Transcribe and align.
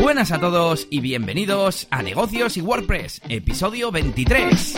Buenas 0.00 0.32
a 0.32 0.40
todos 0.40 0.88
y 0.88 1.00
bienvenidos 1.00 1.86
a 1.90 2.02
Negocios 2.02 2.56
y 2.56 2.62
WordPress, 2.62 3.20
episodio 3.28 3.92
23. 3.92 4.74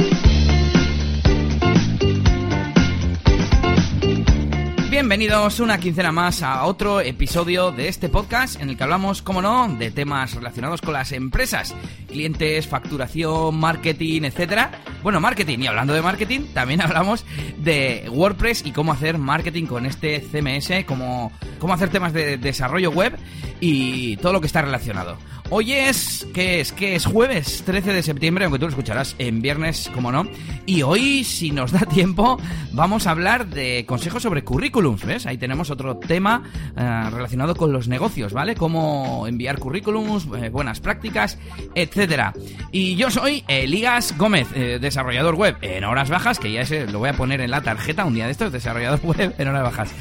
Bienvenidos 4.91 5.61
una 5.61 5.79
quincena 5.79 6.11
más 6.11 6.43
a 6.43 6.65
otro 6.65 7.01
episodio 7.01 7.71
de 7.71 7.87
este 7.87 8.09
podcast 8.09 8.61
en 8.61 8.69
el 8.69 8.77
que 8.77 8.83
hablamos, 8.83 9.23
como 9.23 9.41
no, 9.41 9.69
de 9.69 9.93
temas 9.93 10.35
relacionados 10.35 10.81
con 10.81 10.95
las 10.95 11.13
empresas, 11.13 11.73
clientes, 12.09 12.67
facturación, 12.67 13.57
marketing, 13.57 14.23
etcétera. 14.23 14.73
Bueno, 15.03 15.21
marketing 15.21 15.59
y 15.61 15.67
hablando 15.67 15.95
de 15.95 16.03
marketing, 16.03 16.41
también 16.55 16.81
hablamos 16.83 17.25
de 17.59 18.09
WordPress 18.11 18.65
y 18.65 18.73
cómo 18.73 18.93
hacer 18.93 19.19
marketing 19.19 19.67
con 19.67 19.87
este 19.87 20.21
CMS, 20.21 20.85
cómo, 20.87 21.33
cómo 21.59 21.75
hacer 21.75 21.89
temas 21.89 22.13
de 22.13 22.39
desarrollo 22.39 22.91
web 22.91 23.17
y 23.61 24.17
todo 24.19 24.33
lo 24.33 24.41
que 24.41 24.47
está 24.47 24.63
relacionado. 24.63 25.19
Hoy 25.55 25.75
es, 25.75 26.27
¿qué 26.33 26.61
es? 26.61 26.73
¿Qué 26.73 26.95
es? 26.95 27.05
Jueves 27.05 27.63
13 27.67 27.93
de 27.93 28.03
septiembre, 28.03 28.47
aunque 28.47 28.59
tú 28.59 28.65
lo 28.65 28.71
escucharás 28.71 29.15
en 29.19 29.43
viernes, 29.43 29.91
como 29.93 30.11
no. 30.11 30.27
Y 30.65 30.81
hoy, 30.81 31.25
si 31.25 31.51
nos 31.51 31.73
da 31.73 31.81
tiempo, 31.81 32.39
vamos 32.73 33.07
a 33.07 33.11
hablar 33.11 33.47
de 33.49 33.85
consejos 33.85 34.23
sobre 34.23 34.45
currículums, 34.45 35.05
¿ves? 35.05 35.27
Ahí 35.27 35.37
tenemos 35.37 35.69
otro 35.69 35.99
tema 35.99 36.43
eh, 36.75 37.11
relacionado 37.11 37.55
con 37.55 37.71
los 37.71 37.87
negocios, 37.87 38.33
¿vale? 38.33 38.55
Cómo 38.55 39.27
enviar 39.27 39.59
currículums, 39.59 40.27
eh, 40.43 40.49
buenas 40.49 40.81
prácticas, 40.81 41.37
etcétera. 41.75 42.33
Y 42.71 42.97
yo 42.97 43.11
soy 43.11 43.45
Elías 43.47 44.17
Gómez, 44.17 44.49
eh, 44.55 44.79
desarrollador 44.81 45.35
web 45.35 45.59
en 45.61 45.85
horas 45.85 46.09
bajas, 46.09 46.39
que 46.39 46.51
ya 46.51 46.63
ese 46.63 46.87
lo 46.87 47.01
voy 47.01 47.11
a 47.11 47.13
poner 47.13 47.43
en 47.43 47.51
la 47.51 47.61
tarjeta 47.61 48.07
un 48.07 48.15
día 48.15 48.25
de 48.25 48.33
estos, 48.33 48.53
desarrollador 48.53 49.01
web 49.05 49.35
en 49.37 49.49
horas 49.49 49.65
bajas. 49.65 49.95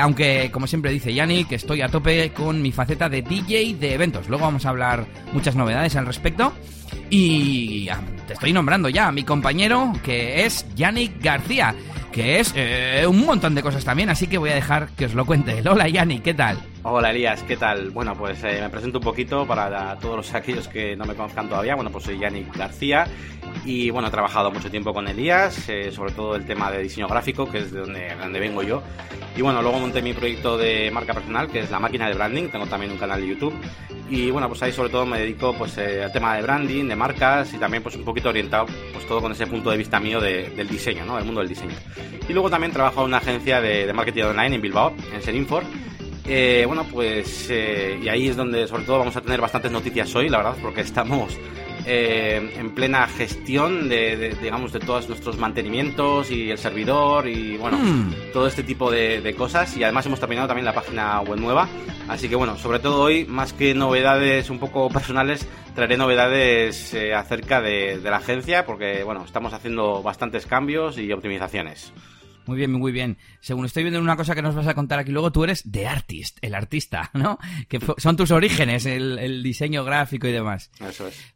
aunque, 0.00 0.48
como 0.50 0.66
siempre 0.66 0.92
dice 0.92 1.12
Yannick, 1.12 1.52
estoy 1.52 1.82
a 1.82 1.90
tope 1.90 2.32
con 2.32 2.62
mi 2.62 2.72
faceta 2.72 3.10
de 3.10 3.20
DJ 3.20 3.74
de 3.74 3.92
eventos. 3.92 4.30
Luego 4.30 4.46
vamos 4.46 4.61
a 4.66 4.70
hablar 4.70 5.06
muchas 5.32 5.56
novedades 5.56 5.96
al 5.96 6.06
respecto. 6.06 6.52
Y 7.10 7.88
ah, 7.88 8.00
te 8.26 8.34
estoy 8.34 8.52
nombrando 8.52 8.88
ya 8.88 9.08
a 9.08 9.12
mi 9.12 9.22
compañero, 9.22 9.92
que 10.02 10.44
es 10.44 10.66
Yannick 10.74 11.22
García, 11.22 11.74
que 12.10 12.40
es 12.40 12.52
eh, 12.56 13.04
un 13.06 13.24
montón 13.24 13.54
de 13.54 13.62
cosas 13.62 13.84
también, 13.84 14.10
así 14.10 14.26
que 14.26 14.38
voy 14.38 14.50
a 14.50 14.54
dejar 14.54 14.88
que 14.90 15.06
os 15.06 15.14
lo 15.14 15.24
cuente. 15.24 15.62
Hola 15.68 15.88
Yannick, 15.88 16.22
¿qué 16.22 16.34
tal? 16.34 16.58
Hola 16.84 17.12
Elías, 17.12 17.44
¿qué 17.44 17.56
tal? 17.56 17.90
Bueno, 17.90 18.16
pues 18.16 18.42
eh, 18.42 18.58
me 18.60 18.68
presento 18.68 18.98
un 18.98 19.04
poquito 19.04 19.46
para 19.46 19.96
todos 20.00 20.34
aquellos 20.34 20.66
que 20.66 20.96
no 20.96 21.04
me 21.04 21.14
conozcan 21.14 21.48
todavía. 21.48 21.76
Bueno, 21.76 21.92
pues 21.92 22.02
soy 22.02 22.18
Yannick 22.18 22.56
García 22.56 23.06
y 23.64 23.90
bueno, 23.90 24.08
he 24.08 24.10
trabajado 24.10 24.50
mucho 24.50 24.68
tiempo 24.68 24.92
con 24.92 25.06
Elías, 25.06 25.68
eh, 25.68 25.92
sobre 25.92 26.10
todo 26.10 26.34
el 26.34 26.44
tema 26.44 26.72
de 26.72 26.82
diseño 26.82 27.06
gráfico, 27.06 27.48
que 27.48 27.58
es 27.58 27.70
de 27.70 27.80
donde, 27.80 28.12
donde 28.16 28.40
vengo 28.40 28.64
yo. 28.64 28.82
Y 29.36 29.42
bueno, 29.42 29.62
luego 29.62 29.78
monté 29.78 30.02
mi 30.02 30.12
proyecto 30.12 30.58
de 30.58 30.90
marca 30.90 31.14
personal, 31.14 31.48
que 31.48 31.60
es 31.60 31.70
la 31.70 31.78
máquina 31.78 32.08
de 32.08 32.14
branding. 32.14 32.48
Tengo 32.48 32.66
también 32.66 32.90
un 32.90 32.98
canal 32.98 33.20
de 33.20 33.28
YouTube. 33.28 33.54
Y 34.10 34.32
bueno, 34.32 34.48
pues 34.48 34.60
ahí 34.64 34.72
sobre 34.72 34.90
todo 34.90 35.06
me 35.06 35.20
dedico 35.20 35.54
pues 35.54 35.78
eh, 35.78 36.02
al 36.02 36.12
tema 36.12 36.34
de 36.34 36.42
branding, 36.42 36.88
de 36.88 36.96
marcas 36.96 37.54
y 37.54 37.58
también 37.58 37.84
pues 37.84 37.94
un 37.94 38.04
poquito 38.04 38.30
orientado 38.30 38.66
pues 38.92 39.06
todo 39.06 39.20
con 39.20 39.30
ese 39.30 39.46
punto 39.46 39.70
de 39.70 39.76
vista 39.76 40.00
mío 40.00 40.20
del 40.20 40.66
diseño, 40.66 41.04
¿no? 41.04 41.14
Del 41.14 41.26
mundo 41.26 41.42
del 41.42 41.48
diseño. 41.48 41.76
Y 42.28 42.32
luego 42.32 42.50
también 42.50 42.72
trabajo 42.72 43.02
en 43.02 43.06
una 43.06 43.18
agencia 43.18 43.60
de, 43.60 43.86
de 43.86 43.92
marketing 43.92 44.24
online 44.24 44.56
en 44.56 44.60
Bilbao, 44.60 44.92
en 45.14 45.22
Serinfor 45.22 45.62
eh, 46.26 46.64
bueno, 46.66 46.84
pues 46.84 47.48
eh, 47.50 47.98
y 48.00 48.08
ahí 48.08 48.28
es 48.28 48.36
donde 48.36 48.68
sobre 48.68 48.84
todo 48.84 48.98
vamos 48.98 49.16
a 49.16 49.20
tener 49.20 49.40
bastantes 49.40 49.72
noticias 49.72 50.14
hoy, 50.14 50.28
la 50.28 50.38
verdad, 50.38 50.56
porque 50.62 50.82
estamos 50.82 51.36
eh, 51.84 52.54
en 52.56 52.70
plena 52.74 53.08
gestión 53.08 53.88
de, 53.88 54.36
digamos, 54.40 54.72
de 54.72 54.78
todos 54.78 55.08
nuestros 55.08 55.36
mantenimientos 55.36 56.30
y 56.30 56.50
el 56.50 56.58
servidor 56.58 57.26
y 57.26 57.56
bueno, 57.56 57.78
hmm. 57.78 58.32
todo 58.32 58.46
este 58.46 58.62
tipo 58.62 58.88
de, 58.90 59.34
cosas. 59.36 59.76
Y 59.76 59.82
además 59.82 60.06
hemos 60.06 60.20
terminado 60.20 60.46
también 60.46 60.64
la 60.64 60.74
página 60.74 61.20
web 61.22 61.40
nueva. 61.40 61.68
Así 62.08 62.28
que 62.28 62.36
bueno, 62.36 62.56
sobre 62.56 62.78
todo 62.78 63.02
hoy, 63.02 63.24
más 63.24 63.52
que 63.52 63.74
novedades 63.74 64.48
un 64.48 64.60
poco 64.60 64.88
personales, 64.92 65.48
traeré 65.74 65.96
novedades 65.96 66.94
acerca 67.16 67.60
de 67.60 68.00
la 68.00 68.18
agencia, 68.18 68.64
porque 68.64 69.02
bueno, 69.02 69.24
estamos 69.24 69.52
haciendo 69.52 70.02
bastantes 70.02 70.46
cambios 70.46 70.98
y 70.98 71.12
optimizaciones. 71.12 71.92
Muy 72.46 72.56
bien, 72.56 72.72
muy 72.72 72.92
bien. 72.92 73.18
Según 73.40 73.64
estoy 73.64 73.84
viendo 73.84 74.00
una 74.00 74.16
cosa 74.16 74.34
que 74.34 74.42
nos 74.42 74.54
vas 74.54 74.66
a 74.66 74.74
contar 74.74 74.98
aquí 74.98 75.12
luego, 75.12 75.32
tú 75.32 75.44
eres 75.44 75.64
The 75.70 75.86
Artist, 75.86 76.38
el 76.42 76.54
artista, 76.54 77.10
¿no? 77.14 77.38
Que 77.68 77.78
son 77.98 78.16
tus 78.16 78.30
orígenes, 78.30 78.86
el, 78.86 79.42
diseño 79.42 79.84
gráfico 79.84 80.26
y 80.26 80.32
demás. 80.32 80.70
Eso 80.80 81.06
es. 81.06 81.34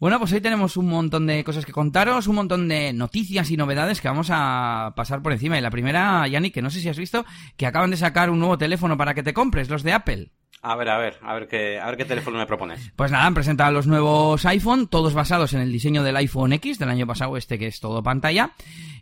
Bueno, 0.00 0.18
pues 0.18 0.32
hoy 0.32 0.40
tenemos 0.40 0.76
un 0.76 0.88
montón 0.88 1.26
de 1.26 1.44
cosas 1.44 1.64
que 1.64 1.72
contaros, 1.72 2.26
un 2.26 2.34
montón 2.34 2.68
de 2.68 2.92
noticias 2.92 3.50
y 3.50 3.56
novedades 3.56 4.00
que 4.00 4.08
vamos 4.08 4.28
a 4.30 4.92
pasar 4.96 5.22
por 5.22 5.32
encima. 5.32 5.56
Y 5.56 5.62
la 5.62 5.70
primera, 5.70 6.26
Yannick, 6.28 6.52
que 6.52 6.62
no 6.62 6.70
sé 6.70 6.80
si 6.80 6.88
has 6.88 6.98
visto, 6.98 7.24
que 7.56 7.66
acaban 7.66 7.90
de 7.90 7.96
sacar 7.96 8.28
un 8.28 8.38
nuevo 8.38 8.58
teléfono 8.58 8.96
para 8.96 9.14
que 9.14 9.22
te 9.22 9.32
compres, 9.32 9.70
los 9.70 9.82
de 9.82 9.92
Apple. 9.92 10.30
A 10.62 10.76
ver, 10.76 10.88
a 10.88 10.98
ver, 10.98 11.18
a 11.22 11.34
ver 11.34 11.46
qué, 11.46 11.78
a 11.78 11.86
ver 11.86 11.96
qué 11.96 12.04
teléfono 12.04 12.38
me 12.38 12.46
propones. 12.46 12.90
Pues 12.96 13.10
nada, 13.10 13.26
han 13.26 13.34
presentado 13.34 13.72
los 13.72 13.86
nuevos 13.86 14.46
iPhone, 14.46 14.88
todos 14.88 15.14
basados 15.14 15.52
en 15.52 15.60
el 15.60 15.72
diseño 15.72 16.02
del 16.02 16.16
iPhone 16.16 16.52
X 16.54 16.78
del 16.78 16.88
año 16.88 17.06
pasado, 17.06 17.36
este 17.36 17.58
que 17.58 17.66
es 17.66 17.80
todo 17.80 18.02
pantalla. 18.02 18.52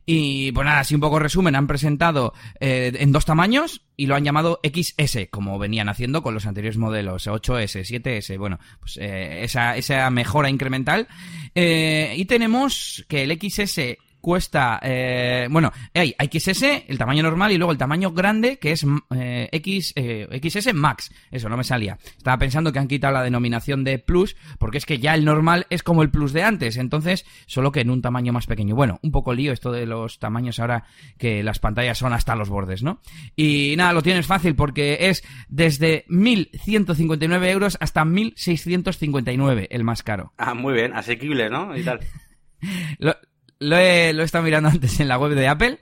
Y 0.04 0.50
pues 0.52 0.64
nada, 0.64 0.80
así 0.80 0.94
un 0.94 1.00
poco 1.00 1.18
resumen, 1.18 1.54
han 1.54 1.68
presentado 1.68 2.32
eh, 2.58 2.92
en 2.96 3.12
dos 3.12 3.24
tamaños 3.24 3.82
y 3.96 4.06
lo 4.06 4.16
han 4.16 4.24
llamado 4.24 4.60
XS, 4.64 5.28
como 5.30 5.58
venían 5.58 5.88
haciendo 5.88 6.22
con 6.22 6.34
los 6.34 6.46
anteriores 6.46 6.78
modelos, 6.78 7.28
8S, 7.28 7.84
7S, 7.84 8.36
bueno, 8.38 8.58
pues 8.80 8.96
eh, 9.00 9.44
esa, 9.44 10.10
mejora 10.10 10.50
incremental. 10.50 11.06
Eh, 11.54 12.14
y 12.16 12.24
tenemos 12.24 13.04
que 13.08 13.22
el 13.22 13.38
XS 13.38 13.96
cuesta, 14.22 14.80
eh, 14.82 15.48
bueno, 15.50 15.70
hay 15.92 16.14
XS, 16.18 16.62
el 16.88 16.96
tamaño 16.96 17.22
normal 17.22 17.52
y 17.52 17.58
luego 17.58 17.72
el 17.72 17.78
tamaño 17.78 18.12
grande 18.12 18.58
que 18.58 18.72
es 18.72 18.86
eh, 19.14 19.48
X, 19.52 19.92
eh, 19.96 20.40
XS 20.42 20.72
Max. 20.72 21.12
Eso 21.30 21.50
no 21.50 21.56
me 21.58 21.64
salía. 21.64 21.98
Estaba 22.16 22.38
pensando 22.38 22.72
que 22.72 22.78
han 22.78 22.88
quitado 22.88 23.12
la 23.12 23.22
denominación 23.22 23.84
de 23.84 23.98
Plus 23.98 24.36
porque 24.58 24.78
es 24.78 24.86
que 24.86 24.98
ya 24.98 25.14
el 25.14 25.24
normal 25.24 25.66
es 25.68 25.82
como 25.82 26.02
el 26.02 26.10
Plus 26.10 26.32
de 26.32 26.44
antes, 26.44 26.76
entonces 26.78 27.26
solo 27.46 27.72
que 27.72 27.80
en 27.80 27.90
un 27.90 28.00
tamaño 28.00 28.32
más 28.32 28.46
pequeño. 28.46 28.74
Bueno, 28.74 29.00
un 29.02 29.10
poco 29.10 29.34
lío 29.34 29.52
esto 29.52 29.72
de 29.72 29.84
los 29.84 30.18
tamaños 30.18 30.60
ahora 30.60 30.84
que 31.18 31.42
las 31.42 31.58
pantallas 31.58 31.98
son 31.98 32.12
hasta 32.12 32.36
los 32.36 32.48
bordes, 32.48 32.82
¿no? 32.82 33.00
Y 33.36 33.74
nada, 33.76 33.92
lo 33.92 34.02
tienes 34.02 34.26
fácil 34.26 34.54
porque 34.54 35.08
es 35.08 35.24
desde 35.48 36.06
1.159 36.06 37.50
euros 37.50 37.76
hasta 37.80 38.04
1.659 38.04 39.66
el 39.68 39.84
más 39.84 40.04
caro. 40.04 40.32
Ah, 40.38 40.54
muy 40.54 40.74
bien, 40.74 40.94
asequible, 40.94 41.50
¿no? 41.50 41.76
Y 41.76 41.82
tal. 41.82 42.00
Lo 42.98 43.14
lo 43.62 43.76
he 43.76 44.22
estado 44.22 44.44
mirando 44.44 44.68
antes 44.70 45.00
en 45.00 45.08
la 45.08 45.18
web 45.18 45.34
de 45.34 45.48
Apple. 45.48 45.78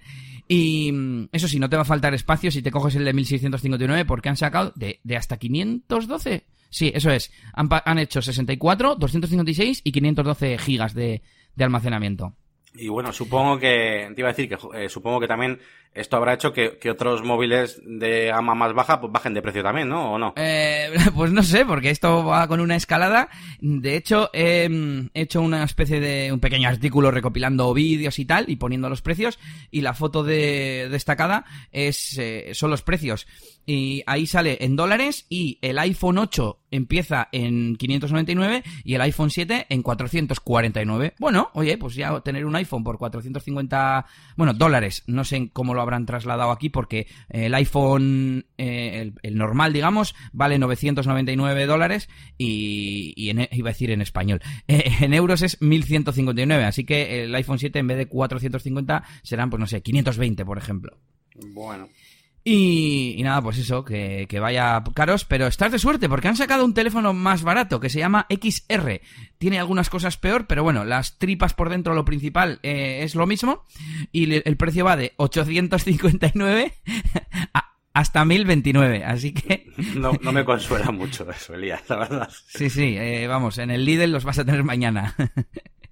Y 0.48 0.90
mm, 0.90 1.28
eso 1.32 1.46
sí, 1.46 1.60
no 1.60 1.68
te 1.68 1.76
va 1.76 1.82
a 1.82 1.86
faltar 1.86 2.12
espacio 2.12 2.50
si 2.50 2.60
te 2.60 2.70
coges 2.70 2.96
el 2.96 3.04
de 3.04 3.12
1659 3.12 4.04
porque 4.04 4.28
han 4.28 4.36
sacado 4.36 4.72
de, 4.74 5.00
de 5.04 5.16
hasta 5.16 5.36
512. 5.36 6.44
Sí, 6.70 6.90
eso 6.94 7.10
es. 7.10 7.32
Han, 7.52 7.68
han, 7.84 7.98
hecho 7.98 8.22
64, 8.22 8.96
256 8.96 9.82
y 9.84 9.92
512 9.92 10.58
gigas 10.58 10.94
de, 10.94 11.22
de 11.54 11.64
almacenamiento. 11.64 12.34
Y 12.74 12.88
bueno, 12.88 13.12
supongo 13.12 13.58
que, 13.58 14.10
te 14.14 14.20
iba 14.20 14.28
a 14.28 14.32
decir 14.32 14.48
que 14.48 14.56
eh, 14.74 14.88
supongo 14.88 15.20
que 15.20 15.26
también 15.26 15.58
esto 15.92 16.16
habrá 16.16 16.34
hecho 16.34 16.52
que, 16.52 16.78
otros 16.90 17.22
móviles 17.24 17.80
de 17.84 18.26
gama 18.26 18.54
más 18.54 18.72
baja 18.74 19.00
pues 19.00 19.12
bajen 19.12 19.34
de 19.34 19.42
precio 19.42 19.62
también, 19.62 19.88
¿no? 19.88 20.12
¿O 20.12 20.18
no? 20.18 20.34
Eh, 20.36 20.90
pues 21.14 21.32
no 21.32 21.42
sé, 21.42 21.64
porque 21.64 21.90
esto 21.90 22.24
va 22.24 22.46
con 22.46 22.60
una 22.60 22.76
escalada. 22.76 23.28
De 23.60 23.96
hecho, 23.96 24.30
he 24.32 24.68
hecho 25.14 25.40
una 25.40 25.64
especie 25.64 26.00
de 26.00 26.32
un 26.32 26.40
pequeño 26.40 26.68
artículo 26.68 27.10
recopilando 27.10 27.72
vídeos 27.74 28.18
y 28.18 28.24
tal 28.24 28.44
y 28.48 28.56
poniendo 28.56 28.88
los 28.88 29.02
precios. 29.02 29.38
Y 29.70 29.80
la 29.80 29.94
foto 29.94 30.22
de, 30.22 30.88
destacada 30.90 31.44
es 31.72 32.16
eh, 32.18 32.50
son 32.54 32.70
los 32.70 32.82
precios. 32.82 33.26
Y 33.66 34.02
ahí 34.06 34.26
sale 34.26 34.58
en 34.60 34.76
dólares 34.76 35.26
y 35.28 35.58
el 35.62 35.78
iPhone 35.78 36.18
8 36.18 36.58
empieza 36.70 37.28
en 37.32 37.76
599 37.76 38.62
y 38.84 38.94
el 38.94 39.00
iPhone 39.02 39.30
7 39.30 39.66
en 39.68 39.82
449. 39.82 41.14
Bueno, 41.18 41.50
oye, 41.54 41.76
pues 41.78 41.94
ya 41.94 42.20
tener 42.20 42.46
un 42.46 42.56
iPhone 42.56 42.84
por 42.84 42.98
450, 42.98 44.06
bueno, 44.36 44.54
dólares, 44.54 45.02
no 45.06 45.24
sé 45.24 45.50
cómo 45.52 45.74
lo 45.74 45.79
habrán 45.80 46.06
trasladado 46.06 46.50
aquí 46.50 46.68
porque 46.68 47.06
el 47.28 47.54
iPhone, 47.54 48.46
eh, 48.58 49.12
el, 49.22 49.36
normal, 49.36 49.72
digamos, 49.72 50.14
vale 50.32 50.58
999 50.58 51.66
dólares 51.66 52.08
y, 52.38 53.12
iba 53.16 53.70
a 53.70 53.72
decir 53.72 53.90
en 53.90 54.02
español, 54.02 54.40
eh, 54.68 54.90
en 55.00 55.14
euros 55.14 55.42
es 55.42 55.60
1159, 55.60 56.64
así 56.64 56.84
que 56.84 57.24
el 57.24 57.34
iPhone 57.34 57.58
7 57.58 57.78
en 57.78 57.86
vez 57.86 57.98
de 57.98 58.06
450 58.06 59.04
serán, 59.22 59.50
pues 59.50 59.60
no 59.60 59.66
sé, 59.66 59.82
520, 59.82 60.44
por 60.44 60.58
ejemplo. 60.58 60.98
Bueno. 61.54 61.88
Y, 62.42 63.20
nada, 63.22 63.42
pues 63.42 63.58
eso, 63.58 63.84
que, 63.84 64.26
vaya 64.40 64.82
caros, 64.94 65.24
pero 65.24 65.46
estás 65.46 65.72
de 65.72 65.78
suerte 65.78 66.08
porque 66.08 66.28
han 66.28 66.36
sacado 66.36 66.64
un 66.64 66.74
teléfono 66.74 67.12
más 67.12 67.42
barato 67.42 67.80
que 67.80 67.90
se 67.90 67.98
llama 67.98 68.26
XR. 68.30 69.00
Tiene 69.38 69.58
algunas 69.58 69.90
cosas 69.90 70.16
peor, 70.16 70.46
pero 70.46 70.62
bueno, 70.62 70.84
las 70.84 71.18
tripas 71.18 71.52
por 71.52 71.68
dentro, 71.68 71.94
lo 71.94 72.04
principal, 72.04 72.58
eh, 72.62 73.00
es 73.02 73.14
lo 73.14 73.26
mismo. 73.26 73.66
Y 74.10 74.34
el 74.34 74.56
precio 74.56 74.84
va 74.84 74.96
de 74.96 75.12
859 75.16 76.74
hasta 77.92 78.24
1029, 78.24 79.04
así 79.04 79.32
que... 79.32 79.66
No, 79.96 80.12
no 80.22 80.32
me 80.32 80.44
consuela 80.46 80.90
mucho 80.90 81.30
eso, 81.30 81.54
Elías, 81.54 81.82
la 81.88 81.96
verdad. 81.96 82.30
Sí, 82.48 82.70
sí, 82.70 82.96
eh, 82.96 83.26
vamos, 83.26 83.58
en 83.58 83.70
el 83.70 83.84
Lidl 83.84 84.12
los 84.12 84.24
vas 84.24 84.38
a 84.38 84.44
tener 84.44 84.64
mañana. 84.64 85.14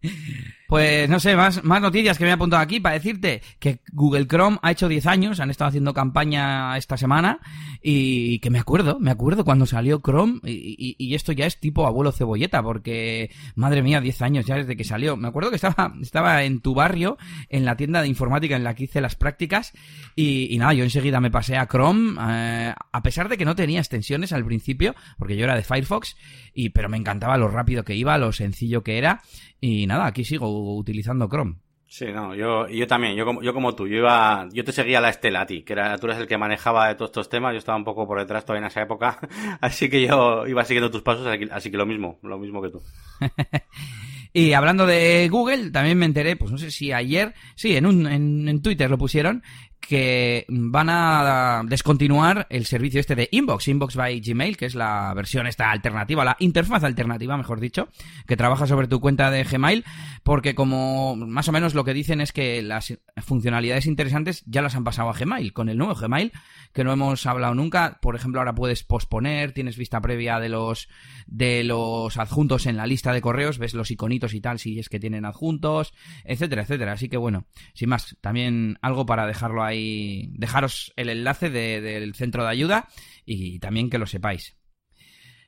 Pues 0.69 1.09
no 1.09 1.19
sé, 1.19 1.35
más, 1.35 1.65
más 1.65 1.81
noticias 1.81 2.19
que 2.19 2.25
me 2.25 2.31
he 2.31 2.35
apuntado 2.35 2.61
aquí 2.61 2.79
para 2.79 2.94
decirte 2.94 3.41
que 3.59 3.81
Google 3.91 4.26
Chrome 4.26 4.59
ha 4.61 4.70
hecho 4.70 4.87
10 4.87 5.06
años, 5.06 5.41
han 5.41 5.49
estado 5.49 5.70
haciendo 5.70 5.94
campaña 5.94 6.76
esta 6.76 6.99
semana 6.99 7.41
y 7.81 8.38
que 8.41 8.50
me 8.50 8.59
acuerdo, 8.59 9.00
me 9.00 9.11
acuerdo 9.11 9.47
cuando 9.47 9.65
salió 9.65 10.03
Chrome 10.05 10.41
y, 10.44 10.94
y, 10.99 11.15
esto 11.15 11.32
ya 11.32 11.47
es 11.47 11.59
tipo 11.59 11.87
abuelo 11.87 12.12
cebolleta 12.12 12.62
porque, 12.62 13.31
madre 13.55 13.81
mía, 13.82 14.03
10 14.03 14.20
años 14.20 14.44
ya 14.44 14.56
desde 14.56 14.76
que 14.76 14.85
salió. 14.85 15.17
Me 15.17 15.29
acuerdo 15.29 15.49
que 15.49 15.56
estaba, 15.56 15.94
estaba 16.03 16.44
en 16.44 16.61
tu 16.61 16.75
barrio, 16.75 17.17
en 17.49 17.65
la 17.65 17.75
tienda 17.79 18.03
de 18.03 18.09
informática 18.09 18.55
en 18.55 18.65
la 18.65 18.75
que 18.75 18.85
hice 18.85 19.00
las 19.00 19.17
prácticas 19.17 19.73
y, 20.17 20.55
nada, 20.59 20.75
yo 20.75 20.85
enseguida 20.85 21.19
me 21.19 21.31
pasé 21.31 21.56
a 21.56 21.67
Chrome, 21.67 22.19
eh, 22.20 22.75
a 22.93 23.03
pesar 23.03 23.31
de 23.31 23.38
que 23.38 23.47
no 23.47 23.56
tenía 23.56 23.79
extensiones 23.79 24.35
al 24.35 24.44
principio, 24.44 24.94
porque 25.17 25.35
yo 25.35 25.44
era 25.44 25.56
de 25.56 25.62
Firefox, 25.62 26.15
y, 26.53 26.69
pero 26.69 26.91
me 26.91 26.99
encantaba 26.99 27.38
lo 27.38 27.49
rápido 27.49 27.87
que 27.87 27.94
iba, 27.94 28.19
lo 28.19 28.32
sencillo 28.32 28.82
que 28.82 28.99
era 28.99 29.23
y 29.61 29.87
nada, 29.87 30.06
aquí 30.06 30.25
sigo 30.25 30.57
utilizando 30.58 31.28
Chrome. 31.28 31.56
Sí, 31.90 32.05
no, 32.12 32.34
yo, 32.34 32.69
yo 32.69 32.87
también, 32.87 33.16
yo 33.16 33.25
como, 33.25 33.43
yo 33.43 33.55
como 33.55 33.75
tú, 33.75 33.88
yo 33.88 33.96
iba, 33.96 34.46
yo 34.52 34.62
te 34.62 34.72
seguía 34.72 35.00
la 35.00 35.08
estela 35.08 35.40
a 35.40 35.46
ti, 35.46 35.62
que 35.62 35.72
era, 35.72 35.96
tú 35.96 36.06
eres 36.06 36.19
el 36.19 36.26
que 36.26 36.37
manejaba 36.37 36.87
de 36.88 36.96
todos 36.96 37.08
estos 37.08 37.31
temas, 37.31 37.52
yo 37.55 37.58
estaba 37.58 37.78
un 37.78 37.84
poco 37.84 38.06
por 38.06 38.19
detrás 38.19 38.44
todavía 38.44 38.66
en 38.66 38.70
esa 38.70 38.82
época, 38.82 39.19
así 39.62 39.88
que 39.88 40.06
yo 40.06 40.46
iba 40.46 40.64
siguiendo 40.66 40.90
tus 40.90 41.00
pasos, 41.00 41.26
así 41.50 41.70
que 41.70 41.76
lo 41.78 41.87
mismo, 41.87 42.19
lo 42.22 42.38
mismo 42.38 42.60
que 42.60 42.69
tú. 42.69 42.82
y 44.34 44.52
hablando 44.52 44.84
de 44.87 45.31
Google, 45.31 45.70
también 45.70 45.96
me 45.96 46.05
enteré, 46.05 46.37
pues 46.37 46.52
no 46.52 46.58
sé 46.58 46.70
si 46.70 46.93
ayer, 46.93 47.32
sí, 47.55 47.75
en 47.75 47.87
un, 47.87 48.06
en 48.06 48.60
Twitter 48.60 48.90
lo 48.90 48.99
pusieron, 48.99 49.43
que 49.80 50.44
van 50.48 50.88
a 50.90 51.62
descontinuar 51.64 52.46
el 52.50 52.66
servicio 52.66 53.00
este 53.00 53.14
de 53.14 53.28
Inbox, 53.32 53.69
Inbox 53.69 53.96
by 53.96 54.20
Gmail, 54.20 54.56
que 54.56 54.66
es 54.66 54.75
la 54.75 55.12
versión 55.14 55.46
esta 55.46 55.70
alternativa, 55.70 56.25
la 56.25 56.36
interfaz 56.40 56.84
alternativa, 56.84 57.36
mejor 57.36 57.60
dicho, 57.60 57.88
que 58.26 58.36
trabaja 58.36 58.66
sobre 58.66 58.88
tu 58.88 59.00
cuenta 59.00 59.30
de 59.30 59.44
Gmail, 59.44 59.84
porque 60.22 60.54
como 60.54 61.16
más 61.16 61.48
o 61.48 61.52
menos 61.52 61.75
lo 61.75 61.84
que 61.84 61.94
dicen 61.94 62.20
es 62.20 62.32
que 62.32 62.60
las 62.62 62.98
funcionalidades 63.19 63.86
interesantes 63.86 64.42
ya 64.46 64.62
las 64.62 64.75
han 64.75 64.84
pasado 64.84 65.10
a 65.10 65.14
Gmail, 65.14 65.52
con 65.52 65.69
el 65.69 65.78
nuevo 65.78 65.94
Gmail, 65.94 66.32
que 66.72 66.84
no 66.84 66.92
hemos 66.92 67.24
hablado 67.26 67.54
nunca, 67.54 67.98
por 68.02 68.14
ejemplo, 68.14 68.40
ahora 68.40 68.54
puedes 68.54 68.84
posponer, 68.84 69.52
tienes 69.52 69.76
vista 69.76 70.00
previa 70.00 70.38
de 70.38 70.48
los 70.48 70.88
de 71.26 71.64
los 71.64 72.16
adjuntos 72.16 72.66
en 72.66 72.76
la 72.76 72.86
lista 72.86 73.12
de 73.12 73.20
correos, 73.20 73.58
ves 73.58 73.74
los 73.74 73.90
iconitos 73.90 74.34
y 74.34 74.40
tal 74.40 74.58
si 74.58 74.78
es 74.78 74.88
que 74.88 75.00
tienen 75.00 75.24
adjuntos, 75.24 75.92
etcétera, 76.24 76.62
etcétera. 76.62 76.92
Así 76.92 77.08
que 77.08 77.16
bueno, 77.16 77.46
sin 77.74 77.88
más, 77.88 78.16
también 78.20 78.78
algo 78.82 79.06
para 79.06 79.26
dejarlo 79.26 79.62
ahí, 79.69 80.31
dejaros 80.32 80.93
el 80.97 81.09
enlace 81.09 81.50
del 81.50 82.15
centro 82.15 82.44
de 82.44 82.50
ayuda 82.50 82.88
y 83.25 83.59
también 83.59 83.91
que 83.91 83.99
lo 83.99 84.06
sepáis. 84.06 84.56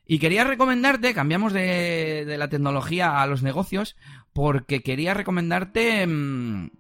Y 0.07 0.19
quería 0.19 0.43
recomendarte, 0.43 1.15
cambiamos 1.15 1.53
de, 1.53 2.35
la 2.37 2.49
tecnología 2.49 3.23
a 3.23 3.27
los 3.27 3.43
negocios, 3.43 3.97
porque 4.33 4.83
quería 4.83 5.15
recomendarte 5.15 6.05
mm, 6.05 6.71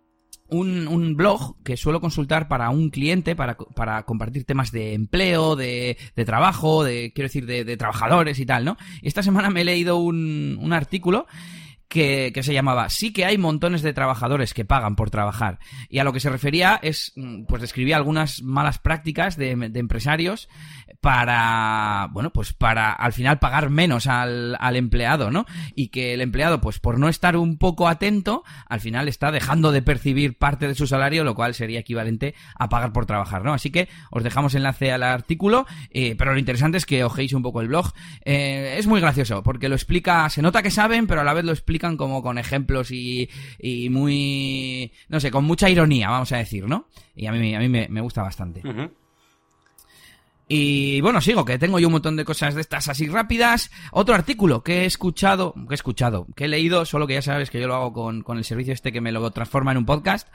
un, 0.49 1.17
blog 1.17 1.63
que 1.63 1.77
suelo 1.77 2.01
consultar 2.01 2.49
para 2.49 2.71
un 2.71 2.91
cliente, 2.91 3.37
para, 3.37 3.55
compartir 4.05 4.45
temas 4.45 4.73
de 4.73 4.95
empleo, 4.95 5.55
de, 5.55 5.97
de 6.17 6.25
trabajo, 6.25 6.83
de, 6.83 7.13
quiero 7.15 7.29
decir, 7.29 7.47
de, 7.47 7.77
trabajadores 7.77 8.41
y 8.41 8.47
tal, 8.47 8.65
¿no? 8.65 8.77
Esta 9.01 9.23
semana 9.23 9.49
me 9.49 9.61
he 9.61 9.65
leído 9.65 9.99
un 9.99 10.73
artículo 10.73 11.27
que, 11.91 12.33
se 12.43 12.55
llamaba 12.55 12.89
Sí 12.89 13.13
que 13.13 13.25
hay 13.25 13.37
montones 13.37 13.83
de 13.83 13.93
trabajadores 13.93 14.55
que 14.55 14.65
pagan 14.65 14.95
por 14.95 15.11
trabajar. 15.11 15.59
Y 15.89 15.99
a 15.99 16.05
lo 16.05 16.13
que 16.13 16.21
se 16.21 16.31
refería 16.31 16.79
es, 16.83 17.13
mm, 17.17 17.45
pues 17.45 17.61
describía 17.61 17.97
algunas 17.97 18.43
malas 18.43 18.79
prácticas 18.79 19.37
de, 19.37 19.51
empresarios 19.51 20.49
para, 21.00 22.08
bueno, 22.12 22.31
pues 22.31 22.52
para 22.52 22.93
al 22.93 23.12
final 23.12 23.38
pagar 23.38 23.70
menos 23.70 24.06
al, 24.06 24.56
al, 24.61 24.76
empleado, 24.76 25.31
¿no? 25.31 25.47
Y 25.75 25.88
que 25.88 26.14
el 26.14 26.20
empleado, 26.20 26.61
pues 26.61 26.79
por 26.79 26.99
no 26.99 27.08
estar 27.08 27.37
un 27.37 27.56
poco 27.56 27.88
atento, 27.88 28.44
al 28.69 28.81
final 28.81 29.08
está 29.08 29.32
dejando 29.32 29.73
de 29.73 29.82
percibir 29.82 30.37
parte 30.37 30.69
de 30.69 30.75
su 30.75 30.87
salario, 30.87 31.25
lo 31.25 31.35
cual 31.35 31.55
sería 31.55 31.81
equivalente 31.81 32.35
a 32.55 32.69
pagar 32.69 32.93
por 32.93 33.06
trabajar, 33.06 33.44
¿no? 33.44 33.55
Así 33.55 33.70
que 33.70 33.88
os 34.11 34.23
dejamos 34.23 34.55
enlace 34.55 34.93
al 34.93 35.02
artículo, 35.02 35.67
eh, 35.91 36.14
pero 36.19 36.32
lo 36.32 36.38
interesante 36.38 36.76
es 36.76 36.85
que 36.85 37.03
ojéis 37.03 37.32
un 37.32 37.43
poco 37.43 37.62
el 37.62 37.69
blog. 37.69 37.93
Eh, 38.25 38.76
es 38.79 38.87
muy 38.87 39.00
gracioso, 39.00 39.43
porque 39.43 39.69
lo 39.69 39.76
explica, 39.76 40.29
se 40.29 40.43
nota 40.43 40.62
que 40.62 40.70
saben, 40.70 41.06
pero 41.06 41.23
a 41.23 41.25
la 41.25 41.35
vez 41.35 41.44
lo 41.44 41.53
explica 41.53 41.91
como 41.96 42.23
con 42.23 42.37
ejemplos 42.37 42.91
y, 42.91 43.31
y 43.58 43.88
muy, 43.88 44.93
no 45.08 45.19
sé, 45.19 45.31
con 45.31 45.44
mucha 45.44 45.70
ironía, 45.70 46.11
vamos 46.11 46.31
a 46.32 46.37
decir, 46.37 46.67
¿no? 46.67 46.88
Y 47.17 47.26
a 47.26 47.32
mí, 47.32 47.55
a 47.55 47.58
mí 47.58 47.69
me, 47.69 48.00
gusta 48.00 48.23
bastante. 48.23 48.62
Y 50.52 51.00
bueno, 51.00 51.20
sigo, 51.20 51.44
que 51.44 51.61
tengo 51.61 51.79
yo 51.79 51.87
un 51.87 51.93
montón 51.93 52.17
de 52.17 52.25
cosas 52.25 52.56
de 52.56 52.61
estas 52.61 52.88
así 52.88 53.06
rápidas. 53.06 53.70
Otro 53.93 54.17
artículo 54.17 54.64
que 54.64 54.82
he 54.82 54.85
escuchado, 54.85 55.55
que 55.55 55.75
he 55.75 55.76
escuchado, 55.76 56.26
que 56.35 56.47
he 56.47 56.49
leído, 56.49 56.85
solo 56.85 57.06
que 57.06 57.14
ya 57.14 57.23
sabes 57.23 57.50
que 57.50 57.61
yo 57.61 57.69
lo 57.69 57.76
hago 57.76 57.93
con, 57.93 58.23
con 58.23 58.37
el 58.37 58.43
servicio 58.43 58.75
este 58.75 58.91
que 58.91 59.00
me 59.00 59.12
lo 59.12 59.31
transforma 59.31 59.70
en 59.70 59.79
un 59.79 59.87
podcast. 59.87 60.26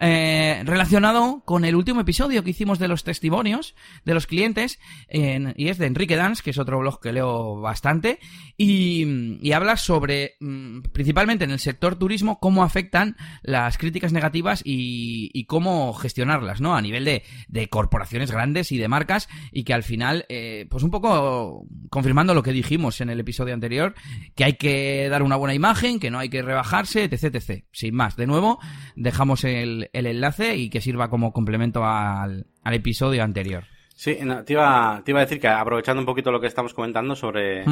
Eh, 0.00 0.62
relacionado 0.64 1.42
con 1.44 1.64
el 1.64 1.74
último 1.74 2.00
episodio 2.00 2.44
que 2.44 2.50
hicimos 2.50 2.78
de 2.78 2.86
los 2.86 3.02
testimonios 3.02 3.74
de 4.04 4.14
los 4.14 4.28
clientes, 4.28 4.78
y 5.08 5.68
es 5.68 5.78
de 5.78 5.86
Enrique 5.86 6.14
Dance, 6.14 6.42
que 6.42 6.50
es 6.50 6.58
otro 6.58 6.78
blog 6.78 7.00
que 7.00 7.12
leo 7.12 7.60
bastante, 7.60 8.20
y, 8.56 9.52
habla 9.52 9.76
sobre, 9.76 10.36
mm, 10.38 10.82
principalmente 10.92 11.44
en 11.44 11.50
el 11.50 11.58
sector 11.58 11.96
turismo, 11.96 12.38
cómo 12.38 12.62
afectan 12.62 13.16
las 13.42 13.76
críticas 13.76 14.12
negativas 14.12 14.62
y, 14.64 15.44
cómo 15.46 15.94
gestionarlas, 15.94 16.60
¿no? 16.60 16.76
A 16.76 16.82
nivel 16.82 17.04
de, 17.04 17.24
de, 17.48 17.68
corporaciones 17.68 18.30
grandes 18.30 18.70
y 18.70 18.78
de 18.78 18.86
marcas, 18.86 19.28
y 19.58 19.64
que 19.64 19.74
al 19.74 19.82
final, 19.82 20.24
eh, 20.28 20.66
pues 20.70 20.84
un 20.84 20.90
poco 20.92 21.66
confirmando 21.90 22.32
lo 22.32 22.44
que 22.44 22.52
dijimos 22.52 23.00
en 23.00 23.10
el 23.10 23.18
episodio 23.18 23.54
anterior, 23.54 23.92
que 24.36 24.44
hay 24.44 24.52
que 24.52 25.08
dar 25.08 25.24
una 25.24 25.34
buena 25.34 25.52
imagen, 25.52 25.98
que 25.98 26.12
no 26.12 26.20
hay 26.20 26.28
que 26.28 26.42
rebajarse, 26.42 27.02
etc, 27.02 27.34
etc. 27.34 27.64
Sin 27.72 27.96
más, 27.96 28.14
de 28.14 28.28
nuevo, 28.28 28.60
dejamos 28.94 29.42
el, 29.42 29.90
el, 29.92 30.06
enlace 30.06 30.54
y 30.54 30.70
que 30.70 30.80
sirva 30.80 31.10
como 31.10 31.32
complemento 31.32 31.84
al, 31.84 32.46
episodio 32.66 33.24
anterior. 33.24 33.64
Sí, 33.96 34.16
te, 34.46 34.52
iba, 34.52 35.02
te 35.04 35.10
iba 35.10 35.18
a 35.18 35.24
decir 35.24 35.40
que 35.40 35.48
aprovechando 35.48 36.02
un 36.02 36.06
poquito 36.06 36.30
lo 36.30 36.40
que 36.40 36.46
estamos 36.46 36.72
comentando 36.72 37.16
sobre, 37.16 37.64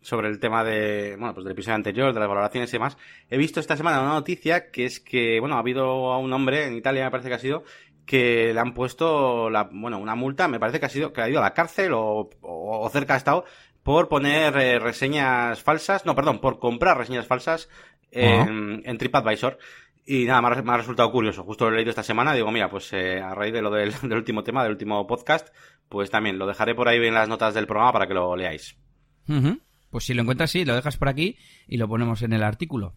sobre 0.00 0.28
el 0.28 0.40
tema 0.40 0.64
de, 0.64 1.14
bueno, 1.18 1.34
pues 1.34 1.44
del 1.44 1.52
episodio 1.52 1.74
anterior, 1.74 2.14
de 2.14 2.20
las 2.20 2.28
valoraciones 2.30 2.70
y 2.70 2.76
demás, 2.78 2.96
he 3.28 3.36
visto 3.36 3.60
esta 3.60 3.76
semana 3.76 4.00
una 4.00 4.14
noticia 4.14 4.70
que 4.70 4.86
es 4.86 4.98
que, 4.98 5.40
bueno, 5.40 5.56
ha 5.56 5.58
habido 5.58 6.10
a 6.10 6.16
un 6.16 6.32
hombre 6.32 6.64
en 6.66 6.74
Italia, 6.74 7.04
me 7.04 7.10
parece 7.10 7.28
que 7.28 7.34
ha 7.34 7.38
sido, 7.38 7.64
que 8.06 8.52
le 8.52 8.60
han 8.60 8.74
puesto 8.74 9.50
la, 9.50 9.68
bueno, 9.72 9.98
una 9.98 10.14
multa, 10.14 10.48
me 10.48 10.60
parece 10.60 10.80
que 10.80 10.86
ha 10.86 10.90
sido, 10.90 11.12
que 11.12 11.22
ha 11.22 11.28
ido 11.28 11.38
a 11.38 11.42
la 11.42 11.54
cárcel 11.54 11.92
o, 11.94 12.30
o, 12.42 12.90
cerca 12.90 13.14
ha 13.14 13.18
estado, 13.18 13.44
por 13.82 14.08
poner 14.08 14.56
eh, 14.56 14.78
reseñas 14.78 15.62
falsas, 15.62 16.06
no, 16.06 16.14
perdón, 16.14 16.40
por 16.40 16.58
comprar 16.58 16.98
reseñas 16.98 17.26
falsas 17.26 17.68
en, 18.10 18.82
en 18.84 18.98
TripAdvisor. 18.98 19.58
Y 20.06 20.24
nada, 20.24 20.42
me 20.62 20.72
ha, 20.72 20.76
resultado 20.76 21.10
curioso. 21.10 21.44
Justo 21.44 21.64
lo 21.64 21.72
he 21.72 21.76
leído 21.76 21.90
esta 21.90 22.02
semana. 22.02 22.34
Digo, 22.34 22.50
mira, 22.50 22.68
pues 22.68 22.92
eh, 22.92 23.20
a 23.20 23.34
raíz 23.34 23.54
de 23.54 23.62
lo 23.62 23.70
del, 23.70 23.94
último 24.12 24.42
tema, 24.42 24.62
del 24.62 24.72
último 24.72 25.06
podcast, 25.06 25.48
pues 25.88 26.10
también 26.10 26.38
lo 26.38 26.46
dejaré 26.46 26.74
por 26.74 26.88
ahí 26.88 26.98
en 26.98 27.14
las 27.14 27.28
notas 27.28 27.54
del 27.54 27.66
programa 27.66 27.92
para 27.92 28.06
que 28.06 28.14
lo 28.14 28.36
leáis. 28.36 28.76
Pues 29.90 30.04
si 30.04 30.12
lo 30.12 30.22
encuentras, 30.22 30.50
sí, 30.50 30.64
lo 30.64 30.74
dejas 30.74 30.98
por 30.98 31.08
aquí 31.08 31.38
y 31.66 31.78
lo 31.78 31.88
ponemos 31.88 32.22
en 32.22 32.34
el 32.34 32.42
artículo. 32.42 32.96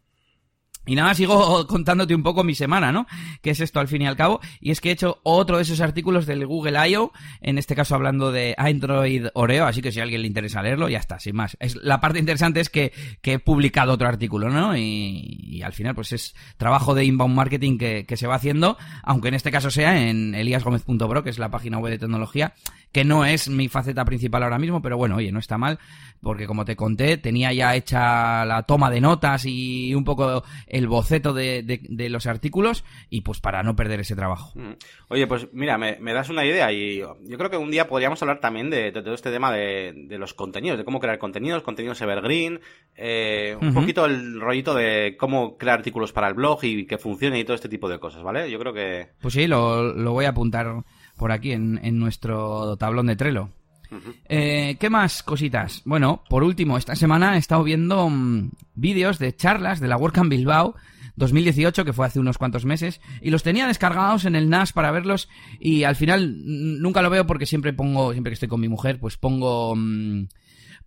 Y 0.88 0.96
nada, 0.96 1.14
sigo 1.14 1.68
contándote 1.68 2.16
un 2.16 2.24
poco 2.24 2.44
mi 2.44 2.56
semana, 2.56 2.92
¿no? 2.92 3.06
Que 3.42 3.52
es 3.52 3.60
esto 3.60 3.80
al 3.80 3.88
fin 3.88 4.02
y 4.02 4.08
al 4.08 4.16
cabo. 4.16 4.40
Y 4.60 4.72
es 4.72 4.82
que 4.82 4.90
he 4.90 4.94
hecho 4.94 5.20
otro 5.24 5.58
de 5.58 5.64
esos 5.64 5.82
artículos 5.82 6.26
del 6.26 6.48
Google 6.48 6.90
I.O., 6.90 7.12
en 7.42 7.58
este 7.58 7.76
caso 7.76 7.94
hablando 7.94 8.32
de 8.32 8.56
Android 8.58 9.28
Oreo, 9.34 9.66
así 9.66 9.82
que 9.82 9.92
si 9.92 10.00
a 10.00 10.04
alguien 10.04 10.22
le 10.22 10.28
interesa 10.28 10.64
leerlo, 10.64 10.90
ya 10.90 11.00
está, 11.00 11.20
sin 11.20 11.36
más. 11.36 11.58
Es, 11.60 11.76
la 11.76 12.00
parte 12.00 12.20
interesante 12.20 12.60
es 12.60 12.70
que, 12.70 12.92
que 13.22 13.34
he 13.34 13.40
publicado 13.40 13.94
otro 13.94 14.08
artículo, 14.08 14.50
¿no? 14.50 14.76
Y, 14.76 15.62
al 15.64 15.74
final, 15.74 15.96
pues 15.96 16.14
es 16.14 16.36
trabajo 16.58 16.96
de 16.96 17.04
inbound 17.04 17.36
marketing 17.36 17.78
que, 17.78 18.06
que, 18.06 18.16
se 18.16 18.28
va 18.28 18.36
haciendo, 18.36 18.78
aunque 19.04 19.28
en 19.28 19.34
este 19.34 19.52
caso 19.52 19.70
sea 19.70 20.08
en 20.08 20.34
eliasgomez.pro, 20.34 21.24
que 21.24 21.30
es 21.30 21.40
la 21.40 21.50
página 21.50 21.78
web 21.78 21.92
de 21.92 22.00
tecnología, 22.00 22.54
que 22.92 23.04
no 23.04 23.26
es 23.26 23.50
mi 23.50 23.68
faceta 23.68 24.06
principal 24.06 24.44
ahora 24.44 24.60
mismo, 24.60 24.82
pero 24.82 24.98
bueno, 24.98 25.18
oye, 25.18 25.32
no 25.32 25.40
está 25.40 25.58
mal, 25.58 25.80
porque 26.22 26.48
como 26.48 26.66
te 26.66 26.76
conté, 26.76 27.18
tenía 27.18 27.54
ya 27.54 27.76
hecha 27.76 28.46
la 28.46 28.64
toma 28.64 28.90
de 28.90 29.02
notas 29.02 29.46
y 29.46 29.94
un 29.94 30.04
poco 30.04 30.44
el 30.78 30.88
boceto 30.88 31.34
de, 31.34 31.64
de, 31.64 32.10
los 32.10 32.28
artículos, 32.28 32.84
y 33.10 33.22
pues 33.22 33.40
para 33.40 33.64
no 33.64 33.76
perder 33.76 34.00
ese 34.00 34.16
trabajo. 34.16 34.52
Mm. 34.56 34.74
Oye, 35.10 35.28
pues 35.28 35.48
mira, 35.54 35.78
me, 35.78 35.98
das 36.14 36.30
una 36.30 36.46
idea 36.46 36.72
y 36.72 36.98
yo 36.98 37.38
creo 37.38 37.50
que 37.50 37.58
un 37.58 37.72
día 37.72 37.88
podríamos 37.88 38.22
hablar 38.22 38.40
también 38.40 38.70
de, 38.70 38.92
todo 38.92 39.14
este 39.14 39.32
tema 39.32 39.52
de, 39.52 40.08
los 40.18 40.34
contenidos, 40.34 40.78
de 40.78 40.86
cómo 40.86 41.00
crear 41.00 41.18
contenidos, 41.18 41.64
contenidos 41.64 42.02
evergreen, 42.02 42.60
eh, 42.96 43.58
un 43.60 43.74
poquito 43.74 44.06
el 44.06 44.40
rollito 44.40 44.74
de 44.74 45.16
cómo 45.18 45.58
crear 45.58 45.80
artículos 45.80 46.12
para 46.12 46.28
el 46.28 46.34
blog 46.34 46.64
y 46.64 46.86
que 46.86 46.98
funcione 46.98 47.40
y 47.40 47.44
todo 47.44 47.56
este 47.56 47.70
tipo 47.70 47.90
de 47.90 48.00
cosas, 48.00 48.24
¿vale? 48.24 48.50
Yo 48.50 48.60
creo 48.60 48.74
que... 48.74 49.10
Pues 49.22 49.34
sí, 49.34 49.48
lo, 49.48 49.94
lo 49.94 50.14
voy 50.14 50.26
a 50.26 50.30
apuntar 50.30 50.84
por 51.18 51.32
aquí 51.32 51.52
en, 51.52 51.80
en 51.84 52.00
nuestro 52.00 52.78
tablón 52.78 53.08
de 53.08 53.16
Trello. 53.16 53.50
Eh, 54.30 54.78
¿Qué 54.80 54.90
más 54.90 55.24
cositas? 55.24 55.82
Bueno, 55.86 56.24
por 56.30 56.44
último, 56.44 56.78
esta 56.78 56.96
semana 56.96 57.36
he 57.36 57.40
estado 57.40 57.64
viendo 57.64 58.10
mm, 58.10 58.52
vídeos 58.76 59.20
de 59.20 59.36
charlas 59.36 59.80
de 59.80 59.88
la 59.88 59.98
WordCamp 59.98 60.30
Bilbao 60.30 60.76
2018, 61.18 61.84
que 61.84 61.94
fue 61.94 62.06
hace 62.06 62.20
unos 62.20 62.38
cuantos 62.38 62.64
meses, 62.64 63.02
y 63.22 63.32
los 63.32 63.44
tenía 63.44 63.68
descargados 63.68 64.26
en 64.26 64.36
el 64.36 64.50
NAS 64.50 64.72
para 64.72 64.92
verlos, 64.92 65.30
y 65.60 65.84
al 65.84 65.96
final 65.96 66.36
nunca 66.80 67.02
lo 67.02 67.10
veo 67.10 67.26
porque 67.26 67.46
siempre 67.46 67.74
pongo, 67.74 68.12
siempre 68.12 68.30
que 68.32 68.36
estoy 68.36 68.50
con 68.50 68.62
mi 68.62 68.70
mujer, 68.70 69.00
pues 69.00 69.18
pongo... 69.18 69.76
Mm, 69.76 70.28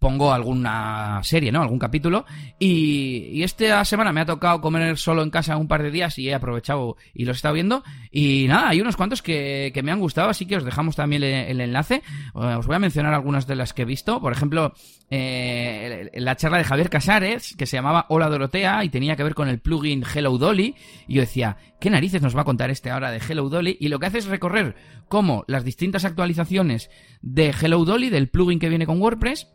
pongo 0.00 0.32
alguna 0.32 1.20
serie, 1.22 1.52
¿no? 1.52 1.60
Algún 1.62 1.78
capítulo. 1.78 2.24
Y, 2.58 3.42
esta 3.42 3.84
semana 3.84 4.12
me 4.12 4.22
ha 4.22 4.26
tocado 4.26 4.60
comer 4.60 4.96
solo 4.96 5.22
en 5.22 5.30
casa 5.30 5.58
un 5.58 5.68
par 5.68 5.82
de 5.82 5.90
días 5.90 6.18
y 6.18 6.28
he 6.28 6.34
aprovechado 6.34 6.96
y 7.14 7.26
los 7.26 7.36
he 7.36 7.38
estado 7.38 7.54
viendo. 7.54 7.84
Y 8.10 8.46
nada, 8.48 8.70
hay 8.70 8.80
unos 8.80 8.96
cuantos 8.96 9.22
que, 9.22 9.78
me 9.84 9.92
han 9.92 10.00
gustado, 10.00 10.30
así 10.30 10.46
que 10.46 10.56
os 10.56 10.64
dejamos 10.64 10.96
también 10.96 11.22
el, 11.22 11.60
enlace. 11.60 11.96
Eh, 11.96 12.02
os 12.34 12.66
voy 12.66 12.76
a 12.76 12.78
mencionar 12.78 13.12
algunas 13.12 13.46
de 13.46 13.56
las 13.56 13.74
que 13.74 13.82
he 13.82 13.84
visto. 13.84 14.20
Por 14.20 14.32
ejemplo, 14.32 14.72
eh, 15.10 16.10
la 16.14 16.34
charla 16.34 16.58
de 16.58 16.64
Javier 16.64 16.88
Casares, 16.88 17.54
que 17.56 17.66
se 17.66 17.76
llamaba 17.76 18.06
Hola 18.08 18.30
Dorotea 18.30 18.82
y 18.84 18.88
tenía 18.88 19.16
que 19.16 19.24
ver 19.24 19.34
con 19.34 19.48
el 19.48 19.60
plugin 19.60 20.02
Hello 20.02 20.38
Dolly. 20.38 20.76
Y 21.08 21.14
yo 21.14 21.20
decía, 21.20 21.58
¿qué 21.78 21.90
narices 21.90 22.22
nos 22.22 22.34
va 22.34 22.40
a 22.40 22.46
contar 22.46 22.70
este 22.70 22.90
ahora 22.90 23.10
de 23.10 23.20
Hello 23.20 23.50
Dolly? 23.50 23.76
Y 23.78 23.88
lo 23.88 23.98
que 23.98 24.06
hace 24.06 24.18
es 24.18 24.26
recorrer 24.26 24.76
cómo 25.08 25.44
las 25.46 25.62
distintas 25.62 26.06
actualizaciones 26.06 26.90
de 27.20 27.50
Hello 27.60 27.84
Dolly, 27.84 28.08
del 28.08 28.30
plugin 28.30 28.58
que 28.58 28.70
viene 28.70 28.86
con 28.86 28.98
WordPress, 28.98 29.46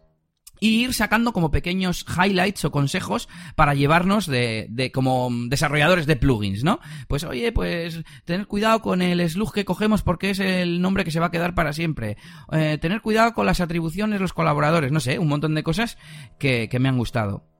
y 0.59 0.83
ir 0.83 0.93
sacando 0.93 1.33
como 1.33 1.51
pequeños 1.51 2.05
highlights 2.07 2.65
o 2.65 2.71
consejos 2.71 3.27
para 3.55 3.73
llevarnos 3.73 4.25
de, 4.27 4.67
de, 4.69 4.91
como 4.91 5.29
desarrolladores 5.47 6.05
de 6.05 6.15
plugins, 6.15 6.63
¿no? 6.63 6.79
Pues 7.07 7.23
oye, 7.23 7.51
pues 7.51 8.03
tener 8.25 8.47
cuidado 8.47 8.81
con 8.81 9.01
el 9.01 9.27
slug 9.29 9.53
que 9.53 9.65
cogemos 9.65 10.01
porque 10.01 10.31
es 10.31 10.39
el 10.39 10.81
nombre 10.81 11.03
que 11.03 11.11
se 11.11 11.19
va 11.19 11.27
a 11.27 11.31
quedar 11.31 11.55
para 11.55 11.73
siempre. 11.73 12.17
Eh, 12.51 12.77
tener 12.79 13.01
cuidado 13.01 13.33
con 13.33 13.45
las 13.45 13.61
atribuciones, 13.61 14.21
los 14.21 14.33
colaboradores, 14.33 14.91
no 14.91 14.99
sé, 14.99 15.19
un 15.19 15.27
montón 15.27 15.55
de 15.55 15.63
cosas 15.63 15.97
que, 16.39 16.69
que 16.69 16.79
me 16.79 16.89
han 16.89 16.97
gustado. 16.97 17.54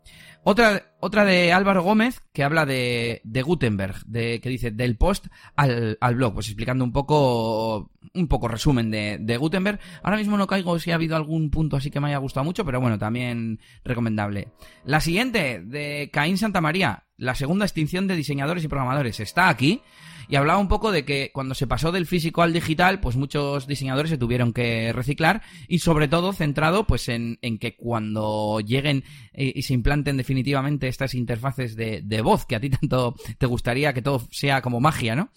Otra, 0.48 0.94
otra 1.00 1.25
de 1.25 1.52
Álvaro 1.52 1.82
Gómez 1.82 2.22
que 2.32 2.44
habla 2.44 2.68
de, 2.68 3.20
de 3.24 3.42
Gutenberg, 3.42 4.06
de, 4.06 4.40
que 4.40 4.50
dice 4.50 4.70
del 4.70 4.96
post 4.96 5.25
al, 5.56 5.98
al, 6.00 6.16
blog, 6.16 6.36
pues 6.36 6.46
explicando 6.50 6.84
un 6.84 6.92
poco, 6.92 7.90
un 8.14 8.28
poco 8.28 8.48
resumen 8.48 8.92
de, 8.92 9.18
de, 9.20 9.38
Gutenberg. 9.38 9.80
Ahora 10.04 10.18
mismo 10.18 10.38
no 10.38 10.46
caigo 10.46 10.78
si 10.78 10.92
ha 10.92 10.96
habido 10.96 11.16
algún 11.16 11.50
punto 11.50 11.78
así 11.78 11.90
que 11.90 12.00
me 12.00 12.10
haya 12.10 12.20
gustado 12.20 12.44
mucho, 12.44 12.64
pero 12.64 12.80
bueno, 12.80 13.00
también 13.00 13.60
recomendable. 13.84 14.50
La 14.84 15.02
siguiente, 15.02 15.64
de 15.66 16.12
Caín 16.14 16.38
Santa 16.38 16.62
María, 16.62 17.06
la 17.18 17.34
segunda 17.34 17.66
extinción 17.66 18.06
de 18.06 18.16
diseñadores 18.16 18.64
y 18.64 18.68
programadores, 18.68 19.20
está 19.20 19.50
aquí 19.50 19.82
y 20.27 20.36
hablaba 20.36 20.60
un 20.60 20.67
poco 20.67 20.91
de 20.91 21.05
que 21.05 21.32
cuando 21.34 21.55
se 21.55 21.67
pasó 21.67 21.91
del 21.91 22.05
físico 22.05 22.41
al 22.41 22.53
digital, 22.53 23.00
pues 23.00 23.15
muchos 23.15 23.67
diseñadores 23.67 24.10
se 24.10 24.17
tuvieron 24.17 24.53
que 24.53 24.91
reciclar 24.94 25.41
y 25.67 25.79
sobre 25.79 26.08
todo 26.08 26.34
centrado 26.34 26.86
pues 26.86 27.10
en, 27.10 27.39
en 27.41 27.58
que 27.58 27.75
cuando 27.75 28.60
lleguen 28.60 29.03
y, 29.34 29.62
se 29.62 29.74
implanten 29.74 30.17
definitivamente 30.17 30.88
estas 30.88 31.13
interfaces 31.13 31.75
de, 31.75 32.01
de, 32.03 32.22
voz 32.22 32.46
que 32.46 32.55
a 32.55 32.60
ti 32.60 32.70
tanto 32.70 33.15
te 33.38 33.46
gustaría 33.46 33.94
que 33.94 34.01
todo 34.01 34.22
sea 34.32 34.62
como 34.62 34.79
magia, 34.79 35.15
¿no? 35.15 35.29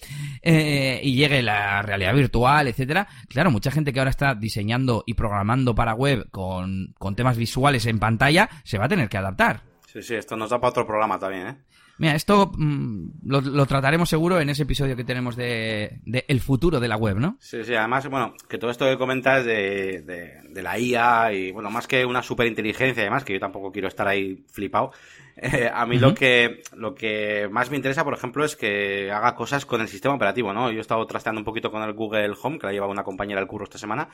Eh, 0.42 1.00
y 1.02 1.14
llegue 1.14 1.42
la 1.42 1.82
realidad 1.82 2.14
virtual, 2.14 2.68
etcétera. 2.68 3.08
Claro, 3.28 3.50
mucha 3.50 3.70
gente 3.70 3.92
que 3.92 3.98
ahora 3.98 4.10
está 4.10 4.34
diseñando 4.34 5.04
y 5.06 5.14
programando 5.14 5.74
para 5.74 5.94
web 5.94 6.30
con, 6.30 6.94
con 6.98 7.16
temas 7.16 7.36
visuales 7.36 7.86
en 7.86 7.98
pantalla 7.98 8.48
se 8.64 8.78
va 8.78 8.86
a 8.86 8.88
tener 8.88 9.08
que 9.08 9.18
adaptar. 9.18 9.62
Sí, 9.86 10.02
sí, 10.02 10.14
esto 10.14 10.36
nos 10.36 10.50
da 10.50 10.60
para 10.60 10.70
otro 10.70 10.86
programa 10.86 11.18
también, 11.18 11.46
¿eh? 11.46 11.56
Mira, 11.98 12.14
esto 12.14 12.52
mm, 12.56 13.26
lo, 13.26 13.66
trataremos 13.66 14.08
seguro 14.08 14.40
en 14.40 14.48
ese 14.50 14.62
episodio 14.62 14.96
que 14.96 15.04
tenemos 15.04 15.34
de, 15.34 16.00
El 16.28 16.40
futuro 16.40 16.78
de 16.78 16.88
la 16.88 16.96
web, 16.96 17.16
¿no? 17.16 17.36
Sí, 17.40 17.64
sí, 17.64 17.74
además, 17.74 18.08
bueno, 18.08 18.34
que 18.48 18.56
todo 18.56 18.70
esto 18.70 18.86
que 18.86 18.96
comentas 18.96 19.44
de, 19.44 20.02
de, 20.02 20.62
la 20.62 20.78
IA 20.78 21.32
y, 21.32 21.50
bueno, 21.50 21.70
más 21.70 21.88
que 21.88 22.04
una 22.04 22.22
superinteligencia 22.22 23.02
y 23.02 23.04
demás, 23.04 23.24
que 23.24 23.32
yo 23.32 23.40
tampoco 23.40 23.72
quiero 23.72 23.88
estar 23.88 24.06
ahí 24.06 24.44
flipado, 24.52 24.92
eh, 25.36 25.68
a 25.72 25.86
mí 25.86 25.98
lo, 25.98 26.14
que, 26.14 26.62
lo 26.76 26.94
que 26.94 27.48
más 27.50 27.70
me 27.70 27.76
interesa, 27.76 28.04
por 28.04 28.14
ejemplo, 28.14 28.44
es 28.44 28.54
que 28.54 29.10
haga 29.10 29.34
cosas 29.34 29.66
con 29.66 29.80
el 29.80 29.88
sistema 29.88 30.14
operativo, 30.14 30.52
¿no? 30.52 30.70
Yo 30.70 30.78
he 30.78 30.80
estado 30.80 31.04
trasteando 31.06 31.40
un 31.40 31.44
poquito 31.44 31.70
con 31.70 31.82
el 31.82 31.94
Google 31.94 32.34
Home, 32.40 32.58
que 32.58 32.66
la 32.66 32.72
llevaba 32.72 32.92
una 32.92 33.04
compañera 33.04 33.40
al 33.40 33.48
curro 33.48 33.64
esta 33.64 33.78
semana, 33.78 34.08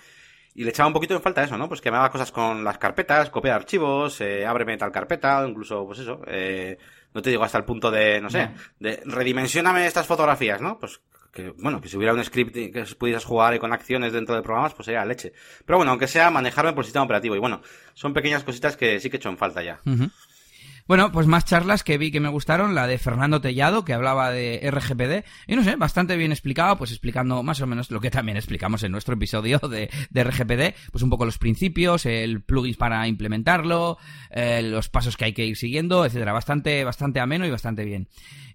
y 0.55 0.65
le 0.65 0.71
echaba 0.71 0.87
un 0.87 0.93
poquito 0.93 1.15
en 1.15 1.23
falta 1.23 1.43
eso, 1.43 1.59
¿no? 1.59 1.69
Pues 1.69 1.81
que 1.81 1.91
me 1.91 1.97
haga 1.97 2.11
cosas 2.11 2.31
con 2.31 2.63
las 2.63 2.79
carpetas, 2.79 3.31
copiar 3.31 3.57
archivos, 3.57 4.21
eh, 4.21 4.47
ábreme 4.47 4.77
tal 4.77 4.93
carpeta, 4.93 5.45
incluso, 5.47 5.85
pues 5.87 5.99
eso, 5.99 6.21
eh, 6.27 6.79
no 7.13 7.23
te 7.23 7.31
digo 7.31 7.43
hasta 7.45 7.59
el 7.59 7.65
punto 7.65 7.91
de, 7.91 8.21
no 8.21 8.31
sé, 8.31 8.51
de 8.79 9.03
redimensioname 9.05 9.87
estas 9.87 10.07
fotografías, 10.07 10.61
¿no? 10.61 10.79
Pues 10.79 11.01
que, 11.33 11.53
bueno, 11.59 11.81
que 11.81 11.89
si 11.89 11.97
hubiera 11.97 12.15
un 12.15 12.25
script 12.25 12.55
que 12.55 12.85
pudieras 12.97 13.25
jugar 13.25 13.59
con 13.59 13.73
acciones 13.73 14.13
dentro 14.13 14.37
de 14.37 14.43
programas, 14.43 14.73
pues 14.75 14.87
sería 14.87 15.05
leche. 15.05 15.33
Pero 15.67 15.79
bueno, 15.79 15.91
aunque 15.91 16.07
sea 16.07 16.31
manejarme 16.31 16.73
por 16.73 16.83
el 16.83 16.85
sistema 16.85 17.05
operativo. 17.05 17.35
Y 17.35 17.41
bueno, 17.41 17.61
son 17.95 18.15
pequeñas 18.15 18.45
cositas 18.45 18.77
que 18.77 19.01
sí 19.01 19.11
que 19.11 19.17
he 19.17 19.19
hecho 19.19 19.31
en 19.31 19.37
falta 19.37 19.61
ya. 19.63 19.81
Bueno, 20.87 21.13
pues 21.13 21.27
más 21.27 21.47
charlas 21.47 21.83
que 21.83 21.97
vi 21.97 22.11
que 22.11 22.21
me 22.21 22.29
gustaron, 22.29 22.75
la 22.75 22.87
de 22.87 22.99
Fernando 22.99 23.41
Tellado, 23.41 23.87
que 23.87 23.95
hablaba 23.95 24.31
de 24.31 24.61
RGPD, 24.71 25.25
y 25.47 25.57
no 25.57 25.65
sé, 25.65 25.77
bastante 25.77 26.15
bien 26.19 26.31
explicado, 26.31 26.77
pues 26.77 26.91
explicando 26.91 27.43
más 27.43 27.63
o 27.63 27.67
menos 27.67 27.91
lo 27.91 28.03
que 28.03 28.11
también 28.11 28.37
explicamos 28.37 28.83
en 28.83 28.93
nuestro 28.93 29.15
episodio 29.15 29.59
de, 29.61 29.89
RGPD, 30.13 30.77
pues 30.93 31.03
un 31.03 31.09
poco 31.09 31.25
los 31.25 31.39
principios, 31.39 32.05
el 32.05 32.43
plugin 32.43 32.75
para 32.75 33.09
implementarlo, 33.09 33.97
eh, 34.31 34.61
los 34.63 34.91
pasos 34.91 35.17
que 35.17 35.25
hay 35.25 35.33
que 35.33 35.47
ir 35.47 35.57
siguiendo, 35.57 36.05
etcétera. 36.05 36.35
Bastante, 36.35 36.85
bastante 36.85 37.19
ameno 37.19 37.47
y 37.47 37.51
bastante 37.51 37.87
bien. 37.87 38.09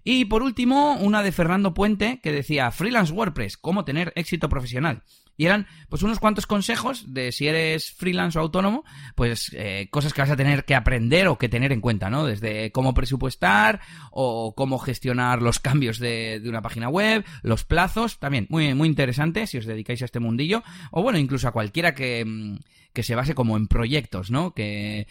Y 0.04 0.26
por 0.26 0.42
último, 0.42 0.98
una 1.00 1.24
de 1.24 1.32
Fernando 1.32 1.74
Puente 1.74 2.20
que 2.22 2.30
decía 2.30 2.70
Freelance 2.70 3.12
WordPress, 3.12 3.56
cómo 3.56 3.84
tener 3.84 4.12
éxito 4.14 4.48
profesional. 4.48 5.02
Y 5.40 5.46
eran 5.46 5.66
pues 5.88 6.02
unos 6.02 6.18
cuantos 6.18 6.46
consejos 6.46 7.14
de 7.14 7.32
si 7.32 7.48
eres 7.48 7.92
freelance 7.92 8.38
o 8.38 8.42
autónomo, 8.42 8.84
pues 9.14 9.50
eh, 9.54 9.88
cosas 9.90 10.12
que 10.12 10.20
vas 10.20 10.28
a 10.28 10.36
tener 10.36 10.66
que 10.66 10.74
aprender 10.74 11.28
o 11.28 11.38
que 11.38 11.48
tener 11.48 11.72
en 11.72 11.80
cuenta, 11.80 12.10
¿no? 12.10 12.26
Desde 12.26 12.70
cómo 12.72 12.92
presupuestar 12.92 13.80
o 14.10 14.54
cómo 14.54 14.78
gestionar 14.78 15.40
los 15.40 15.58
cambios 15.58 15.98
de, 15.98 16.40
de 16.40 16.48
una 16.50 16.60
página 16.60 16.90
web, 16.90 17.24
los 17.40 17.64
plazos, 17.64 18.18
también 18.18 18.48
muy, 18.50 18.74
muy 18.74 18.86
interesante 18.86 19.46
si 19.46 19.56
os 19.56 19.64
dedicáis 19.64 20.02
a 20.02 20.04
este 20.04 20.20
mundillo, 20.20 20.62
o 20.90 21.02
bueno, 21.02 21.18
incluso 21.18 21.48
a 21.48 21.52
cualquiera 21.52 21.94
que, 21.94 22.22
mm, 22.22 22.58
que 22.92 23.02
se 23.02 23.14
base 23.14 23.34
como 23.34 23.56
en 23.56 23.68
proyectos, 23.68 24.30
¿no? 24.30 24.54
Que 24.54 25.06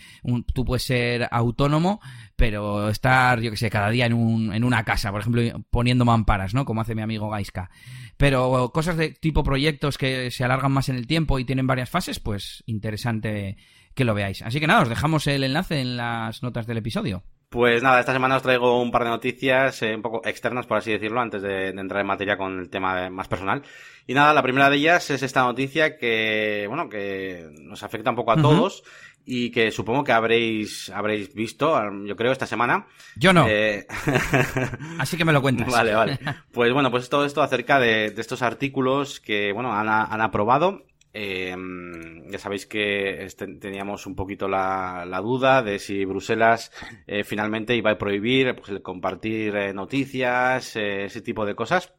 tú 0.54 0.66
puedes 0.66 0.84
ser 0.84 1.28
autónomo, 1.32 2.02
pero 2.36 2.90
estar, 2.90 3.40
yo 3.42 3.52
que 3.52 3.58
sé, 3.58 3.70
cada 3.70 3.90
día 3.90 4.06
en, 4.06 4.14
un, 4.14 4.54
en 4.54 4.64
una 4.64 4.84
casa, 4.84 5.12
por 5.12 5.22
ejemplo, 5.22 5.42
poniendo 5.70 6.06
mamparas, 6.06 6.54
¿no? 6.54 6.66
Como 6.66 6.82
hace 6.82 6.96
mi 6.96 7.02
amigo 7.02 7.30
Gaiska. 7.30 7.70
Pero 8.18 8.72
cosas 8.74 8.98
de 8.98 9.12
tipo 9.12 9.44
proyectos 9.44 9.98
que 9.98 10.32
se 10.32 10.44
alargan 10.44 10.72
más 10.72 10.90
en 10.90 10.98
el 10.98 11.08
tiempo 11.08 11.40
y 11.40 11.46
tienen 11.46 11.68
varias 11.68 11.90
fases, 11.90 12.20
pues 12.20 12.64
interesante 12.66 13.58
que 13.94 14.06
lo 14.06 14.14
veáis. 14.14 14.42
Así 14.42 14.60
que 14.60 14.68
nada, 14.68 14.82
os 14.82 14.90
dejamos 14.90 15.28
el 15.28 15.44
enlace 15.44 15.80
en 15.80 15.98
las 15.98 16.44
notas 16.44 16.68
del 16.68 16.78
episodio. 16.78 17.24
Pues 17.50 17.82
nada, 17.82 18.00
esta 18.00 18.14
semana 18.14 18.38
os 18.38 18.44
traigo 18.44 18.80
un 18.80 18.92
par 18.92 19.04
de 19.04 19.10
noticias 19.10 19.82
eh, 19.82 19.96
un 19.96 20.04
poco 20.04 20.22
externas, 20.24 20.68
por 20.68 20.78
así 20.78 20.92
decirlo, 20.92 21.20
antes 21.20 21.42
de, 21.42 21.70
entrar 21.70 22.02
en 22.02 22.08
materia 22.08 22.38
con 22.38 22.60
el 22.60 22.70
tema 22.70 23.10
más 23.10 23.28
personal. 23.28 23.64
Y 24.06 24.14
nada, 24.14 24.36
la 24.36 24.44
primera 24.44 24.70
de 24.70 24.78
ellas 24.78 25.10
es 25.10 25.24
esta 25.24 25.42
noticia 25.42 25.98
que, 25.98 26.66
bueno, 26.68 26.90
que 26.90 27.50
nos 27.60 27.82
afecta 27.82 28.12
un 28.12 28.16
poco 28.16 28.34
a 28.34 28.42
todos 28.42 28.84
y 29.26 29.50
que 29.50 29.72
supongo 29.72 30.04
que 30.04 30.12
habréis, 30.12 30.92
habréis 30.92 31.34
visto, 31.34 31.76
yo 32.06 32.16
creo, 32.16 32.32
esta 32.32 32.46
semana. 32.46 32.86
Yo 33.16 33.34
no. 33.34 33.48
Eh, 33.48 33.88
así 35.00 35.18
que 35.18 35.26
me 35.26 35.34
lo 35.34 35.42
cuentas. 35.42 35.72
Vale, 35.72 35.96
vale. 35.96 36.20
Pues 36.52 36.72
bueno, 36.72 36.92
pues 36.92 37.10
todo 37.10 37.26
esto 37.26 37.42
acerca 37.42 37.80
de, 37.80 38.12
de 38.12 38.22
estos 38.22 38.44
artículos 38.44 39.20
que, 39.20 39.54
bueno, 39.54 39.74
han, 39.74 39.90
han 39.90 40.22
aprobado 40.22 40.84
eh, 41.14 41.56
ya 42.30 42.38
sabéis 42.38 42.68
que 42.68 43.24
este, 43.24 43.48
teníamos 43.56 44.06
un 44.06 44.16
poquito 44.16 44.48
la, 44.48 45.06
la, 45.08 45.22
duda 45.22 45.64
de 45.64 45.80
si 45.80 46.06
Bruselas 46.06 46.72
eh, 47.08 47.24
finalmente 47.24 47.76
iba 47.76 47.92
a 47.92 47.98
prohibir 47.98 48.56
pues, 48.56 48.70
el 48.70 48.82
compartir 48.82 49.56
eh, 49.56 49.74
noticias, 49.74 50.76
eh, 50.76 51.06
ese 51.06 51.22
tipo 51.22 51.46
de 51.46 51.56
cosas. 51.56 51.94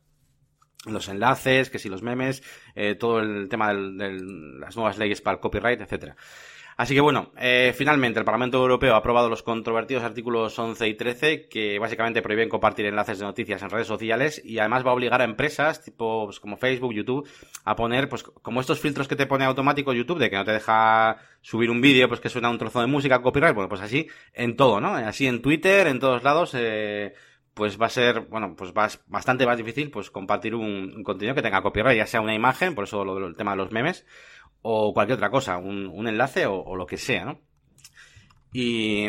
Los 0.86 1.08
enlaces, 1.08 1.68
que 1.68 1.78
si 1.78 1.90
los 1.90 2.02
memes, 2.02 2.42
eh, 2.74 2.94
todo 2.94 3.18
el 3.20 3.48
tema 3.50 3.74
de 3.74 4.18
las 4.60 4.76
nuevas 4.76 4.96
leyes 4.96 5.20
para 5.20 5.34
el 5.34 5.40
copyright, 5.40 5.80
etcétera. 5.80 6.16
Así 6.80 6.94
que 6.94 7.02
bueno, 7.02 7.30
eh, 7.36 7.74
finalmente 7.76 8.20
el 8.20 8.24
Parlamento 8.24 8.56
Europeo 8.56 8.94
ha 8.94 8.96
aprobado 8.96 9.28
los 9.28 9.42
controvertidos 9.42 10.02
artículos 10.02 10.58
11 10.58 10.88
y 10.88 10.94
13 10.94 11.46
que 11.46 11.78
básicamente 11.78 12.22
prohíben 12.22 12.48
compartir 12.48 12.86
enlaces 12.86 13.18
de 13.18 13.26
noticias 13.26 13.60
en 13.60 13.68
redes 13.68 13.86
sociales 13.86 14.40
y 14.42 14.60
además 14.60 14.86
va 14.86 14.92
a 14.92 14.94
obligar 14.94 15.20
a 15.20 15.24
empresas 15.24 15.84
tipo 15.84 16.24
pues, 16.24 16.40
como 16.40 16.56
Facebook, 16.56 16.94
YouTube 16.94 17.28
a 17.66 17.76
poner 17.76 18.08
pues 18.08 18.22
como 18.22 18.62
estos 18.62 18.80
filtros 18.80 19.08
que 19.08 19.14
te 19.14 19.26
pone 19.26 19.44
automático 19.44 19.92
YouTube 19.92 20.20
de 20.20 20.30
que 20.30 20.36
no 20.36 20.44
te 20.46 20.52
deja 20.52 21.18
subir 21.42 21.70
un 21.70 21.82
vídeo 21.82 22.08
pues 22.08 22.18
que 22.18 22.30
suena 22.30 22.48
un 22.48 22.56
trozo 22.56 22.80
de 22.80 22.86
música 22.86 23.20
copyright, 23.20 23.54
bueno 23.54 23.68
pues 23.68 23.82
así 23.82 24.08
en 24.32 24.56
todo, 24.56 24.80
¿no? 24.80 24.94
Así 24.94 25.26
en 25.26 25.42
Twitter, 25.42 25.86
en 25.86 26.00
todos 26.00 26.22
lados 26.22 26.52
eh, 26.54 27.12
pues 27.52 27.78
va 27.78 27.86
a 27.86 27.90
ser, 27.90 28.20
bueno, 28.20 28.54
pues 28.56 28.72
va 28.72 28.88
bastante 29.06 29.44
más 29.44 29.58
difícil 29.58 29.90
pues 29.90 30.10
compartir 30.10 30.54
un, 30.54 31.02
contenido 31.04 31.34
que 31.34 31.42
tenga 31.42 31.60
copyright, 31.60 31.98
ya 31.98 32.06
sea 32.06 32.22
una 32.22 32.34
imagen, 32.34 32.74
por 32.74 32.84
eso 32.84 33.04
lo, 33.04 33.26
el 33.26 33.36
tema 33.36 33.50
de 33.50 33.58
los 33.58 33.70
memes, 33.70 34.06
o 34.62 34.92
cualquier 34.92 35.16
otra 35.16 35.30
cosa, 35.30 35.58
un, 35.58 35.86
un 35.86 36.08
enlace 36.08 36.46
o, 36.46 36.76
lo 36.76 36.86
que 36.86 36.96
sea, 36.96 37.24
¿no? 37.24 37.40
Y, 38.52 39.06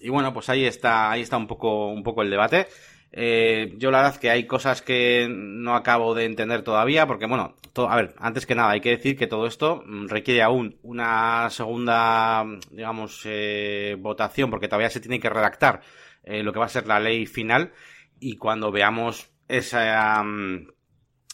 y, 0.00 0.08
bueno, 0.08 0.32
pues 0.32 0.48
ahí 0.48 0.64
está, 0.64 1.10
ahí 1.10 1.20
está 1.20 1.36
un 1.36 1.46
poco, 1.46 1.88
un 1.88 2.02
poco 2.02 2.22
el 2.22 2.30
debate. 2.30 2.68
Eh, 3.10 3.74
yo 3.78 3.90
la 3.90 4.02
verdad 4.02 4.20
que 4.20 4.30
hay 4.30 4.46
cosas 4.46 4.82
que 4.82 5.28
no 5.30 5.74
acabo 5.74 6.14
de 6.14 6.24
entender 6.24 6.62
todavía, 6.62 7.06
porque 7.06 7.26
bueno, 7.26 7.56
a 7.74 7.96
ver, 7.96 8.14
antes 8.18 8.44
que 8.46 8.54
nada 8.54 8.70
hay 8.70 8.80
que 8.80 8.90
decir 8.90 9.16
que 9.16 9.26
todo 9.26 9.46
esto 9.46 9.82
mm, 9.86 10.08
requiere 10.08 10.42
aún 10.42 10.78
una 10.82 11.48
segunda, 11.50 12.44
digamos, 12.70 13.22
eh, 13.24 13.96
votación, 13.98 14.50
porque 14.50 14.68
todavía 14.68 14.90
se 14.90 15.00
tiene 15.00 15.20
que 15.20 15.30
redactar 15.30 15.80
eh, 16.22 16.42
lo 16.42 16.52
que 16.52 16.58
va 16.58 16.66
a 16.66 16.70
ser 16.70 16.86
la 16.86 17.00
ley 17.00 17.26
final 17.26 17.72
y 18.20 18.36
cuando 18.36 18.70
veamos 18.70 19.30
esa, 19.48 20.22
mm, 20.22 20.68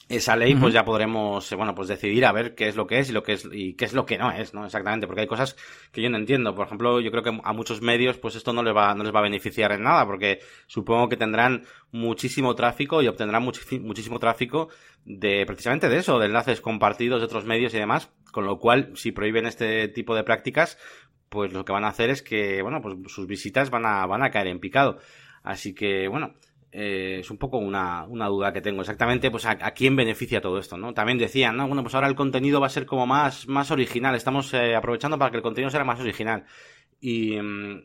esa 0.09 0.37
ley, 0.37 0.55
pues 0.55 0.75
ya 0.75 0.85
podremos, 0.85 1.51
eh, 1.51 1.57
bueno, 1.57 1.75
pues 1.75 1.89
decidir 1.89 2.27
a 2.27 2.33
ver 2.33 2.55
qué 2.55 2.69
es 2.69 2.77
lo 2.77 2.87
que 2.87 2.99
es 2.99 3.09
y 3.09 3.13
lo 3.13 3.23
que 3.23 3.33
es 3.33 3.49
y 3.51 3.75
qué 3.75 3.87
es 3.87 3.95
lo 3.95 4.05
que 4.05 4.19
no 4.19 4.31
es, 4.31 4.53
¿no? 4.53 4.65
Exactamente, 4.65 5.07
porque 5.07 5.23
hay 5.23 5.27
cosas 5.27 5.57
que 5.93 6.03
yo 6.03 6.11
no 6.11 6.19
entiendo. 6.19 6.55
Por 6.55 6.67
ejemplo, 6.67 7.01
yo 7.01 7.11
creo 7.11 7.23
que 7.23 7.41
a 7.43 7.53
muchos 7.53 7.81
medios, 7.81 8.19
pues 8.19 8.35
esto 8.35 8.53
no 8.53 8.63
les 8.63 8.77
va, 8.77 8.95
no 8.95 9.03
les 9.03 9.15
va 9.15 9.21
a 9.21 9.23
beneficiar 9.23 9.73
en 9.73 9.83
nada, 9.83 10.07
porque 10.07 10.41
supongo 10.67 11.09
que 11.09 11.17
tendrán 11.17 11.65
muchísimo 11.91 12.55
tráfico 12.55 13.03
y 13.03 13.09
obtendrán 13.09 13.43
muchísimo 13.43 14.19
tráfico 14.19 14.69
de 15.05 15.45
precisamente 15.47 15.89
de 15.89 15.99
eso, 15.99 16.19
de 16.19 16.27
enlaces 16.27 16.61
compartidos 16.61 17.21
de 17.21 17.27
otros 17.27 17.47
medios 17.47 17.73
y 17.75 17.79
demás, 17.79 18.13
con 18.31 18.45
lo 18.45 18.59
cual, 18.59 18.93
si 18.95 19.13
prohíben 19.13 19.47
este 19.47 19.89
tipo 19.89 20.15
de 20.15 20.25
prácticas, 20.25 20.79
pues 21.29 21.53
lo 21.53 21.65
que 21.65 21.73
van 21.73 21.85
a 21.85 21.89
hacer 21.89 22.11
es 22.11 22.23
que, 22.23 22.63
bueno, 22.63 22.81
pues 22.83 22.95
sus 23.07 23.27
visitas 23.27 23.71
van 23.71 23.87
a, 23.87 24.05
van 24.07 24.23
a 24.23 24.31
caer 24.31 24.49
en 24.49 24.61
picado. 24.61 24.99
Así 25.43 25.75
que, 25.75 26.09
bueno, 26.09 26.35
eh, 26.77 27.19
es 27.21 27.31
un 27.31 27.39
poco 27.39 27.59
una, 27.59 28.05
una, 28.05 28.27
duda 28.27 28.53
que 28.53 28.61
tengo. 28.61 28.81
Exactamente, 28.81 29.31
pues 29.31 29.47
a, 29.47 29.57
quién 29.71 29.95
beneficia 29.95 30.41
todo 30.41 30.59
esto, 30.59 30.77
¿no? 30.77 30.93
También 30.93 31.19
decían, 31.19 31.57
¿no? 31.57 31.69
Bueno, 31.69 31.83
pues 31.83 31.95
ahora 31.95 32.09
el 32.09 32.17
contenido 32.17 32.61
va 32.61 32.67
a 32.67 32.71
ser 32.71 32.85
como 32.85 33.07
más, 33.07 33.47
más 33.47 33.71
original. 33.71 34.17
Estamos 34.17 34.53
eh, 34.55 34.75
aprovechando 34.75 35.17
para 35.17 35.31
que 35.31 35.37
el 35.37 35.43
contenido 35.45 35.71
sea 35.71 35.85
más 35.85 36.01
original. 36.01 36.47
Y, 37.01 37.41
mm, 37.41 37.85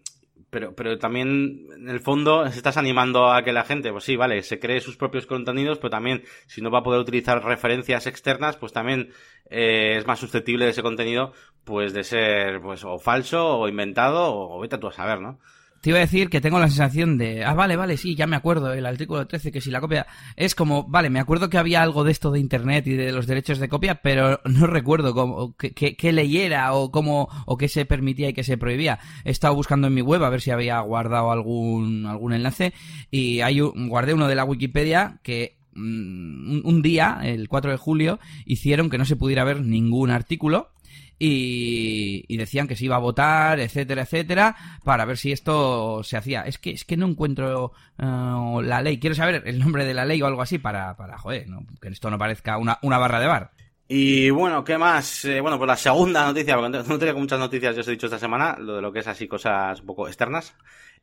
pero, 0.50 0.74
pero 0.74 0.98
también, 0.98 1.68
en 1.78 1.88
el 1.88 2.00
fondo, 2.00 2.46
estás 2.46 2.78
animando 2.78 3.32
a 3.32 3.44
que 3.44 3.54
la 3.54 3.64
gente, 3.64 3.92
pues 3.92 4.06
sí, 4.06 4.16
vale, 4.16 4.42
se 4.42 4.58
cree 4.58 4.82
sus 4.82 4.98
propios 4.98 5.28
contenidos, 5.28 5.78
pero 5.78 5.92
también, 5.92 6.24
si 6.48 6.62
no 6.62 6.72
va 6.72 6.80
a 6.80 6.84
poder 6.84 7.00
utilizar 7.00 7.44
referencias 7.44 8.08
externas, 8.08 8.58
pues 8.58 8.74
también 8.74 9.12
eh, 9.52 9.98
es 9.98 10.08
más 10.08 10.20
susceptible 10.20 10.66
de 10.66 10.72
ese 10.72 10.82
contenido, 10.82 11.34
pues 11.64 11.94
de 11.94 12.04
ser, 12.04 12.60
pues, 12.62 12.84
o 12.84 12.98
falso, 12.98 13.60
o 13.60 13.68
inventado, 13.68 14.34
o 14.36 14.60
vete 14.60 14.80
tú 14.80 14.88
a 14.88 14.94
saber, 14.94 15.22
¿no? 15.22 15.40
Te 15.82 15.90
iba 15.92 16.00
a 16.00 16.02
decir 16.02 16.30
que 16.30 16.42
tengo 16.42 16.60
la 16.60 16.68
sensación 16.68 17.18
de, 17.18 17.44
ah, 17.44 17.54
vale, 17.54 17.76
vale, 17.76 17.98
sí, 17.98 18.16
ya 18.16 18.28
me 18.28 18.36
acuerdo, 18.36 18.74
el 18.74 18.86
artículo 18.86 19.28
13, 19.28 19.52
que 19.52 19.62
si 19.62 19.72
la 19.72 19.82
copia 19.82 20.08
es 20.36 20.56
como, 20.56 20.84
vale, 20.84 21.10
me 21.10 21.20
acuerdo 21.20 21.50
que 21.50 21.58
había 21.58 21.82
algo 21.82 22.04
de 22.04 22.12
esto 22.12 22.32
de 22.32 22.40
Internet 22.40 22.88
y 22.88 22.94
de 22.94 23.12
los 23.12 23.28
derechos 23.28 23.60
de 23.60 23.70
copia, 23.70 23.96
pero 23.96 24.42
no 24.46 24.68
recuerdo 24.68 25.14
cómo, 25.14 25.56
qué, 25.56 26.12
leyera 26.12 26.74
o 26.74 26.92
cómo, 26.92 27.30
o 27.46 27.58
qué 27.58 27.68
se 27.68 27.86
permitía 27.86 28.30
y 28.30 28.34
qué 28.34 28.44
se 28.44 28.58
prohibía. 28.58 29.00
He 29.24 29.32
estado 29.32 29.56
buscando 29.56 29.88
en 29.88 29.94
mi 29.94 30.02
web 30.02 30.24
a 30.24 30.30
ver 30.30 30.42
si 30.42 30.52
había 30.52 30.80
guardado 30.82 31.32
algún, 31.32 32.06
algún 32.06 32.34
enlace 32.34 32.74
y 33.10 33.42
hay 33.42 33.62
un, 33.62 33.90
guardé 33.90 34.14
uno 34.14 34.28
de 34.28 34.36
la 34.36 34.44
Wikipedia 34.44 35.20
que 35.24 35.58
mm, 35.74 36.62
un 36.66 36.82
día, 36.82 37.20
el 37.24 37.48
4 37.48 37.72
de 37.72 37.78
julio, 37.78 38.20
hicieron 38.46 38.90
que 38.90 38.98
no 38.98 39.06
se 39.06 39.16
pudiera 39.16 39.44
ver 39.44 39.62
ningún 39.62 40.12
artículo 40.12 40.72
y, 41.20 42.38
decían 42.38 42.68
que 42.68 42.76
se 42.76 42.86
iba 42.86 42.96
a 42.96 43.00
votar, 43.00 43.60
etcétera, 43.60 44.04
etcétera, 44.04 44.56
para 44.84 45.06
ver 45.06 45.18
si 45.18 45.32
esto 45.32 46.02
se 46.04 46.18
hacía. 46.18 46.42
Es 46.44 46.58
que 46.58 46.72
es 46.72 46.86
que 46.86 46.98
no 46.98 47.08
encuentro 47.08 47.74
uh, 48.02 48.62
la 48.62 48.82
ley. 48.82 49.00
Quiero 49.00 49.16
saber 49.16 49.44
el 49.46 49.60
nombre 49.60 49.86
de 49.86 49.94
la 49.94 50.06
ley 50.06 50.22
o 50.22 50.26
algo 50.26 50.42
así 50.42 50.58
para, 50.58 50.96
para 50.96 51.18
joder, 51.18 51.46
que 51.82 51.90
esto 51.90 52.10
no 52.10 52.18
parezca 52.18 52.58
una, 52.58 52.80
una 52.82 52.98
barra 52.98 53.20
de 53.20 53.28
bar. 53.28 53.52
Y 53.92 54.30
bueno, 54.30 54.64
¿qué 54.64 54.78
más? 54.78 55.26
Eh, 55.26 55.42
bueno, 55.42 55.58
pues 55.58 55.68
la 55.68 55.76
segunda 55.76 56.24
noticia, 56.24 56.56
porque 56.56 56.78
no 56.78 57.00
tenía 57.00 57.16
muchas 57.16 57.40
noticias, 57.40 57.76
ya 57.76 57.82
os 57.82 57.88
he 57.88 57.92
dicho 57.92 58.06
esta 58.06 58.20
semana, 58.20 58.56
lo 58.60 58.76
de 58.76 58.82
lo 58.84 58.94
que 58.94 59.00
es 59.00 59.08
así 59.08 59.28
cosas 59.28 59.80
un 59.82 59.88
poco 59.88 60.08
externas. 60.08 60.56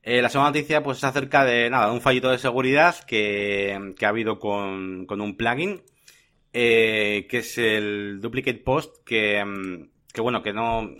Eh, 0.04 0.23
la 0.23 0.28
segunda 0.28 0.50
noticia, 0.50 0.85
pues 0.85 0.99
es 0.99 1.04
acerca 1.04 1.44
de, 1.44 1.68
nada, 1.68 1.90
un 1.90 2.00
fallito 2.00 2.30
de 2.30 2.38
seguridad 2.38 2.94
que, 3.04 3.92
que 3.99 4.06
ha 4.06 4.11
habido 4.11 4.38
con, 4.38 5.04
con 5.06 5.20
un 5.20 5.37
plugin, 5.37 5.82
eh, 6.52 7.26
que 7.28 7.38
es 7.38 7.58
el 7.58 8.20
Duplicate 8.20 8.58
Post, 8.58 9.04
que, 9.04 9.44
mm, 9.44 9.96
que 10.16 10.23
bueno, 10.23 10.42
que 10.42 10.54
no, 10.54 10.92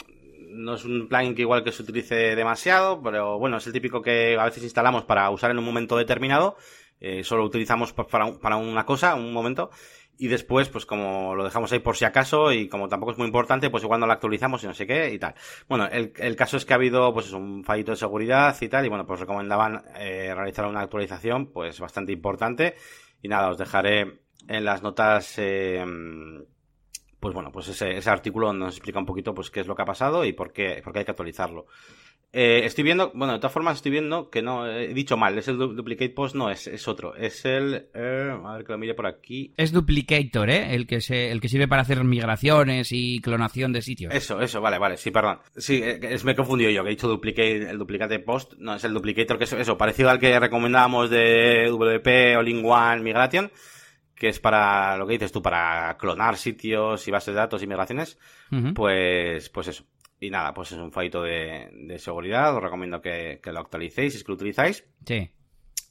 no 0.51 0.75
es 0.75 0.85
un 0.85 1.09
plugin 1.09 1.35
que 1.35 1.41
igual 1.41 1.65
que 1.65 1.73
se 1.73 1.83
utilice 1.83 2.37
demasiado, 2.37 3.03
pero 3.03 3.39
bueno, 3.39 3.57
es 3.57 3.67
el 3.67 3.73
típico 3.73 4.03
que 4.03 4.37
a 4.39 4.45
veces 4.45 4.63
instalamos 4.63 5.05
para 5.05 5.31
usar 5.31 5.51
en 5.51 5.59
un 5.59 5.65
momento 5.65 5.97
determinado, 5.97 6.59
eh, 7.01 7.25
solo 7.25 7.43
utilizamos 7.43 7.95
para, 7.95 8.35
para 8.35 8.57
una 8.57 8.85
cosa, 8.85 9.15
un 9.15 9.33
momento, 9.33 9.71
y 10.19 10.29
después, 10.29 10.69
pues 10.69 10.85
como 10.85 11.35
lo 11.35 11.45
dejamos 11.45 11.73
ahí 11.73 11.79
por 11.79 11.97
si 11.97 12.05
acaso 12.05 12.53
y 12.53 12.69
como 12.69 12.89
tampoco 12.91 13.13
es 13.13 13.19
muy 13.19 13.27
importante, 13.27 13.71
pues 13.71 13.85
igual 13.85 14.01
no 14.01 14.07
lo 14.07 14.13
actualizamos 14.13 14.63
y 14.65 14.67
no 14.67 14.75
sé 14.75 14.87
qué 14.87 15.11
y 15.11 15.19
tal. 15.19 15.35
Bueno, 15.67 15.87
el, 15.87 16.13
el 16.19 16.37
caso 16.37 16.59
es 16.59 16.67
que 16.67 16.75
ha 16.75 16.77
habido 16.77 17.15
pues 17.15 17.33
un 17.33 17.65
fallito 17.65 17.93
de 17.93 17.97
seguridad 17.97 18.55
y 18.61 18.69
tal 18.69 18.85
y 18.85 18.91
bueno, 18.91 19.07
pues 19.07 19.21
recomendaban 19.21 19.83
eh, 19.99 20.35
realizar 20.35 20.67
una 20.67 20.81
actualización 20.81 21.47
pues 21.53 21.81
bastante 21.81 22.13
importante 22.13 22.75
y 23.23 23.29
nada, 23.29 23.49
os 23.49 23.57
dejaré 23.57 24.21
en 24.47 24.65
las 24.65 24.83
notas 24.83 25.39
eh, 25.39 25.85
pues 27.21 27.35
bueno, 27.35 27.51
pues 27.51 27.69
ese, 27.69 27.97
ese 27.97 28.11
artículo 28.11 28.53
nos 28.53 28.75
explica 28.75 28.99
un 28.99 29.07
poquito 29.07 29.35
pues 29.35 29.51
qué 29.51 29.61
es 29.61 29.67
lo 29.67 29.75
que 29.75 29.83
ha 29.83 29.87
pasado 29.87 30.25
y 30.25 30.33
por 30.33 30.53
qué, 30.53 30.81
por 30.83 30.93
qué 30.93 31.01
hay 31.01 31.05
que 31.05 31.11
actualizarlo. 31.13 31.67
Eh, 32.33 32.67
estoy 32.67 32.85
viendo, 32.85 33.13
bueno, 33.15 33.33
de 33.33 33.39
todas 33.39 33.53
formas 33.53 33.77
estoy 33.77 33.93
viendo 33.93 34.29
que 34.29 34.43
no, 34.43 34.71
he 34.71 34.93
dicho 34.93 35.17
mal, 35.17 35.39
es 35.39 35.49
el 35.49 35.57
duplicate 35.57 36.11
post, 36.11 36.35
no, 36.35 36.51
es, 36.51 36.67
es 36.67 36.87
otro, 36.87 37.15
es 37.17 37.47
el, 37.47 37.87
eh, 37.95 38.31
a 38.45 38.57
ver 38.57 38.65
que 38.67 38.73
lo 38.73 38.79
mire 38.79 38.93
por 38.95 39.07
aquí. 39.07 39.55
Es 39.57 39.73
duplicator, 39.73 40.51
¿eh? 40.51 40.75
El 40.75 40.87
que 40.87 41.01
se, 41.01 41.31
el 41.31 41.41
que 41.41 41.49
sirve 41.49 41.67
para 41.67 41.83
hacer 41.83 42.05
migraciones 42.05 42.89
y 42.93 43.21
clonación 43.21 43.73
de 43.73 43.81
sitios. 43.81 44.15
Eso, 44.15 44.39
eso, 44.43 44.61
vale, 44.61 44.79
vale, 44.79 44.99
sí, 44.99 45.11
perdón. 45.11 45.39
Sí, 45.57 45.81
eh, 45.83 45.99
es, 46.03 46.25
me 46.25 46.33
he 46.33 46.37
confundido 46.37 46.71
yo, 46.71 46.83
que 46.83 46.91
he 46.91 46.97
dicho 46.97 47.09
duplicate, 47.09 47.71
el 47.71 47.79
duplicate 47.79 48.19
post, 48.19 48.53
no, 48.59 48.75
es 48.75 48.85
el 48.85 48.93
duplicator, 48.93 49.39
que 49.39 49.45
es 49.45 49.53
eso, 49.55 49.79
parecido 49.79 50.11
al 50.11 50.19
que 50.19 50.39
recomendábamos 50.39 51.09
de 51.09 51.71
WP 51.71 52.37
All-in-One 52.37 53.03
Migration 53.03 53.51
que 54.17 54.29
es 54.29 54.41
para 54.41 54.97
lo 54.97 55.07
que 55.07 55.13
dices 55.13 55.31
tú, 55.31 55.43
para 55.43 55.97
clonar 55.99 56.37
sitios 56.37 57.07
y 57.07 57.11
bases 57.11 57.35
de 57.35 57.41
datos 57.41 57.63
y 57.63 57.67
migraciones, 57.67 58.19
pues, 58.75 59.51
pues 59.51 59.69
eso. 59.69 59.85
Y 60.19 60.31
nada, 60.31 60.55
pues 60.55 60.73
es 60.73 60.79
un 60.79 60.91
fallito 60.91 61.23
de, 61.23 61.69
de 61.73 61.99
seguridad, 61.99 62.57
os 62.57 62.63
recomiendo 62.63 63.03
que, 63.03 63.39
que, 63.43 63.53
lo 63.53 63.61
actualicéis 63.61 64.15
si 64.15 64.19
es 64.19 64.25
que 64.25 64.33
lo 64.33 64.37
utilizáis. 64.37 64.85
Sí. 65.05 65.31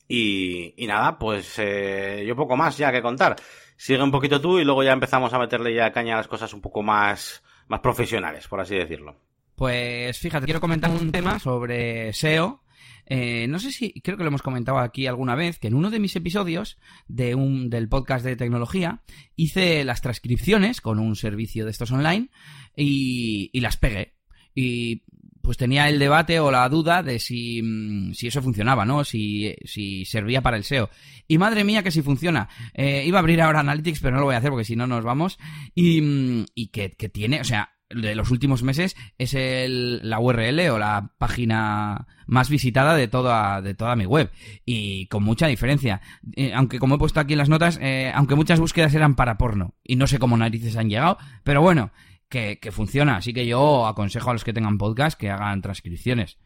Y, 0.07 0.73
y 0.77 0.87
nada, 0.87 1.19
pues 1.19 1.59
eh, 1.59 2.23
yo 2.27 2.35
poco 2.35 2.57
más 2.57 2.77
ya 2.77 2.91
que 2.91 3.03
contar. 3.03 3.35
Sigue 3.77 4.01
un 4.01 4.11
poquito 4.11 4.41
tú 4.41 4.57
y 4.57 4.63
luego 4.63 4.83
ya 4.83 4.93
empezamos 4.93 5.31
a 5.33 5.39
meterle 5.39 5.75
ya 5.75 5.91
caña 5.91 6.15
a 6.15 6.17
las 6.17 6.27
cosas 6.27 6.51
un 6.53 6.61
poco 6.61 6.81
más, 6.81 7.43
más 7.67 7.81
profesionales, 7.81 8.47
por 8.47 8.59
así 8.59 8.75
decirlo. 8.75 9.15
Pues 9.55 10.17
fíjate, 10.17 10.45
quiero 10.45 10.59
comentar 10.61 10.89
un 10.89 11.11
tema 11.11 11.37
sobre 11.39 12.11
SEO 12.13 12.64
eh, 13.05 13.47
no 13.47 13.59
sé 13.59 13.71
si, 13.71 13.91
creo 14.01 14.17
que 14.17 14.23
lo 14.23 14.29
hemos 14.29 14.41
comentado 14.41 14.79
aquí 14.79 15.07
alguna 15.07 15.35
vez, 15.35 15.59
que 15.59 15.67
en 15.67 15.75
uno 15.75 15.91
de 15.91 15.99
mis 15.99 16.15
episodios 16.15 16.77
de 17.07 17.35
un, 17.35 17.69
del 17.69 17.87
podcast 17.87 18.25
de 18.25 18.35
tecnología 18.35 19.01
hice 19.35 19.83
las 19.83 20.01
transcripciones 20.01 20.81
con 20.81 20.99
un 20.99 21.15
servicio 21.15 21.65
de 21.65 21.71
estos 21.71 21.91
online 21.91 22.29
y, 22.75 23.49
y 23.53 23.59
las 23.61 23.77
pegué. 23.77 24.13
Y 24.53 25.03
pues 25.45 25.57
tenía 25.57 25.87
el 25.87 25.99
debate 25.99 26.39
o 26.39 26.49
la 26.49 26.67
duda 26.67 27.03
de 27.03 27.19
si, 27.19 27.61
mm, 27.61 28.13
si 28.13 28.27
eso 28.27 28.41
funcionaba, 28.41 28.83
¿no? 28.83 29.03
Si, 29.03 29.53
si 29.63 30.03
servía 30.05 30.41
para 30.41 30.57
el 30.57 30.63
SEO. 30.63 30.89
Y 31.27 31.37
madre 31.37 31.63
mía 31.63 31.83
que 31.83 31.91
si 31.91 32.01
funciona. 32.01 32.49
Eh, 32.73 33.03
iba 33.05 33.19
a 33.19 33.21
abrir 33.21 33.41
ahora 33.41 33.59
Analytics, 33.59 33.99
pero 33.99 34.15
no 34.15 34.21
lo 34.21 34.25
voy 34.25 34.35
a 34.35 34.39
hacer 34.39 34.49
porque 34.49 34.65
si 34.65 34.75
no 34.75 34.87
nos 34.87 35.03
vamos. 35.03 35.37
Y, 35.75 36.01
mm, 36.01 36.45
y 36.55 36.67
que, 36.67 36.91
que 36.91 37.09
tiene, 37.09 37.41
o 37.41 37.43
sea, 37.43 37.74
de 37.89 38.15
los 38.15 38.31
últimos 38.31 38.63
meses 38.63 38.95
es 39.17 39.33
el, 39.33 40.07
la 40.07 40.19
URL 40.19 40.69
o 40.69 40.79
la 40.79 41.13
página 41.17 42.07
más 42.25 42.49
visitada 42.49 42.95
de 42.95 43.07
toda, 43.07 43.61
de 43.61 43.75
toda 43.75 43.95
mi 43.95 44.05
web. 44.05 44.31
Y 44.65 45.07
con 45.07 45.23
mucha 45.23 45.47
diferencia. 45.47 46.01
Eh, 46.35 46.53
aunque 46.53 46.79
como 46.79 46.95
he 46.95 46.97
puesto 46.97 47.19
aquí 47.19 47.33
en 47.33 47.39
las 47.39 47.49
notas, 47.49 47.79
eh, 47.81 48.11
aunque 48.15 48.35
muchas 48.35 48.59
búsquedas 48.59 48.93
eran 48.95 49.15
para 49.15 49.37
porno. 49.37 49.75
Y 49.83 49.95
no 49.95 50.07
sé 50.07 50.19
cómo 50.19 50.37
narices 50.37 50.77
han 50.77 50.89
llegado, 50.89 51.17
pero 51.43 51.61
bueno, 51.61 51.91
que, 52.29 52.71
funciona. 52.71 53.17
Así 53.17 53.33
que 53.33 53.45
yo 53.45 53.87
aconsejo 53.87 54.29
a 54.29 54.33
los 54.33 54.43
que 54.43 54.53
tengan 54.53 54.77
podcast 54.77 55.17
que 55.17 55.29
hagan 55.29 55.61
transcripciones. 55.61 56.37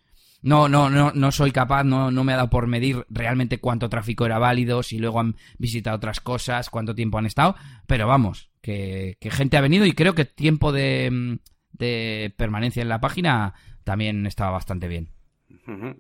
No, 0.42 0.70
no, 0.70 0.90
no, 0.90 1.12
no 1.14 1.32
soy 1.32 1.52
capaz, 1.52 1.84
no, 1.84 2.12
no 2.12 2.24
me 2.24 2.32
ha 2.32 2.38
dado 2.38 2.50
por 2.50 2.68
medir 2.68 3.06
realmente 3.10 3.60
cuánto 3.60 3.90
tráfico 3.90 4.26
era 4.26 4.40
válido, 4.40 4.84
si 4.84 4.98
luego 4.98 5.20
han 5.20 5.36
visitado 5.58 5.98
otras 5.98 6.22
cosas, 6.22 6.70
cuánto 6.70 6.96
tiempo 6.96 7.18
han 7.18 7.26
estado, 7.26 7.56
pero 7.88 8.08
vamos, 8.08 8.49
que, 8.62 9.18
gente 9.22 9.58
ha 9.58 9.62
venido 9.62 9.86
y 9.86 9.94
creo 9.94 10.14
que 10.14 10.26
tiempo 10.26 10.72
de, 10.72 11.40
de 11.72 12.34
permanencia 12.38 12.82
en 12.82 12.90
la 12.90 13.02
página 13.02 13.54
también 13.84 14.26
estaba 14.26 14.52
bastante 14.52 14.88
bien. 14.88 15.10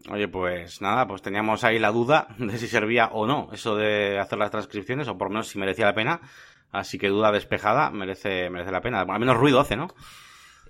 Oye, 0.10 0.28
pues 0.28 0.82
nada, 0.82 1.08
pues 1.08 1.22
teníamos 1.22 1.64
ahí 1.64 1.80
la 1.80 1.92
duda 1.92 2.28
de 2.38 2.58
si 2.58 2.68
servía 2.68 3.08
o 3.08 3.28
no 3.28 3.50
eso 3.54 3.76
de 3.76 4.20
hacer 4.20 4.40
las 4.40 4.52
transcripciones, 4.52 5.08
o 5.08 5.18
por 5.18 5.28
lo 5.28 5.34
menos 5.34 5.48
si 5.48 5.60
merecía 5.60 5.86
la 5.86 5.96
pena. 5.96 6.22
Así 6.72 7.00
que 7.00 7.08
duda 7.08 7.32
despejada, 7.32 7.90
merece, 7.90 8.50
merece 8.50 8.72
la 8.72 8.82
pena. 8.82 9.02
Al 9.02 9.20
menos 9.20 9.38
ruido 9.38 9.60
hace, 9.60 9.76
¿no? 9.76 9.88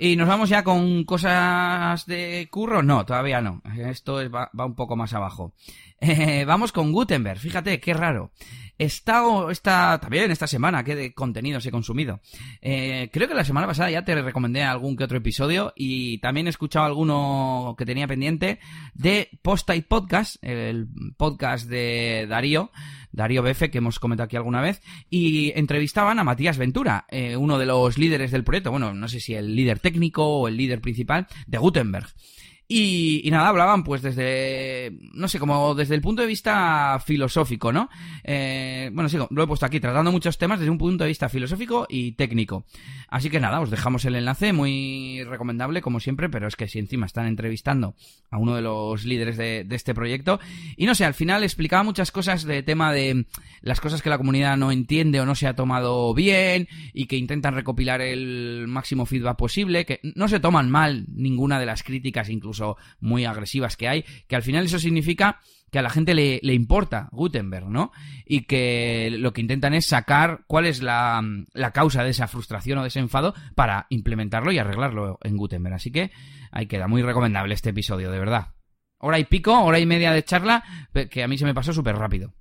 Y 0.01 0.15
nos 0.15 0.29
vamos 0.29 0.47
ya 0.47 0.63
con 0.63 1.03
cosas 1.03 2.05
de 2.05 2.47
curro. 2.49 2.81
No, 2.81 3.05
todavía 3.05 3.41
no. 3.41 3.61
Esto 3.77 4.21
va, 4.31 4.49
un 4.53 4.75
poco 4.75 4.95
más 4.95 5.13
abajo. 5.13 5.53
Eh, 6.01 6.45
vamos 6.45 6.71
con 6.71 6.93
Gutenberg. 6.93 7.39
Fíjate, 7.39 7.81
qué 7.81 7.93
raro. 7.93 8.31
Está, 8.79 9.23
está 9.51 9.99
también 9.99 10.31
esta 10.31 10.47
semana, 10.47 10.85
qué 10.85 10.95
de 10.95 11.13
contenidos 11.13 11.65
he 11.65 11.71
consumido. 11.71 12.21
Eh, 12.61 13.09
creo 13.11 13.27
que 13.27 13.33
la 13.33 13.43
semana 13.43 13.67
pasada 13.67 13.91
ya 13.91 14.05
te 14.05 14.15
recomendé 14.21 14.63
algún 14.63 14.95
que 14.95 15.03
otro 15.03 15.17
episodio 15.17 15.73
y 15.75 16.19
también 16.19 16.47
he 16.47 16.49
escuchado 16.49 16.85
alguno 16.85 17.75
que 17.77 17.85
tenía 17.85 18.07
pendiente 18.07 18.59
de 18.93 19.31
Post 19.41 19.69
y 19.75 19.81
Podcast, 19.81 20.41
el 20.41 20.87
podcast 21.17 21.67
de 21.67 22.25
Darío, 22.29 22.71
Darío 23.11 23.43
BF, 23.43 23.69
que 23.69 23.79
hemos 23.79 23.99
comentado 23.99 24.27
aquí 24.27 24.37
alguna 24.37 24.61
vez, 24.61 24.81
y 25.09 25.51
entrevistaban 25.59 26.17
a 26.17 26.23
Matías 26.23 26.57
Ventura, 26.57 27.05
eh, 27.09 27.35
uno 27.35 27.59
de 27.59 27.65
los 27.65 27.97
líderes 27.97 28.31
del 28.31 28.45
proyecto, 28.45 28.71
bueno, 28.71 28.93
no 28.93 29.09
sé 29.09 29.19
si 29.19 29.35
el 29.35 29.57
líder 29.57 29.79
técnico 29.79 30.25
o 30.25 30.47
el 30.47 30.55
líder 30.55 30.79
principal 30.79 31.27
de 31.47 31.57
Gutenberg. 31.57 32.07
Y, 32.71 33.27
nada, 33.31 33.47
hablaban 33.47 33.83
pues 33.83 34.03
desde, 34.03 34.95
no 35.13 35.27
sé, 35.27 35.39
como 35.39 35.73
desde 35.73 35.95
el 35.95 36.01
punto 36.01 36.21
de 36.21 36.27
vista 36.27 37.01
filosófico, 37.03 37.71
¿no? 37.73 37.89
Eh, 38.23 38.91
bueno, 38.93 39.09
sí, 39.09 39.17
lo 39.17 39.43
he 39.43 39.47
puesto 39.47 39.65
aquí, 39.65 39.79
tratando 39.79 40.11
muchos 40.11 40.37
temas 40.37 40.59
desde 40.59 40.69
un 40.69 40.77
punto 40.77 41.03
de 41.03 41.07
vista 41.07 41.29
filosófico 41.29 41.87
y 41.89 42.11
técnico. 42.11 42.65
Así 43.07 43.31
que 43.31 43.39
nada, 43.39 43.59
os 43.59 43.71
dejamos 43.71 44.05
el 44.05 44.15
enlace, 44.15 44.53
muy 44.53 45.23
recomendable 45.23 45.81
como 45.81 45.99
siempre, 45.99 46.29
pero 46.29 46.47
es 46.47 46.55
que 46.55 46.67
si 46.67 46.77
encima 46.77 47.07
están 47.07 47.25
entrevistando 47.25 47.95
a 48.29 48.37
uno 48.37 48.55
de 48.55 48.61
los 48.61 49.03
líderes 49.03 49.35
de, 49.37 49.63
de 49.63 49.75
este 49.75 49.95
proyecto, 49.95 50.39
y 50.77 50.85
no 50.85 50.93
sé, 50.93 51.05
al 51.05 51.15
final 51.15 51.43
explicaba 51.43 51.81
muchas 51.81 52.11
cosas 52.11 52.43
de 52.43 52.61
tema 52.61 52.93
de 52.93 53.25
las 53.61 53.81
cosas 53.81 54.03
que 54.03 54.11
la 54.11 54.19
comunidad 54.19 54.57
no 54.57 54.71
entiende 54.71 55.19
o 55.19 55.25
no 55.25 55.33
se 55.33 55.47
ha 55.47 55.55
tomado 55.55 56.13
bien 56.13 56.67
y 56.93 57.07
que 57.07 57.17
intentan 57.17 57.55
recopilar 57.55 58.01
el 58.01 58.65
máximo 58.67 59.07
feedback 59.07 59.37
posible, 59.37 59.87
que 59.87 60.01
no 60.03 60.27
se 60.27 60.39
toman 60.39 60.69
mal 60.69 61.07
ninguna 61.15 61.59
de 61.59 61.65
las 61.65 61.81
críticas, 61.81 62.29
incluso 62.29 62.58
muy 62.99 63.25
agresivas 63.25 63.77
que 63.77 63.87
hay, 63.87 64.05
que 64.27 64.35
al 64.35 64.43
final 64.43 64.65
eso 64.65 64.79
significa 64.79 65.39
que 65.71 65.79
a 65.79 65.81
la 65.81 65.89
gente 65.89 66.13
le, 66.13 66.53
importa 66.53 67.09
Gutenberg, 67.11 67.69
¿no? 67.69 67.91
Y 68.25 68.45
que 68.45 69.09
lo 69.11 69.33
que 69.33 69.41
intentan 69.41 69.73
es 69.73 69.85
sacar 69.85 70.41
cuál 70.47 70.65
es 70.65 70.81
la, 70.81 71.21
la, 71.53 71.71
causa 71.71 72.03
de 72.03 72.09
esa 72.09 72.27
frustración 72.27 72.79
o 72.79 72.81
de 72.81 72.87
ese 72.87 72.99
enfado 72.99 73.33
para 73.55 73.85
implementarlo 73.89 74.51
y 74.51 74.57
arreglarlo 74.57 75.19
en 75.23 75.37
Gutenberg. 75.37 75.75
Así 75.75 75.91
que 75.91 76.11
ahí 76.51 76.65
queda 76.65 76.87
muy 76.87 77.01
recomendable 77.01 77.53
este 77.53 77.69
episodio, 77.69 78.11
de 78.11 78.19
verdad. 78.19 78.53
Hora 78.97 79.19
y 79.19 79.25
pico, 79.25 79.61
hora 79.61 79.79
y 79.79 79.85
media 79.85 80.11
de 80.11 80.23
charla, 80.23 80.63
que 81.09 81.23
a 81.23 81.27
mí 81.27 81.37
se 81.37 81.45
me 81.45 81.53
pasó 81.53 81.71
súper 81.71 81.95
rápido. 81.95 82.33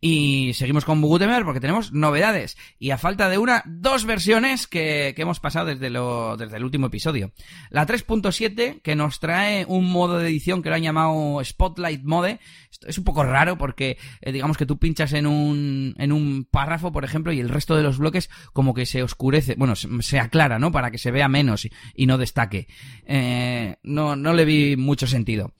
Y 0.00 0.52
seguimos 0.54 0.84
con 0.84 1.00
Gutenberg 1.00 1.44
porque 1.44 1.60
tenemos 1.60 1.92
novedades. 1.92 2.56
Y 2.78 2.90
a 2.90 2.98
falta 2.98 3.28
de 3.28 3.38
una, 3.38 3.64
dos 3.66 4.04
versiones 4.04 4.68
que, 4.68 5.12
que 5.16 5.22
hemos 5.22 5.40
pasado 5.40 5.66
desde, 5.66 5.90
lo, 5.90 6.36
desde 6.36 6.56
el 6.56 6.64
último 6.64 6.86
episodio. 6.86 7.32
La 7.70 7.84
3.7, 7.84 8.80
que 8.80 8.94
nos 8.94 9.18
trae 9.18 9.64
un 9.66 9.90
modo 9.90 10.18
de 10.18 10.28
edición 10.28 10.62
que 10.62 10.68
lo 10.68 10.76
han 10.76 10.82
llamado 10.82 11.40
Spotlight 11.42 12.04
Mode. 12.04 12.38
Esto 12.70 12.86
es 12.86 12.98
un 12.98 13.04
poco 13.04 13.24
raro 13.24 13.58
porque, 13.58 13.98
eh, 14.20 14.30
digamos 14.30 14.56
que 14.56 14.66
tú 14.66 14.78
pinchas 14.78 15.12
en 15.14 15.26
un, 15.26 15.94
en 15.98 16.12
un 16.12 16.44
párrafo, 16.44 16.92
por 16.92 17.04
ejemplo, 17.04 17.32
y 17.32 17.40
el 17.40 17.48
resto 17.48 17.74
de 17.74 17.82
los 17.82 17.98
bloques 17.98 18.30
como 18.52 18.74
que 18.74 18.86
se 18.86 19.02
oscurece, 19.02 19.56
bueno, 19.56 19.74
se, 19.74 20.20
aclara, 20.20 20.60
¿no? 20.60 20.70
Para 20.70 20.92
que 20.92 20.98
se 20.98 21.10
vea 21.10 21.28
menos 21.28 21.66
y, 21.94 22.06
no 22.06 22.18
destaque. 22.18 22.68
Eh, 23.04 23.76
no, 23.82 24.16
no 24.16 24.32
le 24.32 24.44
vi 24.44 24.76
mucho 24.76 25.06
sentido. 25.06 25.54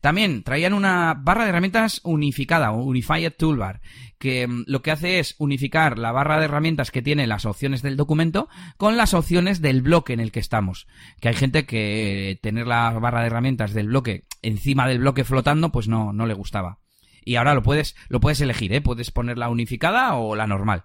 También 0.00 0.42
traían 0.42 0.74
una 0.74 1.14
barra 1.14 1.44
de 1.44 1.50
herramientas 1.50 2.00
unificada, 2.04 2.70
Unified 2.70 3.32
Toolbar, 3.36 3.80
que 4.18 4.46
mm, 4.46 4.64
lo 4.66 4.82
que 4.82 4.90
hace 4.90 5.18
es 5.18 5.34
unificar 5.38 5.98
la 5.98 6.12
barra 6.12 6.38
de 6.38 6.46
herramientas 6.46 6.90
que 6.90 7.02
tiene 7.02 7.26
las 7.26 7.46
opciones 7.46 7.82
del 7.82 7.96
documento 7.96 8.48
con 8.76 8.96
las 8.96 9.14
opciones 9.14 9.60
del 9.60 9.82
bloque 9.82 10.12
en 10.12 10.20
el 10.20 10.32
que 10.32 10.40
estamos. 10.40 10.86
Que 11.20 11.28
hay 11.28 11.34
gente 11.34 11.66
que 11.66 12.38
tener 12.42 12.66
la 12.66 12.90
barra 12.98 13.20
de 13.20 13.26
herramientas 13.26 13.74
del 13.74 13.88
bloque 13.88 14.24
encima 14.42 14.88
del 14.88 15.00
bloque 15.00 15.24
flotando, 15.24 15.70
pues 15.72 15.88
no, 15.88 16.12
no 16.12 16.26
le 16.26 16.34
gustaba. 16.34 16.78
Y 17.24 17.36
ahora 17.36 17.54
lo 17.54 17.62
puedes, 17.62 17.96
lo 18.08 18.20
puedes 18.20 18.40
elegir, 18.40 18.72
¿eh? 18.72 18.80
Puedes 18.80 19.10
poner 19.10 19.36
la 19.36 19.50
unificada 19.50 20.14
o 20.14 20.34
la 20.34 20.46
normal. 20.46 20.84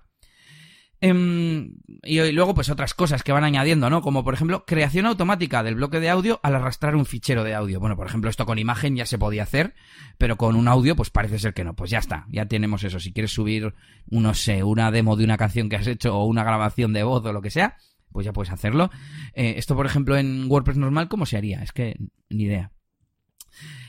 Em, 1.05 1.75
y, 2.01 2.31
luego, 2.31 2.55
pues 2.55 2.69
otras 2.69 2.93
cosas 2.93 3.23
que 3.23 3.33
van 3.33 3.43
añadiendo, 3.43 3.89
¿no? 3.89 4.01
Como 4.01 4.23
por 4.23 4.33
ejemplo, 4.33 4.63
creación 4.65 5.05
automática 5.05 5.61
del 5.61 5.75
bloque 5.75 5.99
de 5.99 6.09
audio 6.09 6.39
al 6.43 6.55
arrastrar 6.55 6.95
un 6.95 7.05
fichero 7.05 7.43
de 7.43 7.53
audio. 7.53 7.81
Bueno, 7.81 7.97
por 7.97 8.07
ejemplo, 8.07 8.29
esto 8.29 8.45
con 8.45 8.57
imagen 8.57 8.95
ya 8.95 9.05
se 9.05 9.17
podía 9.17 9.43
hacer, 9.43 9.73
pero 10.17 10.37
con 10.37 10.55
un 10.55 10.69
audio, 10.69 10.95
pues 10.95 11.09
parece 11.09 11.39
ser 11.39 11.53
que 11.53 11.65
no. 11.65 11.75
Pues 11.75 11.91
ya 11.91 11.97
está, 11.97 12.25
ya 12.29 12.45
tenemos 12.45 12.85
eso. 12.85 13.01
Si 13.01 13.11
quieres 13.11 13.33
subir, 13.33 13.73
no 14.09 14.33
sé, 14.33 14.63
una 14.63 14.91
demo 14.91 15.17
de 15.17 15.25
una 15.25 15.35
canción 15.35 15.67
que 15.67 15.75
has 15.75 15.87
hecho 15.87 16.17
o 16.17 16.23
una 16.23 16.45
grabación 16.45 16.93
de 16.93 17.03
voz 17.03 17.25
o 17.25 17.33
lo 17.33 17.41
que 17.41 17.49
sea, 17.49 17.75
pues 18.13 18.25
ya 18.25 18.31
puedes 18.31 18.53
hacerlo. 18.53 18.89
Eh, 19.33 19.55
esto, 19.57 19.75
por 19.75 19.85
ejemplo, 19.85 20.15
en 20.15 20.49
WordPress 20.49 20.77
normal, 20.77 21.09
¿cómo 21.09 21.25
se 21.25 21.35
haría? 21.35 21.61
Es 21.63 21.73
que 21.73 21.97
ni 22.29 22.43
idea. 22.43 22.71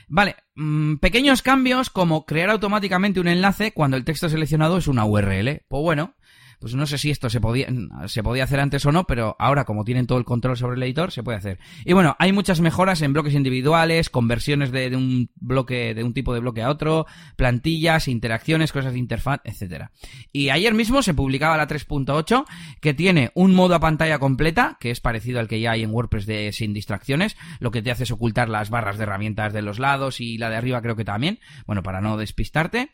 Vale, 0.09 0.35
mm, 0.55 0.95
pequeños 0.97 1.41
cambios 1.41 1.89
como 1.89 2.25
crear 2.25 2.49
automáticamente 2.49 3.21
un 3.21 3.29
enlace 3.29 3.71
cuando 3.71 3.95
el 3.95 4.03
texto 4.03 4.27
seleccionado 4.27 4.77
es 4.77 4.87
una 4.87 5.05
URL. 5.05 5.63
Pues 5.69 5.81
bueno, 5.81 6.13
pues 6.65 6.73
no 6.73 6.87
sé 6.87 6.97
si 6.97 7.11
esto 7.11 7.29
se 7.29 7.39
podía, 7.39 7.67
se 8.07 8.23
podía 8.23 8.43
hacer 8.43 8.59
antes 8.59 8.83
o 8.87 8.91
no, 8.91 9.03
pero 9.03 9.35
ahora 9.37 9.65
como 9.65 9.83
tienen 9.83 10.07
todo 10.07 10.17
el 10.17 10.25
control 10.25 10.57
sobre 10.57 10.77
el 10.77 10.81
editor, 10.81 11.11
se 11.11 11.21
puede 11.21 11.37
hacer. 11.37 11.59
Y 11.85 11.93
bueno, 11.93 12.15
hay 12.17 12.31
muchas 12.31 12.59
mejoras 12.59 13.03
en 13.03 13.13
bloques 13.13 13.35
individuales, 13.35 14.09
conversiones 14.09 14.71
de, 14.71 14.89
de 14.89 14.95
un 14.95 15.29
bloque, 15.35 15.93
de 15.93 16.03
un 16.03 16.15
tipo 16.15 16.33
de 16.33 16.39
bloque 16.39 16.63
a 16.63 16.71
otro, 16.71 17.05
plantillas, 17.35 18.07
interacciones, 18.07 18.71
cosas 18.71 18.93
de 18.93 18.97
interfaz, 18.97 19.41
etcétera. 19.43 19.91
Y 20.31 20.49
ayer 20.49 20.73
mismo 20.73 21.03
se 21.03 21.13
publicaba 21.13 21.55
la 21.55 21.67
3.8, 21.67 22.45
que 22.81 22.95
tiene 22.95 23.29
un 23.35 23.53
modo 23.53 23.75
a 23.75 23.79
pantalla 23.79 24.17
completa, 24.17 24.77
que 24.79 24.89
es 24.89 25.01
parecido 25.01 25.39
al 25.39 25.47
que 25.47 25.59
ya 25.59 25.73
hay 25.73 25.83
en 25.83 25.91
WordPress 25.91 26.25
de 26.25 26.51
sin 26.51 26.73
distracciones, 26.73 27.37
lo 27.59 27.69
que 27.69 27.83
te 27.83 27.91
hace 27.91 28.05
es 28.05 28.11
ocultar 28.11 28.49
las 28.49 28.71
barras 28.71 28.97
de 28.97 29.03
herramientas 29.03 29.53
de 29.53 29.61
los 29.61 29.77
lados 29.77 30.19
y 30.19 30.39
la 30.39 30.49
de 30.49 30.55
arriba 30.55 30.81
creo 30.81 30.95
que 30.95 31.05
también, 31.05 31.37
bueno, 31.67 31.83
para 31.83 32.01
no 32.01 32.17
despistarte. 32.17 32.89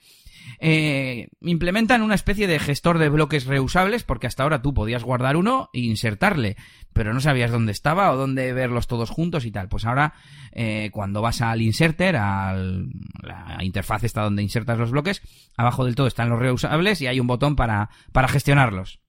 Eh, 0.60 1.30
implementan 1.42 2.04
una 2.04 2.14
especie 2.16 2.46
de 2.46 2.60
gestor 2.60 3.00
de 3.00 3.10
bloques 3.10 3.46
reusables, 3.46 4.04
porque 4.04 4.28
hasta 4.28 4.44
ahora 4.44 4.62
tú 4.62 4.74
podías 4.74 5.04
guardar 5.04 5.36
uno 5.36 5.70
e 5.74 5.80
insertarle, 5.80 6.56
pero 6.94 7.14
no 7.14 7.20
sabías 7.20 7.52
dónde 7.52 7.72
estaba 7.72 8.12
o 8.12 8.18
dónde 8.18 8.54
verlos 8.54 8.88
todos 8.88 9.10
juntos 9.10 9.46
y 9.46 9.52
tal. 9.52 9.70
Pues 9.70 9.86
ahora, 9.86 10.14
eh, 10.52 10.90
cuando 10.94 11.22
vas 11.22 11.42
al 11.42 11.62
inserter, 11.62 12.16
a 12.16 12.54
la 12.54 13.58
interfaz 13.62 14.04
está 14.04 14.22
donde 14.22 14.44
insertas 14.44 14.78
los 14.78 14.92
bloques, 14.92 15.22
abajo 15.58 15.86
del 15.86 15.96
todo 15.96 16.08
están 16.08 16.30
los 16.30 16.40
reusables 16.40 17.02
y 17.02 17.08
hay 17.08 17.20
un 17.20 17.28
botón 17.28 17.56
para, 17.56 17.90
para 18.12 18.28
gestionarlos. 18.28 19.00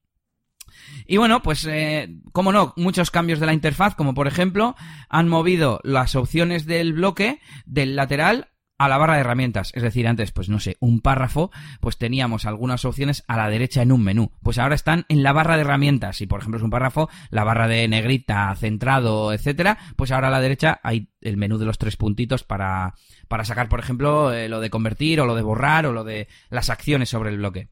Y 1.07 1.16
bueno, 1.16 1.42
pues, 1.42 1.66
eh, 1.66 2.16
como 2.33 2.53
no, 2.53 2.73
muchos 2.77 3.11
cambios 3.11 3.40
de 3.40 3.47
la 3.47 3.53
interfaz, 3.53 3.95
como 3.95 4.14
por 4.14 4.27
ejemplo, 4.27 4.77
han 5.09 5.29
movido 5.29 5.81
las 5.85 6.14
opciones 6.14 6.66
del 6.66 6.92
bloque 6.92 7.40
del 7.66 7.97
lateral 7.97 8.49
a 8.85 8.88
la 8.88 8.99
barra 8.99 9.14
de 9.14 9.21
herramientas. 9.21 9.71
Es 9.75 9.83
decir, 9.83 10.09
antes, 10.09 10.33
pues 10.33 10.49
no 10.49 10.59
sé, 10.59 10.77
un 10.81 11.01
párrafo, 11.01 11.51
pues 11.81 11.99
teníamos 11.99 12.45
algunas 12.47 12.85
opciones 12.85 13.25
a 13.29 13.37
la 13.37 13.49
derecha 13.49 13.83
en 13.83 13.92
un 13.92 14.03
menú. 14.03 14.33
Pues 14.42 14.59
ahora 14.59 14.75
están 14.75 15.05
en 15.09 15.23
la 15.23 15.33
barra 15.33 15.57
de 15.57 15.62
herramientas. 15.62 16.16
Si 16.16 16.27
por 16.27 16.40
ejemplo 16.40 16.59
es 16.59 16.64
un 16.64 16.71
párrafo, 16.71 17.09
la 17.31 17.45
barra 17.45 17.68
de 17.68 17.87
negrita, 17.88 18.55
centrado, 18.57 19.33
etcétera, 19.33 19.79
pues 19.97 20.11
ahora 20.11 20.29
a 20.29 20.31
la 20.33 20.40
derecha 20.40 20.81
hay 20.83 21.09
el 21.21 21.37
menú 21.37 21.59
de 21.59 21.66
los 21.66 21.79
tres 21.79 21.97
puntitos 21.97 22.42
para, 22.42 22.95
para 23.29 23.45
sacar, 23.45 23.68
por 23.68 23.81
ejemplo, 23.81 24.33
eh, 24.33 24.49
lo 24.49 24.61
de 24.61 24.71
convertir 24.71 25.21
o 25.21 25.27
lo 25.27 25.35
de 25.35 25.42
borrar 25.42 25.87
o 25.87 25.92
lo 25.92 26.05
de 26.05 26.29
las 26.51 26.71
acciones 26.71 27.09
sobre 27.09 27.31
el 27.31 27.38
bloque. 27.38 27.68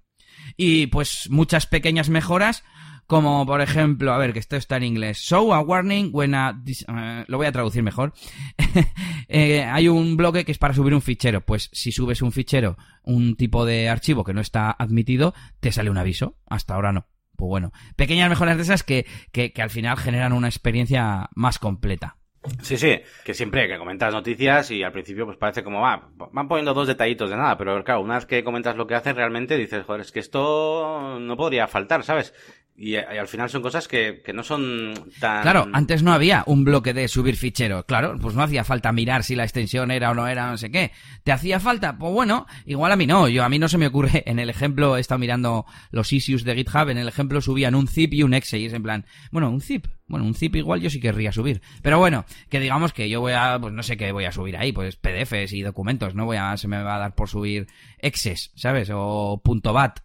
Y 0.57 0.87
pues 0.87 1.29
muchas 1.31 1.67
pequeñas 1.67 2.09
mejoras 2.09 2.65
como 3.11 3.45
por 3.45 3.61
ejemplo, 3.61 4.13
a 4.13 4.19
ver, 4.19 4.33
que 4.33 4.39
esto 4.39 4.55
está 4.55 4.77
en 4.77 4.85
inglés. 4.85 5.19
Show 5.19 5.53
a 5.53 5.61
warning 5.61 6.11
when 6.13 6.33
a... 6.37 6.63
Eh, 6.65 7.25
lo 7.27 7.39
voy 7.39 7.47
a 7.49 7.53
traducir 7.53 7.83
mejor. 7.83 8.15
Eh, 9.33 9.63
hay 9.63 9.87
un 9.87 10.17
bloque 10.17 10.45
que 10.45 10.51
es 10.51 10.59
para 10.59 10.75
subir 10.75 10.93
un 10.93 11.03
fichero. 11.03 11.41
Pues 11.41 11.71
si 11.73 11.93
subes 11.93 12.21
un 12.21 12.33
fichero, 12.33 12.77
un 13.05 13.37
tipo 13.37 13.65
de 13.65 13.89
archivo 13.89 14.25
que 14.25 14.35
no 14.35 14.41
está 14.41 14.73
admitido, 14.73 15.35
te 15.61 15.71
sale 15.71 15.89
un 15.89 15.99
aviso. 15.99 16.37
Hasta 16.47 16.75
ahora 16.75 16.91
no. 16.91 17.07
Pues 17.37 17.49
bueno, 17.49 17.73
pequeñas 17.95 18.29
mejoras 18.29 18.57
de 18.57 18.65
esas 18.65 18.83
que, 18.83 19.07
que, 19.31 19.53
que 19.53 19.63
al 19.63 19.71
final 19.71 19.97
generan 19.99 20.33
una 20.33 20.49
experiencia 20.49 21.31
más 21.37 21.61
completa. 21.61 22.17
Sí, 22.63 22.79
sí, 22.79 23.03
que 23.23 23.35
siempre 23.35 23.69
que 23.69 23.77
comentas 23.77 24.15
noticias 24.15 24.71
y 24.71 24.83
al 24.83 24.93
principio 24.93 25.27
pues 25.27 25.37
parece 25.37 25.63
como 25.63 25.83
va, 25.83 26.09
van 26.33 26.49
poniendo 26.49 26.73
dos 26.73 26.89
detallitos 26.89 27.29
de 27.29 27.37
nada, 27.37 27.59
pero 27.59 27.85
claro, 27.85 28.01
una 28.01 28.15
vez 28.15 28.25
que 28.25 28.43
comentas 28.43 28.77
lo 28.77 28.87
que 28.87 28.95
hacen 28.95 29.15
realmente 29.15 29.59
dices, 29.59 29.85
joder, 29.85 30.01
es 30.01 30.11
que 30.11 30.21
esto 30.21 31.19
no 31.21 31.37
podría 31.37 31.69
faltar, 31.69 32.03
¿sabes? 32.03 32.33
Y, 32.77 32.97
al 32.97 33.29
final 33.29 33.51
son 33.51 33.61
cosas 33.61 33.87
que, 33.87 34.23
que, 34.25 34.33
no 34.33 34.43
son 34.43 34.95
tan... 35.21 35.43
Claro, 35.43 35.69
antes 35.75 36.03
no 36.03 36.13
había 36.13 36.45
un 36.47 36.65
bloque 36.65 36.95
de 36.95 37.09
subir 37.09 37.37
fichero. 37.37 37.85
Claro, 37.85 38.17
pues 38.19 38.35
no 38.35 38.43
hacía 38.43 38.65
falta 38.65 38.91
mirar 38.91 39.23
si 39.23 39.37
la 39.37 39.45
extensión 39.45 39.91
era 39.91 40.11
o 40.11 40.15
no 40.15 40.27
era, 40.27 40.51
no 40.51 40.57
sé 40.57 40.71
qué. 40.71 40.91
¿Te 41.23 41.31
hacía 41.31 41.61
falta? 41.61 41.99
Pues 41.99 42.11
bueno, 42.13 42.47
igual 42.65 42.93
a 42.93 42.97
mí 42.97 43.07
no. 43.07 43.29
Yo 43.29 43.45
a 43.45 43.51
mí 43.51 43.59
no 43.59 43.69
se 43.69 43.77
me 43.77 43.87
ocurre. 43.87 44.25
En 44.31 44.39
el 44.39 44.49
ejemplo, 44.49 44.97
he 44.97 45.01
estado 45.01 45.19
mirando 45.19 45.67
los 45.91 46.13
issues 46.13 46.45
de 46.45 46.55
GitHub. 46.55 46.89
En 46.89 46.97
el 46.97 47.09
ejemplo 47.09 47.43
subían 47.43 47.75
un 47.75 47.87
zip 47.87 48.15
y 48.15 48.23
un 48.23 48.33
exe. 48.33 48.59
Y 48.59 48.67
es 48.67 48.73
en 48.73 48.83
plan, 48.83 49.05
bueno, 49.31 49.51
un 49.51 49.61
zip. 49.61 49.87
Bueno, 50.07 50.25
un 50.25 50.35
zip 50.35 50.57
igual 50.57 50.81
yo 50.81 50.89
sí 50.89 51.01
querría 51.01 51.33
subir. 51.33 51.61
Pero 51.83 51.99
bueno, 51.99 52.25
que 52.49 52.61
digamos 52.61 52.95
que 52.95 53.11
yo 53.11 53.21
voy 53.21 53.33
a, 53.33 53.59
pues 53.61 53.75
no 53.75 53.83
sé 53.83 53.99
qué 53.99 54.13
voy 54.13 54.25
a 54.25 54.33
subir 54.33 54.57
ahí. 54.57 54.73
Pues 54.73 54.97
PDFs 54.97 55.53
y 55.53 55.63
documentos. 55.63 56.15
No 56.15 56.25
voy 56.25 56.39
a, 56.39 56.57
se 56.57 56.67
me 56.67 56.83
va 56.83 56.97
a 56.97 56.99
dar 56.99 57.15
por 57.15 57.29
subir 57.29 57.67
exes, 57.99 58.53
¿sabes? 58.55 58.91
O 58.91 59.43
punto 59.45 59.75
.bat. 59.75 60.01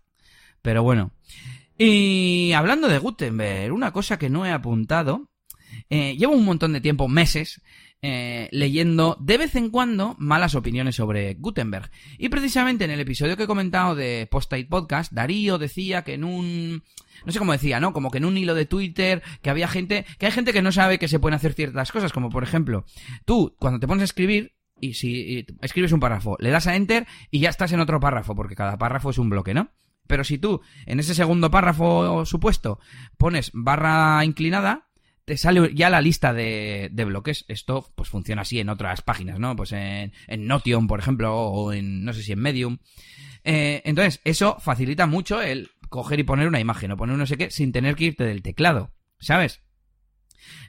Pero 0.62 0.84
bueno. 0.84 1.12
Y 1.78 2.54
hablando 2.54 2.88
de 2.88 3.00
Gutenberg, 3.00 3.74
una 3.74 3.92
cosa 3.92 4.18
que 4.18 4.30
no 4.30 4.46
he 4.46 4.52
apuntado, 4.52 5.30
eh, 5.90 6.16
llevo 6.16 6.34
un 6.34 6.46
montón 6.46 6.72
de 6.74 6.80
tiempo, 6.82 7.10
meses, 7.10 7.62
eh, 8.02 8.50
leyendo 8.52 9.18
de 9.20 9.38
vez 9.38 9.56
en 9.56 9.70
cuando 9.70 10.16
malas 10.18 10.56
opiniones 10.56 10.96
sobre 10.96 11.34
Gutenberg. 11.34 11.90
Y 12.18 12.30
precisamente 12.30 12.86
en 12.86 12.92
el 12.92 13.00
episodio 13.00 13.36
que 13.36 13.44
he 13.44 13.48
comentado 13.48 13.96
de 13.96 14.28
Post-it 14.32 14.70
Podcast, 14.70 15.12
Darío 15.12 15.58
decía 15.58 16.04
que 16.04 16.14
en 16.14 16.24
un... 16.24 16.84
No 17.26 17.32
sé 17.32 17.40
cómo 17.40 17.52
decía, 17.52 17.80
¿no? 17.80 17.94
Como 17.94 18.12
que 18.12 18.20
en 18.20 18.26
un 18.26 18.38
hilo 18.38 18.54
de 18.54 18.66
Twitter, 18.66 19.22
que 19.42 19.50
había 19.50 19.68
gente, 19.68 20.06
que 20.18 20.28
hay 20.28 20.32
gente 20.32 20.54
que 20.54 20.62
no 20.62 20.72
sabe 20.72 21.00
que 21.00 21.08
se 21.08 21.20
pueden 21.20 21.36
hacer 21.36 21.54
ciertas 21.54 21.92
cosas, 21.92 22.14
como 22.14 22.30
por 22.30 22.44
ejemplo, 22.44 22.86
tú, 23.26 23.56
cuando 23.60 23.80
te 23.80 23.88
pones 23.88 24.02
a 24.02 24.06
escribir, 24.06 24.54
y 24.80 24.94
si 24.94 25.46
escribes 25.62 25.94
un 25.94 26.02
párrafo, 26.02 26.38
le 26.40 26.50
das 26.50 26.68
a 26.68 26.76
enter 26.76 27.08
y 27.32 27.40
ya 27.40 27.50
estás 27.50 27.72
en 27.72 27.80
otro 27.80 28.00
párrafo, 28.00 28.36
porque 28.36 28.56
cada 28.56 28.78
párrafo 28.78 29.10
es 29.10 29.18
un 29.18 29.30
bloque, 29.30 29.54
¿no? 29.54 29.72
Pero 30.08 30.24
si 30.24 30.38
tú, 30.38 30.62
en 30.86 31.00
ese 31.00 31.16
segundo 31.16 31.52
párrafo 31.52 32.26
supuesto, 32.26 32.80
pones 33.18 33.52
barra 33.54 34.24
inclinada, 34.24 34.88
te 35.26 35.38
sale 35.38 35.74
ya 35.74 35.90
la 35.90 36.02
lista 36.02 36.34
de, 36.34 36.90
de, 36.92 37.06
bloques. 37.06 37.46
Esto 37.48 37.92
pues 37.96 38.10
funciona 38.10 38.44
así 38.44 38.60
en 38.60 38.70
otras 38.70 39.02
páginas, 39.02 39.40
¿no? 39.40 39.56
Pues 39.56 39.72
en, 39.72 40.14
en 40.28 40.48
Notion, 40.48 40.88
por 40.88 41.00
ejemplo, 41.00 41.36
o 41.36 41.74
en, 41.74 42.06
no 42.06 42.14
sé 42.14 42.22
si 42.22 42.32
en 42.32 42.40
Medium. 42.40 42.78
Eh, 43.44 43.82
entonces, 43.86 44.22
eso 44.24 44.58
facilita 44.60 45.08
mucho 45.08 45.42
el 45.42 45.72
coger 45.90 46.20
y 46.20 46.24
poner 46.24 46.48
una 46.48 46.60
imagen 46.60 46.92
o 46.92 46.98
poner 46.98 47.18
no 47.18 47.26
sé 47.26 47.38
qué 47.38 47.50
sin 47.52 47.72
tener 47.72 47.96
que 47.96 48.06
irte 48.06 48.24
del 48.24 48.42
teclado, 48.42 48.92
¿sabes? 49.20 49.62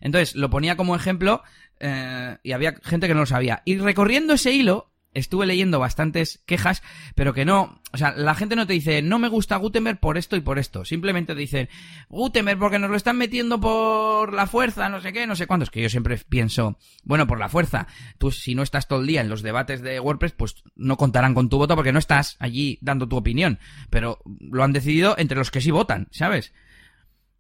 Entonces, 0.01 0.35
lo 0.35 0.49
ponía 0.51 0.77
como 0.77 0.97
ejemplo 0.97 1.43
eh, 1.81 2.37
y 2.43 2.53
había 2.53 2.77
gente 2.83 3.09
que 3.09 3.15
no 3.15 3.21
lo 3.21 3.27
sabía. 3.27 3.63
Y 3.65 3.77
recorriendo 3.77 4.35
ese 4.35 4.53
hilo, 4.53 4.93
estuve 5.17 5.47
leyendo 5.47 5.79
bastantes 5.79 6.43
quejas, 6.47 6.83
pero 7.15 7.33
que 7.33 7.45
no, 7.45 7.81
o 7.93 7.97
sea, 7.97 8.13
la 8.13 8.35
gente 8.35 8.55
no 8.55 8.67
te 8.67 8.75
dice, 8.75 9.01
no 9.03 9.19
me 9.19 9.29
gusta 9.29 9.57
Gutenberg 9.57 9.99
por 9.99 10.19
esto 10.19 10.37
y 10.37 10.41
por 10.41 10.59
esto. 10.59 10.85
Simplemente 10.85 11.35
te 11.35 11.41
dicen, 11.41 11.69
Gutenberg 12.09 12.59
porque 12.59 12.79
nos 12.79 12.91
lo 12.91 12.97
están 12.97 13.17
metiendo 13.17 13.59
por 13.59 14.33
la 14.33 14.47
fuerza, 14.47 14.89
no 14.89 15.01
sé 15.01 15.13
qué, 15.13 15.27
no 15.27 15.35
sé 15.35 15.47
cuántos. 15.47 15.71
Que 15.71 15.83
yo 15.83 15.89
siempre 15.89 16.19
pienso, 16.29 16.79
bueno, 17.03 17.27
por 17.27 17.39
la 17.39 17.49
fuerza. 17.49 17.87
Tú, 18.19 18.31
si 18.31 18.55
no 18.55 18.63
estás 18.63 18.89
todo 18.89 19.01
el 19.01 19.07
día 19.07 19.23
en 19.23 19.29
los 19.29 19.43
debates 19.43 19.81
de 19.81 19.99
WordPress, 19.99 20.33
pues 20.33 20.63
no 20.75 20.97
contarán 20.97 21.35
con 21.35 21.49
tu 21.49 21.59
voto 21.59 21.75
porque 21.75 21.93
no 21.93 21.99
estás 21.99 22.37
allí 22.39 22.79
dando 22.83 23.09
tu 23.09 23.17
opinión. 23.17 23.59
Pero 23.89 24.19
lo 24.41 24.63
han 24.63 24.73
decidido 24.73 25.15
entre 25.19 25.39
los 25.39 25.51
que 25.51 25.63
sí 25.63 25.71
votan, 25.71 26.09
¿sabes? 26.11 26.53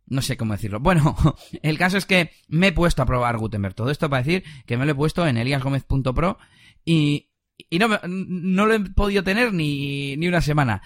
No 0.06 0.22
sé 0.22 0.36
cómo 0.36 0.54
decirlo. 0.54 0.80
Bueno, 0.80 1.16
el 1.62 1.78
caso 1.78 1.98
es 1.98 2.06
que 2.06 2.30
me 2.48 2.68
he 2.68 2.72
puesto 2.72 3.02
a 3.02 3.06
probar 3.06 3.36
Gutenberg. 3.36 3.74
Todo 3.74 3.90
esto 3.90 4.08
para 4.08 4.22
decir 4.22 4.44
que 4.64 4.76
me 4.76 4.86
lo 4.86 4.92
he 4.92 4.94
puesto 4.94 5.26
en 5.26 5.36
eliasgomez.pro 5.36 6.38
y 6.84 7.25
y 7.70 7.78
no, 7.78 7.88
no 8.06 8.66
lo 8.66 8.74
he 8.74 8.80
podido 8.80 9.22
tener 9.24 9.52
ni, 9.52 10.16
ni 10.16 10.28
una 10.28 10.40
semana. 10.40 10.82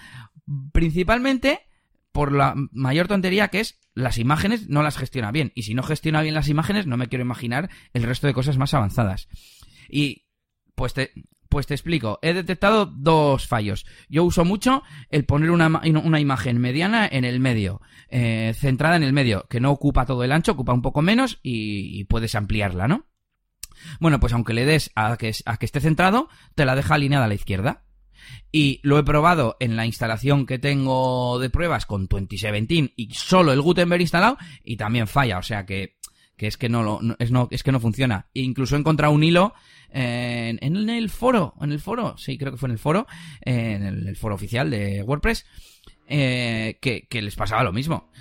Principalmente 0.71 1.67
por 2.11 2.31
la 2.31 2.55
mayor 2.71 3.07
tontería 3.07 3.47
que 3.47 3.61
es 3.61 3.79
las 3.93 4.17
imágenes 4.17 4.69
no 4.69 4.83
las 4.83 4.97
gestiona 4.97 5.31
bien. 5.31 5.51
Y 5.55 5.63
si 5.63 5.73
no 5.73 5.83
gestiona 5.83 6.21
bien 6.21 6.35
las 6.35 6.49
imágenes, 6.49 6.87
no 6.87 6.97
me 6.97 7.07
quiero 7.07 7.23
imaginar 7.23 7.69
el 7.93 8.03
resto 8.03 8.27
de 8.27 8.33
cosas 8.33 8.57
más 8.57 8.73
avanzadas. 8.73 9.27
Y 9.89 10.27
pues 10.75 10.93
te, 10.93 11.11
pues 11.49 11.67
te 11.67 11.73
explico. 11.73 12.19
He 12.21 12.33
detectado 12.33 12.85
dos 12.85 13.47
fallos. 13.47 13.85
Yo 14.09 14.23
uso 14.23 14.45
mucho 14.45 14.83
el 15.09 15.25
poner 15.25 15.51
una, 15.51 15.67
una 15.67 16.19
imagen 16.19 16.59
mediana 16.59 17.07
en 17.09 17.25
el 17.25 17.39
medio, 17.39 17.81
eh, 18.09 18.53
centrada 18.55 18.95
en 18.95 19.03
el 19.03 19.13
medio, 19.13 19.45
que 19.49 19.59
no 19.59 19.71
ocupa 19.71 20.05
todo 20.05 20.23
el 20.23 20.31
ancho, 20.31 20.53
ocupa 20.53 20.73
un 20.73 20.81
poco 20.81 21.01
menos 21.01 21.39
y 21.43 22.05
puedes 22.05 22.35
ampliarla, 22.35 22.87
¿no? 22.87 23.10
Bueno, 23.99 24.19
pues 24.19 24.33
aunque 24.33 24.53
le 24.53 24.65
des 24.65 24.91
a 24.95 25.17
que, 25.17 25.29
esté 25.29 25.79
centrado, 25.79 26.29
te 26.55 26.65
la 26.65 26.75
deja 26.75 26.95
alineada 26.95 27.25
a 27.25 27.27
la 27.27 27.33
izquierda. 27.33 27.83
Y 28.51 28.79
lo 28.83 28.99
he 28.99 29.03
probado 29.03 29.57
en 29.59 29.75
la 29.75 29.85
instalación 29.85 30.45
que 30.45 30.59
tengo 30.59 31.39
de 31.39 31.49
pruebas 31.49 31.85
con 31.85 32.07
2017 32.07 32.93
y 32.95 33.13
solo 33.13 33.51
el 33.51 33.61
Gutenberg 33.61 34.01
instalado 34.01 34.37
y 34.63 34.77
también 34.77 35.07
falla, 35.07 35.39
o 35.39 35.43
sea 35.43 35.65
que, 35.65 35.97
que 36.37 36.47
es 36.47 36.57
que 36.57 36.69
no, 36.69 36.83
lo, 36.83 37.79
funciona. 37.79 38.27
E 38.33 38.41
incluso 38.41 38.75
he 38.75 38.79
encontrado 38.79 39.13
un 39.13 39.23
hilo 39.23 39.53
en, 39.89 40.89
el 40.89 41.09
foro, 41.09 41.55
en 41.61 41.71
el 41.71 41.79
foro, 41.79 42.15
sí, 42.17 42.37
creo 42.37 42.51
que 42.51 42.57
fue 42.57 42.67
en 42.67 42.73
el 42.73 42.79
foro, 42.79 43.07
en 43.41 43.83
el, 43.83 44.15
foro 44.15 44.35
oficial 44.35 44.69
de 44.69 45.01
WordPress, 45.01 45.45
eh, 46.07 46.77
que 46.81 47.21
les 47.21 47.35
pasaba 47.35 47.63
lo 47.63 47.73
mismo. 47.73 48.11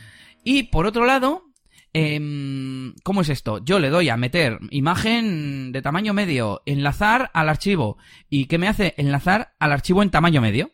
Y 0.45 0.65
por 0.65 0.87
otro 0.87 1.05
lado, 1.05 1.50
eh, 1.93 2.93
¿Cómo 3.03 3.23
es 3.23 3.29
esto? 3.29 3.59
Yo 3.65 3.79
le 3.79 3.91
doy 3.91 4.09
a 4.09 4.17
meter 4.17 4.59
imagen 4.71 5.73
de 5.73 5.83
tamaño 5.83 6.15
medio, 6.15 6.63
enlazar 6.67 7.31
al 7.35 7.49
archivo. 7.49 7.99
¿Y 8.29 8.47
qué 8.47 8.59
me 8.59 8.69
hace? 8.69 8.95
Enlazar 8.97 9.55
al 9.59 9.73
archivo 9.73 10.03
en 10.03 10.11
tamaño 10.11 10.41
medio. 10.41 10.73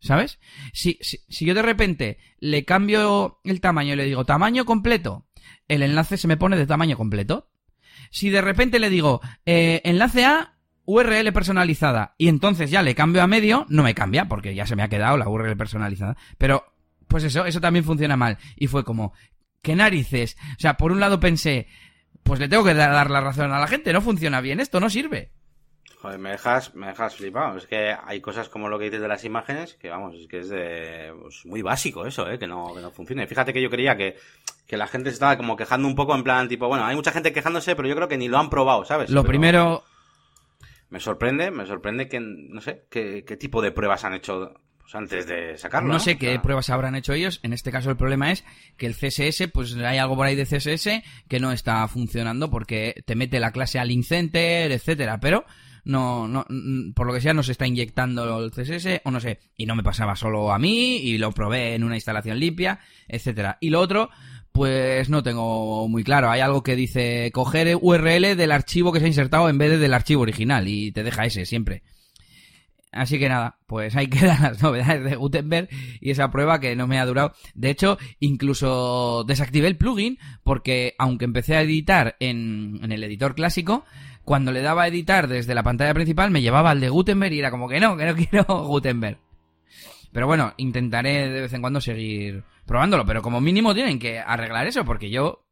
¿Sabes? 0.00 0.38
Si, 0.74 0.98
si, 1.00 1.46
yo 1.46 1.54
de 1.54 1.62
repente 1.62 2.18
le 2.38 2.64
cambio 2.66 3.40
el 3.42 3.60
tamaño 3.62 3.94
y 3.94 3.96
le 3.96 4.04
digo 4.04 4.26
tamaño 4.26 4.66
completo, 4.66 5.26
el 5.66 5.82
enlace 5.82 6.18
se 6.18 6.28
me 6.28 6.36
pone 6.36 6.58
de 6.58 6.66
tamaño 6.66 6.96
completo. 6.96 7.50
Si 8.10 8.28
de 8.28 8.42
repente 8.42 8.78
le 8.78 8.90
digo 8.90 9.22
eh, 9.46 9.80
enlace 9.84 10.26
a 10.26 10.58
URL 10.84 11.32
personalizada 11.32 12.14
y 12.18 12.28
entonces 12.28 12.70
ya 12.70 12.82
le 12.82 12.94
cambio 12.94 13.22
a 13.22 13.26
medio, 13.26 13.64
no 13.70 13.82
me 13.82 13.94
cambia 13.94 14.28
porque 14.28 14.54
ya 14.54 14.66
se 14.66 14.76
me 14.76 14.82
ha 14.82 14.88
quedado 14.88 15.16
la 15.16 15.28
URL 15.28 15.56
personalizada. 15.56 16.18
Pero 16.36 16.74
pues 17.08 17.24
eso, 17.24 17.46
eso 17.46 17.60
también 17.60 17.84
funciona 17.84 18.16
mal. 18.16 18.38
Y 18.56 18.66
fue 18.66 18.84
como, 18.84 19.14
¿Qué 19.64 19.74
narices? 19.74 20.36
O 20.58 20.60
sea, 20.60 20.76
por 20.76 20.92
un 20.92 21.00
lado 21.00 21.18
pensé, 21.18 21.66
pues 22.22 22.38
le 22.38 22.48
tengo 22.48 22.64
que 22.64 22.74
dar 22.74 23.10
la 23.10 23.20
razón 23.22 23.50
a 23.50 23.58
la 23.58 23.66
gente, 23.66 23.94
no 23.94 24.02
funciona 24.02 24.42
bien 24.42 24.60
esto, 24.60 24.78
no 24.78 24.90
sirve. 24.90 25.30
Joder, 26.02 26.18
me 26.18 26.32
dejas, 26.32 26.74
me 26.74 26.88
dejas 26.88 27.16
flipado. 27.16 27.56
Es 27.56 27.66
que 27.66 27.96
hay 28.04 28.20
cosas 28.20 28.50
como 28.50 28.68
lo 28.68 28.78
que 28.78 28.84
dices 28.84 29.00
de 29.00 29.08
las 29.08 29.24
imágenes, 29.24 29.74
que 29.76 29.88
vamos, 29.88 30.16
es 30.16 30.28
que 30.28 30.40
es 30.40 30.50
de, 30.50 31.14
pues, 31.18 31.46
muy 31.46 31.62
básico 31.62 32.04
eso, 32.04 32.30
¿eh? 32.30 32.38
que 32.38 32.46
no, 32.46 32.74
que 32.74 32.82
no 32.82 32.90
funcione. 32.90 33.26
Fíjate 33.26 33.54
que 33.54 33.62
yo 33.62 33.70
creía 33.70 33.96
que, 33.96 34.18
que 34.66 34.76
la 34.76 34.86
gente 34.86 35.08
se 35.08 35.14
estaba 35.14 35.38
como 35.38 35.56
quejando 35.56 35.88
un 35.88 35.94
poco 35.94 36.14
en 36.14 36.24
plan, 36.24 36.46
tipo, 36.46 36.68
bueno, 36.68 36.84
hay 36.84 36.94
mucha 36.94 37.10
gente 37.10 37.32
quejándose, 37.32 37.74
pero 37.74 37.88
yo 37.88 37.96
creo 37.96 38.06
que 38.08 38.18
ni 38.18 38.28
lo 38.28 38.36
han 38.36 38.50
probado, 38.50 38.84
¿sabes? 38.84 39.08
Lo 39.08 39.24
primero... 39.24 39.82
Me 40.90 41.00
sorprende, 41.00 41.50
me 41.50 41.64
sorprende 41.64 42.06
que, 42.06 42.20
no 42.20 42.60
sé, 42.60 42.84
qué, 42.90 43.24
qué 43.26 43.38
tipo 43.38 43.62
de 43.62 43.72
pruebas 43.72 44.04
han 44.04 44.12
hecho 44.12 44.54
pues 44.84 44.94
antes 44.96 45.26
de 45.26 45.56
sacarlo. 45.56 45.90
No, 45.90 45.98
sé 45.98 46.18
qué 46.18 46.38
pruebas 46.38 46.68
habrán 46.68 46.94
hecho 46.94 47.14
ellos. 47.14 47.40
En 47.42 47.54
este 47.54 47.72
caso 47.72 47.88
el 47.88 47.96
problema 47.96 48.30
es 48.30 48.44
que 48.76 48.84
el 48.84 48.94
CSS, 48.94 49.48
pues 49.50 49.74
hay 49.76 49.96
algo 49.96 50.14
por 50.14 50.26
ahí 50.26 50.36
de 50.36 50.44
CSS 50.44 51.02
que 51.26 51.40
no 51.40 51.52
está 51.52 51.88
funcionando 51.88 52.50
porque 52.50 53.02
te 53.06 53.14
mete 53.14 53.40
la 53.40 53.50
clase 53.50 53.78
al 53.78 53.88
link 53.88 54.04
center, 54.04 54.70
etcétera, 54.70 55.20
pero 55.20 55.46
no, 55.84 56.28
no, 56.28 56.44
por 56.94 57.06
lo 57.06 57.14
que 57.14 57.22
sea 57.22 57.32
no 57.32 57.42
se 57.42 57.52
está 57.52 57.66
inyectando 57.66 58.44
el 58.44 58.50
CSS 58.50 59.00
o 59.04 59.10
no 59.10 59.20
sé. 59.20 59.40
Y 59.56 59.64
no 59.64 59.74
me 59.74 59.82
pasaba 59.82 60.16
solo 60.16 60.52
a 60.52 60.58
mí 60.58 60.98
y 60.98 61.16
lo 61.16 61.32
probé 61.32 61.74
en 61.74 61.82
una 61.82 61.94
instalación 61.94 62.38
limpia, 62.38 62.80
etcétera. 63.08 63.56
Y 63.60 63.70
lo 63.70 63.80
otro, 63.80 64.10
pues 64.52 65.08
no 65.08 65.22
tengo 65.22 65.88
muy 65.88 66.04
claro. 66.04 66.30
Hay 66.30 66.42
algo 66.42 66.62
que 66.62 66.76
dice 66.76 67.30
coger 67.32 67.78
URL 67.80 68.36
del 68.36 68.52
archivo 68.52 68.92
que 68.92 69.00
se 69.00 69.06
ha 69.06 69.08
insertado 69.08 69.48
en 69.48 69.56
vez 69.56 69.70
de 69.70 69.78
del 69.78 69.94
archivo 69.94 70.20
original 70.20 70.68
y 70.68 70.92
te 70.92 71.02
deja 71.02 71.24
ese 71.24 71.46
siempre. 71.46 71.82
Así 72.94 73.18
que 73.18 73.28
nada, 73.28 73.58
pues 73.66 73.96
ahí 73.96 74.06
quedan 74.08 74.42
las 74.42 74.62
novedades 74.62 75.04
de 75.04 75.16
Gutenberg 75.16 75.68
y 76.00 76.10
esa 76.10 76.30
prueba 76.30 76.60
que 76.60 76.76
no 76.76 76.86
me 76.86 76.98
ha 76.98 77.06
durado. 77.06 77.32
De 77.54 77.70
hecho, 77.70 77.98
incluso 78.20 79.24
desactivé 79.26 79.66
el 79.66 79.76
plugin 79.76 80.18
porque 80.44 80.94
aunque 80.98 81.24
empecé 81.24 81.56
a 81.56 81.62
editar 81.62 82.16
en, 82.20 82.80
el 82.90 83.04
editor 83.04 83.34
clásico, 83.34 83.84
cuando 84.24 84.52
le 84.52 84.62
daba 84.62 84.84
a 84.84 84.88
editar 84.88 85.28
desde 85.28 85.54
la 85.54 85.62
pantalla 85.62 85.92
principal 85.92 86.30
me 86.30 86.40
llevaba 86.40 86.70
al 86.70 86.80
de 86.80 86.88
Gutenberg 86.88 87.32
y 87.34 87.40
era 87.40 87.50
como 87.50 87.68
que 87.68 87.80
no, 87.80 87.96
que 87.96 88.06
no 88.06 88.14
quiero 88.30 88.44
Gutenberg. 88.66 89.18
Pero 90.12 90.28
bueno, 90.28 90.54
intentaré 90.58 91.28
de 91.28 91.40
vez 91.40 91.52
en 91.52 91.60
cuando 91.60 91.80
seguir 91.80 92.44
probándolo, 92.66 93.04
pero 93.04 93.20
como 93.20 93.40
mínimo 93.40 93.74
tienen 93.74 93.98
que 93.98 94.20
arreglar 94.20 94.68
eso 94.68 94.84
porque 94.84 95.10
yo 95.10 95.43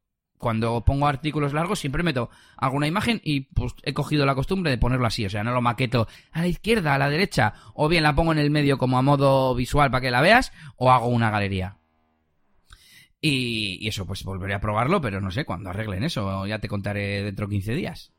cuando 0.42 0.85
pongo 0.85 1.07
artículos 1.07 1.52
largos 1.52 1.78
siempre 1.78 2.02
meto 2.02 2.28
alguna 2.57 2.88
imagen 2.88 3.20
y 3.22 3.42
pues 3.42 3.74
he 3.85 3.94
cogido 3.94 4.26
la 4.26 4.35
costumbre 4.35 4.72
de 4.72 4.76
ponerlo 4.76 5.07
así, 5.07 5.24
o 5.24 5.31
sea, 5.31 5.44
no 5.44 5.52
lo 5.52 5.62
maqueto 5.62 6.09
a 6.33 6.40
la 6.40 6.48
izquierda, 6.48 6.94
a 6.94 6.98
la 6.98 7.09
derecha, 7.09 7.55
o 7.74 7.88
bien 7.88 8.02
la 8.02 8.16
pongo 8.16 8.33
en 8.33 8.38
el 8.38 8.50
medio 8.50 8.76
como 8.76 8.98
a 8.98 9.02
modo 9.02 9.55
visual 9.55 9.92
para 9.92 10.00
que 10.00 10.11
la 10.11 10.20
veas, 10.20 10.52
o 10.76 10.90
hago 10.90 11.07
una 11.07 11.31
galería. 11.31 11.78
Y, 13.20 13.78
y 13.81 13.87
eso, 13.87 14.05
pues 14.05 14.24
volveré 14.24 14.55
a 14.55 14.61
probarlo, 14.61 15.00
pero 15.00 15.20
no 15.20 15.31
sé, 15.31 15.44
cuando 15.44 15.70
arreglen 15.70 16.02
eso, 16.02 16.44
ya 16.44 16.59
te 16.59 16.68
contaré 16.68 17.22
dentro 17.22 17.46
de 17.46 17.52
15 17.52 17.74
días. 17.74 18.12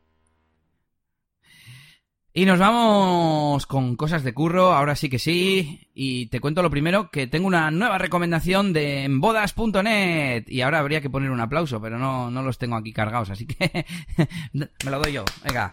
Y 2.36 2.46
nos 2.46 2.58
vamos 2.58 3.68
con 3.68 3.96
cosas 3.96 4.24
de 4.24 4.34
curro, 4.34 4.74
ahora 4.74 4.96
sí 4.96 5.08
que 5.08 5.20
sí. 5.20 5.88
Y 5.94 6.26
te 6.28 6.40
cuento 6.40 6.64
lo 6.64 6.72
primero, 6.72 7.12
que 7.12 7.28
tengo 7.28 7.46
una 7.46 7.70
nueva 7.70 8.00
recomendación 8.00 8.74
de 8.74 9.08
bodas.net. 9.08 10.46
Y 10.48 10.62
ahora 10.62 10.80
habría 10.80 11.00
que 11.00 11.12
poner 11.12 11.30
un 11.30 11.42
aplauso, 11.42 11.80
pero 11.80 12.00
no, 12.00 12.32
no 12.32 12.42
los 12.42 12.58
tengo 12.58 12.76
aquí 12.76 12.92
cargados, 12.92 13.30
así 13.30 13.46
que 13.46 13.86
me 14.54 14.92
lo 14.92 15.00
doy 15.00 15.14
yo. 15.14 15.26
Venga. 15.46 15.70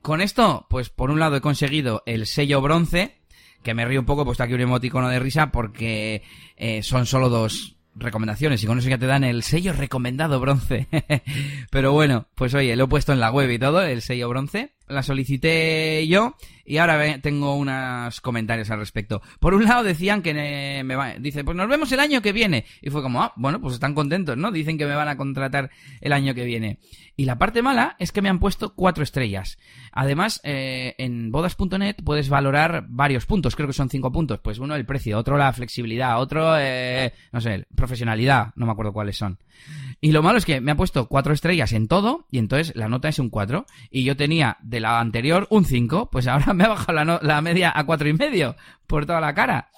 Con 0.00 0.22
esto, 0.22 0.66
pues 0.70 0.88
por 0.88 1.10
un 1.10 1.20
lado 1.20 1.36
he 1.36 1.42
conseguido 1.42 2.02
el 2.06 2.26
sello 2.26 2.62
bronce, 2.62 3.18
que 3.62 3.74
me 3.74 3.84
río 3.84 4.00
un 4.00 4.06
poco, 4.06 4.24
pues 4.24 4.36
está 4.36 4.44
aquí 4.44 4.54
un 4.54 4.62
emoticono 4.62 5.10
de 5.10 5.18
risa, 5.18 5.52
porque 5.52 6.22
eh, 6.56 6.82
son 6.82 7.04
solo 7.04 7.28
dos, 7.28 7.78
recomendaciones 7.98 8.62
y 8.62 8.66
con 8.66 8.78
eso 8.78 8.88
ya 8.88 8.98
te 8.98 9.06
dan 9.06 9.24
el 9.24 9.42
sello 9.42 9.72
recomendado 9.72 10.40
bronce. 10.40 10.86
Pero 11.70 11.92
bueno, 11.92 12.26
pues 12.34 12.54
oye, 12.54 12.76
lo 12.76 12.84
he 12.84 12.88
puesto 12.88 13.12
en 13.12 13.20
la 13.20 13.30
web 13.30 13.50
y 13.50 13.58
todo, 13.58 13.82
el 13.82 14.02
sello 14.02 14.28
bronce. 14.28 14.72
La 14.88 15.02
solicité 15.02 16.06
yo 16.06 16.36
y 16.68 16.76
ahora 16.76 17.18
tengo 17.20 17.54
unos 17.56 18.20
comentarios 18.20 18.70
al 18.70 18.78
respecto. 18.78 19.22
Por 19.40 19.54
un 19.54 19.64
lado 19.64 19.82
decían 19.82 20.20
que 20.20 20.34
me 20.84 20.96
va, 20.96 21.14
dice, 21.14 21.42
pues 21.42 21.56
nos 21.56 21.66
vemos 21.66 21.90
el 21.92 22.00
año 22.00 22.20
que 22.20 22.32
viene. 22.32 22.66
Y 22.82 22.90
fue 22.90 23.00
como, 23.00 23.22
ah, 23.22 23.32
bueno, 23.36 23.58
pues 23.58 23.74
están 23.74 23.94
contentos, 23.94 24.36
¿no? 24.36 24.52
Dicen 24.52 24.76
que 24.76 24.84
me 24.84 24.94
van 24.94 25.08
a 25.08 25.16
contratar 25.16 25.70
el 26.02 26.12
año 26.12 26.34
que 26.34 26.44
viene. 26.44 26.78
Y 27.16 27.24
la 27.24 27.38
parte 27.38 27.62
mala 27.62 27.96
es 27.98 28.12
que 28.12 28.20
me 28.20 28.28
han 28.28 28.38
puesto 28.38 28.74
cuatro 28.74 29.02
estrellas. 29.02 29.58
Además, 29.92 30.40
eh, 30.44 30.94
en 30.98 31.32
bodas.net 31.32 31.96
puedes 32.04 32.28
valorar 32.28 32.84
varios 32.88 33.24
puntos, 33.24 33.56
creo 33.56 33.66
que 33.66 33.72
son 33.72 33.88
cinco 33.88 34.12
puntos. 34.12 34.38
Pues 34.40 34.58
uno 34.58 34.76
el 34.76 34.84
precio, 34.84 35.16
otro 35.16 35.38
la 35.38 35.52
flexibilidad, 35.54 36.20
otro, 36.20 36.58
eh, 36.58 37.14
no 37.32 37.40
sé, 37.40 37.66
profesionalidad, 37.74 38.52
no 38.56 38.66
me 38.66 38.72
acuerdo 38.72 38.92
cuáles 38.92 39.16
son. 39.16 39.38
Y 40.00 40.12
lo 40.12 40.22
malo 40.22 40.38
es 40.38 40.44
que 40.44 40.60
me 40.60 40.70
ha 40.70 40.76
puesto 40.76 41.08
cuatro 41.08 41.32
estrellas 41.32 41.72
en 41.72 41.88
todo 41.88 42.26
y 42.30 42.38
entonces 42.38 42.76
la 42.76 42.88
nota 42.88 43.08
es 43.08 43.18
un 43.18 43.30
4. 43.30 43.66
Y 43.90 44.04
yo 44.04 44.16
tenía 44.16 44.58
de 44.60 44.77
la 44.80 45.00
anterior 45.00 45.46
un 45.50 45.64
5, 45.64 46.10
pues 46.10 46.26
ahora 46.26 46.52
me 46.54 46.64
ha 46.64 46.68
bajado 46.68 46.92
la, 47.04 47.20
la 47.22 47.40
media 47.40 47.72
a 47.74 47.84
cuatro 47.84 48.08
y 48.08 48.12
medio 48.12 48.56
por 48.86 49.06
toda 49.06 49.20
la 49.20 49.34
cara. 49.34 49.70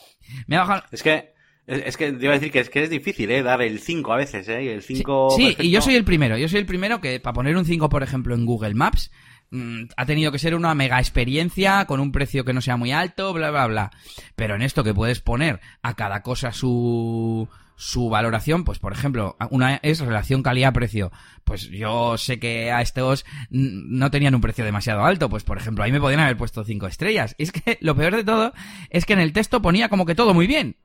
Me 0.46 0.56
ha 0.56 0.60
bajado... 0.60 0.82
Es 0.90 1.02
que 1.02 1.32
Es, 1.66 1.96
que 1.96 2.12
te 2.12 2.24
iba 2.24 2.32
a 2.32 2.38
decir 2.38 2.52
que 2.52 2.60
es 2.60 2.70
que 2.70 2.82
es 2.82 2.90
difícil, 2.90 3.30
¿eh? 3.30 3.42
Dar 3.42 3.62
el 3.62 3.80
5 3.80 4.12
a 4.12 4.16
veces, 4.16 4.48
¿eh? 4.48 4.72
El 4.72 4.82
5... 4.82 5.30
Sí, 5.36 5.56
y 5.60 5.70
yo 5.70 5.80
soy 5.80 5.94
el 5.94 6.04
primero. 6.04 6.36
Yo 6.36 6.48
soy 6.48 6.60
el 6.60 6.66
primero 6.66 7.00
que 7.00 7.20
para 7.20 7.34
poner 7.34 7.56
un 7.56 7.64
5, 7.64 7.88
por 7.88 8.02
ejemplo, 8.02 8.34
en 8.34 8.46
Google 8.46 8.74
Maps, 8.74 9.10
mm, 9.50 9.84
ha 9.96 10.06
tenido 10.06 10.32
que 10.32 10.38
ser 10.38 10.54
una 10.54 10.74
mega 10.74 10.98
experiencia 10.98 11.84
con 11.86 12.00
un 12.00 12.12
precio 12.12 12.44
que 12.44 12.52
no 12.52 12.60
sea 12.60 12.76
muy 12.76 12.92
alto, 12.92 13.32
bla, 13.32 13.50
bla, 13.50 13.66
bla. 13.66 13.90
Pero 14.36 14.54
en 14.54 14.62
esto 14.62 14.84
que 14.84 14.94
puedes 14.94 15.20
poner 15.20 15.60
a 15.82 15.94
cada 15.94 16.22
cosa 16.22 16.52
su 16.52 17.48
su 17.80 18.10
valoración, 18.10 18.64
pues 18.64 18.78
por 18.78 18.92
ejemplo, 18.92 19.38
una 19.48 19.76
es 19.76 20.00
relación 20.00 20.42
calidad-precio. 20.42 21.10
Pues 21.44 21.70
yo 21.70 22.18
sé 22.18 22.38
que 22.38 22.70
a 22.70 22.82
estos 22.82 23.24
no 23.48 24.10
tenían 24.10 24.34
un 24.34 24.42
precio 24.42 24.66
demasiado 24.66 25.02
alto, 25.02 25.30
pues 25.30 25.44
por 25.44 25.56
ejemplo, 25.56 25.82
ahí 25.82 25.90
me 25.90 26.00
podían 26.00 26.20
haber 26.20 26.36
puesto 26.36 26.62
cinco 26.62 26.86
estrellas. 26.86 27.34
es 27.38 27.52
que 27.52 27.78
lo 27.80 27.96
peor 27.96 28.16
de 28.16 28.24
todo 28.24 28.52
es 28.90 29.06
que 29.06 29.14
en 29.14 29.20
el 29.20 29.32
texto 29.32 29.62
ponía 29.62 29.88
como 29.88 30.04
que 30.04 30.14
todo 30.14 30.34
muy 30.34 30.46
bien. 30.46 30.76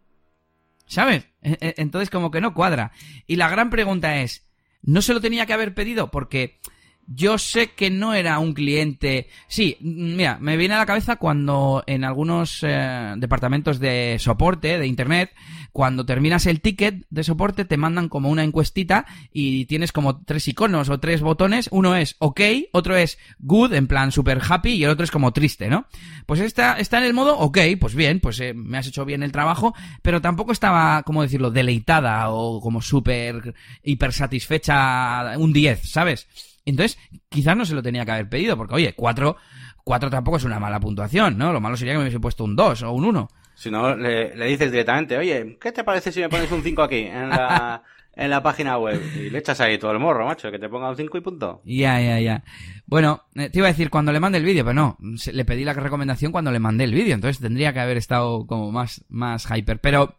¿Sabes? 0.88 1.28
E, 1.42 1.58
e, 1.60 1.76
entonces 1.78 2.10
como 2.10 2.32
que 2.32 2.40
no 2.40 2.54
cuadra. 2.54 2.94
Y 3.28 3.36
la 3.36 3.50
gran 3.50 3.70
pregunta 3.70 4.22
es, 4.22 4.48
¿no 4.82 5.02
se 5.02 5.14
lo 5.14 5.20
tenía 5.20 5.46
que 5.46 5.54
haber 5.54 5.74
pedido? 5.74 6.12
Porque 6.12 6.62
yo 7.08 7.38
sé 7.38 7.72
que 7.72 7.90
no 7.90 8.14
era 8.14 8.40
un 8.40 8.54
cliente. 8.54 9.28
Sí, 9.48 9.78
mira, 9.80 10.38
me 10.40 10.58
viene 10.58 10.74
a 10.76 10.80
la 10.80 10.86
cabeza 10.86 11.18
cuando 11.18 11.84
en 11.88 12.04
algunos 12.04 12.60
eh, 12.64 13.14
departamentos 13.18 13.80
de 13.80 14.18
soporte 14.20 14.80
de 14.80 14.88
internet, 14.88 15.32
cuando 15.72 16.06
terminas 16.06 16.46
el 16.46 16.62
ticket 16.62 17.06
de 17.10 17.24
soporte, 17.24 17.66
te 17.66 17.78
mandan 17.78 18.10
como 18.10 18.30
una 18.30 18.44
encuestita 18.44 19.06
y 19.32 19.66
tienes 19.66 19.92
como 19.92 20.24
tres 20.24 20.48
iconos 20.48 20.90
o 20.90 21.00
tres 21.00 21.22
botones. 21.22 21.70
Uno 21.72 21.96
es 21.96 22.16
OK, 22.20 22.42
otro 22.72 22.96
es 22.96 23.18
good, 23.40 23.74
en 23.74 23.88
plan 23.88 24.12
super 24.12 24.42
happy, 24.48 24.74
y 24.74 24.84
el 24.84 24.90
otro 24.90 25.04
es 25.04 25.12
como 25.12 25.34
triste, 25.34 25.68
¿no? 25.68 25.86
Pues 26.26 26.40
esta 26.40 26.80
está 26.80 26.98
en 26.98 27.04
el 27.04 27.14
modo 27.14 27.38
OK, 27.38 27.60
pues 27.80 27.94
bien, 27.94 28.20
pues 28.20 28.40
eh, 28.40 28.54
me 28.54 28.78
has 28.78 28.88
hecho 28.88 29.06
bien 29.06 29.22
el 29.22 29.32
trabajo, 29.32 29.76
pero 30.02 30.22
tampoco 30.22 30.52
estaba, 30.52 31.04
como 31.04 31.22
decirlo, 31.22 31.52
deleitada 31.52 32.30
o 32.30 32.62
como 32.62 32.82
súper 32.82 33.54
hiper 33.84 34.14
satisfecha 34.14 35.38
un 35.38 35.54
10, 35.54 35.82
¿sabes? 35.90 36.28
Entonces, 36.66 36.98
quizás 37.30 37.56
no 37.56 37.66
se 37.66 37.76
lo 37.76 37.84
tenía 37.84 38.06
que 38.06 38.12
haber 38.12 38.30
pedido, 38.30 38.58
porque 38.58 38.76
oye, 38.76 38.94
4, 38.96 39.38
4 39.84 40.10
tampoco 40.10 40.38
es 40.38 40.44
una 40.44 40.60
mala 40.60 40.80
puntuación, 40.80 41.38
¿no? 41.38 41.54
Lo 41.54 41.62
malo 41.62 41.78
sería 41.78 41.94
que 41.94 42.00
me 42.00 42.04
hubiese 42.04 42.20
puesto 42.20 42.44
un 42.44 42.56
2 42.56 42.84
o 42.84 42.92
un 42.92 43.06
1. 43.06 43.30
Si 43.54 43.72
no, 43.72 43.96
le, 43.96 44.34
dices 44.48 44.72
directamente, 44.72 45.18
oye, 45.18 45.58
¿qué 45.62 45.72
te 45.72 45.84
parece 45.84 46.12
si 46.12 46.20
me 46.20 46.30
pones 46.30 46.52
un 46.52 46.62
5 46.62 46.82
aquí 46.82 47.06
en 47.06 47.30
la, 47.30 47.84
en 48.14 48.30
la 48.30 48.44
página 48.44 48.78
web? 48.78 49.00
Y 49.16 49.30
le 49.30 49.38
echas 49.38 49.62
ahí 49.62 49.78
todo 49.78 49.92
el 49.92 50.00
morro, 50.00 50.26
macho, 50.26 50.52
que 50.52 50.60
te 50.60 50.68
ponga 50.68 50.90
un 50.90 50.98
5 50.98 51.18
y 51.18 51.22
punto. 51.22 51.62
Ya, 51.64 52.02
ya, 52.02 52.20
ya. 52.20 52.44
Bueno, 52.88 53.22
eh, 53.36 53.50
te 53.50 53.60
iba 53.60 53.68
a 53.68 53.72
decir 53.72 53.90
cuando 53.90 54.12
le 54.12 54.20
mande 54.20 54.40
el 54.40 54.44
vídeo, 54.44 54.66
pero 54.66 54.74
no, 54.74 54.98
le 55.00 55.46
pedí 55.46 55.64
la 55.64 55.74
recomendación 55.74 56.32
cuando 56.32 56.52
le 56.52 56.60
mandé 56.60 56.84
el 56.84 56.94
vídeo, 56.94 57.14
entonces 57.14 57.42
tendría 57.42 57.72
que 57.72 57.80
haber 57.80 57.98
estado 57.98 58.46
como 58.48 58.72
más, 58.72 59.06
más 59.08 59.48
hyper. 59.50 59.80
Pero 59.80 60.18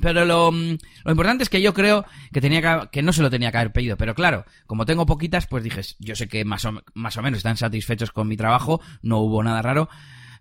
pero 0.00 0.24
lo, 0.24 0.50
mm, 0.52 0.78
lo, 1.04 1.10
importante 1.10 1.42
es 1.42 1.50
que 1.50 1.60
yo 1.60 1.74
creo 1.74 2.04
que 2.32 2.40
tenía 2.40 2.60
que, 2.60 2.88
que, 2.90 3.02
no 3.02 3.12
se 3.12 3.22
lo 3.22 3.30
tenía 3.30 3.50
que 3.50 3.58
haber 3.58 3.72
pedido. 3.72 3.96
Pero 3.96 4.14
claro, 4.14 4.44
como 4.66 4.86
tengo 4.86 5.06
poquitas, 5.06 5.46
pues 5.46 5.62
dije, 5.62 5.82
yo 5.98 6.16
sé 6.16 6.28
que 6.28 6.44
más 6.44 6.64
o, 6.64 6.82
más 6.94 7.16
o 7.16 7.22
menos 7.22 7.38
están 7.38 7.56
satisfechos 7.56 8.10
con 8.10 8.28
mi 8.28 8.36
trabajo, 8.36 8.80
no 9.02 9.18
hubo 9.18 9.42
nada 9.42 9.62
raro. 9.62 9.88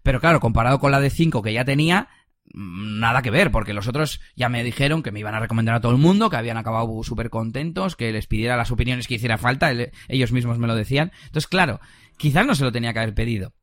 Pero 0.04 0.20
claro, 0.20 0.40
comparado 0.40 0.80
con 0.80 0.92
la 0.92 1.00
de 1.00 1.10
5 1.10 1.42
que 1.42 1.54
ya 1.54 1.66
tenía, 1.66 2.08
mm, 2.54 3.00
nada 3.00 3.22
que 3.22 3.32
ver, 3.32 3.52
porque 3.52 3.74
los 3.74 3.88
otros 3.88 4.22
ya 4.36 4.50
me 4.50 4.64
dijeron 4.64 5.04
que 5.04 5.12
me 5.12 5.20
iban 5.20 5.36
a 5.36 5.40
recomendar 5.40 5.76
a 5.76 5.82
todo 5.82 5.92
el 5.92 5.98
mundo, 5.98 6.30
que 6.30 6.38
habían 6.38 6.58
acabado 6.58 7.04
súper 7.04 7.30
contentos, 7.30 7.96
que 7.96 8.12
les 8.12 8.28
pidiera 8.28 8.58
las 8.58 8.72
opiniones 8.72 9.08
que 9.08 9.16
hiciera 9.16 9.38
falta, 9.38 9.72
ellos 10.08 10.32
mismos 10.32 10.58
me 10.60 10.68
lo 10.68 10.76
decían. 10.76 11.12
Entonces, 11.26 11.48
claro, 11.48 11.80
quizás 12.18 12.46
no 12.46 12.56
se 12.56 12.64
lo 12.64 12.72
tenía 12.72 12.94
que 12.94 13.00
haber 13.00 13.14
pedido. 13.14 13.54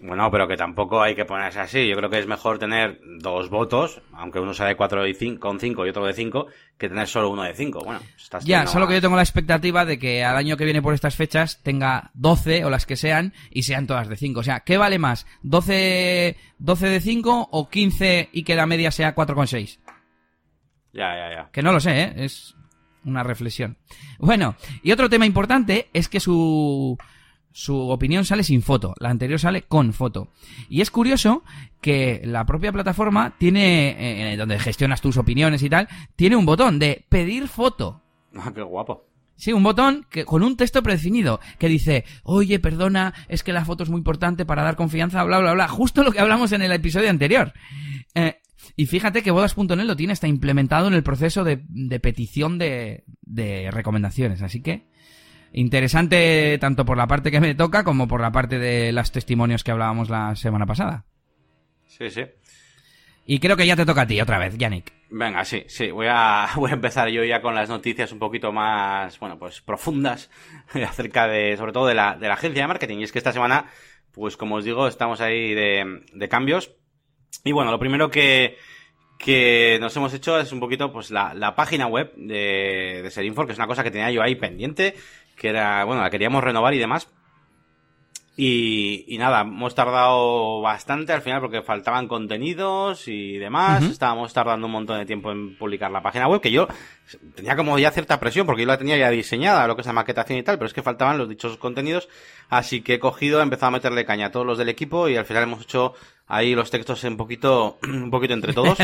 Bueno, 0.00 0.30
pero 0.30 0.48
que 0.48 0.56
tampoco 0.56 1.02
hay 1.02 1.14
que 1.14 1.24
ponerse 1.24 1.60
así. 1.60 1.86
Yo 1.86 1.96
creo 1.96 2.08
que 2.08 2.18
es 2.18 2.26
mejor 2.26 2.58
tener 2.58 3.00
dos 3.20 3.50
votos, 3.50 4.00
aunque 4.12 4.40
uno 4.40 4.54
sea 4.54 4.66
de 4.66 4.76
4 4.76 5.06
y 5.06 5.14
5, 5.14 5.40
con 5.40 5.60
5 5.60 5.86
y 5.86 5.90
otro 5.90 6.06
de 6.06 6.14
5, 6.14 6.46
que 6.78 6.88
tener 6.88 7.06
solo 7.06 7.30
uno 7.30 7.42
de 7.42 7.54
5. 7.54 7.80
Bueno, 7.84 8.00
ya, 8.44 8.66
solo 8.66 8.88
que 8.88 8.94
yo 8.94 9.00
tengo 9.00 9.16
la 9.16 9.22
expectativa 9.22 9.84
de 9.84 9.98
que 9.98 10.24
al 10.24 10.36
año 10.36 10.56
que 10.56 10.64
viene 10.64 10.82
por 10.82 10.94
estas 10.94 11.16
fechas 11.16 11.62
tenga 11.62 12.10
12 12.14 12.64
o 12.64 12.70
las 12.70 12.86
que 12.86 12.96
sean 12.96 13.34
y 13.50 13.64
sean 13.64 13.86
todas 13.86 14.08
de 14.08 14.16
5. 14.16 14.40
O 14.40 14.42
sea, 14.42 14.60
¿qué 14.60 14.78
vale 14.78 14.98
más? 14.98 15.26
¿12, 15.44 16.36
12 16.58 16.88
de 16.88 17.00
5 17.00 17.48
o 17.50 17.68
15 17.68 18.30
y 18.32 18.44
que 18.44 18.56
la 18.56 18.66
media 18.66 18.90
sea 18.90 19.14
4,6? 19.14 19.80
Ya, 20.92 21.14
ya, 21.14 21.34
ya. 21.34 21.50
Que 21.52 21.62
no 21.62 21.72
lo 21.72 21.80
sé, 21.80 22.02
¿eh? 22.02 22.12
Es 22.16 22.56
una 23.04 23.22
reflexión. 23.22 23.76
Bueno, 24.18 24.56
y 24.82 24.92
otro 24.92 25.08
tema 25.08 25.26
importante 25.26 25.88
es 25.92 26.08
que 26.08 26.20
su 26.20 26.96
su 27.58 27.90
opinión 27.90 28.24
sale 28.24 28.44
sin 28.44 28.62
foto, 28.62 28.94
la 29.00 29.10
anterior 29.10 29.40
sale 29.40 29.62
con 29.62 29.92
foto. 29.92 30.28
Y 30.68 30.80
es 30.80 30.92
curioso 30.92 31.42
que 31.80 32.22
la 32.24 32.46
propia 32.46 32.70
plataforma 32.70 33.34
tiene, 33.36 34.32
eh, 34.32 34.36
donde 34.36 34.60
gestionas 34.60 35.00
tus 35.00 35.16
opiniones 35.16 35.64
y 35.64 35.68
tal, 35.68 35.88
tiene 36.14 36.36
un 36.36 36.46
botón 36.46 36.78
de 36.78 37.04
pedir 37.08 37.48
foto. 37.48 38.00
Ah, 38.36 38.52
qué 38.54 38.62
guapo. 38.62 39.08
Sí, 39.34 39.52
un 39.52 39.64
botón 39.64 40.06
que, 40.08 40.24
con 40.24 40.44
un 40.44 40.56
texto 40.56 40.84
predefinido 40.84 41.40
que 41.58 41.66
dice, 41.66 42.04
oye, 42.22 42.60
perdona, 42.60 43.12
es 43.26 43.42
que 43.42 43.52
la 43.52 43.64
foto 43.64 43.82
es 43.82 43.90
muy 43.90 43.98
importante 43.98 44.46
para 44.46 44.62
dar 44.62 44.76
confianza, 44.76 45.24
bla, 45.24 45.40
bla, 45.40 45.52
bla. 45.52 45.66
Justo 45.66 46.04
lo 46.04 46.12
que 46.12 46.20
hablamos 46.20 46.52
en 46.52 46.62
el 46.62 46.70
episodio 46.70 47.10
anterior. 47.10 47.52
Eh, 48.14 48.36
y 48.76 48.86
fíjate 48.86 49.24
que 49.24 49.32
bodas.net 49.32 49.84
lo 49.84 49.96
tiene, 49.96 50.12
está 50.12 50.28
implementado 50.28 50.86
en 50.86 50.94
el 50.94 51.02
proceso 51.02 51.42
de, 51.42 51.64
de 51.68 51.98
petición 51.98 52.56
de, 52.56 53.02
de 53.22 53.72
recomendaciones. 53.72 54.42
Así 54.42 54.62
que, 54.62 54.86
interesante 55.52 56.58
tanto 56.58 56.84
por 56.84 56.96
la 56.96 57.06
parte 57.06 57.30
que 57.30 57.40
me 57.40 57.54
toca 57.54 57.84
como 57.84 58.08
por 58.08 58.20
la 58.20 58.32
parte 58.32 58.58
de 58.58 58.92
los 58.92 59.12
testimonios 59.12 59.64
que 59.64 59.70
hablábamos 59.70 60.10
la 60.10 60.34
semana 60.36 60.66
pasada. 60.66 61.04
Sí, 61.86 62.10
sí. 62.10 62.22
Y 63.30 63.40
creo 63.40 63.58
que 63.58 63.66
ya 63.66 63.76
te 63.76 63.84
toca 63.84 64.02
a 64.02 64.06
ti 64.06 64.18
otra 64.20 64.38
vez, 64.38 64.56
Yannick. 64.56 64.90
Venga, 65.10 65.44
sí, 65.44 65.64
sí. 65.66 65.90
Voy 65.90 66.06
a, 66.08 66.48
voy 66.56 66.70
a 66.70 66.74
empezar 66.74 67.08
yo 67.10 67.22
ya 67.24 67.42
con 67.42 67.54
las 67.54 67.68
noticias 67.68 68.10
un 68.10 68.18
poquito 68.18 68.52
más, 68.52 69.18
bueno, 69.18 69.38
pues 69.38 69.60
profundas 69.60 70.30
acerca 70.88 71.28
de, 71.28 71.56
sobre 71.56 71.72
todo 71.72 71.86
de 71.86 71.94
la, 71.94 72.16
de 72.16 72.26
la 72.26 72.34
agencia 72.34 72.62
de 72.62 72.68
marketing. 72.68 72.98
Y 72.98 73.04
es 73.04 73.12
que 73.12 73.18
esta 73.18 73.32
semana, 73.32 73.66
pues 74.12 74.38
como 74.38 74.56
os 74.56 74.64
digo, 74.64 74.88
estamos 74.88 75.20
ahí 75.20 75.52
de, 75.54 76.02
de 76.12 76.28
cambios. 76.28 76.74
Y 77.44 77.52
bueno, 77.52 77.70
lo 77.70 77.78
primero 77.78 78.10
que, 78.10 78.56
que 79.18 79.76
nos 79.78 79.94
hemos 79.96 80.14
hecho 80.14 80.38
es 80.38 80.50
un 80.50 80.60
poquito 80.60 80.90
pues 80.90 81.10
la, 81.10 81.34
la 81.34 81.54
página 81.54 81.86
web 81.86 82.14
de, 82.16 83.00
de 83.02 83.10
Serinfor, 83.10 83.44
que 83.44 83.52
es 83.52 83.58
una 83.58 83.66
cosa 83.66 83.84
que 83.84 83.90
tenía 83.90 84.10
yo 84.10 84.22
ahí 84.22 84.36
pendiente 84.36 84.94
que 85.38 85.48
era, 85.48 85.84
bueno, 85.84 86.02
la 86.02 86.10
queríamos 86.10 86.42
renovar 86.42 86.74
y 86.74 86.78
demás. 86.78 87.08
Y, 88.40 89.16
nada, 89.18 89.40
hemos 89.40 89.74
tardado 89.74 90.60
bastante 90.60 91.12
al 91.12 91.22
final 91.22 91.40
porque 91.40 91.60
faltaban 91.60 92.06
contenidos 92.06 93.08
y 93.08 93.36
demás. 93.36 93.82
Estábamos 93.82 94.32
tardando 94.32 94.68
un 94.68 94.74
montón 94.74 94.96
de 94.96 95.06
tiempo 95.06 95.32
en 95.32 95.58
publicar 95.58 95.90
la 95.90 96.04
página 96.04 96.28
web, 96.28 96.40
que 96.40 96.52
yo 96.52 96.68
tenía 97.34 97.56
como 97.56 97.76
ya 97.80 97.90
cierta 97.90 98.20
presión 98.20 98.46
porque 98.46 98.62
yo 98.62 98.68
la 98.68 98.78
tenía 98.78 98.96
ya 98.96 99.10
diseñada, 99.10 99.66
lo 99.66 99.74
que 99.74 99.80
es 99.80 99.88
la 99.88 99.92
maquetación 99.92 100.38
y 100.38 100.44
tal, 100.44 100.56
pero 100.56 100.68
es 100.68 100.72
que 100.72 100.84
faltaban 100.84 101.18
los 101.18 101.28
dichos 101.28 101.56
contenidos. 101.56 102.08
Así 102.48 102.80
que 102.80 102.94
he 102.94 102.98
cogido, 103.00 103.40
he 103.40 103.42
empezado 103.42 103.70
a 103.70 103.72
meterle 103.72 104.04
caña 104.04 104.26
a 104.26 104.30
todos 104.30 104.46
los 104.46 104.56
del 104.56 104.68
equipo 104.68 105.08
y 105.08 105.16
al 105.16 105.26
final 105.26 105.42
hemos 105.42 105.62
hecho 105.62 105.94
ahí 106.28 106.54
los 106.54 106.70
textos 106.70 107.02
un 107.02 107.16
poquito, 107.16 107.78
un 107.82 108.12
poquito 108.12 108.34
entre 108.34 108.52
todos. 108.52 108.78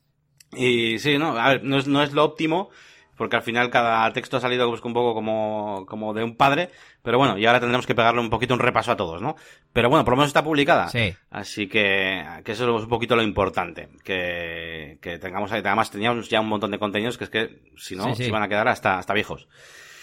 y 0.56 0.98
sí, 0.98 1.18
no, 1.18 1.36
a 1.36 1.50
ver, 1.50 1.62
no 1.62 1.76
es, 1.76 1.86
no 1.86 2.02
es 2.02 2.14
lo 2.14 2.24
óptimo, 2.24 2.70
porque 3.16 3.36
al 3.36 3.42
final 3.42 3.70
cada 3.70 4.12
texto 4.12 4.36
ha 4.36 4.40
salido 4.40 4.68
pues, 4.68 4.82
un 4.82 4.92
poco 4.92 5.14
como, 5.14 5.84
como 5.86 6.14
de 6.14 6.24
un 6.24 6.36
padre, 6.36 6.70
pero 7.02 7.18
bueno, 7.18 7.38
y 7.38 7.46
ahora 7.46 7.60
tendremos 7.60 7.86
que 7.86 7.94
pegarle 7.94 8.20
un 8.20 8.30
poquito 8.30 8.54
un 8.54 8.60
repaso 8.60 8.92
a 8.92 8.96
todos, 8.96 9.22
¿no? 9.22 9.36
Pero 9.72 9.88
bueno, 9.88 10.04
por 10.04 10.12
lo 10.12 10.18
menos 10.18 10.28
está 10.28 10.44
publicada. 10.44 10.88
Sí. 10.88 11.14
Así 11.30 11.68
que, 11.68 12.24
que 12.44 12.52
eso 12.52 12.76
es 12.76 12.82
un 12.82 12.88
poquito 12.88 13.16
lo 13.16 13.22
importante, 13.22 13.88
que, 14.04 14.98
que 15.00 15.18
tengamos 15.18 15.52
ahí, 15.52 15.62
además 15.64 15.90
teníamos 15.90 16.28
ya 16.28 16.40
un 16.40 16.48
montón 16.48 16.70
de 16.70 16.78
contenidos 16.78 17.18
que 17.18 17.24
es 17.24 17.30
que, 17.30 17.62
si 17.76 17.96
no, 17.96 18.14
se 18.14 18.26
iban 18.26 18.42
a 18.42 18.48
quedar 18.48 18.68
hasta, 18.68 18.98
hasta 18.98 19.14
viejos. 19.14 19.48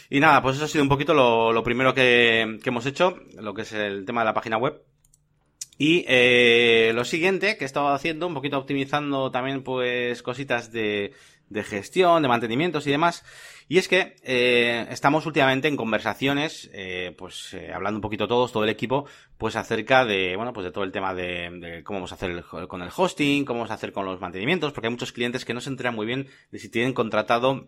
Y 0.09 0.19
nada, 0.19 0.41
pues 0.41 0.57
eso 0.57 0.65
ha 0.65 0.67
sido 0.67 0.83
un 0.83 0.89
poquito 0.89 1.13
lo, 1.13 1.53
lo 1.53 1.63
primero 1.63 1.93
que, 1.93 2.59
que 2.61 2.69
hemos 2.69 2.85
hecho, 2.85 3.17
lo 3.39 3.53
que 3.53 3.61
es 3.61 3.71
el 3.71 4.05
tema 4.05 4.21
de 4.21 4.25
la 4.25 4.33
página 4.33 4.57
web. 4.57 4.81
Y 5.77 6.05
eh, 6.07 6.91
lo 6.93 7.03
siguiente 7.05 7.57
que 7.57 7.63
he 7.63 7.65
estado 7.65 7.87
haciendo, 7.87 8.27
un 8.27 8.35
poquito 8.35 8.57
optimizando 8.59 9.31
también 9.31 9.63
pues 9.63 10.21
cositas 10.21 10.71
de, 10.71 11.13
de 11.51 11.63
gestión, 11.63 12.21
de 12.21 12.27
mantenimientos 12.27 12.87
y 12.87 12.91
demás. 12.91 13.23
Y 13.67 13.77
es 13.77 13.87
que 13.87 14.15
eh, 14.23 14.87
estamos 14.89 15.25
últimamente 15.25 15.67
en 15.67 15.77
conversaciones, 15.77 16.69
eh, 16.73 17.13
pues 17.17 17.53
eh, 17.53 17.71
hablando 17.73 17.97
un 17.97 18.01
poquito 18.01 18.27
todos, 18.27 18.51
todo 18.51 18.63
el 18.63 18.69
equipo, 18.69 19.05
pues 19.37 19.55
acerca 19.55 20.05
de, 20.05 20.35
bueno, 20.35 20.53
pues 20.53 20.65
de 20.65 20.71
todo 20.71 20.83
el 20.83 20.91
tema 20.91 21.13
de, 21.13 21.49
de 21.59 21.83
cómo 21.83 21.99
vamos 21.99 22.11
a 22.11 22.15
hacer 22.15 22.43
con 22.67 22.81
el 22.81 22.89
hosting, 22.95 23.45
cómo 23.45 23.59
vamos 23.59 23.71
a 23.71 23.75
hacer 23.75 23.91
con 23.91 24.05
los 24.05 24.19
mantenimientos, 24.19 24.73
porque 24.73 24.87
hay 24.87 24.91
muchos 24.91 25.11
clientes 25.11 25.45
que 25.45 25.53
no 25.53 25.61
se 25.61 25.69
enteran 25.69 25.95
muy 25.95 26.05
bien 26.05 26.27
de 26.51 26.59
si 26.59 26.69
tienen 26.69 26.93
contratado 26.93 27.67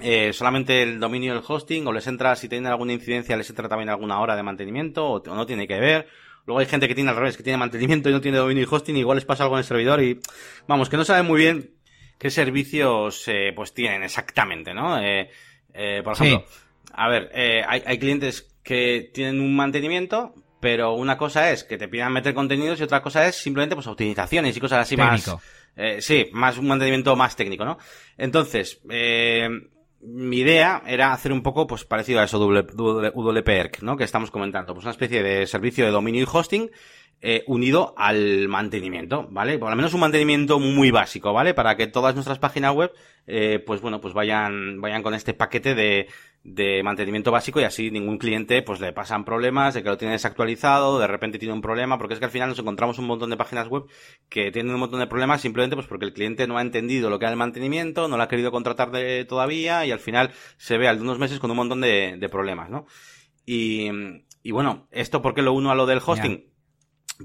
eh, 0.00 0.32
solamente 0.32 0.82
el 0.82 1.00
dominio 1.00 1.34
del 1.34 1.42
hosting 1.46 1.86
o 1.86 1.92
les 1.92 2.06
entra, 2.06 2.36
si 2.36 2.48
tienen 2.48 2.70
alguna 2.70 2.92
incidencia, 2.92 3.36
les 3.36 3.50
entra 3.50 3.68
también 3.68 3.88
alguna 3.88 4.20
hora 4.20 4.36
de 4.36 4.42
mantenimiento 4.42 5.06
o, 5.06 5.22
o 5.22 5.34
no 5.34 5.46
tiene 5.46 5.66
que 5.66 5.78
ver. 5.80 6.06
Luego 6.46 6.60
hay 6.60 6.66
gente 6.66 6.88
que 6.88 6.94
tiene 6.94 7.10
al 7.10 7.16
revés, 7.16 7.36
que 7.36 7.42
tiene 7.42 7.58
mantenimiento 7.58 8.08
y 8.08 8.12
no 8.12 8.22
tiene 8.22 8.38
dominio 8.38 8.62
y 8.62 8.66
hosting, 8.70 8.96
igual 8.96 9.16
les 9.16 9.26
pasa 9.26 9.42
algo 9.42 9.56
en 9.56 9.58
el 9.58 9.64
servidor 9.64 10.02
y, 10.02 10.18
vamos, 10.66 10.88
que 10.88 10.96
no 10.96 11.04
saben 11.04 11.26
muy 11.26 11.40
bien 11.40 11.77
qué 12.18 12.30
servicios 12.30 13.26
eh, 13.28 13.52
pues 13.54 13.72
tienen 13.72 14.02
exactamente, 14.02 14.74
¿no? 14.74 15.00
Eh, 15.00 15.30
eh, 15.72 16.02
por 16.02 16.14
ejemplo, 16.14 16.44
a 16.92 17.08
ver, 17.08 17.30
hay, 17.66 17.82
hay 17.86 17.98
clientes 17.98 18.54
que 18.62 19.10
tienen 19.14 19.40
un 19.40 19.54
mantenimiento, 19.56 20.34
pero 20.60 20.94
una 20.94 21.16
cosa 21.16 21.50
es 21.52 21.64
que 21.64 21.78
te 21.78 21.88
pidan 21.88 22.12
meter 22.12 22.34
contenidos 22.34 22.80
y 22.80 22.82
otra 22.82 23.02
cosa 23.02 23.26
es 23.26 23.36
simplemente 23.36 23.74
pues 23.74 23.86
optimizaciones 23.86 24.56
y 24.56 24.60
cosas 24.60 24.80
así 24.80 24.96
Técnico. 24.96 25.34
más... 25.34 25.42
Eh, 25.78 26.02
sí, 26.02 26.26
más 26.32 26.58
un 26.58 26.66
mantenimiento 26.66 27.14
más 27.14 27.36
técnico, 27.36 27.64
¿no? 27.64 27.78
Entonces, 28.16 28.80
eh, 28.90 29.48
mi 30.00 30.38
idea 30.38 30.82
era 30.86 31.12
hacer 31.12 31.32
un 31.32 31.42
poco 31.42 31.66
pues 31.66 31.84
parecido 31.84 32.20
a 32.20 32.24
eso 32.24 32.38
WPERC, 32.38 33.82
¿no? 33.82 33.96
Que 33.96 34.04
estamos 34.04 34.30
comentando, 34.30 34.74
pues 34.74 34.84
una 34.84 34.92
especie 34.92 35.22
de 35.22 35.46
servicio 35.46 35.84
de 35.84 35.90
dominio 35.90 36.22
y 36.22 36.26
hosting 36.30 36.70
eh, 37.20 37.42
unido 37.48 37.94
al 37.96 38.46
mantenimiento, 38.46 39.26
¿vale? 39.30 39.58
Por 39.58 39.70
lo 39.70 39.76
menos 39.76 39.92
un 39.92 40.00
mantenimiento 40.00 40.60
muy 40.60 40.92
básico, 40.92 41.32
¿vale? 41.32 41.52
Para 41.52 41.76
que 41.76 41.88
todas 41.88 42.14
nuestras 42.14 42.38
páginas 42.38 42.74
web, 42.74 42.92
eh, 43.26 43.62
pues 43.66 43.80
bueno, 43.80 44.00
pues 44.00 44.14
vayan, 44.14 44.80
vayan 44.80 45.02
con 45.02 45.14
este 45.14 45.34
paquete 45.34 45.74
de, 45.74 46.06
de 46.44 46.82
mantenimiento 46.82 47.30
básico 47.30 47.60
y 47.60 47.64
así 47.64 47.90
ningún 47.90 48.18
cliente 48.18 48.62
pues 48.62 48.80
le 48.80 48.92
pasan 48.92 49.24
problemas 49.24 49.74
de 49.74 49.82
que 49.82 49.88
lo 49.88 49.98
tiene 49.98 50.12
desactualizado, 50.12 50.98
de 50.98 51.06
repente 51.06 51.38
tiene 51.38 51.52
un 51.52 51.60
problema, 51.60 51.98
porque 51.98 52.14
es 52.14 52.20
que 52.20 52.26
al 52.26 52.30
final 52.30 52.48
nos 52.48 52.58
encontramos 52.58 52.98
un 52.98 53.06
montón 53.06 53.30
de 53.30 53.36
páginas 53.36 53.68
web 53.68 53.84
que 54.28 54.50
tienen 54.50 54.72
un 54.72 54.80
montón 54.80 55.00
de 55.00 55.06
problemas 55.06 55.40
simplemente 55.40 55.76
pues 55.76 55.86
porque 55.86 56.06
el 56.06 56.12
cliente 56.12 56.46
no 56.46 56.56
ha 56.56 56.62
entendido 56.62 57.10
lo 57.10 57.18
que 57.18 57.26
es 57.26 57.30
el 57.30 57.36
mantenimiento, 57.36 58.08
no 58.08 58.16
lo 58.16 58.22
ha 58.22 58.28
querido 58.28 58.50
contratar 58.50 58.90
de, 58.90 59.24
todavía 59.24 59.84
y 59.84 59.90
al 59.90 60.00
final 60.00 60.30
se 60.56 60.78
ve 60.78 60.88
al 60.88 60.96
de 60.96 61.02
unos 61.02 61.18
meses 61.18 61.38
con 61.38 61.50
un 61.50 61.56
montón 61.56 61.80
de, 61.80 62.16
de 62.18 62.28
problemas, 62.28 62.70
¿no? 62.70 62.86
Y, 63.44 63.90
y 64.42 64.50
bueno, 64.50 64.88
¿esto 64.90 65.22
por 65.22 65.34
qué 65.34 65.42
lo 65.42 65.52
uno 65.52 65.70
a 65.70 65.74
lo 65.74 65.86
del 65.86 66.00
hosting? 66.04 66.50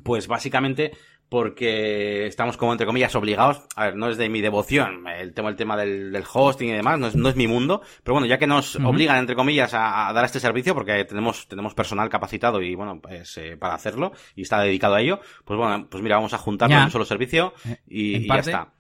Pues 0.04 0.28
básicamente 0.28 0.92
porque 1.30 2.28
estamos 2.28 2.58
como 2.58 2.72
entre 2.72 2.86
comillas 2.86 3.16
obligados, 3.16 3.64
a 3.76 3.86
ver, 3.86 3.96
no 3.96 4.10
es 4.10 4.18
de 4.18 4.30
mi 4.30 4.42
devoción 4.42 5.08
el 5.08 5.34
tema, 5.34 5.50
el 5.50 5.56
tema 5.56 5.76
del, 5.76 6.12
del 6.12 6.24
hosting 6.32 6.70
y 6.70 6.74
demás, 6.74 7.00
no 7.00 7.08
es, 7.08 7.16
no 7.16 7.30
es, 7.30 7.36
mi 7.36 7.48
mundo, 7.48 7.82
pero 8.04 8.14
bueno, 8.14 8.28
ya 8.28 8.38
que 8.38 8.46
nos 8.46 8.76
uh 8.76 8.80
-huh. 8.80 8.90
obligan 8.90 9.18
entre 9.18 9.36
comillas 9.36 9.74
a, 9.74 10.10
a, 10.10 10.14
dar 10.14 10.26
este 10.26 10.40
servicio, 10.40 10.76
porque 10.76 11.06
tenemos, 11.06 11.48
tenemos 11.48 11.74
personal 11.74 12.10
capacitado 12.10 12.62
y 12.62 12.76
bueno, 12.76 13.00
pues 13.02 13.38
eh, 13.38 13.58
para 13.58 13.74
hacerlo 13.74 14.12
y 14.36 14.44
está 14.44 14.62
dedicado 14.62 14.96
a 14.96 15.02
ello, 15.02 15.20
pues 15.44 15.58
bueno, 15.58 15.88
pues 15.90 16.04
mira, 16.04 16.18
vamos 16.18 16.34
a 16.34 16.38
juntarlo 16.38 16.76
en 16.76 16.84
un 16.84 16.92
solo 16.92 17.06
servicio 17.06 17.54
y, 17.88 18.18
y 18.18 18.28
ya 18.28 18.36
está. 18.36 18.74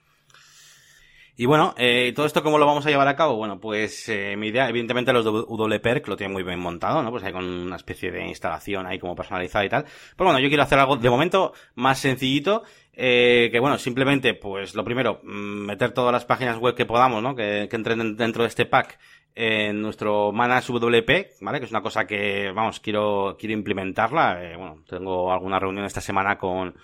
Y 1.35 1.47
bueno, 1.47 1.73
eh, 1.77 2.13
todo 2.15 2.27
esto 2.27 2.43
cómo 2.43 2.59
lo 2.59 2.67
vamos 2.67 2.85
a 2.85 2.89
llevar 2.89 3.07
a 3.07 3.15
cabo? 3.15 3.37
Bueno, 3.37 3.59
pues 3.59 4.07
eh, 4.07 4.35
mi 4.37 4.49
idea, 4.49 4.69
evidentemente 4.69 5.11
los 5.11 5.25
WPERC 5.25 6.07
lo 6.07 6.15
tienen 6.15 6.31
muy 6.31 6.43
bien 6.43 6.59
montado, 6.59 7.01
¿no? 7.01 7.09
Pues 7.09 7.23
hay 7.23 7.33
con 7.33 7.43
una 7.43 7.75
especie 7.75 8.11
de 8.11 8.27
instalación 8.27 8.85
ahí 8.85 8.99
como 8.99 9.15
personalizada 9.15 9.65
y 9.65 9.69
tal. 9.69 9.83
Pero 10.15 10.27
bueno, 10.27 10.39
yo 10.39 10.47
quiero 10.47 10.61
hacer 10.61 10.77
algo 10.77 10.95
de 10.95 11.09
momento 11.09 11.53
más 11.73 11.97
sencillito, 11.97 12.61
eh, 12.93 13.49
que 13.51 13.59
bueno, 13.59 13.79
simplemente, 13.79 14.35
pues 14.35 14.75
lo 14.75 14.83
primero, 14.83 15.21
meter 15.23 15.91
todas 15.91 16.11
las 16.11 16.23
páginas 16.23 16.59
web 16.59 16.75
que 16.75 16.85
podamos, 16.85 17.23
¿no? 17.23 17.33
Que, 17.35 17.67
que 17.67 17.75
entren 17.77 18.15
dentro 18.15 18.43
de 18.43 18.49
este 18.49 18.67
pack 18.67 18.99
en 19.33 19.81
nuestro 19.81 20.31
Manage 20.31 20.71
WP, 20.71 21.41
¿vale? 21.41 21.57
Que 21.57 21.65
es 21.65 21.71
una 21.71 21.81
cosa 21.81 22.05
que, 22.05 22.51
vamos, 22.51 22.79
quiero, 22.79 23.37
quiero 23.39 23.53
implementarla. 23.53 24.43
Eh, 24.43 24.55
bueno, 24.55 24.83
tengo 24.87 25.33
alguna 25.33 25.57
reunión 25.57 25.85
esta 25.85 25.99
semana 25.99 26.37
con, 26.37 26.75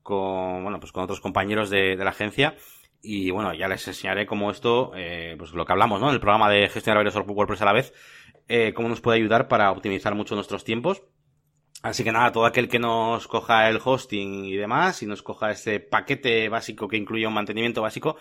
con, 0.00 0.62
bueno, 0.62 0.78
pues 0.78 0.92
con 0.92 1.02
otros 1.02 1.20
compañeros 1.20 1.70
de, 1.70 1.96
de 1.96 2.04
la 2.04 2.10
agencia 2.10 2.54
y 3.02 3.30
bueno, 3.30 3.54
ya 3.54 3.68
les 3.68 3.86
enseñaré 3.88 4.26
cómo 4.26 4.50
esto, 4.50 4.92
eh, 4.94 5.34
pues 5.38 5.52
lo 5.52 5.64
que 5.64 5.72
hablamos, 5.72 6.00
¿no? 6.00 6.08
En 6.08 6.14
el 6.14 6.20
programa 6.20 6.50
de 6.50 6.68
gestionar 6.68 7.04
varios 7.04 7.16
WordPress 7.16 7.62
a 7.62 7.64
la 7.64 7.72
vez, 7.72 7.94
eh, 8.48 8.72
cómo 8.74 8.88
nos 8.88 9.00
puede 9.00 9.18
ayudar 9.18 9.48
para 9.48 9.70
optimizar 9.70 10.14
mucho 10.14 10.34
nuestros 10.34 10.64
tiempos. 10.64 11.02
Así 11.82 12.04
que 12.04 12.12
nada, 12.12 12.30
todo 12.30 12.44
aquel 12.44 12.68
que 12.68 12.78
nos 12.78 13.26
coja 13.26 13.68
el 13.70 13.80
hosting 13.82 14.44
y 14.44 14.56
demás, 14.56 15.02
y 15.02 15.06
nos 15.06 15.22
coja 15.22 15.50
ese 15.50 15.80
paquete 15.80 16.48
básico 16.50 16.88
que 16.88 16.98
incluye 16.98 17.26
un 17.26 17.32
mantenimiento 17.32 17.80
básico, 17.80 18.16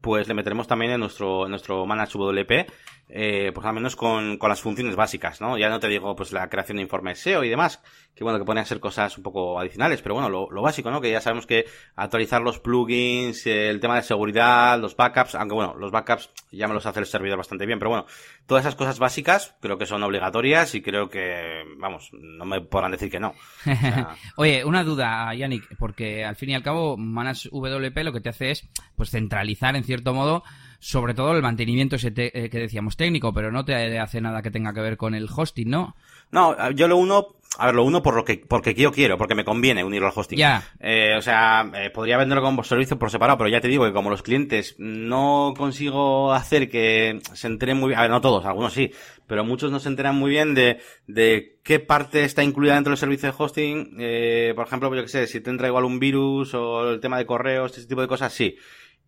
pues 0.00 0.28
le 0.28 0.34
meteremos 0.34 0.68
también 0.68 0.92
en 0.92 1.00
nuestro, 1.00 1.44
en 1.46 1.50
nuestro 1.50 1.84
Manage 1.86 2.16
WP, 2.16 2.70
eh, 3.12 3.50
pues 3.52 3.66
al 3.66 3.74
menos 3.74 3.96
con, 3.96 4.38
con 4.38 4.48
las 4.48 4.60
funciones 4.60 4.94
básicas, 4.94 5.40
¿no? 5.40 5.58
Ya 5.58 5.68
no 5.68 5.80
te 5.80 5.88
digo, 5.88 6.14
pues 6.14 6.32
la 6.32 6.48
creación 6.48 6.76
de 6.76 6.82
informes 6.82 7.18
SEO 7.18 7.42
y 7.42 7.48
demás, 7.48 7.82
que 8.14 8.22
bueno, 8.22 8.38
que 8.38 8.44
pueden 8.44 8.64
ser 8.64 8.78
cosas 8.78 9.16
un 9.18 9.24
poco 9.24 9.58
adicionales, 9.58 10.00
pero 10.00 10.14
bueno, 10.14 10.28
lo, 10.28 10.48
lo 10.50 10.62
básico, 10.62 10.90
¿no? 10.90 11.00
Que 11.00 11.10
ya 11.10 11.20
sabemos 11.20 11.46
que 11.46 11.66
actualizar 11.96 12.40
los 12.40 12.60
plugins, 12.60 13.46
el 13.46 13.80
tema 13.80 13.96
de 13.96 14.02
seguridad, 14.02 14.78
los 14.78 14.94
backups, 14.94 15.34
aunque 15.34 15.54
bueno, 15.54 15.74
los 15.74 15.90
backups 15.90 16.30
ya 16.52 16.68
me 16.68 16.74
los 16.74 16.86
hace 16.86 17.00
el 17.00 17.06
servidor 17.06 17.38
bastante 17.38 17.66
bien, 17.66 17.78
pero 17.78 17.90
bueno, 17.90 18.06
todas 18.46 18.64
esas 18.64 18.76
cosas 18.76 18.98
básicas 19.00 19.56
creo 19.60 19.76
que 19.76 19.86
son 19.86 20.02
obligatorias 20.04 20.74
y 20.76 20.82
creo 20.82 21.08
que, 21.08 21.64
vamos, 21.78 22.10
no 22.12 22.44
me 22.44 22.60
podrán 22.60 22.92
decir 22.92 23.10
que 23.10 23.18
no. 23.18 23.34
Oye, 24.36 24.64
una 24.64 24.84
duda, 24.84 25.34
Yannick, 25.34 25.76
porque 25.78 26.24
al 26.24 26.36
fin 26.36 26.50
y 26.50 26.54
al 26.54 26.62
cabo, 26.62 26.96
Manage 26.96 27.48
WP 27.50 28.04
lo 28.04 28.12
que 28.12 28.20
te 28.20 28.28
hace 28.28 28.52
es, 28.52 28.68
pues 28.94 29.10
centralizar 29.10 29.74
en 29.74 29.84
cierto 29.84 30.14
modo 30.14 30.44
sobre 30.80 31.12
todo 31.12 31.36
el 31.36 31.42
mantenimiento 31.42 31.96
ese 31.96 32.10
te, 32.10 32.36
eh, 32.36 32.48
que 32.48 32.58
decíamos 32.58 32.96
técnico, 32.96 33.32
pero 33.34 33.52
no 33.52 33.64
te 33.64 33.98
hace 33.98 34.20
nada 34.20 34.40
que 34.40 34.50
tenga 34.50 34.72
que 34.72 34.80
ver 34.80 34.96
con 34.96 35.14
el 35.14 35.28
hosting, 35.34 35.68
¿no? 35.68 35.94
No, 36.32 36.70
yo 36.70 36.88
lo 36.88 36.96
uno, 36.96 37.36
a 37.58 37.66
ver, 37.66 37.74
lo 37.74 37.84
uno 37.84 38.02
por 38.02 38.14
lo 38.14 38.24
que, 38.24 38.38
porque 38.38 38.72
yo 38.72 38.90
quiero, 38.90 39.18
porque 39.18 39.34
me 39.34 39.44
conviene 39.44 39.84
unirlo 39.84 40.06
al 40.06 40.14
hosting. 40.16 40.38
Ya. 40.38 40.62
Eh, 40.80 41.14
o 41.18 41.20
sea, 41.20 41.70
eh, 41.74 41.90
podría 41.90 42.16
venderlo 42.16 42.42
como 42.42 42.64
servicio 42.64 42.98
por 42.98 43.10
separado, 43.10 43.36
pero 43.36 43.50
ya 43.50 43.60
te 43.60 43.68
digo 43.68 43.84
que 43.84 43.92
como 43.92 44.08
los 44.08 44.22
clientes 44.22 44.74
no 44.78 45.52
consigo 45.54 46.32
hacer 46.32 46.70
que 46.70 47.20
se 47.34 47.46
enteren 47.46 47.76
muy 47.76 47.88
bien, 47.88 47.98
a 47.98 48.02
ver, 48.02 48.10
no 48.10 48.22
todos, 48.22 48.46
algunos 48.46 48.72
sí, 48.72 48.90
pero 49.26 49.44
muchos 49.44 49.70
no 49.70 49.80
se 49.80 49.90
enteran 49.90 50.16
muy 50.16 50.30
bien 50.30 50.54
de, 50.54 50.80
de 51.06 51.58
qué 51.62 51.78
parte 51.78 52.24
está 52.24 52.42
incluida 52.42 52.74
dentro 52.74 52.92
del 52.92 52.98
servicio 52.98 53.30
de 53.30 53.34
hosting. 53.36 53.96
Eh, 53.98 54.52
por 54.56 54.66
ejemplo, 54.66 54.94
yo 54.94 55.02
que 55.02 55.08
sé, 55.08 55.26
si 55.26 55.42
te 55.42 55.50
entra 55.50 55.68
igual 55.68 55.84
un 55.84 55.98
virus 55.98 56.54
o 56.54 56.90
el 56.90 57.00
tema 57.00 57.18
de 57.18 57.26
correos, 57.26 57.76
este 57.76 57.86
tipo 57.86 58.00
de 58.00 58.08
cosas, 58.08 58.32
sí 58.32 58.56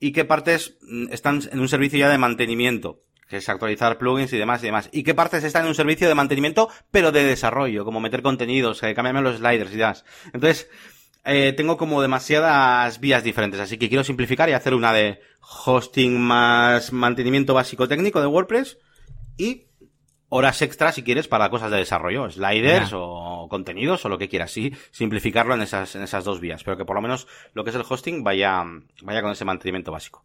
y 0.02 0.10
qué 0.10 0.24
partes 0.24 0.76
están 1.12 1.42
en 1.52 1.60
un 1.60 1.68
servicio 1.68 2.00
ya 2.00 2.08
de 2.08 2.18
mantenimiento, 2.18 3.04
que 3.28 3.36
es 3.36 3.48
actualizar 3.48 3.98
plugins 3.98 4.32
y 4.32 4.36
demás 4.36 4.60
y 4.64 4.66
demás. 4.66 4.88
Y 4.90 5.04
qué 5.04 5.14
partes 5.14 5.44
están 5.44 5.62
en 5.62 5.68
un 5.68 5.76
servicio 5.76 6.08
de 6.08 6.16
mantenimiento, 6.16 6.68
pero 6.90 7.12
de 7.12 7.22
desarrollo, 7.22 7.84
como 7.84 8.00
meter 8.00 8.20
contenidos, 8.20 8.82
eh, 8.82 8.94
cambiarme 8.96 9.22
los 9.22 9.36
sliders 9.36 9.72
y 9.72 9.76
demás. 9.76 10.04
Entonces, 10.32 10.68
eh, 11.24 11.52
tengo 11.56 11.76
como 11.76 12.02
demasiadas 12.02 12.98
vías 12.98 13.22
diferentes, 13.22 13.60
así 13.60 13.78
que 13.78 13.88
quiero 13.88 14.02
simplificar 14.02 14.48
y 14.48 14.54
hacer 14.54 14.74
una 14.74 14.92
de 14.92 15.20
hosting 15.66 16.18
más 16.20 16.92
mantenimiento 16.92 17.54
básico 17.54 17.86
técnico 17.86 18.20
de 18.20 18.26
WordPress 18.26 18.78
y 19.38 19.66
horas 20.34 20.62
extras 20.62 20.94
si 20.94 21.02
quieres 21.02 21.28
para 21.28 21.50
cosas 21.50 21.70
de 21.70 21.76
desarrollo, 21.76 22.30
sliders 22.30 22.88
yeah. 22.88 22.98
o 22.98 23.48
contenidos 23.50 24.02
o 24.06 24.08
lo 24.08 24.16
que 24.16 24.30
quieras, 24.30 24.50
sí, 24.50 24.74
simplificarlo 24.90 25.54
en 25.54 25.60
esas, 25.60 25.94
en 25.94 26.02
esas 26.02 26.24
dos 26.24 26.40
vías, 26.40 26.64
pero 26.64 26.78
que 26.78 26.86
por 26.86 26.96
lo 26.96 27.02
menos 27.02 27.28
lo 27.52 27.64
que 27.64 27.70
es 27.70 27.76
el 27.76 27.84
hosting 27.86 28.24
vaya, 28.24 28.64
vaya 29.02 29.20
con 29.20 29.30
ese 29.30 29.44
mantenimiento 29.44 29.92
básico. 29.92 30.24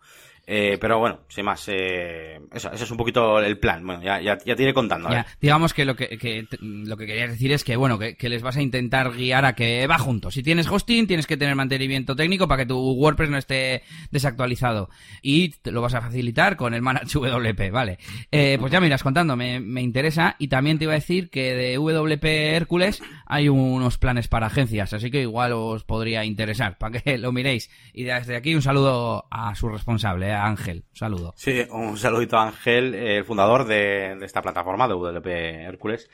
Eh, 0.49 0.77
pero 0.79 0.97
bueno, 0.97 1.19
sin 1.27 1.43
más, 1.43 1.67
eh, 1.67 2.39
eso, 2.53 2.71
eso 2.71 2.83
es 2.85 2.91
un 2.91 2.95
poquito 2.95 3.39
el 3.39 3.59
plan. 3.59 3.85
Bueno, 3.85 4.01
ya, 4.01 4.21
ya, 4.21 4.37
ya 4.45 4.55
te 4.55 4.63
iré 4.63 4.73
contando. 4.73 5.09
Ya, 5.09 5.27
digamos 5.41 5.73
que 5.73 5.83
lo 5.83 5.97
que, 5.97 6.17
que, 6.17 6.47
lo 6.61 6.95
que 6.95 7.05
querías 7.05 7.31
decir 7.31 7.51
es 7.51 7.65
que, 7.65 7.75
bueno, 7.75 7.99
que, 7.99 8.15
que, 8.15 8.29
les 8.29 8.41
vas 8.41 8.55
a 8.55 8.61
intentar 8.61 9.11
guiar 9.11 9.43
a 9.43 9.55
que 9.55 9.85
va 9.87 9.97
juntos. 9.97 10.35
Si 10.35 10.43
tienes 10.43 10.69
hosting, 10.69 11.05
tienes 11.05 11.27
que 11.27 11.35
tener 11.35 11.53
mantenimiento 11.55 12.15
técnico 12.15 12.47
para 12.47 12.63
que 12.63 12.65
tu 12.65 12.79
WordPress 12.79 13.29
no 13.29 13.37
esté 13.37 13.83
desactualizado. 14.09 14.89
Y 15.21 15.49
te 15.49 15.71
lo 15.71 15.81
vas 15.81 15.95
a 15.95 16.01
facilitar 16.01 16.55
con 16.55 16.73
el 16.73 16.81
Manage 16.81 17.19
WP, 17.19 17.69
vale. 17.69 17.97
Eh, 18.31 18.55
pues 18.57 18.71
ya 18.71 18.79
me 18.79 18.87
irás 18.87 19.03
contando, 19.03 19.35
me, 19.35 19.59
me 19.59 19.81
interesa. 19.81 20.37
Y 20.39 20.47
también 20.47 20.77
te 20.77 20.85
iba 20.85 20.93
a 20.93 20.95
decir 20.95 21.29
que 21.29 21.55
de 21.55 21.77
WP 21.77 22.23
Hércules 22.23 23.03
hay 23.25 23.49
unos 23.49 23.97
planes 23.97 24.29
para 24.29 24.47
agencias, 24.47 24.93
así 24.93 25.11
que 25.11 25.21
igual 25.21 25.51
os 25.51 25.83
podría 25.83 26.23
interesar, 26.23 26.77
para 26.77 27.01
que 27.01 27.17
lo 27.17 27.33
miréis. 27.33 27.69
Y 27.91 28.03
desde 28.03 28.37
aquí 28.37 28.55
un 28.55 28.61
saludo 28.61 29.27
a 29.29 29.53
su 29.55 29.67
responsable, 29.67 30.36
Ángel. 30.45 30.85
Un 30.89 30.95
saludo. 30.95 31.33
Sí, 31.35 31.65
un 31.69 31.97
saludito 31.97 32.37
a 32.37 32.47
Ángel, 32.47 32.95
el 32.95 33.25
fundador 33.25 33.65
de, 33.65 34.15
de 34.19 34.25
esta 34.25 34.41
plataforma 34.41 34.87
de 34.87 34.93
WP 34.93 35.27
Hércules. 35.27 36.09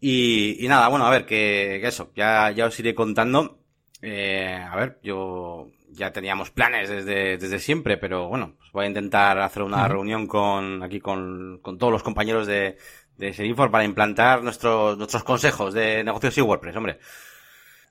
Y, 0.00 0.64
y, 0.64 0.68
nada, 0.68 0.88
bueno, 0.88 1.06
a 1.06 1.10
ver, 1.10 1.24
que, 1.24 1.78
que 1.80 1.86
eso, 1.88 2.10
ya, 2.16 2.50
ya 2.50 2.66
os 2.66 2.78
iré 2.80 2.94
contando. 2.94 3.60
Eh, 4.00 4.52
a 4.68 4.74
ver, 4.74 4.98
yo 5.02 5.68
ya 5.90 6.10
teníamos 6.12 6.50
planes 6.50 6.88
desde, 6.88 7.38
desde 7.38 7.58
siempre, 7.58 7.98
pero 7.98 8.28
bueno, 8.28 8.54
pues 8.58 8.72
voy 8.72 8.84
a 8.84 8.88
intentar 8.88 9.38
hacer 9.38 9.62
una 9.62 9.76
uh 9.76 9.80
-huh. 9.86 9.88
reunión 9.88 10.26
con 10.26 10.82
aquí 10.82 10.98
con, 11.00 11.60
con 11.62 11.78
todos 11.78 11.92
los 11.92 12.02
compañeros 12.02 12.46
de, 12.46 12.78
de 13.16 13.32
Serinfor 13.32 13.70
para 13.70 13.84
implantar 13.84 14.42
nuestros, 14.42 14.98
nuestros 14.98 15.22
consejos 15.22 15.74
de 15.74 16.02
negocios 16.02 16.36
y 16.38 16.40
WordPress, 16.40 16.76
hombre. 16.76 16.98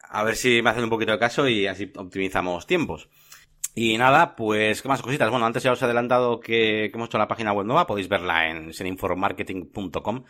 A 0.09 0.23
ver 0.23 0.35
si 0.35 0.61
me 0.61 0.71
hacen 0.71 0.83
un 0.83 0.89
poquito 0.89 1.13
de 1.13 1.19
caso 1.19 1.47
y 1.47 1.67
así 1.67 1.91
optimizamos 1.95 2.67
tiempos. 2.67 3.07
Y 3.73 3.97
nada, 3.97 4.35
pues, 4.35 4.81
¿qué 4.81 4.89
más 4.89 5.01
cositas? 5.01 5.29
Bueno, 5.29 5.45
antes 5.45 5.63
ya 5.63 5.71
os 5.71 5.81
he 5.81 5.85
adelantado 5.85 6.39
que, 6.39 6.85
hemos 6.93 7.07
hecho 7.07 7.17
la 7.17 7.27
página 7.27 7.53
web 7.53 7.65
nueva, 7.65 7.87
podéis 7.87 8.09
verla 8.09 8.49
en 8.49 8.73
seninformarketing.com. 8.73 10.25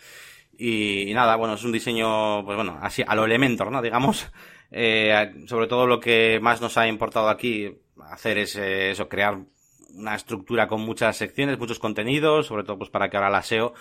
Y, 0.58 1.10
y, 1.10 1.14
nada, 1.14 1.36
bueno, 1.38 1.56
es 1.56 1.64
un 1.64 1.72
diseño, 1.72 2.46
pues 2.46 2.56
bueno, 2.56 2.78
así, 2.82 3.04
a 3.06 3.16
lo 3.16 3.26
Elementor, 3.26 3.72
¿no? 3.72 3.82
Digamos, 3.82 4.32
eh, 4.72 5.34
sobre 5.48 5.68
todo 5.68 5.88
lo 5.88 6.00
que 6.00 6.40
más 6.40 6.62
nos 6.62 6.78
ha 6.78 6.88
importado 6.88 7.30
aquí 7.30 7.80
hacer 8.12 8.38
es 8.38 8.56
eh, 8.58 8.92
eso, 8.92 9.10
crear 9.10 9.40
una 9.96 10.16
estructura 10.16 10.68
con 10.68 10.82
muchas 10.82 11.18
secciones, 11.18 11.58
muchos 11.58 11.80
contenidos, 11.80 12.46
sobre 12.48 12.64
todo 12.64 12.78
pues 12.78 12.90
para 12.92 13.10
que 13.10 13.18
ahora 13.18 13.30
la 13.30 13.42
SEO 13.42 13.74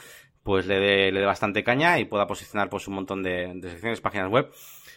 pues 0.42 0.66
le 0.66 0.80
dé, 0.80 1.12
le 1.12 1.20
dé 1.20 1.26
bastante 1.26 1.62
caña 1.62 1.98
y 1.98 2.06
pueda 2.06 2.26
posicionar 2.26 2.70
pues 2.70 2.88
un 2.88 2.94
montón 2.94 3.22
de 3.22 3.60
secciones, 3.62 4.00
páginas 4.00 4.30
web 4.30 4.50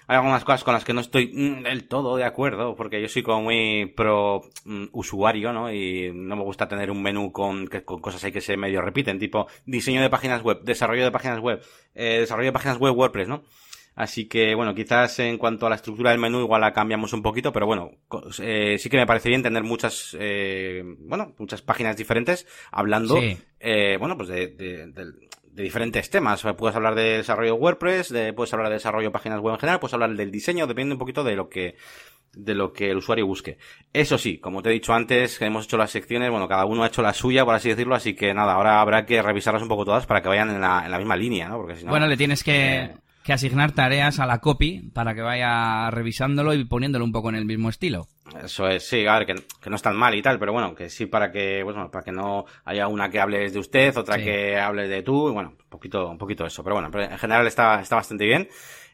hay 0.08 0.18
algunas 0.18 0.43
cosas 0.43 0.64
con 0.64 0.74
las 0.74 0.84
que 0.84 0.93
no 0.93 1.01
estoy 1.01 1.32
mm, 1.34 1.64
del 1.64 1.88
todo 1.88 2.16
de 2.16 2.26
acuerdo, 2.26 2.76
porque 2.76 3.01
yo 3.01 3.08
soy 3.08 3.24
como 3.24 3.43
muy 3.43 3.86
pro 3.95 4.41
mm, 4.66 4.86
usuario, 4.91 5.54
¿no? 5.54 5.72
Y 5.72 6.12
no 6.14 6.36
me 6.36 6.43
gusta 6.43 6.68
tener 6.68 6.91
un 6.91 7.01
menú 7.01 7.32
con, 7.32 7.68
con 7.68 8.01
cosas 8.01 8.24
ahí 8.24 8.32
que 8.32 8.41
se 8.41 8.58
medio 8.58 8.82
repiten, 8.82 9.20
tipo 9.20 9.47
diseño 9.66 10.01
de 10.01 10.10
páginas 10.10 10.41
web, 10.41 10.62
desarrollo 10.64 11.04
de 11.04 11.12
páginas 11.12 11.39
web, 11.39 11.62
eh, 11.95 12.20
desarrollo 12.20 12.47
de 12.47 12.54
páginas 12.54 12.78
web 12.78 12.95
WordPress, 12.95 13.28
¿no? 13.28 13.43
Así 13.95 14.26
que, 14.26 14.56
bueno, 14.56 14.74
quizás 14.74 15.20
en 15.20 15.38
cuanto 15.38 15.68
a 15.68 15.70
la 15.70 15.76
estructura 15.76 16.10
del 16.10 16.20
menú 16.20 16.39
igual 16.39 16.62
la 16.62 16.74
cambiamos 16.74 17.14
un 17.14 17.22
poquito, 17.22 17.54
pero 17.54 17.68
bueno, 17.68 17.91
eh, 18.39 18.78
sí 18.80 18.89
que 18.89 18.97
me 18.97 19.06
parece 19.06 19.30
bien 19.30 19.43
tener 19.43 19.64
muchas, 19.64 20.18
eh, 20.20 20.82
bueno, 20.99 21.36
muchas 21.38 21.62
páginas 21.62 21.95
diferentes 21.95 22.47
hablando, 22.72 23.20
eh, 23.60 23.97
bueno, 23.99 24.18
pues 24.18 24.30
de, 24.30 24.47
de, 24.47 24.88
de, 24.88 25.14
diferentes 25.56 26.10
temas. 26.10 26.43
Puedes 26.58 26.76
hablar 26.76 26.95
de 26.95 27.18
desarrollo 27.18 27.56
WordPress, 27.56 28.10
de, 28.10 28.34
puedes 28.34 28.54
hablar 28.54 28.70
de 28.70 28.76
desarrollo 28.76 29.08
de 29.08 29.12
páginas 29.12 29.39
web 29.39 29.54
en 29.54 29.60
general, 29.60 29.80
puedes 29.80 29.93
hablar 29.93 30.14
del 30.16 30.32
diseño, 30.32 30.68
depende 30.68 30.93
un 30.93 30.99
poquito 30.99 31.24
de 31.24 31.36
lo 31.36 31.49
que, 31.49 31.76
de 32.34 32.56
lo 32.56 32.74
que 32.74 32.89
el 32.89 32.97
usuario 32.97 33.28
busque. 33.28 33.58
Eso 33.93 34.18
sí, 34.18 34.39
como 34.39 34.62
te 34.62 34.70
he 34.70 34.74
dicho 34.74 34.93
antes, 34.93 35.41
hemos 35.41 35.66
hecho 35.66 35.78
las 35.78 35.91
secciones, 35.91 36.32
bueno, 36.32 36.47
cada 36.47 36.66
uno 36.66 36.84
ha 36.84 36.88
hecho 36.88 37.01
la 37.01 37.14
suya, 37.14 37.45
por 37.45 37.56
así 37.56 37.70
decirlo, 37.70 37.95
así 37.95 38.16
que 38.16 38.34
nada, 38.34 38.54
ahora 38.54 38.82
habrá 38.82 39.06
que 39.06 39.22
revisarlas 39.22 39.62
un 39.62 39.70
poco 39.70 39.86
todas 39.86 40.06
para 40.06 40.22
que 40.22 40.30
vayan 40.30 40.49
en 40.49 40.62
la, 40.62 40.84
en 40.86 40.91
la 40.91 40.97
misma 40.97 41.16
línea, 41.16 41.47
¿no? 41.47 41.58
Porque 41.58 41.76
si 41.76 41.86
no, 41.86 41.91
bueno, 41.91 42.08
le 42.08 42.18
tienes 42.18 42.43
que, 42.43 42.91
que 43.24 43.34
asignar 43.34 43.71
tareas 43.71 44.19
a 44.19 44.26
la 44.26 44.39
copy 44.39 44.89
para 44.93 45.15
que 45.15 45.21
vaya 45.21 45.89
revisándolo 45.91 46.53
y 46.53 46.65
poniéndolo 46.65 47.05
un 47.05 47.11
poco 47.11 47.30
en 47.30 47.36
el 47.36 47.45
mismo 47.45 47.69
estilo. 47.69 48.07
Eso 48.43 48.67
es, 48.67 48.88
sí, 48.88 49.05
a 49.05 49.19
ver, 49.19 49.26
que, 49.28 49.36
que 49.61 49.69
no 49.69 49.76
es 49.76 49.82
tan 49.82 49.95
mal 49.95 50.15
y 50.15 50.21
tal, 50.21 50.39
pero 50.39 50.53
bueno, 50.53 50.74
que 50.74 50.89
sí 50.89 51.05
para 51.05 51.32
que, 51.32 51.61
bueno, 51.63 51.89
para 51.91 52.03
que 52.03 52.11
no 52.11 52.45
haya 52.65 52.88
una 52.88 53.09
que 53.09 53.19
hables 53.19 53.53
de 53.53 53.59
usted, 53.59 53.95
otra 53.95 54.17
que 54.17 54.57
hable 54.57 54.88
de 54.88 55.03
tú, 55.03 55.30
y 55.30 55.34
bueno, 55.34 55.49
un 55.49 55.69
poquito, 55.69 56.09
un 56.09 56.17
poquito 56.17 56.45
eso, 56.45 56.63
pero 56.63 56.76
bueno, 56.76 56.89
pero 56.91 57.03
en 57.05 57.17
general 57.17 57.45
está, 57.47 57.80
está 57.82 57.95
bastante 57.95 58.26
bien. 58.26 58.47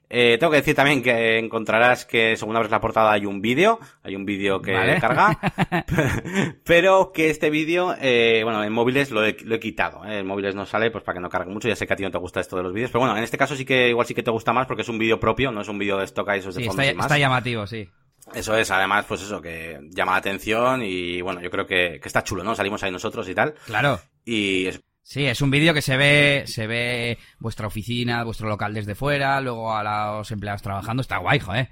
Eh, 0.09 0.37
tengo 0.39 0.49
que 0.51 0.57
decir 0.57 0.75
también 0.75 1.03
que 1.03 1.37
encontrarás 1.37 2.05
que 2.05 2.35
según 2.35 2.55
abres 2.55 2.71
la 2.71 2.81
portada 2.81 3.11
hay 3.11 3.27
un 3.27 3.41
vídeo, 3.41 3.79
hay 4.01 4.15
un 4.15 4.25
vídeo 4.25 4.59
que 4.59 4.73
carga, 4.99 5.37
pero 6.65 7.11
que 7.11 7.29
este 7.29 7.51
vídeo, 7.51 7.95
eh, 8.01 8.41
bueno, 8.43 8.63
en 8.63 8.73
móviles 8.73 9.11
lo 9.11 9.23
he, 9.23 9.37
lo 9.43 9.55
he 9.55 9.59
quitado, 9.59 10.03
¿eh? 10.05 10.19
en 10.19 10.27
móviles 10.27 10.55
no 10.55 10.65
sale 10.65 10.89
pues 10.89 11.03
para 11.03 11.17
que 11.17 11.21
no 11.21 11.29
cargue 11.29 11.51
mucho, 11.51 11.67
ya 11.67 11.75
sé 11.75 11.85
que 11.85 11.93
a 11.93 11.95
ti 11.95 12.01
no 12.01 12.09
te 12.09 12.17
gusta 12.17 12.39
esto 12.39 12.57
de 12.57 12.63
los 12.63 12.73
vídeos, 12.73 12.89
pero 12.89 13.01
bueno, 13.01 13.15
en 13.15 13.23
este 13.23 13.37
caso 13.37 13.55
sí 13.55 13.65
que 13.65 13.89
igual 13.89 14.07
sí 14.07 14.15
que 14.15 14.23
te 14.23 14.31
gusta 14.31 14.51
más 14.51 14.65
porque 14.65 14.81
es 14.81 14.89
un 14.89 14.97
vídeo 14.97 15.19
propio, 15.19 15.51
no 15.51 15.61
es 15.61 15.67
un 15.67 15.77
vídeo 15.77 15.97
de 15.99 16.05
stock 16.05 16.27
y 16.33 16.39
esos 16.39 16.55
de 16.55 16.63
sí, 16.63 16.69
está, 16.69 16.83
está 16.83 17.17
llamativo, 17.19 17.67
sí. 17.67 17.87
Eso 18.33 18.55
es, 18.55 18.69
además, 18.69 19.05
pues 19.07 19.21
eso, 19.21 19.41
que 19.41 19.79
llama 19.89 20.11
la 20.13 20.19
atención 20.19 20.83
y 20.83 21.21
bueno, 21.21 21.41
yo 21.41 21.49
creo 21.49 21.65
que, 21.65 21.99
que 22.01 22.07
está 22.07 22.23
chulo, 22.23 22.43
¿no? 22.43 22.53
Salimos 22.53 22.83
ahí 22.83 22.91
nosotros 22.91 23.27
y 23.27 23.33
tal. 23.33 23.55
Claro. 23.65 23.99
Y 24.23 24.67
es, 24.67 24.81
Sí, 25.09 25.25
es 25.25 25.41
un 25.41 25.49
vídeo 25.49 25.73
que 25.73 25.81
se 25.81 25.97
ve, 25.97 26.43
se 26.45 26.67
ve 26.67 27.17
vuestra 27.39 27.65
oficina, 27.65 28.23
vuestro 28.23 28.47
local 28.47 28.75
desde 28.75 28.93
fuera, 28.93 29.41
luego 29.41 29.73
a 29.73 29.81
los 30.19 30.29
empleados 30.29 30.61
trabajando, 30.61 31.01
está 31.01 31.17
guay, 31.17 31.39
joder. 31.39 31.67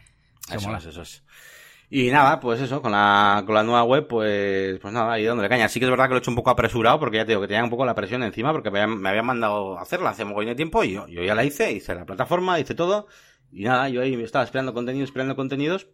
Eso 0.51 0.75
es, 0.75 0.85
eso 0.87 1.01
es. 1.03 1.23
Y 1.91 2.09
nada, 2.09 2.39
pues 2.39 2.59
eso, 2.61 2.81
con 2.81 2.93
la, 2.93 3.43
con 3.45 3.53
la 3.53 3.61
nueva 3.61 3.83
web, 3.83 4.07
pues, 4.07 4.79
pues 4.79 4.91
nada, 4.91 5.13
ahí 5.13 5.23
dándole 5.23 5.49
caña. 5.49 5.69
Sí 5.69 5.79
que 5.79 5.85
es 5.85 5.91
verdad 5.91 6.05
que 6.05 6.13
lo 6.13 6.15
he 6.15 6.19
hecho 6.19 6.31
un 6.31 6.35
poco 6.35 6.49
apresurado, 6.49 6.99
porque 6.99 7.17
ya 7.17 7.25
te 7.25 7.33
digo 7.33 7.41
que 7.41 7.47
tenía 7.47 7.63
un 7.63 7.69
poco 7.69 7.85
la 7.85 7.93
presión 7.93 8.23
encima, 8.23 8.51
porque 8.51 8.71
me 8.71 8.81
habían, 8.81 8.99
me 8.99 9.09
habían 9.09 9.27
mandado 9.27 9.77
hacerla 9.77 10.09
hace 10.09 10.23
un 10.23 10.29
montón 10.29 10.47
de 10.47 10.55
tiempo, 10.55 10.83
y 10.83 10.93
yo, 10.93 11.07
yo 11.07 11.21
ya 11.21 11.35
la 11.35 11.43
hice, 11.43 11.71
hice 11.71 11.93
la 11.93 12.07
plataforma, 12.07 12.59
hice 12.59 12.73
todo, 12.73 13.05
y 13.51 13.65
nada, 13.65 13.87
yo 13.87 14.01
ahí 14.01 14.15
estaba 14.15 14.45
esperando 14.45 14.73
contenidos, 14.73 15.09
esperando 15.09 15.35
contenidos, 15.35 15.89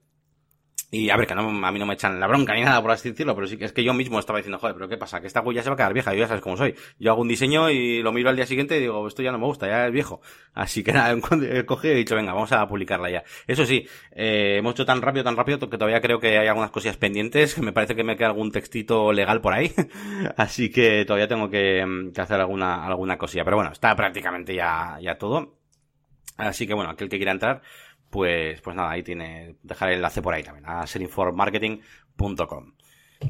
y 0.94 1.10
a 1.10 1.18
ver, 1.18 1.26
que 1.26 1.34
no, 1.34 1.42
a 1.66 1.72
mí 1.72 1.80
no 1.80 1.88
me 1.88 1.96
echan 1.96 2.20
la 2.20 2.28
bronca 2.28 2.54
ni 2.54 2.62
nada, 2.62 2.80
por 2.80 2.92
así 2.92 3.10
decirlo, 3.10 3.34
pero 3.34 3.48
sí 3.48 3.58
que 3.58 3.66
es 3.66 3.74
que 3.74 3.84
yo 3.84 3.96
mismo 3.96 4.20
estaba 4.20 4.38
diciendo, 4.38 4.60
joder, 4.60 4.76
pero 4.76 4.88
¿qué 4.88 4.96
pasa? 4.96 5.20
Que 5.20 5.26
esta 5.26 5.42
web 5.42 5.56
ya 5.56 5.64
se 5.64 5.70
va 5.70 5.74
a 5.74 5.78
quedar 5.78 5.92
vieja, 5.92 6.14
yo 6.14 6.20
ya 6.20 6.28
sabes 6.28 6.44
cómo 6.44 6.56
soy. 6.56 6.76
Yo 7.00 7.10
hago 7.10 7.22
un 7.24 7.28
diseño 7.28 7.72
y 7.72 8.04
lo 8.04 8.12
miro 8.12 8.30
al 8.30 8.36
día 8.36 8.46
siguiente 8.46 8.78
y 8.78 8.82
digo, 8.82 9.08
esto 9.08 9.24
ya 9.24 9.32
no 9.32 9.40
me 9.40 9.46
gusta, 9.46 9.66
ya 9.66 9.88
es 9.88 9.92
viejo. 9.92 10.22
Así 10.54 10.84
que 10.84 10.94
nada, 10.94 11.18
he 11.52 11.66
cogido 11.66 11.94
y 11.94 11.96
he 11.96 12.00
dicho, 12.00 12.16
venga, 12.16 12.34
vamos 12.34 12.52
a 12.52 12.68
publicarla 12.68 13.10
ya. 13.10 13.24
Eso 13.48 13.66
sí, 13.66 13.88
eh, 14.12 14.58
hemos 14.60 14.74
hecho 14.74 14.86
tan 14.86 15.02
rápido, 15.02 15.24
tan 15.24 15.36
rápido, 15.36 15.58
que 15.68 15.80
todavía 15.80 16.00
creo 16.00 16.20
que 16.20 16.38
hay 16.38 16.48
algunas 16.48 16.70
cosillas 16.70 16.98
pendientes, 16.98 17.56
que 17.56 17.64
me 17.64 17.74
parece 17.74 17.96
que 17.96 18.04
me 18.04 18.16
queda 18.16 18.28
algún 18.28 18.52
textito 18.52 19.12
legal 19.14 19.42
por 19.42 19.54
ahí. 19.54 19.74
Así 20.38 20.70
que 20.70 21.06
todavía 21.06 21.28
tengo 21.28 21.50
que, 21.50 22.12
que 22.14 22.22
hacer 22.22 22.40
alguna, 22.40 22.86
alguna 22.86 23.18
cosilla. 23.18 23.44
Pero 23.44 23.58
bueno, 23.58 23.72
está 23.72 23.96
prácticamente 23.96 24.54
ya, 24.54 25.00
ya 25.02 25.18
todo. 25.18 25.56
Así 26.38 26.66
que 26.66 26.74
bueno, 26.74 26.90
aquel 26.90 27.10
que 27.10 27.18
quiera 27.18 27.32
entrar, 27.32 27.62
pues, 28.14 28.62
pues 28.62 28.76
nada, 28.76 28.92
ahí 28.92 29.02
tiene, 29.02 29.56
dejar 29.64 29.90
el 29.90 29.96
enlace 29.96 30.22
por 30.22 30.36
ahí 30.36 30.44
también, 30.44 30.68
a 30.68 30.86
serinformarketing.com. 30.86 32.74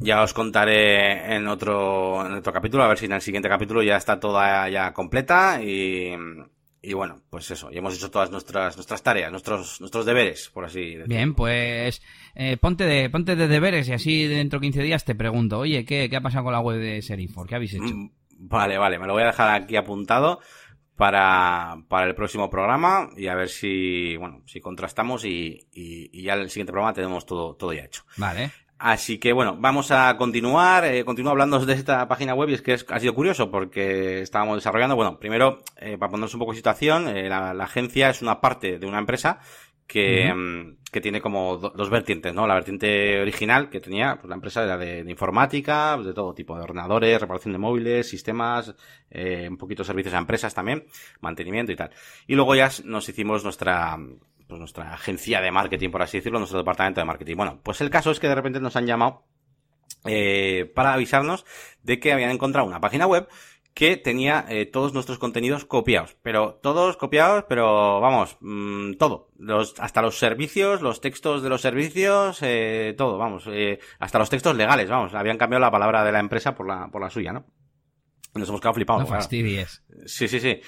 Ya 0.01 0.21
os 0.21 0.33
contaré 0.33 1.35
en 1.35 1.47
otro, 1.47 2.25
en 2.25 2.33
otro 2.33 2.51
capítulo, 2.51 2.83
a 2.83 2.89
ver 2.89 2.97
si 2.97 3.05
en 3.05 3.13
el 3.13 3.21
siguiente 3.21 3.47
capítulo 3.47 3.81
ya 3.81 3.95
está 3.95 4.19
toda 4.19 4.67
ya 4.67 4.91
completa 4.91 5.63
y, 5.63 6.11
y 6.81 6.93
bueno, 6.93 7.21
pues 7.29 7.49
eso, 7.49 7.71
ya 7.71 7.77
hemos 7.77 7.95
hecho 7.95 8.11
todas 8.11 8.29
nuestras, 8.29 8.75
nuestras 8.75 9.01
tareas, 9.01 9.31
nuestros, 9.31 9.79
nuestros 9.79 10.05
deberes, 10.05 10.49
por 10.53 10.65
así 10.65 10.81
decirlo. 10.81 11.05
Bien, 11.07 11.33
pues 11.33 12.01
eh, 12.35 12.57
ponte, 12.57 12.83
de, 12.85 13.09
ponte 13.09 13.37
de 13.37 13.47
deberes 13.47 13.87
y 13.87 13.93
así 13.93 14.27
dentro 14.27 14.59
de 14.59 14.65
15 14.65 14.83
días 14.83 15.05
te 15.05 15.15
pregunto, 15.15 15.59
oye, 15.59 15.85
¿qué, 15.85 16.09
qué 16.09 16.17
ha 16.17 16.21
pasado 16.21 16.43
con 16.43 16.53
la 16.53 16.59
web 16.59 16.81
de 16.81 17.01
Serinfor? 17.01 17.47
¿Qué 17.47 17.55
habéis 17.55 17.75
hecho? 17.75 17.95
Mm, 17.95 18.11
vale, 18.37 18.77
vale, 18.77 18.99
me 18.99 19.07
lo 19.07 19.13
voy 19.13 19.23
a 19.23 19.27
dejar 19.27 19.61
aquí 19.61 19.77
apuntado 19.77 20.41
para, 20.95 21.77
para 21.87 22.07
el 22.07 22.15
próximo 22.15 22.49
programa 22.49 23.09
y 23.17 23.27
a 23.27 23.35
ver 23.35 23.49
si, 23.49 24.15
bueno, 24.17 24.41
si 24.45 24.61
contrastamos 24.61 25.25
y, 25.25 25.67
y, 25.73 26.21
ya 26.21 26.33
en 26.33 26.41
el 26.41 26.49
siguiente 26.49 26.71
programa 26.71 26.93
tenemos 26.93 27.25
todo, 27.25 27.55
todo 27.55 27.73
ya 27.73 27.83
hecho. 27.83 28.03
Vale. 28.17 28.51
Así 28.77 29.17
que 29.17 29.31
bueno, 29.31 29.55
vamos 29.57 29.91
a 29.91 30.15
continuar, 30.17 30.83
eh, 30.85 31.05
continúo 31.05 31.31
hablando 31.31 31.57
de 31.65 31.73
esta 31.73 32.07
página 32.07 32.33
web 32.35 32.49
y 32.49 32.55
es 32.55 32.61
que 32.61 32.73
es, 32.73 32.85
ha 32.89 32.99
sido 32.99 33.15
curioso 33.15 33.49
porque 33.49 34.21
estábamos 34.21 34.57
desarrollando, 34.57 34.95
bueno, 34.95 35.19
primero, 35.19 35.61
eh, 35.77 35.97
para 35.97 36.11
ponernos 36.11 36.33
un 36.33 36.39
poco 36.39 36.51
en 36.51 36.57
situación, 36.57 37.07
eh, 37.07 37.29
la, 37.29 37.53
la, 37.53 37.63
agencia 37.63 38.09
es 38.09 38.21
una 38.21 38.41
parte 38.41 38.79
de 38.79 38.85
una 38.85 38.99
empresa 38.99 39.39
que, 39.87 40.33
mm, 40.33 40.82
que 40.93 41.01
tiene 41.01 41.19
como 41.19 41.57
dos 41.57 41.89
vertientes, 41.89 42.33
¿no? 42.33 42.47
La 42.47 42.53
vertiente 42.53 43.19
original 43.19 43.69
que 43.69 43.81
tenía 43.81 44.15
pues, 44.15 44.29
la 44.29 44.35
empresa 44.35 44.63
era 44.63 44.77
de, 44.77 44.99
informática, 45.09 45.93
pues, 45.95 46.07
de 46.07 46.13
todo 46.13 46.33
tipo, 46.33 46.55
de 46.55 46.63
ordenadores, 46.63 47.19
reparación 47.19 47.51
de 47.51 47.57
móviles, 47.57 48.07
sistemas, 48.07 48.73
eh, 49.09 49.47
un 49.49 49.57
poquito 49.57 49.83
servicios 49.83 50.13
a 50.13 50.19
empresas 50.19 50.53
también, 50.53 50.85
mantenimiento 51.19 51.73
y 51.73 51.75
tal. 51.75 51.89
Y 52.27 52.35
luego 52.35 52.55
ya 52.55 52.69
nos 52.85 53.09
hicimos 53.09 53.43
nuestra, 53.43 53.97
pues, 54.47 54.59
nuestra 54.59 54.93
agencia 54.93 55.41
de 55.41 55.51
marketing, 55.51 55.89
por 55.89 56.03
así 56.03 56.19
decirlo, 56.19 56.39
nuestro 56.39 56.59
departamento 56.59 57.01
de 57.01 57.05
marketing. 57.05 57.35
Bueno, 57.35 57.59
pues 57.61 57.81
el 57.81 57.89
caso 57.89 58.11
es 58.11 58.19
que 58.19 58.29
de 58.29 58.35
repente 58.35 58.61
nos 58.61 58.75
han 58.75 58.85
llamado 58.85 59.23
eh, 60.05 60.71
para 60.75 60.93
avisarnos 60.93 61.45
de 61.81 61.99
que 61.99 62.13
habían 62.13 62.29
encontrado 62.29 62.67
una 62.67 62.79
página 62.79 63.07
web 63.07 63.27
que 63.73 63.97
tenía 63.97 64.45
eh, 64.49 64.65
todos 64.65 64.93
nuestros 64.93 65.17
contenidos 65.17 65.65
copiados, 65.65 66.15
pero 66.21 66.59
todos 66.61 66.95
copiados, 66.95 67.45
pero 67.49 67.99
vamos, 67.99 68.37
mmm, 68.39 68.93
todo, 68.93 69.31
los, 69.37 69.73
hasta 69.79 70.01
los 70.01 70.19
servicios, 70.19 70.81
los 70.81 71.01
textos 71.01 71.41
de 71.41 71.49
los 71.49 71.61
servicios, 71.61 72.39
eh, 72.41 72.93
todo, 72.97 73.17
vamos, 73.17 73.45
eh, 73.47 73.79
hasta 73.99 74.19
los 74.19 74.29
textos 74.29 74.55
legales, 74.55 74.89
vamos, 74.89 75.13
habían 75.15 75.37
cambiado 75.37 75.61
la 75.61 75.71
palabra 75.71 76.03
de 76.03 76.11
la 76.11 76.19
empresa 76.19 76.53
por 76.53 76.67
la, 76.67 76.89
por 76.91 77.01
la 77.01 77.09
suya, 77.09 77.33
¿no? 77.33 77.45
Nos 78.35 78.49
hemos 78.49 78.61
quedado 78.61 78.73
flipados. 78.73 79.03
No 79.03 79.07
fastidies. 79.07 79.83
Sí, 80.05 80.27
sí, 80.27 80.39
sí. 80.39 80.59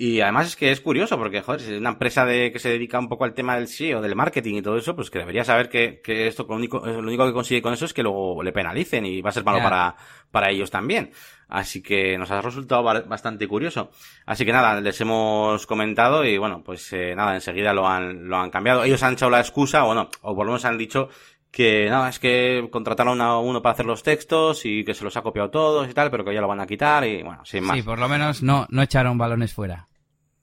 Y 0.00 0.22
además 0.22 0.46
es 0.46 0.56
que 0.56 0.70
es 0.70 0.80
curioso 0.80 1.18
porque, 1.18 1.42
joder, 1.42 1.60
si 1.60 1.74
es 1.74 1.78
una 1.78 1.90
empresa 1.90 2.24
de, 2.24 2.50
que 2.50 2.58
se 2.58 2.70
dedica 2.70 2.98
un 2.98 3.10
poco 3.10 3.24
al 3.24 3.34
tema 3.34 3.56
del 3.56 3.68
SEO, 3.68 4.00
del 4.00 4.16
marketing 4.16 4.54
y 4.54 4.62
todo 4.62 4.78
eso, 4.78 4.96
pues 4.96 5.10
que 5.10 5.18
debería 5.18 5.44
saber 5.44 5.68
que, 5.68 6.00
que 6.00 6.26
esto 6.26 6.46
lo 6.48 6.54
único, 6.54 6.78
lo 6.78 7.00
único 7.00 7.26
que 7.26 7.34
consigue 7.34 7.60
con 7.60 7.74
eso 7.74 7.84
es 7.84 7.92
que 7.92 8.02
luego 8.02 8.42
le 8.42 8.50
penalicen 8.50 9.04
y 9.04 9.20
va 9.20 9.28
a 9.28 9.34
ser 9.34 9.44
malo 9.44 9.58
yeah. 9.58 9.68
para, 9.68 9.96
para 10.30 10.50
ellos 10.50 10.70
también. 10.70 11.12
Así 11.48 11.82
que 11.82 12.16
nos 12.16 12.30
ha 12.30 12.40
resultado 12.40 12.82
bastante 12.82 13.48
curioso. 13.48 13.90
Así 14.24 14.44
que 14.44 14.52
nada, 14.52 14.80
les 14.80 15.00
hemos 15.00 15.66
comentado 15.66 16.24
y 16.24 16.38
bueno, 16.38 16.62
pues 16.64 16.92
eh, 16.92 17.14
nada, 17.16 17.34
enseguida 17.34 17.74
lo 17.74 17.88
han, 17.88 18.28
lo 18.28 18.36
han 18.36 18.50
cambiado. 18.50 18.84
Ellos 18.84 19.02
han 19.02 19.14
echado 19.14 19.30
la 19.30 19.40
excusa, 19.40 19.84
o 19.84 19.92
no, 19.92 20.08
o 20.22 20.34
por 20.34 20.46
lo 20.46 20.52
menos 20.52 20.64
han 20.64 20.78
dicho 20.78 21.08
que 21.50 21.88
nada, 21.90 22.08
es 22.08 22.20
que 22.20 22.68
contrataron 22.70 23.20
a 23.20 23.38
uno 23.38 23.60
para 23.60 23.72
hacer 23.72 23.86
los 23.86 24.04
textos 24.04 24.64
y 24.64 24.84
que 24.84 24.94
se 24.94 25.02
los 25.02 25.16
ha 25.16 25.22
copiado 25.22 25.50
todos 25.50 25.88
y 25.90 25.94
tal, 25.94 26.10
pero 26.10 26.24
que 26.24 26.32
ya 26.32 26.40
lo 26.40 26.46
van 26.46 26.60
a 26.60 26.66
quitar 26.66 27.04
y 27.04 27.22
bueno, 27.22 27.44
sin 27.44 27.64
más. 27.64 27.76
Sí, 27.76 27.82
por 27.82 27.98
lo 27.98 28.08
menos 28.08 28.42
no, 28.42 28.66
no 28.70 28.82
echaron 28.82 29.18
balones 29.18 29.52
fuera. 29.52 29.88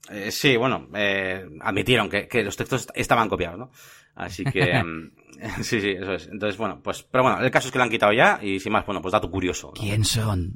Eh, 0.10 0.32
sí, 0.32 0.56
bueno, 0.58 0.88
eh, 0.94 1.46
admitieron 1.62 2.10
que, 2.10 2.28
que, 2.28 2.44
los 2.44 2.56
textos 2.56 2.88
estaban 2.94 3.28
copiados, 3.28 3.60
¿no? 3.60 3.72
Así 4.18 4.44
que, 4.44 4.82
um, 4.82 5.12
sí, 5.62 5.80
sí, 5.80 5.92
eso 5.92 6.14
es. 6.14 6.28
Entonces, 6.28 6.58
bueno, 6.58 6.82
pues, 6.84 7.04
pero 7.04 7.24
bueno, 7.24 7.40
el 7.40 7.52
caso 7.52 7.68
es 7.68 7.72
que 7.72 7.78
lo 7.78 7.84
han 7.84 7.90
quitado 7.90 8.12
ya 8.14 8.40
y 8.42 8.60
sin 8.60 8.72
más, 8.72 8.86
bueno, 8.86 9.02
pues 9.02 9.12
dato 9.12 9.30
curioso. 9.30 9.68
¿no? 9.68 9.82
¿Quién 9.82 10.04
son? 10.04 10.56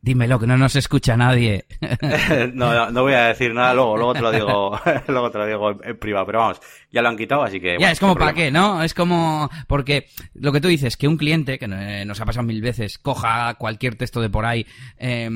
Dímelo, 0.00 0.38
que 0.38 0.46
no 0.46 0.56
nos 0.56 0.76
escucha 0.76 1.16
nadie. 1.16 1.66
no, 2.54 2.72
no, 2.72 2.90
no, 2.90 3.02
voy 3.02 3.14
a 3.14 3.26
decir 3.26 3.52
nada, 3.52 3.74
luego, 3.74 3.96
luego 3.96 4.14
te 4.14 4.20
lo 4.20 4.30
digo, 4.30 4.80
luego 5.08 5.30
te 5.30 5.38
lo 5.38 5.46
digo 5.46 5.70
en, 5.70 5.80
en, 5.82 5.98
privado, 5.98 6.26
pero 6.26 6.38
vamos, 6.38 6.60
ya 6.90 7.02
lo 7.02 7.08
han 7.08 7.16
quitado, 7.16 7.42
así 7.42 7.60
que... 7.60 7.72
Ya, 7.72 7.78
bueno, 7.78 7.92
es 7.92 8.00
como 8.00 8.14
para 8.14 8.32
qué, 8.32 8.50
¿no? 8.50 8.82
Es 8.82 8.94
como, 8.94 9.50
porque 9.66 10.06
lo 10.34 10.52
que 10.52 10.60
tú 10.60 10.68
dices, 10.68 10.96
que 10.96 11.08
un 11.08 11.16
cliente, 11.16 11.58
que 11.58 11.66
nos 11.66 12.20
ha 12.20 12.24
pasado 12.24 12.46
mil 12.46 12.62
veces, 12.62 12.98
coja 12.98 13.54
cualquier 13.54 13.96
texto 13.96 14.20
de 14.20 14.30
por 14.30 14.46
ahí 14.46 14.66
eh, 14.98 15.28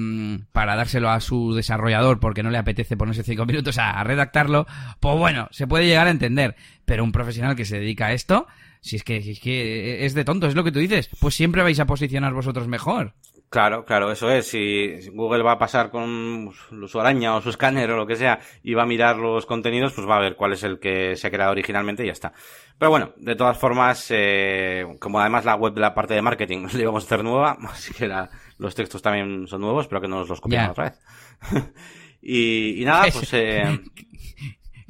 para 0.53 0.77
dárselo 0.77 1.11
a 1.11 1.21
su 1.21 1.55
desarrollador 1.55 2.21
porque 2.21 2.43
no 2.43 2.51
le 2.51 2.59
apetece 2.59 2.97
ponerse 2.97 3.25
cinco 3.25 3.47
minutos 3.47 3.79
a, 3.79 3.91
a 3.91 4.05
redactarlo, 4.05 4.67
pues 5.01 5.19
bueno, 5.19 5.49
se 5.51 5.67
puede 5.67 5.87
llegar 5.87 6.07
a 6.07 6.11
entender, 6.11 6.55
pero 6.85 7.03
un 7.03 7.13
profesional 7.13 7.57
que 7.57 7.65
se 7.65 7.81
dedica 7.81 8.07
a 8.07 8.13
esto, 8.13 8.47
si 8.81 8.97
es 8.97 9.05
que, 9.05 9.23
si 9.23 9.31
es 9.33 9.41
que 9.41 10.05
es 10.05 10.15
de 10.15 10.25
tonto, 10.25 10.47
es 10.47 10.55
lo 10.55 10.65
que 10.65 10.73
tú 10.73 10.81
dices, 10.81 11.09
pues 11.21 11.35
siempre 11.35 11.63
vais 11.63 11.79
a 11.81 11.87
posicionar 11.87 12.33
vosotros 12.35 12.69
mejor. 12.69 13.15
Claro, 13.53 13.85
claro, 13.85 14.11
eso 14.11 14.31
es. 14.31 14.47
Si 14.47 15.11
Google 15.11 15.43
va 15.43 15.53
a 15.53 15.59
pasar 15.59 15.91
con 15.91 16.51
su 16.89 16.99
araña 16.99 17.37
o 17.37 17.43
su 17.43 17.51
escáner 17.51 17.91
o 17.91 17.99
lo 17.99 18.07
que 18.07 18.17
sea 18.17 18.41
y 18.63 18.73
va 18.73 18.85
a 18.85 18.87
mirar 18.87 19.17
los 19.19 19.45
contenidos, 19.45 19.93
pues 19.93 20.09
va 20.09 20.17
a 20.17 20.21
ver 20.21 20.37
cuál 20.37 20.55
es 20.55 20.63
el 20.63 20.79
que 20.79 21.17
se 21.17 21.27
ha 21.27 21.31
creado 21.31 21.53
originalmente 21.53 22.03
y 22.03 22.07
ya 22.07 22.13
está. 22.13 22.33
Pero 22.79 22.91
bueno, 22.91 23.13
de 23.19 23.37
todas 23.37 23.59
formas, 23.59 24.07
eh, 24.09 24.97
como 24.99 25.21
además 25.21 25.45
la 25.45 25.57
web 25.57 25.75
de 25.75 25.83
la 25.83 25.93
parte 25.93 26.15
de 26.15 26.23
marketing 26.23 26.61
nos 26.63 26.75
íbamos 26.75 27.05
a 27.05 27.07
hacer 27.07 27.23
nueva, 27.23 27.59
así 27.69 27.93
que 27.93 28.09
la, 28.09 28.31
los 28.57 28.75
textos 28.75 29.03
también 29.03 29.47
son 29.47 29.61
nuevos, 29.61 29.87
pero 29.87 30.01
que 30.01 30.09
no 30.09 30.21
nos 30.21 30.31
los 30.31 30.41
copiamos 30.41 30.65
yeah. 30.65 30.73
otra 30.73 30.85
vez. 30.85 31.73
y, 32.23 32.81
y, 32.81 32.85
nada, 32.87 33.05
pues... 33.13 33.35
Eh, 33.35 33.81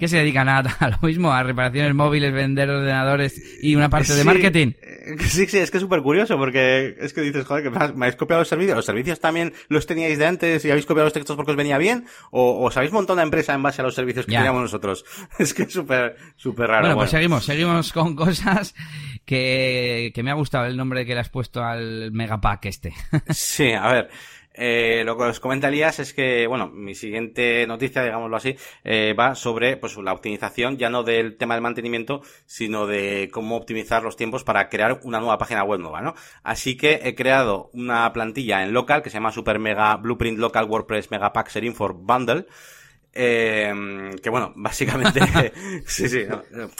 ¿Qué 0.03 0.09
se 0.09 0.17
dedican 0.17 0.49
a, 0.49 0.63
lo 0.63 1.07
mismo? 1.07 1.33
¿A 1.33 1.45
reparaciones 1.45 1.95
móviles, 1.95 2.33
vender 2.33 2.69
ordenadores 2.69 3.41
y 3.63 3.77
una 3.77 3.89
parte 3.89 4.15
de 4.15 4.25
marketing? 4.25 4.73
Eh, 4.83 5.15
sí, 5.21 5.47
sí, 5.47 5.59
es 5.59 5.71
que 5.71 5.77
es 5.77 5.81
súper 5.81 6.03
curioso 6.03 6.37
porque 6.37 6.97
es 6.99 7.13
que 7.13 7.21
dices, 7.21 7.47
joder, 7.47 7.63
que 7.63 7.71
me 7.71 7.77
habéis 7.79 8.17
copiado 8.17 8.41
los 8.41 8.49
servicios. 8.49 8.75
¿Los 8.75 8.85
servicios 8.85 9.21
también 9.21 9.55
los 9.69 9.87
teníais 9.87 10.19
de 10.19 10.27
antes 10.27 10.65
y 10.65 10.73
habéis 10.73 10.87
copiado 10.87 11.05
los 11.05 11.13
textos 11.13 11.37
porque 11.37 11.53
os 11.53 11.57
venía 11.57 11.79
bien? 11.79 12.07
¿O 12.33 12.65
os 12.67 12.77
habéis 12.77 12.91
montado 12.91 13.15
una 13.15 13.23
empresa 13.23 13.55
en 13.55 13.63
base 13.63 13.81
a 13.81 13.85
los 13.85 13.95
servicios 13.95 14.27
que 14.27 14.35
teníamos 14.35 14.63
nosotros? 14.63 15.05
Es 15.39 15.55
que 15.55 15.63
es 15.63 15.73
súper, 15.73 16.17
súper 16.35 16.67
raro. 16.67 16.83
Bueno, 16.83 16.97
pues 16.97 17.11
seguimos, 17.11 17.45
seguimos 17.45 17.93
con 17.93 18.17
cosas 18.17 18.75
que, 19.25 20.11
que 20.13 20.23
me 20.25 20.33
ha 20.33 20.35
gustado 20.35 20.67
el 20.67 20.77
nombre 20.77 21.07
que 21.07 21.15
le 21.15 21.21
has 21.21 21.29
puesto 21.29 21.63
al 21.63 22.11
megapack 22.11 22.65
este. 22.65 22.93
sí, 23.31 23.71
a 23.71 23.93
ver. 23.93 24.11
Eh, 24.55 25.03
lo 25.05 25.17
que 25.17 25.25
os 25.25 25.41
comenta 25.41 25.69
Elías 25.69 25.99
es 25.99 26.13
que, 26.13 26.47
bueno, 26.47 26.69
mi 26.69 26.95
siguiente 26.95 27.67
noticia, 27.67 28.03
digámoslo 28.03 28.37
así, 28.37 28.57
eh, 28.85 29.15
va 29.19 29.35
sobre 29.35 29.77
pues 29.77 29.97
la 29.97 30.13
optimización, 30.13 30.77
ya 30.77 30.91
no 30.91 31.03
del 31.03 31.37
tema 31.37 31.55
del 31.55 31.63
mantenimiento, 31.63 32.23
sino 32.47 32.87
de 32.87 33.31
cómo 33.33 33.57
optimizar 33.57 34.03
los 34.03 34.17
tiempos 34.17 34.45
para 34.45 34.69
crear 34.69 35.01
una 35.05 35.21
nueva 35.21 35.39
página 35.39 35.65
web 35.65 35.81
nueva, 35.81 36.03
¿no? 36.03 36.15
Así 36.43 36.77
que 36.77 37.01
he 37.05 37.15
creado 37.15 37.71
una 37.73 38.13
plantilla 38.13 38.63
en 38.63 38.73
local 38.73 39.03
que 39.03 39.11
se 39.11 39.15
llama 39.15 39.33
Super 39.33 39.59
Mega 39.59 39.97
Blueprint 39.97 40.39
Local 40.39 40.67
WordPress 40.67 41.11
Mega 41.11 41.33
Pack 41.33 41.51
for 41.75 41.95
Bundle. 41.95 42.47
Eh, 43.15 44.11
que 44.23 44.31
bueno, 44.31 44.53
básicamente, 44.57 45.21
sí, 45.87 46.09
sí, 46.09 46.25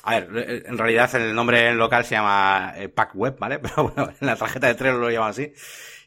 a 0.03 0.21
ver, 0.21 0.63
en 0.67 0.79
realidad 0.79 1.15
el 1.15 1.35
nombre 1.35 1.69
en 1.69 1.77
local 1.77 2.05
se 2.05 2.15
llama 2.15 2.73
eh, 2.77 2.89
Pack 2.89 3.15
Web, 3.15 3.37
¿vale? 3.39 3.59
Pero 3.63 3.91
bueno, 3.91 4.13
en 4.19 4.27
la 4.27 4.37
tarjeta 4.37 4.67
de 4.67 4.75
Trello 4.75 4.99
lo 4.99 5.11
llaman 5.11 5.31
así 5.31 5.53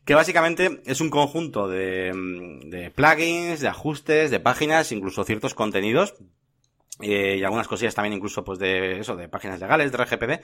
que 0.06 0.16
básicamente 0.16 0.82
es 0.86 1.02
un 1.02 1.10
conjunto 1.10 1.68
de, 1.68 2.12
de 2.66 2.92
plugins, 2.92 3.60
de 3.60 3.68
ajustes, 3.68 4.32
de 4.32 4.40
páginas, 4.40 4.92
incluso 4.92 5.24
ciertos 5.24 5.56
contenidos 5.56 6.16
eh, 7.02 7.38
y 7.40 7.44
algunas 7.44 7.68
cosillas 7.68 7.96
también 7.96 8.14
incluso 8.14 8.44
pues 8.44 8.60
de 8.60 9.00
eso, 9.00 9.16
de 9.16 9.28
páginas 9.28 9.60
legales, 9.60 9.92
de 9.92 9.98
RGPD, 9.98 10.44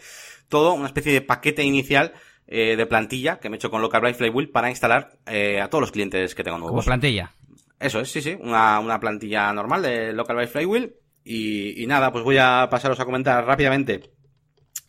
todo 0.50 0.74
una 0.74 0.88
especie 0.88 1.14
de 1.14 1.22
paquete 1.22 1.64
inicial 1.64 2.14
eh, 2.48 2.76
de 2.76 2.86
plantilla 2.86 3.40
que 3.40 3.50
me 3.50 3.56
he 3.56 3.58
hecho 3.58 3.72
con 3.72 3.82
Local 3.82 4.16
Flywheel 4.16 4.50
para 4.50 4.70
instalar 4.70 5.18
eh, 5.28 5.62
a 5.62 5.70
todos 5.70 5.82
los 5.82 5.92
clientes 5.92 6.36
que 6.36 6.44
tengo 6.44 6.58
nuevos. 6.58 6.84
Como 6.84 6.84
plantilla. 6.84 7.32
Eso 7.80 8.02
es, 8.02 8.12
sí, 8.12 8.22
sí, 8.22 8.38
una, 8.40 8.80
una 8.80 9.00
plantilla 9.00 9.54
normal 9.54 9.82
de 9.82 10.12
Local 10.12 10.36
by 10.36 10.48
Flywheel 10.48 10.96
y, 11.24 11.82
y 11.82 11.88
nada, 11.88 12.12
pues 12.12 12.24
voy 12.24 12.38
a 12.38 12.68
pasaros 12.70 13.00
a 13.00 13.06
comentar 13.06 13.46
rápidamente 13.46 14.12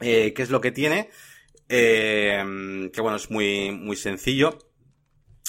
eh, 0.00 0.32
qué 0.34 0.42
es 0.42 0.50
lo 0.50 0.60
que 0.60 0.72
tiene. 0.72 1.10
Eh, 1.74 2.90
que 2.92 3.00
bueno, 3.00 3.16
es 3.16 3.30
muy, 3.30 3.70
muy 3.70 3.96
sencillo. 3.96 4.58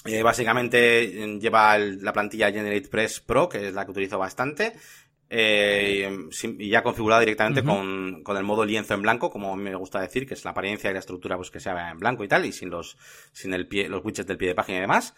Eh, 0.06 0.24
básicamente 0.24 1.38
lleva 1.40 1.78
la 1.78 2.14
plantilla 2.14 2.52
GeneratePress 2.52 3.20
Pro, 3.20 3.50
que 3.50 3.68
es 3.68 3.74
la 3.74 3.84
que 3.84 3.92
utilizo 3.92 4.18
bastante. 4.18 4.74
Eh, 5.30 6.30
y 6.60 6.70
ya 6.70 6.84
configurada 6.84 7.20
directamente 7.20 7.64
con, 7.64 8.24
con, 8.24 8.38
el 8.38 8.44
modo 8.44 8.64
lienzo 8.64 8.94
en 8.94 9.02
blanco, 9.02 9.32
como 9.32 9.56
me 9.56 9.74
gusta 9.76 10.00
decir, 10.00 10.28
que 10.28 10.36
es 10.36 10.46
la 10.46 10.52
apariencia 10.52 10.90
y 10.90 10.94
la 10.94 11.00
estructura 11.00 11.36
pues 11.36 11.50
que 11.50 11.60
se 11.60 11.74
vea 11.74 11.90
en 11.90 11.98
blanco 11.98 12.24
y 12.24 12.28
tal, 12.28 12.46
y 12.46 12.52
sin 12.52 12.70
los, 12.70 12.98
sin 13.32 13.54
el 13.54 13.68
pie, 13.68 13.90
los 13.90 14.06
widgets 14.06 14.28
del 14.28 14.38
pie 14.38 14.50
de 14.50 14.56
página 14.56 14.78
y 14.78 14.82
demás. 14.82 15.16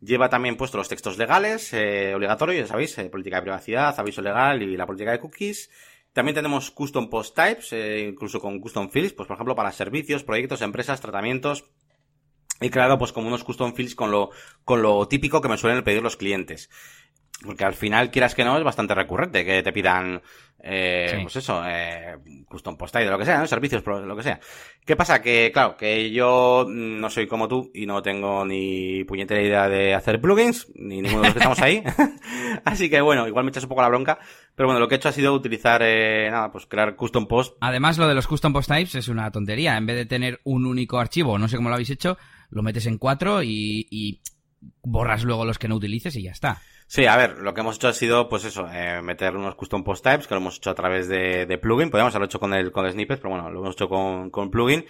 Lleva 0.00 0.28
también 0.28 0.56
puesto 0.56 0.78
los 0.78 0.88
textos 0.88 1.18
legales, 1.18 1.72
eh, 1.72 2.14
obligatorios, 2.14 2.60
ya 2.60 2.66
sabéis, 2.66 2.96
eh, 2.98 3.10
política 3.10 3.36
de 3.36 3.42
privacidad, 3.42 3.94
aviso 3.98 4.22
legal 4.22 4.62
y 4.62 4.76
la 4.76 4.86
política 4.86 5.12
de 5.12 5.20
cookies. 5.20 5.70
También 6.18 6.34
tenemos 6.34 6.72
custom 6.72 7.08
post 7.10 7.36
types, 7.36 7.72
eh, 7.72 8.08
incluso 8.08 8.40
con 8.40 8.58
custom 8.58 8.90
fields, 8.90 9.12
pues 9.12 9.28
por 9.28 9.36
ejemplo 9.36 9.54
para 9.54 9.70
servicios, 9.70 10.24
proyectos, 10.24 10.62
empresas, 10.62 11.00
tratamientos. 11.00 11.66
He 12.58 12.70
creado 12.70 12.98
pues 12.98 13.12
como 13.12 13.28
unos 13.28 13.44
custom 13.44 13.72
fields 13.72 13.94
con 13.94 14.10
lo, 14.10 14.30
con 14.64 14.82
lo 14.82 15.06
típico 15.06 15.40
que 15.40 15.48
me 15.48 15.56
suelen 15.56 15.84
pedir 15.84 16.02
los 16.02 16.16
clientes. 16.16 16.70
Porque 17.44 17.64
al 17.64 17.74
final, 17.74 18.10
quieras 18.10 18.34
que 18.34 18.44
no, 18.44 18.58
es 18.58 18.64
bastante 18.64 18.94
recurrente 18.94 19.44
que 19.44 19.62
te 19.62 19.72
pidan, 19.72 20.20
eh, 20.60 21.20
pues 21.22 21.36
eso, 21.36 21.62
eh, 21.64 22.16
custom 22.46 22.76
post 22.76 22.92
type, 22.92 23.04
de 23.04 23.12
lo 23.12 23.18
que 23.18 23.24
sea, 23.24 23.38
¿no? 23.38 23.46
servicios, 23.46 23.84
lo 23.86 24.16
que 24.16 24.24
sea. 24.24 24.40
¿Qué 24.84 24.96
pasa? 24.96 25.22
Que, 25.22 25.52
claro, 25.52 25.76
que 25.76 26.10
yo 26.10 26.66
no 26.68 27.08
soy 27.10 27.28
como 27.28 27.46
tú 27.46 27.70
y 27.72 27.86
no 27.86 28.02
tengo 28.02 28.44
ni 28.44 29.04
puñetera 29.04 29.40
idea 29.40 29.68
de 29.68 29.94
hacer 29.94 30.20
plugins, 30.20 30.66
ni 30.74 31.00
ninguno 31.00 31.20
de 31.20 31.26
los 31.28 31.34
que 31.34 31.38
estamos 31.38 31.60
ahí. 31.60 31.84
Así 32.64 32.90
que 32.90 33.00
bueno, 33.00 33.28
igual 33.28 33.44
me 33.44 33.50
echas 33.50 33.62
un 33.62 33.68
poco 33.68 33.82
la 33.82 33.88
bronca. 33.88 34.18
Pero 34.56 34.66
bueno, 34.66 34.80
lo 34.80 34.88
que 34.88 34.96
he 34.96 34.98
hecho 34.98 35.10
ha 35.10 35.12
sido 35.12 35.32
utilizar, 35.32 35.80
eh, 35.84 36.28
nada, 36.32 36.50
pues 36.50 36.66
crear 36.66 36.96
custom 36.96 37.28
post. 37.28 37.56
Además, 37.60 37.98
lo 37.98 38.08
de 38.08 38.16
los 38.16 38.26
custom 38.26 38.52
post 38.52 38.68
types 38.68 38.96
es 38.96 39.06
una 39.06 39.30
tontería. 39.30 39.76
En 39.76 39.86
vez 39.86 39.94
de 39.94 40.06
tener 40.06 40.40
un 40.42 40.66
único 40.66 40.98
archivo, 40.98 41.38
no 41.38 41.46
sé 41.46 41.56
cómo 41.56 41.68
lo 41.68 41.76
habéis 41.76 41.90
hecho, 41.90 42.18
lo 42.50 42.64
metes 42.64 42.86
en 42.86 42.98
cuatro 42.98 43.44
y, 43.44 43.86
y 43.90 44.22
borras 44.82 45.22
luego 45.22 45.44
los 45.44 45.60
que 45.60 45.68
no 45.68 45.76
utilices 45.76 46.16
y 46.16 46.24
ya 46.24 46.32
está. 46.32 46.60
Sí, 46.90 47.04
a 47.04 47.18
ver, 47.18 47.36
lo 47.38 47.52
que 47.52 47.60
hemos 47.60 47.76
hecho 47.76 47.88
ha 47.88 47.92
sido, 47.92 48.30
pues 48.30 48.46
eso, 48.46 48.66
eh, 48.72 49.02
meter 49.02 49.36
unos 49.36 49.54
custom 49.56 49.84
post 49.84 50.02
types 50.02 50.26
que 50.26 50.34
lo 50.34 50.40
hemos 50.40 50.56
hecho 50.56 50.70
a 50.70 50.74
través 50.74 51.06
de, 51.06 51.44
de 51.44 51.58
plugin. 51.58 51.90
Podríamos 51.90 52.14
haberlo 52.14 52.24
hecho 52.24 52.40
con 52.40 52.54
el, 52.54 52.72
con 52.72 52.86
el 52.86 52.92
snippet, 52.92 53.18
pero 53.20 53.28
bueno, 53.28 53.50
lo 53.50 53.60
hemos 53.60 53.74
hecho 53.74 53.90
con, 53.90 54.30
con 54.30 54.50
plugin. 54.50 54.86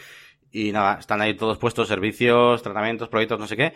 Y 0.53 0.71
nada, 0.71 1.01
están 1.01 1.21
ahí 1.21 1.35
todos 1.35 1.59
puestos, 1.59 1.89
servicios, 1.89 2.63
tratamientos, 2.63 3.09
proyectos, 3.09 3.41
no 3.41 3.49
sé 3.49 3.57
qué. 3.57 3.75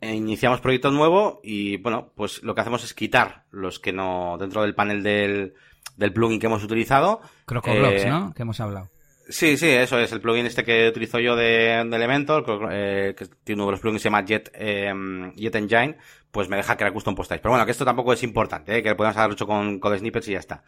E 0.00 0.14
iniciamos 0.14 0.62
proyecto 0.62 0.90
nuevo 0.90 1.40
y 1.44 1.76
bueno, 1.76 2.10
pues 2.14 2.42
lo 2.42 2.54
que 2.54 2.62
hacemos 2.62 2.84
es 2.84 2.94
quitar 2.94 3.44
los 3.50 3.78
que 3.78 3.92
no, 3.92 4.38
dentro 4.40 4.62
del 4.62 4.74
panel 4.74 5.02
del, 5.02 5.52
del 5.98 6.12
plugin 6.14 6.40
que 6.40 6.46
hemos 6.46 6.64
utilizado. 6.64 7.20
CrocoBlocks, 7.44 8.04
eh, 8.04 8.08
¿no? 8.08 8.32
Que 8.32 8.42
hemos 8.42 8.60
hablado. 8.60 8.88
Sí, 9.28 9.58
sí, 9.58 9.66
eso 9.68 9.98
es 9.98 10.10
el 10.12 10.22
plugin 10.22 10.46
este 10.46 10.64
que 10.64 10.88
utilizo 10.88 11.18
yo 11.18 11.36
de, 11.36 11.84
de 11.86 11.96
Elementor, 11.96 12.68
eh, 12.72 13.14
que 13.16 13.26
tiene 13.44 13.60
uno 13.60 13.66
de 13.66 13.72
los 13.72 13.80
plugins 13.80 14.00
que 14.00 14.02
se 14.04 14.06
llama 14.08 14.24
Jet, 14.24 14.50
eh, 14.54 14.90
Jet 15.36 15.54
Engine, 15.54 15.98
pues 16.30 16.48
me 16.48 16.56
deja 16.56 16.76
crear 16.76 16.92
custom 16.94 17.14
post 17.14 17.28
types. 17.28 17.42
Pero 17.42 17.52
bueno, 17.52 17.66
que 17.66 17.72
esto 17.72 17.84
tampoco 17.84 18.14
es 18.14 18.22
importante, 18.22 18.78
¿eh? 18.78 18.82
que 18.82 18.88
lo 18.88 18.96
podemos 18.96 19.16
haber 19.18 19.32
hecho 19.32 19.46
con 19.46 19.78
code 19.80 19.98
snippets 19.98 20.28
y 20.28 20.32
ya 20.32 20.38
está. 20.38 20.64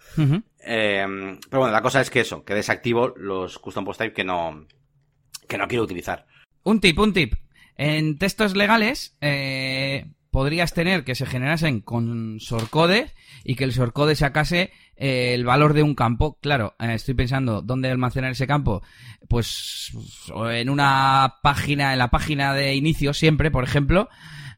eh, 0.58 1.38
pero 1.48 1.61
bueno, 1.61 1.72
la 1.72 1.80
cosa 1.80 2.02
es 2.02 2.11
que 2.11 2.20
eso, 2.20 2.44
que 2.44 2.54
desactivo 2.54 3.14
los 3.16 3.58
custom 3.58 3.84
post 3.84 4.00
types 4.00 4.14
que 4.14 4.24
no, 4.24 4.66
que 5.48 5.56
no 5.56 5.66
quiero 5.66 5.84
utilizar. 5.84 6.26
Un 6.62 6.80
tip, 6.80 6.98
un 6.98 7.14
tip. 7.14 7.34
En 7.76 8.18
textos 8.18 8.54
legales, 8.56 9.16
eh, 9.22 10.06
podrías 10.31 10.72
tener 10.74 11.05
que 11.05 11.14
se 11.14 11.26
generasen 11.26 11.81
con 11.81 12.39
sorcode 12.41 13.12
y 13.45 13.55
que 13.57 13.64
el 13.64 13.72
sorcode 13.72 14.14
sacase 14.14 14.72
eh, 14.97 15.35
el 15.35 15.45
valor 15.45 15.74
de 15.74 15.83
un 15.83 15.95
campo. 15.95 16.39
Claro, 16.41 16.74
eh, 16.78 16.95
estoy 16.95 17.14
pensando 17.14 17.62
dónde 17.62 17.91
almacenar 17.91 18.33
ese 18.33 18.47
campo. 18.47 18.83
Pues 19.28 19.93
en 20.53 20.70
una 20.70 21.37
página, 21.43 21.93
en 21.93 21.99
la 21.99 22.11
página 22.11 22.55
de 22.55 22.74
inicio 22.74 23.12
siempre, 23.14 23.51
por 23.51 23.64
ejemplo, 23.64 24.09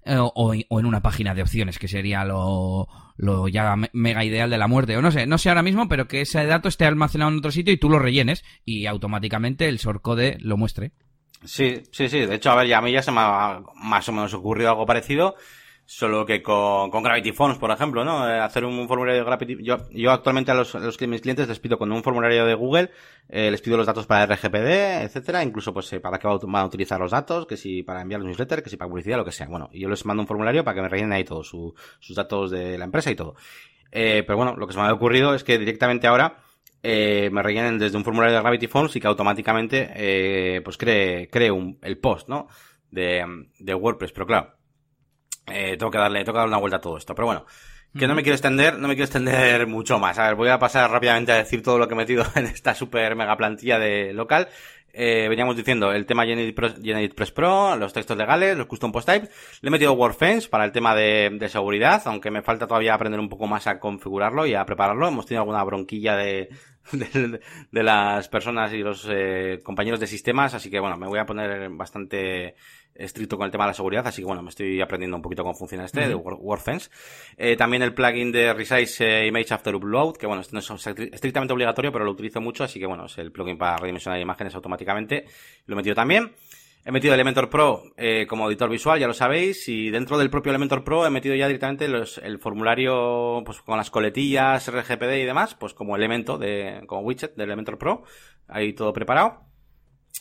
eh, 0.05 0.17
o, 0.19 0.55
en 0.55 0.87
una 0.87 1.01
página 1.01 1.35
de 1.35 1.43
opciones, 1.43 1.79
que 1.79 1.89
sería 1.89 2.25
lo, 2.25 2.89
lo 3.17 3.49
ya 3.49 3.77
mega 3.93 4.25
ideal 4.25 4.51
de 4.51 4.59
la 4.59 4.69
muerte. 4.69 4.97
O 4.97 5.03
no 5.03 5.11
sé, 5.11 5.27
no 5.27 5.39
sé 5.39 5.49
ahora 5.49 5.63
mismo, 5.63 5.89
pero 5.89 6.09
que 6.09 6.23
ese 6.23 6.45
dato 6.45 6.69
esté 6.69 6.85
almacenado 6.85 7.31
en 7.31 7.39
otro 7.39 7.51
sitio 7.51 7.73
y 7.73 7.79
tú 7.79 7.89
lo 7.89 7.99
rellenes 7.99 8.45
y 8.65 8.87
automáticamente 8.87 9.69
el 9.69 9.79
sorcode 9.79 10.37
lo 10.41 10.57
muestre. 10.57 10.93
Sí, 11.45 11.83
sí, 11.91 12.09
sí. 12.09 12.21
De 12.21 12.37
hecho, 12.37 12.51
a 12.51 12.57
ver, 12.57 12.69
ya 12.69 12.79
a 12.79 12.83
mí 12.83 12.93
ya 12.93 13.03
se 13.03 13.11
me 13.11 13.21
ha 13.21 13.61
más 13.75 14.09
o 14.09 14.13
menos 14.13 14.35
ocurrido 14.35 14.71
algo 14.71 14.87
parecido. 14.87 15.35
Solo 15.85 16.25
que 16.25 16.43
con, 16.43 16.91
con 16.91 17.03
Gravity 17.03 17.33
Forms, 17.33 17.59
por 17.59 17.71
ejemplo, 17.71 18.05
¿no? 18.05 18.29
Eh, 18.29 18.39
hacer 18.39 18.65
un 18.65 18.87
formulario 18.87 19.21
de 19.21 19.27
Gravity... 19.27 19.63
Yo, 19.63 19.79
yo 19.91 20.13
actualmente 20.13 20.51
a 20.53 20.55
los, 20.55 20.75
a 20.75 20.79
los 20.79 21.01
mis 21.03 21.21
clientes 21.21 21.49
les 21.49 21.59
pido 21.59 21.77
con 21.77 21.91
un 21.91 22.03
formulario 22.03 22.47
de 22.47 22.55
Google, 22.55 22.91
eh, 23.29 23.51
les 23.51 23.61
pido 23.61 23.77
los 23.77 23.87
datos 23.87 24.07
para 24.07 24.25
RGPD, 24.25 25.03
etcétera, 25.03 25.43
incluso 25.43 25.75
pues 25.75 25.93
eh, 25.93 26.01
para 26.01 26.19
qué 26.19 26.29
van 26.29 26.63
a 26.63 26.65
utilizar 26.65 27.01
los 27.01 27.11
datos, 27.11 27.47
que 27.47 27.57
si 27.57 27.83
para 27.83 28.01
enviar 28.01 28.21
los 28.21 28.29
newsletters, 28.29 28.63
que 28.63 28.71
si 28.71 28.77
para 28.77 28.89
publicidad, 28.89 29.17
lo 29.17 29.25
que 29.25 29.33
sea. 29.33 29.49
Bueno, 29.49 29.69
yo 29.73 29.89
les 29.89 30.07
mando 30.07 30.23
un 30.23 30.27
formulario 30.29 30.65
para 30.65 30.77
que 30.77 30.83
me 30.83 30.89
rellenen 30.89 31.13
ahí 31.13 31.25
todos 31.25 31.49
su, 31.49 31.75
sus 31.99 32.15
datos 32.15 32.51
de 32.53 32.79
la 32.79 32.85
empresa 32.85 33.11
y 33.11 33.17
todo. 33.17 33.35
Pero 33.91 34.37
bueno, 34.37 34.57
lo 34.57 34.67
que 34.67 34.73
se 34.73 34.79
me 34.79 34.87
ha 34.87 34.93
ocurrido 34.93 35.35
es 35.35 35.45
que 35.45 35.59
directamente 35.59 36.07
ahora 36.07 36.39
me 36.83 37.43
rellenen 37.43 37.79
desde 37.79 37.99
un 37.99 38.05
formulario 38.05 38.35
de 38.35 38.41
Gravity 38.41 38.67
Forms 38.69 38.97
y 38.97 39.01
que 39.01 39.09
automáticamente 39.09 40.61
pues 40.65 40.79
cree, 40.79 41.29
cree 41.29 41.51
un, 41.51 41.79
el 41.83 41.99
post, 41.99 42.29
¿no? 42.29 42.49
De, 42.91 43.25
de 43.59 43.75
WordPress. 43.75 44.13
Pero 44.13 44.27
claro, 44.27 44.55
eh, 45.47 45.77
tengo 45.77 45.91
que 45.91 45.99
darle, 45.99 46.21
tengo 46.21 46.35
que 46.35 46.39
darle 46.39 46.51
una 46.51 46.61
vuelta 46.61 46.77
a 46.77 46.81
todo 46.81 46.97
esto. 46.97 47.15
Pero 47.15 47.27
bueno, 47.27 47.47
que 47.99 48.07
no 48.07 48.15
me 48.15 48.23
quiero 48.23 48.35
extender, 48.35 48.79
no 48.79 48.89
me 48.89 48.95
quiero 48.95 49.05
extender 49.05 49.67
mucho 49.69 49.99
más. 49.99 50.19
A 50.19 50.27
ver, 50.27 50.35
voy 50.35 50.49
a 50.49 50.59
pasar 50.59 50.91
rápidamente 50.91 51.33
a 51.33 51.37
decir 51.37 51.63
todo 51.63 51.79
lo 51.79 51.89
que 51.89 51.95
he 51.95 51.97
metido 51.97 52.25
en 52.35 52.47
esta 52.47 52.75
super 52.75 53.15
mega 53.17 53.37
plantilla 53.37 53.79
de 53.79 54.13
local. 54.13 54.49
Eh, 54.95 55.27
veníamos 55.29 55.57
diciendo 55.57 55.91
el 55.93 56.05
tema 56.05 56.27
GeneratePress 56.27 57.33
Pro, 57.33 57.77
los 57.77 57.95
textos 57.95 58.17
legales, 58.17 58.59
los 58.59 58.67
custom 58.67 58.93
post 58.93 59.09
types. 59.09 59.31
Le 59.63 59.69
he 59.69 59.71
metido 59.71 59.95
WordFence 59.95 60.49
para 60.49 60.67
el 60.67 60.73
tema 60.73 60.95
de, 60.95 61.31
de, 61.33 61.49
seguridad, 61.49 62.03
aunque 62.05 62.31
me 62.31 62.43
falta 62.43 62.67
todavía 62.67 62.93
aprender 62.93 63.19
un 63.19 63.31
poco 63.31 63.47
más 63.47 63.67
a 63.67 63.79
configurarlo 63.79 64.45
y 64.45 64.55
a 64.55 64.67
prepararlo. 64.67 65.09
Hemos 65.09 65.25
tenido 65.25 65.43
alguna 65.43 65.65
bronquilla 65.65 66.17
de, 66.17 66.51
de, 66.93 67.41
de 67.71 67.83
las 67.83 68.29
personas 68.29 68.73
y 68.75 68.79
los 68.79 69.09
eh, 69.11 69.61
compañeros 69.63 69.99
de 69.99 70.07
sistemas, 70.07 70.53
así 70.53 70.71
que 70.71 70.81
bueno, 70.81 70.99
me 70.99 71.07
voy 71.07 71.19
a 71.19 71.27
poner 71.27 71.71
bastante 71.71 72.55
estricto 72.95 73.37
con 73.37 73.47
el 73.47 73.51
tema 73.51 73.65
de 73.65 73.71
la 73.71 73.75
seguridad, 73.75 74.07
así 74.07 74.23
que 74.23 74.27
bueno, 74.27 74.43
me 74.43 74.51
estoy 74.51 74.81
aprendiendo 74.81 75.17
un 75.17 75.23
poquito 75.23 75.43
cómo 75.43 75.55
funciona 75.55 75.85
este, 75.85 76.09
de 76.09 76.15
WordFence. 76.15 76.91
Eh, 77.37 77.57
también 77.57 77.83
el 77.83 77.95
plugin 77.95 78.33
de 78.33 78.53
Resize 78.53 79.05
eh, 79.05 79.27
Image 79.27 79.53
After 79.55 79.75
Upload, 79.75 80.17
que 80.17 80.27
bueno, 80.27 80.43
este 80.43 80.55
no 80.55 80.61
es 80.61 80.87
estrictamente 80.87 81.53
obligatorio, 81.53 81.93
pero 81.93 82.05
lo 82.05 82.13
utilizo 82.13 82.41
mucho, 82.41 82.65
así 82.65 82.79
que 82.79 82.87
bueno, 82.87 83.07
es 83.07 83.19
el 83.19 83.33
plugin 83.33 83.59
para 83.59 83.77
redimensionar 83.77 84.21
imágenes 84.21 84.55
automáticamente. 84.55 85.27
Lo 85.67 85.75
he 85.75 85.77
metido 85.77 85.95
también. 85.95 86.33
He 86.85 86.91
metido 86.91 87.15
Elementor 87.15 87.49
Pro 87.49 87.85
eh, 87.97 88.27
como 88.29 88.49
editor 88.49 88.69
visual, 88.69 88.99
ya 88.99 89.07
lo 89.07 89.15
sabéis, 89.15 89.69
y 89.69 89.91
dentro 89.91 90.19
del 90.19 90.31
propio 90.31 90.51
Elementor 90.51 90.83
Pro 90.83 91.07
he 91.07 91.11
metido 91.11 91.37
ya 91.37 91.47
directamente 91.47 91.87
los, 91.87 92.19
el 92.19 92.41
formulario 92.41 93.43
pues 93.47 93.61
con 93.63 93.77
las 93.77 93.91
coletillas, 93.91 94.69
RGPD 94.69 95.19
y 95.19 95.25
demás, 95.25 95.55
pues 95.55 95.75
como 95.75 95.95
elemento 95.95 96.39
de, 96.39 96.83
como 96.89 97.03
widget 97.03 97.37
de 97.37 97.45
Elementor 97.45 97.79
Pro, 97.79 98.03
ahí 98.49 98.73
todo 98.73 98.93
preparado. 98.93 99.52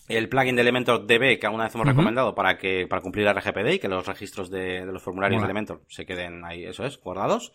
El 0.08 0.28
plugin 0.30 0.56
de 0.56 0.62
Elementor 0.62 1.06
DB 1.06 1.40
que 1.40 1.46
alguna 1.46 1.66
vez 1.66 1.76
hemos 1.76 1.88
recomendado 1.88 2.36
para 2.36 2.58
que, 2.58 2.86
para 2.88 3.02
cumplir 3.02 3.26
la 3.26 3.34
RGPD 3.34 3.74
y 3.74 3.80
que 3.80 3.88
los 3.88 4.06
registros 4.06 4.50
de, 4.50 4.86
de 4.86 4.92
los 4.92 5.02
formularios 5.02 5.42
de 5.42 5.46
Elementor 5.46 5.82
se 5.88 6.06
queden 6.06 6.44
ahí, 6.44 6.66
eso 6.66 6.86
es, 6.86 7.00
guardados. 7.00 7.54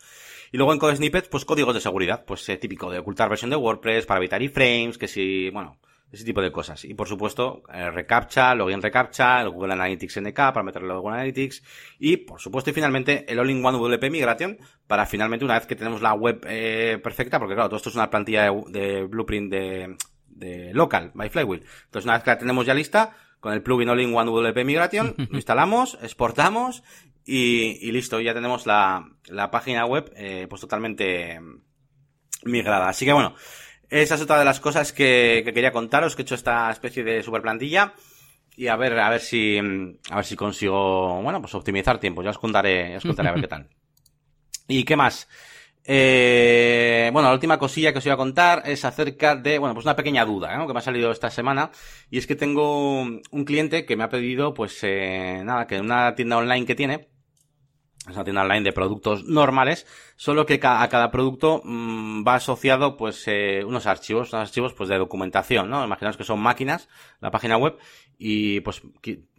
Y 0.51 0.57
luego 0.57 0.73
en 0.73 0.79
Code 0.79 0.95
Snippets, 0.95 1.27
pues 1.27 1.45
códigos 1.45 1.73
de 1.73 1.81
seguridad, 1.81 2.23
pues 2.25 2.47
eh, 2.49 2.57
típico 2.57 2.89
de 2.89 2.99
ocultar 2.99 3.29
versión 3.29 3.49
de 3.49 3.57
WordPress 3.57 4.05
para 4.05 4.19
evitar 4.19 4.41
iframes, 4.41 4.97
que 4.97 5.07
si, 5.07 5.49
bueno, 5.49 5.77
ese 6.11 6.23
tipo 6.23 6.41
de 6.41 6.51
cosas. 6.51 6.85
Y 6.85 6.93
por 6.93 7.07
supuesto, 7.07 7.63
eh, 7.73 7.91
reCAPTCHA, 7.91 8.55
login 8.55 8.81
reCAPTCHA, 8.81 9.41
el 9.41 9.49
Google 9.49 9.73
Analytics 9.73 10.21
NK 10.21 10.35
para 10.35 10.63
meterlo 10.63 10.93
en 10.93 10.99
Google 10.99 11.15
Analytics 11.15 11.63
y 11.99 12.17
por 12.17 12.39
supuesto 12.39 12.69
y 12.69 12.73
finalmente 12.73 13.25
el 13.27 13.39
All-in-One 13.39 13.77
WP 13.77 14.09
Migration 14.09 14.57
para 14.87 15.05
finalmente 15.05 15.43
una 15.43 15.55
vez 15.55 15.67
que 15.67 15.75
tenemos 15.75 16.01
la 16.01 16.13
web 16.13 16.45
eh, 16.47 16.99
perfecta, 17.03 17.39
porque 17.39 17.55
claro, 17.55 17.69
todo 17.69 17.77
esto 17.77 17.89
es 17.89 17.95
una 17.95 18.09
plantilla 18.09 18.49
de, 18.67 19.03
blueprint 19.03 19.51
de, 19.51 19.97
de 20.37 20.73
local, 20.73 21.11
by 21.13 21.29
Flywheel. 21.29 21.63
Entonces 21.85 22.05
una 22.05 22.13
vez 22.13 22.23
que 22.23 22.29
la 22.31 22.37
tenemos 22.37 22.65
ya 22.65 22.73
lista, 22.73 23.15
con 23.39 23.53
el 23.53 23.61
plugin 23.61 23.89
All-in-One 23.89 24.31
WP 24.31 24.65
Migration, 24.65 25.15
lo 25.29 25.35
instalamos, 25.37 25.97
exportamos 26.01 26.83
y, 27.25 27.77
y, 27.81 27.91
listo, 27.91 28.21
ya 28.21 28.33
tenemos 28.33 28.65
la, 28.65 29.09
la 29.25 29.51
página 29.51 29.85
web 29.85 30.11
eh, 30.15 30.47
pues 30.49 30.61
totalmente 30.61 31.39
migrada. 32.43 32.89
Así 32.89 33.05
que 33.05 33.13
bueno, 33.13 33.35
esa 33.89 34.15
es 34.15 34.21
otra 34.21 34.39
de 34.39 34.45
las 34.45 34.59
cosas 34.59 34.91
que, 34.91 35.43
quería 35.45 35.71
contaros, 35.71 36.15
que 36.15 36.21
he 36.21 36.23
hecho 36.23 36.35
esta 36.35 36.69
especie 36.71 37.03
de 37.03 37.23
super 37.23 37.41
plantilla. 37.41 37.93
Y 38.55 38.67
a 38.67 38.75
ver, 38.75 38.97
a 38.99 39.09
ver 39.09 39.21
si, 39.21 39.59
a 40.09 40.15
ver 40.15 40.25
si 40.25 40.35
consigo, 40.35 41.21
bueno, 41.21 41.39
pues 41.41 41.53
optimizar 41.53 41.99
tiempo. 41.99 42.23
Ya 42.23 42.31
os 42.31 42.39
contaré, 42.39 42.91
ya 42.91 42.97
os 42.97 43.03
contaré 43.03 43.29
a 43.29 43.31
ver 43.33 43.41
qué 43.41 43.47
tal. 43.47 43.69
¿Y 44.67 44.83
qué 44.83 44.95
más? 44.95 45.27
Eh, 45.89 47.09
bueno, 47.13 47.29
la 47.29 47.33
última 47.33 47.57
cosilla 47.57 47.93
que 47.93 47.99
os 47.99 48.05
iba 48.05 48.15
a 48.15 48.17
contar 48.17 48.63
es 48.65 48.83
acerca 48.83 49.37
de, 49.37 49.57
bueno, 49.57 49.73
pues 49.73 49.85
una 49.85 49.95
pequeña 49.95 50.25
duda, 50.25 50.57
¿no? 50.57 50.67
Que 50.67 50.73
me 50.73 50.79
ha 50.79 50.81
salido 50.81 51.11
esta 51.11 51.29
semana. 51.29 51.71
Y 52.11 52.17
es 52.17 52.27
que 52.27 52.35
tengo 52.35 53.01
un 53.01 53.45
cliente 53.45 53.85
que 53.85 53.95
me 53.95 54.03
ha 54.03 54.09
pedido, 54.09 54.53
pues, 54.53 54.79
eh, 54.83 55.41
nada, 55.45 55.65
que 55.65 55.79
una 55.79 56.13
tienda 56.13 56.37
online 56.37 56.65
que 56.65 56.75
tiene, 56.75 57.07
es 58.07 58.15
una 58.15 58.23
tienda 58.23 58.41
online 58.41 58.63
de 58.63 58.73
productos 58.73 59.23
normales, 59.25 59.85
solo 60.15 60.45
que 60.45 60.59
a 60.63 60.87
cada 60.87 61.11
producto 61.11 61.61
mm, 61.63 62.25
va 62.25 62.35
asociado 62.35 62.95
pues 62.95 63.23
eh, 63.27 63.63
unos 63.65 63.85
archivos, 63.85 64.31
unos 64.33 64.47
archivos 64.47 64.73
pues 64.73 64.89
de 64.89 64.97
documentación, 64.97 65.69
¿no? 65.69 65.83
Imaginaos 65.83 66.17
que 66.17 66.23
son 66.23 66.39
máquinas, 66.39 66.87
la 67.19 67.31
página 67.31 67.57
web, 67.57 67.77
y 68.17 68.61
pues 68.61 68.81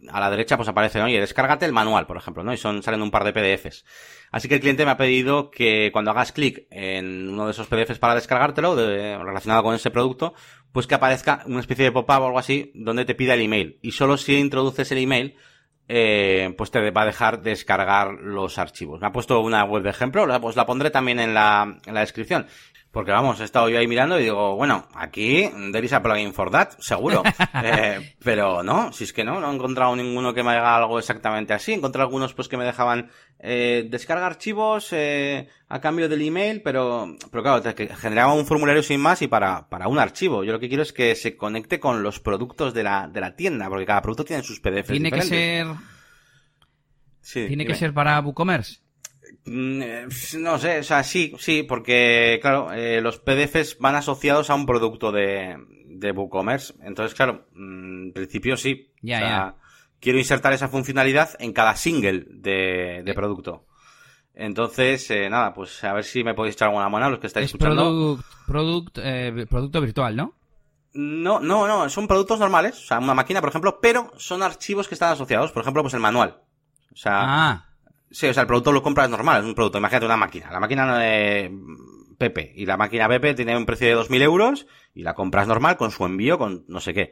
a 0.09 0.19
la 0.19 0.29
derecha 0.29 0.55
pues 0.55 0.69
aparece, 0.69 1.01
oye, 1.01 1.19
descárgate 1.19 1.65
el 1.65 1.73
manual, 1.73 2.07
por 2.07 2.17
ejemplo, 2.17 2.43
¿no? 2.43 2.53
Y 2.53 2.57
son, 2.57 2.81
salen 2.81 3.01
un 3.01 3.11
par 3.11 3.25
de 3.25 3.33
PDFs. 3.33 3.85
Así 4.31 4.47
que 4.47 4.55
el 4.55 4.61
cliente 4.61 4.85
me 4.85 4.91
ha 4.91 4.97
pedido 4.97 5.51
que 5.51 5.89
cuando 5.91 6.11
hagas 6.11 6.31
clic 6.31 6.67
en 6.71 7.29
uno 7.29 7.45
de 7.45 7.51
esos 7.51 7.67
PDFs 7.67 7.99
para 7.99 8.15
descargártelo, 8.15 8.75
relacionado 8.75 9.63
con 9.63 9.75
ese 9.75 9.91
producto, 9.91 10.33
pues 10.71 10.87
que 10.87 10.95
aparezca 10.95 11.43
una 11.45 11.59
especie 11.59 11.85
de 11.85 11.91
pop-up 11.91 12.21
o 12.21 12.25
algo 12.27 12.39
así, 12.39 12.71
donde 12.73 13.05
te 13.05 13.15
pida 13.15 13.33
el 13.33 13.41
email. 13.41 13.79
Y 13.81 13.91
solo 13.91 14.17
si 14.17 14.37
introduces 14.37 14.91
el 14.91 14.99
email, 14.99 15.35
eh, 15.89 16.53
pues 16.57 16.71
te 16.71 16.91
va 16.91 17.01
a 17.01 17.05
dejar 17.05 17.41
descargar 17.41 18.13
los 18.21 18.59
archivos. 18.59 19.01
Me 19.01 19.07
ha 19.07 19.11
puesto 19.11 19.41
una 19.41 19.65
web 19.65 19.83
de 19.83 19.89
ejemplo, 19.89 20.25
pues 20.39 20.55
la 20.55 20.65
pondré 20.65 20.91
también 20.91 21.19
en 21.19 21.33
la, 21.33 21.79
en 21.85 21.93
la 21.93 22.01
descripción. 22.01 22.45
Porque 22.91 23.11
vamos, 23.11 23.39
he 23.39 23.43
estado 23.43 23.69
yo 23.69 23.77
ahí 23.77 23.87
mirando 23.87 24.19
y 24.19 24.23
digo, 24.23 24.55
bueno, 24.55 24.87
aquí 24.95 25.47
there 25.71 25.85
is 25.85 25.93
a 25.93 26.01
plugin 26.01 26.33
for 26.33 26.49
that, 26.49 26.71
seguro. 26.79 27.21
eh, 27.63 28.15
pero 28.23 28.63
no, 28.63 28.91
si 28.91 29.03
es 29.03 29.13
que 29.13 29.23
no, 29.23 29.39
no 29.39 29.51
he 29.51 29.55
encontrado 29.55 29.95
ninguno 29.95 30.33
que 30.33 30.41
me 30.41 30.51
haga 30.51 30.75
algo 30.75 30.97
exactamente 30.97 31.53
así. 31.53 31.71
He 31.71 31.75
encontrado 31.75 32.07
algunos 32.07 32.33
pues 32.33 32.47
que 32.47 32.57
me 32.57 32.65
dejaban 32.65 33.11
eh, 33.37 33.87
descargar 33.87 34.25
archivos 34.25 34.91
eh, 34.91 35.47
a 35.67 35.79
cambio 35.79 36.09
del 36.09 36.23
email, 36.23 36.63
pero, 36.63 37.15
pero 37.29 37.43
claro, 37.43 37.75
que 37.75 37.95
generaba 37.95 38.33
un 38.33 38.47
formulario 38.47 38.81
sin 38.81 38.99
más 38.99 39.21
y 39.21 39.27
para, 39.27 39.69
para 39.69 39.87
un 39.87 39.99
archivo. 39.99 40.43
Yo 40.43 40.51
lo 40.51 40.59
que 40.59 40.67
quiero 40.67 40.81
es 40.81 40.91
que 40.91 41.13
se 41.13 41.37
conecte 41.37 41.79
con 41.79 42.01
los 42.01 42.19
productos 42.19 42.73
de 42.73 42.81
la, 42.81 43.07
de 43.07 43.21
la 43.21 43.35
tienda, 43.35 43.69
porque 43.69 43.85
cada 43.85 44.01
producto 44.01 44.25
tiene 44.25 44.41
sus 44.41 44.59
PDFs. 44.59 44.87
Tiene 44.87 45.11
que 45.11 45.21
ser... 45.21 45.67
Sí, 47.21 47.45
¿Tiene 47.45 47.67
que 47.67 47.75
ser 47.75 47.93
para 47.93 48.19
WooCommerce? 48.19 48.79
Mm, 49.49 49.81
eh, 49.81 50.07
no 50.37 50.59
sé, 50.59 50.79
o 50.79 50.83
sea, 50.83 51.03
sí, 51.03 51.33
sí, 51.39 51.63
porque, 51.63 52.37
claro, 52.39 52.71
eh, 52.71 53.01
los 53.01 53.17
PDFs 53.17 53.79
van 53.79 53.95
asociados 53.95 54.51
a 54.51 54.55
un 54.55 54.67
producto 54.67 55.11
de, 55.11 55.57
de 55.87 56.11
WooCommerce. 56.11 56.75
Entonces, 56.83 57.15
claro, 57.15 57.47
mm, 57.53 58.03
en 58.07 58.13
principio 58.13 58.55
sí. 58.57 58.93
Ya, 59.01 59.19
ya. 59.21 59.55
Quiero 59.99 60.19
insertar 60.19 60.53
esa 60.53 60.69
funcionalidad 60.69 61.31
en 61.39 61.51
cada 61.51 61.75
single 61.75 62.25
de, 62.29 63.01
de 63.03 63.13
producto. 63.13 63.65
Entonces, 64.35 65.09
eh, 65.11 65.29
nada, 65.29 65.53
pues 65.53 65.83
a 65.83 65.93
ver 65.93 66.05
si 66.05 66.23
me 66.23 66.33
podéis 66.33 66.55
echar 66.55 66.69
alguna 66.69 66.87
mano 66.87 67.09
los 67.09 67.19
que 67.19 67.27
estáis 67.27 67.47
escuchando. 67.47 68.19
producto 69.47 69.81
virtual, 69.81 70.15
¿no? 70.15 70.35
No, 70.93 71.39
no, 71.39 71.67
no, 71.67 71.89
son 71.89 72.07
productos 72.07 72.39
normales, 72.39 72.77
o 72.77 72.87
sea, 72.87 72.99
una 72.99 73.13
máquina, 73.13 73.41
por 73.41 73.49
ejemplo, 73.49 73.79
pero 73.81 74.11
son 74.17 74.41
archivos 74.41 74.87
que 74.87 74.95
están 74.95 75.11
asociados, 75.11 75.51
por 75.51 75.61
ejemplo, 75.61 75.83
pues 75.83 75.93
el 75.93 75.99
manual. 75.99 76.41
O 76.93 76.95
sea, 76.95 77.19
ah. 77.21 77.68
Sí, 78.11 78.27
o 78.27 78.33
sea, 78.33 78.41
el 78.41 78.47
producto 78.47 78.71
lo 78.71 78.81
compras 78.81 79.09
normal, 79.09 79.41
es 79.41 79.47
un 79.47 79.55
producto. 79.55 79.77
Imagínate 79.77 80.05
una 80.05 80.17
máquina. 80.17 80.51
La 80.51 80.59
máquina 80.59 80.97
de 80.97 81.51
Pepe. 82.17 82.51
Y 82.55 82.65
la 82.65 82.77
máquina 82.77 83.07
Pepe 83.07 83.33
tiene 83.33 83.55
un 83.55 83.65
precio 83.65 83.87
de 83.87 83.95
2.000 83.95 84.21
euros 84.21 84.67
y 84.93 85.03
la 85.03 85.13
compras 85.13 85.47
normal 85.47 85.77
con 85.77 85.91
su 85.91 86.05
envío, 86.05 86.37
con 86.37 86.65
no 86.67 86.79
sé 86.79 86.93
qué. 86.93 87.11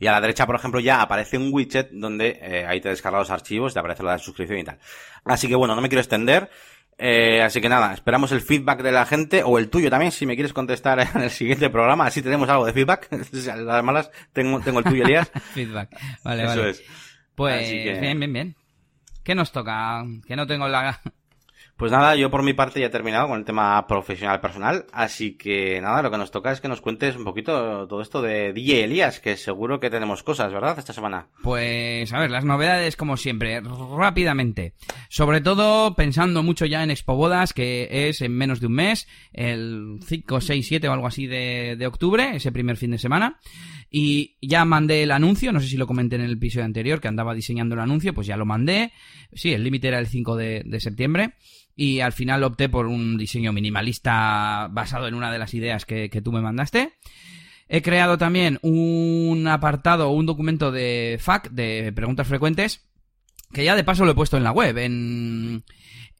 Y 0.00 0.06
a 0.06 0.12
la 0.12 0.20
derecha, 0.20 0.46
por 0.46 0.54
ejemplo, 0.54 0.80
ya 0.80 1.02
aparece 1.02 1.36
un 1.36 1.50
widget 1.52 1.90
donde 1.90 2.38
eh, 2.40 2.64
ahí 2.66 2.80
te 2.80 2.88
descarga 2.88 3.18
los 3.18 3.30
archivos, 3.30 3.74
te 3.74 3.80
aparece 3.80 4.02
la 4.02 4.18
suscripción 4.18 4.58
y 4.58 4.64
tal. 4.64 4.78
Así 5.24 5.48
que 5.48 5.56
bueno, 5.56 5.74
no 5.74 5.80
me 5.80 5.88
quiero 5.88 6.00
extender. 6.00 6.50
Eh, 7.00 7.42
así 7.42 7.60
que 7.60 7.68
nada, 7.68 7.94
esperamos 7.94 8.32
el 8.32 8.40
feedback 8.40 8.82
de 8.82 8.90
la 8.90 9.06
gente 9.06 9.44
o 9.44 9.58
el 9.58 9.70
tuyo 9.70 9.88
también, 9.88 10.10
si 10.10 10.26
me 10.26 10.34
quieres 10.34 10.52
contestar 10.52 10.98
en 11.14 11.22
el 11.22 11.30
siguiente 11.30 11.68
programa. 11.70 12.06
Así 12.06 12.22
tenemos 12.22 12.48
algo 12.48 12.64
de 12.64 12.72
feedback. 12.72 13.08
Las 13.32 13.84
malas, 13.84 14.10
tengo, 14.32 14.60
tengo 14.60 14.78
el 14.80 14.84
tuyo, 14.84 15.04
Elías. 15.04 15.30
feedback. 15.54 15.90
Vale, 16.22 16.44
Eso 16.44 16.66
es. 16.66 16.82
Pues 17.34 17.70
bien, 17.70 18.18
bien, 18.18 18.32
bien. 18.32 18.56
¿Qué 19.28 19.34
nos 19.34 19.52
toca? 19.52 20.06
Que 20.26 20.36
no 20.36 20.46
tengo 20.46 20.68
la... 20.68 21.02
Pues 21.76 21.92
nada, 21.92 22.16
yo 22.16 22.30
por 22.30 22.42
mi 22.42 22.54
parte 22.54 22.80
ya 22.80 22.86
he 22.86 22.90
terminado 22.90 23.28
con 23.28 23.38
el 23.38 23.44
tema 23.44 23.86
profesional 23.86 24.40
personal, 24.40 24.86
así 24.90 25.36
que 25.36 25.80
nada, 25.82 26.02
lo 26.02 26.10
que 26.10 26.16
nos 26.16 26.30
toca 26.30 26.50
es 26.50 26.60
que 26.60 26.66
nos 26.66 26.80
cuentes 26.80 27.14
un 27.14 27.24
poquito 27.24 27.86
todo 27.86 28.00
esto 28.00 28.20
de 28.22 28.52
DJ 28.52 28.84
Elías, 28.84 29.20
que 29.20 29.36
seguro 29.36 29.78
que 29.78 29.90
tenemos 29.90 30.22
cosas, 30.22 30.52
¿verdad? 30.52 30.78
Esta 30.78 30.92
semana. 30.92 31.28
Pues 31.42 32.12
a 32.12 32.18
ver, 32.18 32.30
las 32.30 32.44
novedades 32.44 32.96
como 32.96 33.16
siempre, 33.16 33.60
rápidamente. 33.60 34.72
Sobre 35.08 35.40
todo 35.40 35.94
pensando 35.94 36.42
mucho 36.42 36.64
ya 36.64 36.82
en 36.82 36.90
Expo 36.90 37.14
Bodas, 37.14 37.52
que 37.52 38.08
es 38.08 38.22
en 38.22 38.32
menos 38.32 38.60
de 38.60 38.66
un 38.66 38.72
mes, 38.72 39.06
el 39.32 40.00
5, 40.04 40.40
6, 40.40 40.66
7 40.66 40.88
o 40.88 40.92
algo 40.92 41.06
así 41.06 41.26
de, 41.26 41.76
de 41.78 41.86
octubre, 41.86 42.34
ese 42.34 42.50
primer 42.50 42.78
fin 42.78 42.92
de 42.92 42.98
semana. 42.98 43.38
Y 43.90 44.36
ya 44.42 44.64
mandé 44.64 45.02
el 45.02 45.10
anuncio, 45.10 45.52
no 45.52 45.60
sé 45.60 45.68
si 45.68 45.76
lo 45.76 45.86
comenté 45.86 46.16
en 46.16 46.22
el 46.22 46.32
episodio 46.32 46.64
anterior, 46.64 47.00
que 47.00 47.08
andaba 47.08 47.34
diseñando 47.34 47.74
el 47.74 47.80
anuncio, 47.80 48.12
pues 48.12 48.26
ya 48.26 48.36
lo 48.36 48.44
mandé. 48.44 48.92
Sí, 49.32 49.52
el 49.52 49.64
límite 49.64 49.88
era 49.88 49.98
el 49.98 50.06
5 50.06 50.36
de, 50.36 50.80
septiembre. 50.80 51.34
Y 51.74 52.00
al 52.00 52.12
final 52.12 52.42
opté 52.42 52.68
por 52.68 52.86
un 52.86 53.16
diseño 53.16 53.52
minimalista 53.52 54.68
basado 54.70 55.06
en 55.06 55.14
una 55.14 55.30
de 55.30 55.38
las 55.38 55.54
ideas 55.54 55.86
que, 55.86 56.10
que 56.10 56.20
tú 56.20 56.32
me 56.32 56.40
mandaste. 56.40 56.94
He 57.68 57.82
creado 57.82 58.18
también 58.18 58.58
un 58.62 59.46
apartado 59.46 60.10
un 60.10 60.26
documento 60.26 60.72
de 60.72 61.18
FAQ, 61.20 61.50
de 61.50 61.92
preguntas 61.94 62.26
frecuentes, 62.26 62.88
que 63.52 63.64
ya 63.64 63.76
de 63.76 63.84
paso 63.84 64.04
lo 64.04 64.12
he 64.12 64.16
puesto 64.16 64.36
en 64.36 64.44
la 64.44 64.52
web, 64.52 64.76
en 64.78 65.64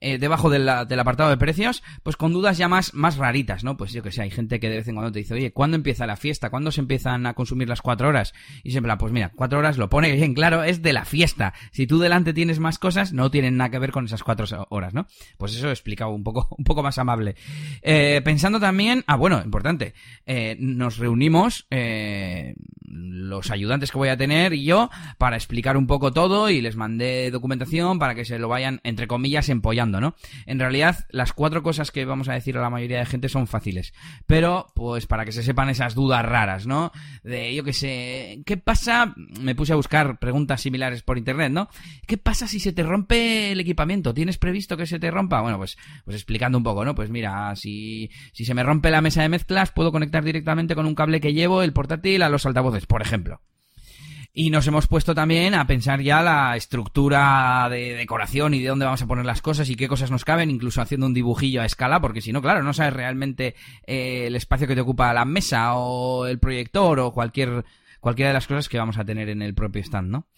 eh, 0.01 0.19
debajo 0.19 0.51
del 0.51 0.69
apartado 0.69 1.31
de 1.31 1.37
precios, 1.37 1.83
pues 2.03 2.17
con 2.17 2.33
dudas 2.33 2.59
ya 2.59 2.69
más, 2.69 2.95
más 2.95 3.17
raritas, 3.17 3.65
¿no? 3.65 3.77
Pues 3.77 3.93
yo 3.93 4.03
que 4.03 4.13
sé, 4.13 4.23
hay 4.23 4.31
gente 4.31 4.61
que 4.61 4.69
de 4.69 4.77
vez 4.77 4.89
en 4.89 4.95
cuando 4.95 5.13
te 5.13 5.21
dice, 5.21 5.35
oye, 5.35 5.53
¿cuándo 5.53 5.77
empieza 5.77 6.07
la 6.07 6.17
fiesta? 6.17 6.51
¿Cuándo 6.51 6.71
se 6.71 6.81
empiezan 6.81 7.27
a 7.27 7.35
consumir 7.35 7.69
las 7.69 7.83
cuatro 7.83 8.09
horas? 8.09 8.35
Y 8.63 8.71
siempre, 8.71 8.97
pues 8.97 9.13
mira, 9.13 9.33
cuatro 9.35 9.59
horas 9.59 9.79
lo 9.79 9.89
pone 9.89 10.13
bien 10.13 10.35
claro, 10.35 10.63
es 10.63 10.83
de 10.83 10.93
la 10.93 11.05
fiesta. 11.05 11.55
Si 11.73 11.87
tú 11.87 11.99
delante 11.99 12.33
tienes 12.33 12.59
más 12.59 12.79
cosas, 12.79 13.13
no 13.13 13.31
tienen 13.31 13.57
nada 13.57 13.71
que 13.71 13.79
ver 13.79 13.93
con 13.93 14.05
esas 14.05 14.23
cuatro 14.23 14.47
horas, 14.71 14.95
¿no? 14.95 15.07
Pues 15.37 15.55
eso 15.55 15.69
he 15.69 15.73
explicado 15.73 16.11
un 16.11 16.23
poco, 16.23 16.49
un 16.59 16.65
poco 16.65 16.83
más 16.83 16.99
amable. 16.99 17.37
Eh, 17.83 18.21
pensando 18.25 18.61
también, 18.61 19.05
ah, 19.07 19.17
bueno, 19.17 19.41
importante, 19.45 19.95
eh, 20.27 20.57
nos 20.59 20.99
reunimos, 20.99 21.67
eh, 21.71 22.55
los 22.91 23.51
ayudantes 23.51 23.91
que 23.91 23.99
voy 23.99 24.09
a 24.09 24.17
tener 24.17 24.53
y 24.53 24.65
yo, 24.65 24.91
para 25.19 25.37
explicar 25.37 25.77
un 25.77 25.87
poco 25.87 26.13
todo 26.13 26.51
y 26.51 26.61
les 26.61 26.77
mandé 26.77 27.31
documentación 27.31 27.99
para 27.99 28.15
que 28.15 28.25
se 28.25 28.39
lo 28.39 28.49
vayan, 28.49 28.81
entre 28.85 29.07
comillas, 29.07 29.49
empollando 29.49 29.89
¿no? 30.01 30.15
En 30.47 30.59
realidad, 30.59 31.07
las 31.11 31.33
cuatro 31.33 31.63
cosas 31.63 31.91
que 31.91 32.05
vamos 32.05 32.29
a 32.29 32.35
decir 32.35 32.57
a 32.57 32.61
la 32.61 32.71
mayoría 32.71 32.99
de 32.99 33.07
gente 33.07 33.29
son 33.29 33.47
fáciles. 33.47 33.95
Pero, 34.27 34.67
pues, 34.75 35.07
para 35.07 35.25
que 35.25 35.33
se 35.33 35.43
sepan 35.43 35.69
esas 35.69 35.95
dudas 35.95 36.25
raras, 36.25 36.67
¿no? 36.67 36.93
De, 37.23 37.55
yo 37.55 37.65
qué 37.65 37.73
sé, 37.73 38.43
¿qué 38.45 38.57
pasa? 38.57 39.15
Me 39.41 39.55
puse 39.55 39.73
a 39.73 39.77
buscar 39.77 40.19
preguntas 40.19 40.61
similares 40.61 41.03
por 41.03 41.19
internet, 41.19 41.53
¿no? 41.53 41.69
¿Qué 42.07 42.19
pasa 42.19 42.47
si 42.47 42.61
se 42.61 42.73
te 42.73 42.83
rompe 42.83 43.53
el 43.53 43.61
equipamiento? 43.61 44.15
¿Tienes 44.15 44.39
previsto 44.39 44.77
que 44.77 44.87
se 44.87 44.99
te 44.99 45.11
rompa? 45.11 45.41
Bueno, 45.41 45.59
pues, 45.59 45.79
pues 46.05 46.17
explicando 46.17 46.59
un 46.59 46.65
poco, 46.65 46.85
¿no? 46.85 46.95
Pues 46.95 47.11
mira, 47.11 47.55
si, 47.57 48.11
si 48.33 48.45
se 48.45 48.55
me 48.55 48.63
rompe 48.63 48.91
la 48.91 49.01
mesa 49.01 49.23
de 49.23 49.29
mezclas, 49.29 49.71
puedo 49.71 49.93
conectar 49.93 50.25
directamente 50.25 50.75
con 50.75 50.87
un 50.87 50.95
cable 50.95 51.21
que 51.21 51.33
llevo 51.33 51.63
el 51.63 51.73
portátil 51.73 52.23
a 52.23 52.29
los 52.29 52.47
altavoces, 52.47 52.78
por 52.87 53.03
ejemplo. 53.03 53.41
Y 54.33 54.51
nos 54.51 54.67
hemos 54.67 54.87
puesto 54.87 55.15
también 55.15 55.55
a 55.55 55.67
pensar 55.67 56.01
ya 56.01 56.23
la 56.23 56.57
estructura 56.57 57.67
de 57.71 57.95
decoración 57.95 58.55
y 58.55 58.61
de 58.61 58.69
dónde 58.69 58.85
vamos 58.85 59.03
a 59.03 59.07
poner 59.07 59.25
las 59.25 59.43
cosas 59.43 59.69
y 59.69 59.75
qué 59.75 59.89
cosas 59.89 60.11
nos 60.11 60.25
caben, 60.25 60.51
incluso 60.51 60.81
haciendo 60.81 61.07
un 61.07 61.15
dibujillo 61.15 61.61
a 61.61 61.65
escala, 61.65 62.01
porque 62.01 62.21
si 62.21 62.33
no, 62.33 62.41
claro, 62.41 62.63
no 62.63 62.73
sabes 62.73 62.93
realmente 62.93 63.57
eh, 63.87 64.27
el 64.27 64.37
espacio 64.37 64.69
que 64.69 64.75
te 64.75 64.83
ocupa 64.83 65.13
la 65.13 65.25
mesa 65.25 65.75
o 65.75 66.27
el 66.27 66.39
proyector 66.39 67.01
o 67.01 67.13
cualquier 67.13 67.65
cualquiera 68.01 68.29
de 68.29 68.35
las 68.35 68.47
cosas 68.47 68.69
que 68.69 68.79
vamos 68.79 68.99
a 68.99 69.05
tener 69.05 69.29
en 69.29 69.43
el 69.43 69.55
propio 69.55 69.83
stand, 69.83 70.11
¿no? 70.11 70.29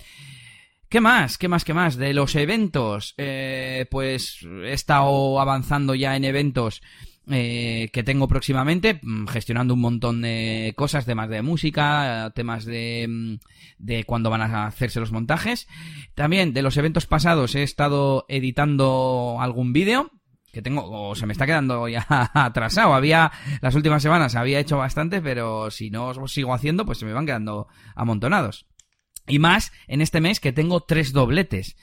¿Qué 0.88 1.00
más? 1.00 1.38
¿Qué 1.38 1.46
más? 1.46 1.64
¿Qué 1.64 1.72
más? 1.72 1.96
De 1.96 2.12
los 2.14 2.34
eventos, 2.34 3.14
eh, 3.16 3.86
pues 3.90 4.44
he 4.64 4.72
estado 4.72 5.40
avanzando 5.40 5.94
ya 5.94 6.16
en 6.16 6.24
eventos 6.24 6.82
eh, 7.30 7.90
que 7.92 8.02
tengo 8.02 8.28
próximamente, 8.28 9.00
mm, 9.02 9.26
gestionando 9.26 9.74
un 9.74 9.80
montón 9.80 10.22
de 10.22 10.72
cosas, 10.76 11.06
temas 11.06 11.28
de 11.28 11.42
música, 11.42 12.32
temas 12.34 12.64
de, 12.64 13.06
mm, 13.08 13.34
de 13.78 14.04
cuándo 14.04 14.30
van 14.30 14.42
a 14.42 14.66
hacerse 14.66 15.00
los 15.00 15.12
montajes. 15.12 15.68
También 16.14 16.52
de 16.52 16.62
los 16.62 16.76
eventos 16.76 17.06
pasados 17.06 17.54
he 17.54 17.62
estado 17.62 18.26
editando 18.28 19.38
algún 19.40 19.72
vídeo, 19.72 20.10
que 20.52 20.62
tengo, 20.62 20.84
o 20.90 21.14
se 21.14 21.26
me 21.26 21.32
está 21.32 21.46
quedando 21.46 21.88
ya 21.88 22.04
atrasado. 22.34 22.94
Había, 22.94 23.30
las 23.60 23.74
últimas 23.74 24.02
semanas 24.02 24.34
había 24.34 24.58
hecho 24.58 24.76
bastante, 24.76 25.20
pero 25.20 25.70
si 25.70 25.90
no 25.90 26.08
os 26.08 26.32
sigo 26.32 26.54
haciendo, 26.54 26.84
pues 26.84 26.98
se 26.98 27.06
me 27.06 27.12
van 27.12 27.26
quedando 27.26 27.68
amontonados. 27.94 28.66
Y 29.26 29.38
más 29.38 29.72
en 29.86 30.00
este 30.00 30.20
mes 30.20 30.40
que 30.40 30.52
tengo 30.52 30.80
tres 30.80 31.12
dobletes. 31.12 31.76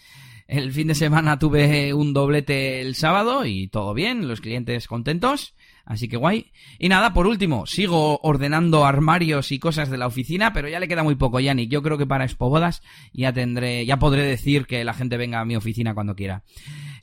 El 0.48 0.72
fin 0.72 0.88
de 0.88 0.96
semana 0.96 1.40
tuve 1.40 1.94
un 1.94 2.14
doblete 2.14 2.80
el 2.80 2.96
sábado 2.96 3.46
y 3.46 3.68
todo 3.68 3.94
bien, 3.94 4.30
los 4.30 4.40
clientes 4.40 4.88
contentos. 4.88 5.54
Así 5.84 6.08
que 6.08 6.16
guay. 6.16 6.52
Y 6.80 6.88
nada, 6.88 7.14
por 7.14 7.28
último, 7.28 7.66
sigo 7.66 8.20
ordenando 8.22 8.86
armarios 8.86 9.52
y 9.52 9.60
cosas 9.60 9.90
de 9.90 9.98
la 9.98 10.08
oficina, 10.08 10.54
pero 10.54 10.70
ya 10.70 10.80
le 10.80 10.88
queda 10.88 11.04
muy 11.04 11.16
poco, 11.16 11.40
Yannick. 11.40 11.70
Yo 11.70 11.82
creo 11.82 11.98
que 11.98 12.06
para 12.06 12.24
Expobodas 12.24 12.82
ya 13.14 13.34
tendré, 13.34 13.86
ya 13.86 13.98
podré 13.98 14.24
decir 14.24 14.68
que 14.68 14.84
la 14.86 14.94
gente 14.94 15.18
venga 15.18 15.42
a 15.42 15.46
mi 15.46 15.58
oficina 15.58 15.94
cuando 15.94 16.16
quiera. 16.16 16.44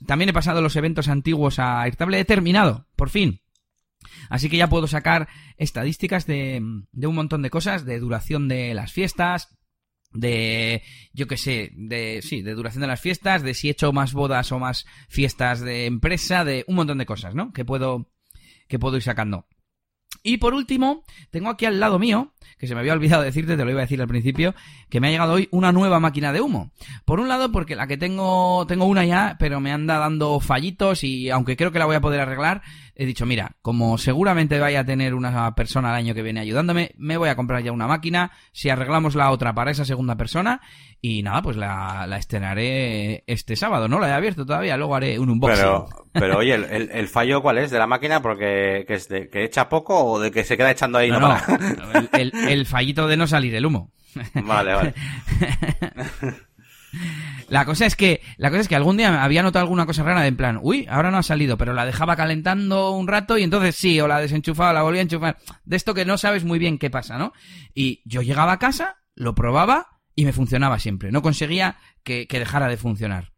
También 0.07 0.29
he 0.29 0.33
pasado 0.33 0.61
los 0.61 0.75
eventos 0.75 1.07
antiguos 1.07 1.59
a 1.59 1.81
Airtable, 1.81 2.19
he 2.19 2.25
terminado, 2.25 2.87
por 2.95 3.09
fin. 3.09 3.41
Así 4.29 4.49
que 4.49 4.57
ya 4.57 4.69
puedo 4.69 4.87
sacar 4.87 5.27
estadísticas 5.57 6.25
de, 6.25 6.61
de 6.91 7.07
un 7.07 7.15
montón 7.15 7.41
de 7.43 7.49
cosas, 7.51 7.85
de 7.85 7.99
duración 7.99 8.47
de 8.47 8.73
las 8.73 8.91
fiestas, 8.91 9.55
de, 10.15 10.81
yo 11.13 11.27
qué 11.27 11.37
sé, 11.37 11.71
de, 11.75 12.21
sí, 12.21 12.41
de 12.41 12.55
duración 12.55 12.81
de 12.81 12.87
las 12.87 13.01
fiestas, 13.01 13.43
de 13.43 13.53
si 13.53 13.67
he 13.67 13.71
hecho 13.71 13.93
más 13.93 14.13
bodas 14.13 14.51
o 14.51 14.59
más 14.59 14.85
fiestas 15.09 15.59
de 15.59 15.85
empresa, 15.85 16.43
de 16.43 16.63
un 16.67 16.75
montón 16.75 16.97
de 16.97 17.05
cosas, 17.05 17.35
¿no? 17.35 17.51
Que 17.53 17.65
puedo, 17.65 18.09
que 18.67 18.79
puedo 18.79 18.97
ir 18.97 19.03
sacando. 19.03 19.47
Y 20.23 20.37
por 20.37 20.53
último, 20.53 21.03
tengo 21.29 21.49
aquí 21.49 21.65
al 21.65 21.79
lado 21.79 21.99
mío, 21.99 22.33
que 22.57 22.67
se 22.67 22.73
me 22.73 22.81
había 22.81 22.93
olvidado 22.93 23.23
decirte, 23.23 23.57
te 23.57 23.65
lo 23.65 23.71
iba 23.71 23.81
a 23.81 23.83
decir 23.83 24.01
al 24.01 24.07
principio, 24.07 24.55
que 24.89 24.99
me 24.99 25.07
ha 25.07 25.11
llegado 25.11 25.33
hoy 25.33 25.47
una 25.51 25.71
nueva 25.71 25.99
máquina 25.99 26.31
de 26.31 26.41
humo. 26.41 26.71
Por 27.05 27.19
un 27.19 27.27
lado, 27.27 27.51
porque 27.51 27.75
la 27.75 27.87
que 27.87 27.97
tengo, 27.97 28.65
tengo 28.67 28.85
una 28.85 29.05
ya, 29.05 29.35
pero 29.39 29.59
me 29.59 29.71
anda 29.71 29.97
dando 29.97 30.39
fallitos 30.39 31.03
y 31.03 31.29
aunque 31.29 31.57
creo 31.57 31.71
que 31.71 31.79
la 31.79 31.85
voy 31.85 31.95
a 31.95 32.01
poder 32.01 32.21
arreglar, 32.21 32.61
he 32.95 33.05
dicho, 33.05 33.25
mira, 33.25 33.55
como 33.61 33.97
seguramente 33.97 34.59
vaya 34.59 34.81
a 34.81 34.85
tener 34.85 35.13
una 35.13 35.53
persona 35.53 35.89
al 35.89 35.95
año 35.95 36.13
que 36.13 36.21
viene 36.21 36.39
ayudándome, 36.39 36.91
me 36.97 37.17
voy 37.17 37.29
a 37.29 37.35
comprar 37.35 37.61
ya 37.61 37.71
una 37.71 37.87
máquina, 37.87 38.31
si 38.53 38.69
arreglamos 38.69 39.15
la 39.15 39.31
otra 39.31 39.53
para 39.53 39.71
esa 39.71 39.83
segunda 39.83 40.15
persona, 40.15 40.61
y 41.01 41.21
nada, 41.21 41.41
pues 41.41 41.57
la, 41.57 42.07
la 42.07 42.17
estrenaré 42.17 43.23
este 43.27 43.55
sábado, 43.55 43.87
¿no? 43.87 43.99
La 43.99 44.09
he 44.09 44.13
abierto 44.13 44.45
todavía, 44.45 44.77
luego 44.77 44.95
haré 44.95 45.19
un 45.19 45.29
unboxing. 45.29 45.57
Pero, 45.57 45.87
pero 46.13 46.37
oye, 46.37 46.55
¿el, 46.55 46.89
el, 46.91 47.07
fallo 47.07 47.41
cuál 47.41 47.59
es 47.59 47.69
de 47.69 47.77
la 47.77 47.85
máquina? 47.85 48.21
Porque 48.21 48.85
que 48.87 48.93
es 48.95 49.07
de 49.07 49.29
que 49.29 49.43
echa 49.43 49.69
poco 49.69 50.03
o 50.03 50.19
de 50.19 50.31
que 50.31 50.43
se 50.43 50.57
queda 50.57 50.71
echando 50.71 50.97
ahí. 50.97 51.11
No, 51.11 51.19
no, 51.19 51.37
el, 52.13 52.31
el 52.47 52.65
fallito 52.65 53.07
de 53.07 53.17
no 53.17 53.27
salir 53.27 53.53
el 53.55 53.65
humo. 53.65 53.91
Vale, 54.33 54.73
vale. 54.73 54.93
La 57.49 57.65
cosa 57.65 57.85
es 57.85 57.95
que, 57.95 58.21
la 58.37 58.49
cosa 58.49 58.61
es 58.61 58.67
que 58.67 58.75
algún 58.75 58.97
día 58.97 59.23
había 59.23 59.43
notado 59.43 59.63
alguna 59.63 59.85
cosa 59.85 60.03
rara 60.03 60.21
de 60.21 60.27
en 60.27 60.37
plan, 60.37 60.59
uy, 60.61 60.87
ahora 60.89 61.11
no 61.11 61.17
ha 61.17 61.23
salido, 61.23 61.57
pero 61.57 61.73
la 61.73 61.85
dejaba 61.85 62.15
calentando 62.15 62.91
un 62.91 63.07
rato 63.07 63.37
y 63.37 63.43
entonces 63.43 63.75
sí, 63.75 63.99
o 63.99 64.07
la 64.07 64.19
desenchufaba, 64.19 64.73
la 64.73 64.81
volvía 64.81 65.01
a 65.01 65.03
enchufar. 65.03 65.37
De 65.63 65.75
esto 65.75 65.93
que 65.93 66.05
no 66.05 66.17
sabes 66.17 66.43
muy 66.43 66.57
bien 66.57 66.77
qué 66.77 66.89
pasa, 66.89 67.17
¿no? 67.17 67.33
Y 67.73 68.01
yo 68.05 68.21
llegaba 68.21 68.53
a 68.53 68.59
casa, 68.59 68.97
lo 69.13 69.35
probaba 69.35 69.99
y 70.15 70.25
me 70.25 70.33
funcionaba 70.33 70.79
siempre. 70.79 71.11
No 71.11 71.21
conseguía 71.21 71.77
que, 72.03 72.27
que 72.27 72.39
dejara 72.39 72.67
de 72.67 72.77
funcionar. 72.77 73.34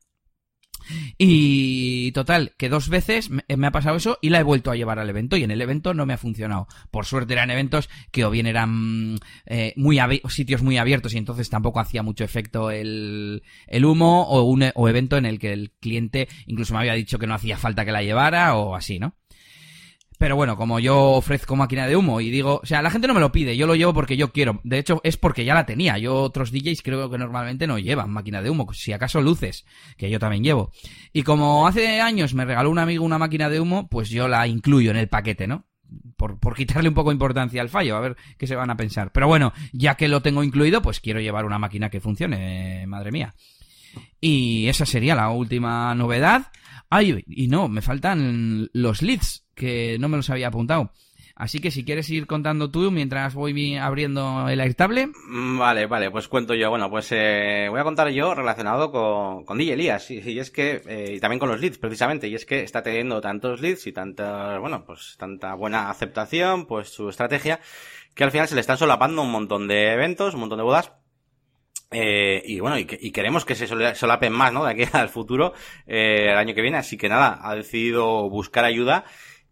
Y 1.18 2.12
total, 2.12 2.54
que 2.58 2.70
dos 2.70 2.90
veces 2.90 3.30
me 3.30 3.68
ha 3.68 3.72
pasado 3.72 3.98
eso 3.98 4.18
y 4.22 4.30
la 4.30 4.40
he 4.40 4.44
vuelto 4.44 4.72
a 4.72 4.76
llevar 4.76 5.00
al 5.00 5.10
evento 5.10 5.38
y 5.38 5.44
en 5.44 5.52
el 5.52 5.62
evento 5.62 5.94
no 5.94 6.06
me 6.06 6.14
ha 6.14 6.18
funcionado. 6.18 6.68
Por 6.92 7.06
suerte 7.06 7.34
eran 7.34 7.52
eventos 7.52 7.90
que 8.12 8.26
o 8.26 8.32
bien 8.32 8.48
eran 8.48 9.20
eh, 9.46 9.74
muy 9.76 10.00
sitios 10.30 10.62
muy 10.62 10.78
abiertos 10.78 11.14
y 11.14 11.18
entonces 11.18 11.50
tampoco 11.50 11.80
hacía 11.80 12.04
mucho 12.04 12.24
efecto 12.24 12.72
el, 12.72 13.44
el 13.68 13.86
humo 13.86 14.24
o 14.24 14.44
un 14.44 14.66
o 14.74 14.90
evento 14.90 15.18
en 15.18 15.26
el 15.26 15.40
que 15.40 15.54
el 15.54 15.72
cliente 15.80 16.28
incluso 16.46 16.74
me 16.74 16.80
había 16.80 16.94
dicho 16.94 17.20
que 17.20 17.28
no 17.28 17.34
hacía 17.34 17.58
falta 17.58 17.86
que 17.86 17.92
la 17.92 18.04
llevara 18.04 18.56
o 18.56 18.76
así, 18.76 19.00
¿no? 19.00 19.16
Pero 20.18 20.36
bueno, 20.36 20.58
como 20.58 20.80
yo 20.80 21.12
ofrezco 21.12 21.56
máquina 21.56 21.86
de 21.86 21.96
humo 21.96 22.20
y 22.22 22.32
digo, 22.32 22.60
o 22.64 22.66
sea, 22.66 22.82
la 22.82 22.90
gente 22.90 23.08
no 23.08 23.14
me 23.14 23.20
lo 23.20 23.32
pide, 23.32 23.56
yo 23.56 23.68
lo 23.68 23.76
llevo 23.76 23.94
porque 23.94 24.18
yo 24.18 24.32
quiero. 24.32 24.60
De 24.64 24.80
hecho, 24.80 25.00
es 25.04 25.16
porque 25.16 25.46
ya 25.46 25.54
la 25.54 25.68
tenía. 25.68 25.98
Yo 26.00 26.16
otros 26.16 26.52
DJs 26.52 26.82
creo 26.82 27.10
que 27.10 27.20
normalmente 27.20 27.68
no 27.68 27.78
llevan 27.78 28.10
máquina 28.10 28.42
de 28.42 28.50
humo, 28.50 28.72
si 28.74 28.94
acaso 28.94 29.22
luces, 29.22 29.66
que 29.96 30.10
yo 30.10 30.18
también 30.18 30.44
llevo. 30.44 30.72
Y 31.14 31.22
como 31.22 31.68
hace 31.68 32.02
años 32.02 32.34
me 32.34 32.46
regaló 32.46 32.72
un 32.72 32.80
amigo 32.80 33.06
una 33.06 33.20
máquina 33.20 33.50
de 33.50 33.60
humo, 33.60 33.88
pues 33.90 34.10
yo 34.10 34.28
la 34.28 34.48
incluyo 34.48 34.90
en 34.90 34.98
el 34.98 35.08
paquete, 35.08 35.46
¿no? 35.46 35.66
Por, 36.18 36.40
por 36.40 36.56
quitarle 36.56 36.90
un 36.90 36.96
poco 36.96 37.12
de 37.12 37.16
importancia 37.16 37.62
al 37.62 37.70
fallo, 37.70 37.96
a 37.96 38.02
ver 38.02 38.18
qué 38.38 38.48
se 38.48 38.56
van 38.56 38.72
a 38.72 38.78
pensar. 38.78 39.12
Pero 39.12 39.28
bueno, 39.28 39.54
ya 39.72 39.96
que 39.96 40.08
lo 40.08 40.22
tengo 40.24 40.44
incluido, 40.44 40.82
pues 40.82 41.00
quiero 41.00 41.22
llevar 41.22 41.46
una 41.46 41.60
máquina 41.60 41.92
que 41.92 42.02
funcione, 42.02 42.86
madre 42.88 43.12
mía. 43.12 43.36
Y 44.20 44.68
esa 44.68 44.86
sería 44.86 45.16
la 45.16 45.30
última 45.30 45.94
novedad. 45.94 46.48
Ay, 46.90 47.24
y 47.28 47.48
no, 47.48 47.68
me 47.68 47.82
faltan 47.82 48.70
los 48.74 49.02
leads, 49.02 49.46
que 49.56 49.98
no 50.00 50.10
me 50.10 50.18
los 50.18 50.30
había 50.30 50.48
apuntado. 50.48 50.92
Así 51.40 51.60
que 51.60 51.70
si 51.70 51.86
quieres 51.86 52.10
ir 52.10 52.26
contando 52.26 52.72
tú 52.72 52.90
mientras 52.90 53.36
voy 53.36 53.76
abriendo 53.76 54.50
el 54.50 54.60
Airtable. 54.60 55.12
Mm, 55.28 55.60
vale, 55.60 55.86
vale, 55.86 56.10
pues 56.10 56.28
cuento 56.28 56.56
yo. 56.56 56.72
Bueno, 56.72 56.90
pues 56.90 57.12
eh, 57.12 57.68
voy 57.70 57.80
a 57.80 57.84
contar 57.84 58.10
yo 58.10 58.34
relacionado 58.34 58.92
con, 58.92 59.46
con 59.46 59.60
DJ 59.60 59.74
Elías. 59.74 60.10
Y, 60.10 60.40
es 60.40 60.50
que, 60.50 60.82
eh, 60.88 61.14
y 61.16 61.20
también 61.20 61.38
con 61.38 61.50
los 61.50 61.62
leads, 61.62 61.78
precisamente. 61.78 62.28
Y 62.28 62.34
es 62.34 62.48
que 62.48 62.64
está 62.64 62.82
teniendo 62.82 63.22
tantos 63.22 63.62
leads 63.62 63.86
y 63.86 63.92
tanta, 63.92 64.58
bueno, 64.58 64.84
pues 64.84 65.16
tanta 65.20 65.54
buena 65.54 65.92
aceptación, 65.92 66.66
pues 66.66 66.90
su 66.90 67.08
estrategia, 67.08 67.60
que 68.16 68.24
al 68.24 68.32
final 68.32 68.48
se 68.48 68.56
le 68.56 68.62
están 68.62 68.80
solapando 68.80 69.22
un 69.22 69.32
montón 69.32 69.68
de 69.68 69.94
eventos, 69.94 70.34
un 70.34 70.40
montón 70.40 70.58
de 70.58 70.64
bodas 70.64 70.92
eh, 71.92 72.44
y 72.46 72.60
bueno, 72.60 72.78
y, 72.78 72.86
queremos 72.86 73.46
que 73.46 73.56
se 73.56 73.68
solapen 73.68 74.34
más, 74.34 74.52
¿no? 74.52 74.66
De 74.66 74.72
aquí 74.72 74.84
al 74.94 75.10
futuro, 75.10 75.54
eh, 75.86 76.28
el 76.30 76.38
año 76.38 76.54
que 76.54 76.62
viene. 76.62 76.78
Así 76.78 76.98
que 76.98 77.10
nada, 77.10 77.40
ha 77.42 77.56
decidido 77.56 78.30
buscar 78.30 78.66
ayuda 78.66 79.06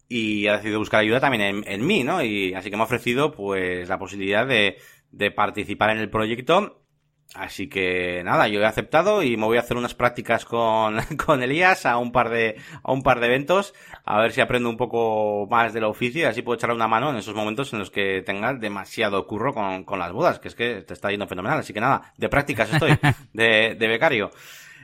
y 0.08 0.48
ha 0.48 0.58
decidido 0.58 0.80
buscar 0.80 1.02
ayuda 1.02 1.20
también 1.20 1.42
en, 1.42 1.64
en 1.68 1.86
mí, 1.86 2.04
¿no? 2.04 2.24
Y 2.24 2.54
así 2.54 2.70
que 2.70 2.76
me 2.76 2.84
ha 2.84 2.86
ofrecido, 2.86 3.32
pues, 3.32 3.88
la 3.90 3.98
posibilidad 4.00 4.46
de, 4.46 4.78
de 5.12 5.32
participar 5.32 5.92
en 5.92 6.00
el 6.00 6.10
proyecto 6.10 6.85
Así 7.34 7.68
que 7.68 8.22
nada, 8.24 8.48
yo 8.48 8.62
he 8.62 8.66
aceptado 8.66 9.22
y 9.22 9.36
me 9.36 9.46
voy 9.46 9.58
a 9.58 9.60
hacer 9.60 9.76
unas 9.76 9.94
prácticas 9.94 10.46
con, 10.46 10.98
con 11.26 11.44
Elías 11.44 11.86
a 11.86 11.98
un 11.98 12.12
par 12.12 12.30
de, 12.30 12.56
a 12.82 12.92
un 12.94 13.04
par 13.04 13.20
de 13.20 13.28
eventos, 13.28 13.74
a 14.06 14.22
ver 14.22 14.32
si 14.32 14.40
aprendo 14.40 14.70
un 14.70 14.78
poco 14.78 15.46
más 15.50 15.74
del 15.74 15.84
oficio 15.84 16.22
y 16.22 16.26
así 16.26 16.44
puedo 16.44 16.56
echarle 16.56 16.76
una 16.76 16.88
mano 16.88 17.10
en 17.10 17.18
esos 17.18 17.36
momentos 17.36 17.74
en 17.74 17.80
los 17.80 17.92
que 17.92 18.22
tenga 18.22 18.54
demasiado 18.54 19.28
curro 19.28 19.54
con, 19.54 19.84
con 19.84 20.00
las 20.00 20.14
bodas, 20.14 20.40
que 20.40 20.48
es 20.48 20.56
que 20.56 20.82
te 20.84 20.94
está 20.94 21.10
yendo 21.12 21.28
fenomenal. 21.28 21.60
Así 21.60 21.74
que 21.74 21.82
nada, 21.82 22.14
de 22.16 22.30
prácticas 22.30 22.72
estoy, 22.72 22.98
de, 23.34 23.76
de 23.78 23.88
becario. 23.88 24.32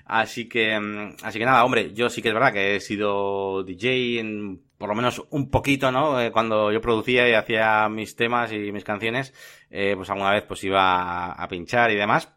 Así 0.06 0.50
que, 0.50 0.74
así 1.24 1.40
que 1.40 1.46
nada, 1.46 1.64
hombre, 1.64 1.94
yo 1.94 2.10
sí 2.10 2.22
que 2.22 2.30
es 2.30 2.34
verdad 2.34 2.52
que 2.52 2.76
he 2.76 2.80
sido 2.82 3.64
DJ 3.64 4.20
en 4.20 4.62
por 4.82 4.90
lo 4.90 4.96
menos 4.96 5.22
un 5.30 5.52
poquito, 5.52 5.92
¿no? 5.92 6.20
Eh, 6.20 6.32
cuando 6.32 6.72
yo 6.72 6.82
producía 6.82 7.30
y 7.30 7.34
hacía 7.34 7.88
mis 7.88 8.16
temas 8.16 8.52
y 8.52 8.72
mis 8.72 8.84
canciones, 8.84 9.32
eh, 9.72 9.94
pues 9.96 10.10
alguna 10.10 10.32
vez 10.32 10.44
pues 10.48 10.64
iba 10.64 11.32
a, 11.32 11.48
pinchar 11.48 11.92
y 11.92 11.96
demás. 11.96 12.30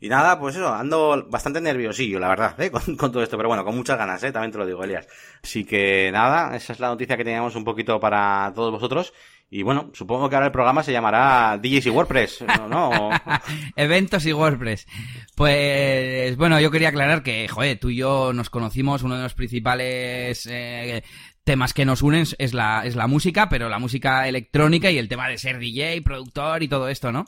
Y 0.00 0.08
nada, 0.08 0.38
pues 0.40 0.56
eso, 0.56 0.72
ando 0.72 1.26
bastante 1.28 1.60
nerviosillo, 1.60 2.18
la 2.18 2.28
verdad, 2.28 2.60
¿eh? 2.60 2.70
con, 2.96 2.96
todo 2.96 3.22
esto, 3.22 3.36
pero 3.36 3.48
bueno, 3.48 3.64
con 3.64 3.76
muchas 3.76 3.96
ganas, 3.96 4.22
¿eh? 4.24 4.32
también 4.32 4.50
te 4.50 4.58
lo 4.58 4.66
digo, 4.66 4.82
Elias. 4.82 5.06
Así 5.42 5.64
que 5.64 6.10
nada, 6.12 6.56
esa 6.56 6.72
es 6.72 6.80
la 6.80 6.88
noticia 6.88 7.16
que 7.16 7.24
teníamos 7.24 7.54
un 7.54 7.64
poquito 7.64 8.00
para 8.00 8.52
todos 8.54 8.72
vosotros. 8.72 9.12
Y 9.52 9.64
bueno, 9.64 9.90
supongo 9.94 10.28
que 10.28 10.36
ahora 10.36 10.46
el 10.46 10.52
programa 10.52 10.84
se 10.84 10.92
llamará 10.92 11.58
DJs 11.60 11.86
y 11.86 11.90
WordPress, 11.90 12.44
¿no? 12.68 13.10
Eventos 13.76 14.24
y 14.24 14.32
WordPress. 14.32 14.86
Pues 15.34 16.36
bueno, 16.36 16.60
yo 16.60 16.70
quería 16.70 16.90
aclarar 16.90 17.24
que, 17.24 17.48
joder, 17.48 17.80
tú 17.80 17.90
y 17.90 17.96
yo 17.96 18.32
nos 18.32 18.48
conocimos, 18.48 19.02
uno 19.02 19.16
de 19.16 19.24
los 19.24 19.34
principales 19.34 20.46
eh, 20.46 21.02
temas 21.50 21.74
que 21.74 21.84
nos 21.84 22.02
unen 22.02 22.26
es 22.38 22.54
la, 22.54 22.82
es 22.84 22.94
la 22.94 23.08
música, 23.08 23.48
pero 23.48 23.68
la 23.68 23.80
música 23.80 24.28
electrónica 24.28 24.88
y 24.92 24.98
el 24.98 25.08
tema 25.08 25.26
de 25.26 25.36
ser 25.36 25.58
DJ, 25.58 26.00
productor 26.00 26.62
y 26.62 26.68
todo 26.68 26.88
esto, 26.88 27.10
¿no? 27.10 27.24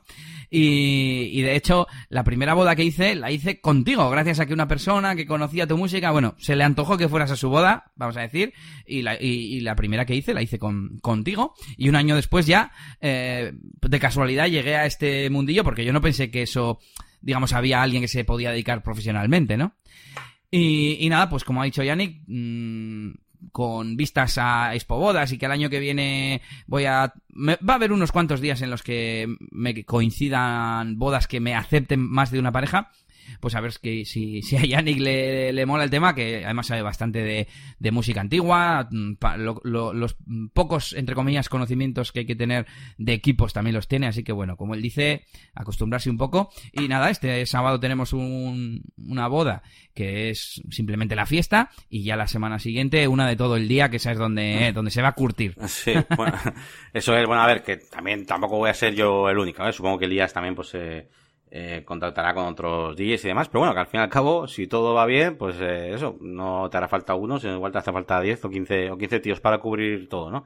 Y, 0.48 1.28
y 1.32 1.42
de 1.42 1.56
hecho, 1.56 1.88
la 2.08 2.22
primera 2.22 2.54
boda 2.54 2.76
que 2.76 2.84
hice, 2.84 3.16
la 3.16 3.32
hice 3.32 3.60
contigo, 3.60 4.08
gracias 4.10 4.38
a 4.38 4.46
que 4.46 4.54
una 4.54 4.68
persona 4.68 5.16
que 5.16 5.26
conocía 5.26 5.66
tu 5.66 5.76
música, 5.76 6.12
bueno, 6.12 6.36
se 6.38 6.54
le 6.54 6.62
antojó 6.62 6.96
que 6.96 7.08
fueras 7.08 7.32
a 7.32 7.36
su 7.36 7.48
boda, 7.48 7.90
vamos 7.96 8.16
a 8.16 8.20
decir, 8.20 8.54
y 8.86 9.02
la, 9.02 9.20
y, 9.20 9.58
la 9.58 9.74
primera 9.74 10.04
que 10.04 10.14
hice, 10.14 10.34
la 10.34 10.42
hice 10.42 10.60
con, 10.60 11.00
contigo, 11.00 11.54
y 11.76 11.88
un 11.88 11.96
año 11.96 12.14
después 12.14 12.46
ya, 12.46 12.70
eh, 13.00 13.52
de 13.54 13.98
casualidad 13.98 14.46
llegué 14.46 14.76
a 14.76 14.86
este 14.86 15.28
mundillo, 15.30 15.64
porque 15.64 15.84
yo 15.84 15.92
no 15.92 16.00
pensé 16.00 16.30
que 16.30 16.42
eso 16.42 16.78
digamos, 17.20 17.52
había 17.54 17.82
alguien 17.82 18.02
que 18.02 18.08
se 18.08 18.24
podía 18.24 18.50
dedicar 18.50 18.82
profesionalmente, 18.84 19.56
¿no? 19.56 19.74
Y, 20.54 21.08
nada, 21.08 21.30
pues 21.30 21.44
como 21.44 21.62
ha 21.62 21.64
dicho 21.64 21.82
Yannick, 21.82 22.24
mm, 22.26 23.12
con 23.50 23.96
vistas 23.96 24.38
a 24.38 24.74
Expo 24.74 24.98
Bodas 24.98 25.32
y 25.32 25.38
que 25.38 25.46
el 25.46 25.52
año 25.52 25.70
que 25.70 25.80
viene 25.80 26.42
voy 26.66 26.84
a... 26.84 27.12
va 27.36 27.72
a 27.72 27.74
haber 27.74 27.92
unos 27.92 28.12
cuantos 28.12 28.40
días 28.40 28.62
en 28.62 28.70
los 28.70 28.82
que 28.82 29.26
me 29.50 29.84
coincidan 29.84 30.98
bodas 30.98 31.26
que 31.26 31.40
me 31.40 31.54
acepten 31.54 32.00
más 32.00 32.30
de 32.30 32.38
una 32.38 32.52
pareja 32.52 32.90
pues 33.40 33.54
a 33.54 33.60
ver 33.60 33.72
que, 33.82 34.04
si, 34.04 34.42
si 34.42 34.56
a 34.56 34.64
Yannick 34.64 34.98
le, 34.98 35.52
le, 35.52 35.66
mola 35.66 35.84
el 35.84 35.90
tema, 35.90 36.14
que 36.14 36.44
además 36.44 36.66
sabe 36.66 36.82
bastante 36.82 37.22
de, 37.22 37.48
de 37.78 37.90
música 37.90 38.20
antigua, 38.20 38.88
mm, 38.90 39.14
los 39.64 40.16
pocos, 40.52 40.92
entre 40.92 41.14
comillas, 41.14 41.48
conocimientos 41.48 42.12
que 42.12 42.20
hay 42.20 42.26
que 42.26 42.36
tener 42.36 42.66
de 42.98 43.12
equipos 43.12 43.52
también 43.52 43.74
los 43.74 43.88
tiene, 43.88 44.06
así 44.06 44.24
que 44.24 44.32
bueno, 44.32 44.56
como 44.56 44.74
él 44.74 44.82
dice, 44.82 45.24
acostumbrarse 45.54 46.10
un 46.10 46.18
poco. 46.18 46.50
Y 46.72 46.88
nada, 46.88 47.10
este 47.10 47.44
sábado 47.46 47.80
tenemos 47.80 48.12
un, 48.12 48.82
una 48.96 49.28
boda 49.28 49.62
que 49.94 50.30
es 50.30 50.62
simplemente 50.70 51.14
la 51.14 51.26
fiesta 51.26 51.70
y 51.90 52.04
ya 52.04 52.16
la 52.16 52.26
semana 52.26 52.58
siguiente 52.58 53.06
una 53.08 53.28
de 53.28 53.36
todo 53.36 53.56
el 53.56 53.68
día 53.68 53.90
que 53.90 53.96
esa 53.96 54.12
es 54.12 54.18
donde, 54.18 54.70
mm. 54.70 54.74
donde 54.74 54.90
se 54.90 55.02
va 55.02 55.08
a 55.08 55.14
curtir. 55.14 55.54
Sí, 55.66 55.92
bueno, 56.16 56.38
eso 56.92 57.16
es, 57.16 57.26
bueno, 57.26 57.42
a 57.42 57.46
ver, 57.46 57.62
que 57.62 57.76
también 57.76 58.26
tampoco 58.26 58.58
voy 58.58 58.70
a 58.70 58.74
ser 58.74 58.94
yo 58.94 59.28
el 59.28 59.38
único, 59.38 59.66
¿eh? 59.66 59.72
supongo 59.72 59.98
que 59.98 60.06
Elías 60.06 60.32
también 60.32 60.54
pues... 60.54 60.74
Eh 60.74 61.08
eh, 61.54 61.82
contactará 61.84 62.32
con 62.32 62.46
otros 62.46 62.96
DJs 62.96 63.26
y 63.26 63.28
demás. 63.28 63.48
Pero 63.48 63.60
bueno, 63.60 63.74
que 63.74 63.80
al 63.80 63.86
fin 63.86 64.00
y 64.00 64.02
al 64.02 64.08
cabo, 64.08 64.48
si 64.48 64.66
todo 64.66 64.94
va 64.94 65.04
bien, 65.04 65.36
pues 65.36 65.56
eh, 65.60 65.92
eso, 65.92 66.16
no 66.20 66.70
te 66.70 66.78
hará 66.78 66.88
falta 66.88 67.14
uno, 67.14 67.38
sino 67.38 67.54
igual 67.56 67.72
te 67.72 67.78
hace 67.78 67.92
falta 67.92 68.20
10 68.20 68.46
o 68.46 68.50
15, 68.50 68.90
o 68.90 68.96
15 68.96 69.20
tíos 69.20 69.40
para 69.40 69.58
cubrir 69.58 70.08
todo, 70.08 70.30
¿no? 70.30 70.44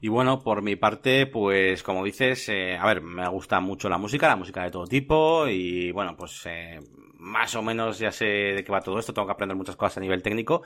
Y 0.00 0.08
bueno, 0.08 0.40
por 0.40 0.62
mi 0.62 0.76
parte, 0.76 1.26
pues 1.26 1.82
como 1.82 2.04
dices, 2.04 2.48
eh, 2.48 2.76
a 2.76 2.86
ver, 2.86 3.02
me 3.02 3.28
gusta 3.28 3.60
mucho 3.60 3.88
la 3.88 3.98
música, 3.98 4.28
la 4.28 4.36
música 4.36 4.62
de 4.62 4.70
todo 4.70 4.86
tipo 4.86 5.48
y 5.48 5.90
bueno, 5.90 6.16
pues 6.16 6.42
eh, 6.46 6.78
más 7.18 7.54
o 7.56 7.62
menos 7.62 7.98
ya 7.98 8.12
sé 8.12 8.24
de 8.24 8.64
qué 8.64 8.72
va 8.72 8.80
todo 8.80 8.98
esto, 8.98 9.12
tengo 9.12 9.26
que 9.26 9.32
aprender 9.32 9.56
muchas 9.56 9.76
cosas 9.76 9.98
a 9.98 10.00
nivel 10.00 10.22
técnico, 10.22 10.62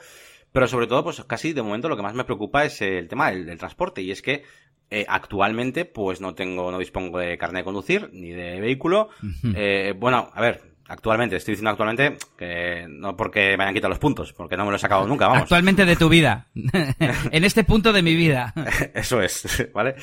pero 0.51 0.67
sobre 0.67 0.87
todo, 0.87 1.03
pues 1.03 1.23
casi 1.25 1.53
de 1.53 1.61
momento 1.61 1.89
lo 1.89 1.95
que 1.95 2.03
más 2.03 2.15
me 2.15 2.23
preocupa 2.23 2.65
es 2.65 2.81
el 2.81 3.07
tema 3.07 3.31
del 3.31 3.57
transporte 3.57 4.01
y 4.01 4.11
es 4.11 4.21
que 4.21 4.43
eh, 4.89 5.05
actualmente, 5.07 5.85
pues 5.85 6.21
no 6.21 6.33
tengo, 6.33 6.71
no 6.71 6.79
dispongo 6.79 7.19
de 7.19 7.37
carnet 7.37 7.61
de 7.61 7.65
conducir 7.65 8.09
ni 8.13 8.29
de 8.29 8.59
vehículo. 8.61 9.09
eh, 9.55 9.93
bueno, 9.97 10.29
a 10.33 10.41
ver, 10.41 10.61
actualmente, 10.87 11.35
estoy 11.35 11.53
diciendo 11.53 11.71
actualmente 11.71 12.17
que 12.37 12.85
no 12.89 13.15
porque 13.15 13.57
me 13.57 13.63
hayan 13.63 13.73
quitado 13.73 13.89
los 13.89 13.99
puntos, 13.99 14.33
porque 14.33 14.55
no 14.55 14.65
me 14.65 14.71
lo 14.71 14.77
he 14.77 14.79
sacado 14.79 15.05
nunca, 15.05 15.27
vamos. 15.27 15.43
Actualmente 15.43 15.85
de 15.85 15.95
tu 15.95 16.09
vida. 16.09 16.47
en 16.55 17.43
este 17.43 17.63
punto 17.63 17.93
de 17.93 18.01
mi 18.01 18.15
vida. 18.15 18.53
Eso 18.93 19.21
es, 19.21 19.69
¿vale? 19.73 19.95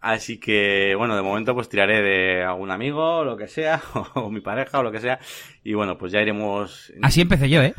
Así 0.00 0.40
que, 0.40 0.94
bueno, 0.96 1.14
de 1.14 1.20
momento 1.20 1.54
pues 1.54 1.68
tiraré 1.68 2.00
de 2.00 2.42
algún 2.42 2.70
amigo, 2.70 3.22
lo 3.22 3.36
que 3.36 3.46
sea, 3.46 3.82
o, 4.14 4.30
mi 4.30 4.40
pareja, 4.40 4.78
o 4.78 4.82
lo 4.82 4.90
que 4.90 5.00
sea. 5.00 5.18
Y 5.62 5.74
bueno, 5.74 5.98
pues 5.98 6.12
ya 6.12 6.22
iremos. 6.22 6.90
Así 7.02 7.20
empecé 7.20 7.50
yo, 7.50 7.62
¿eh? 7.62 7.74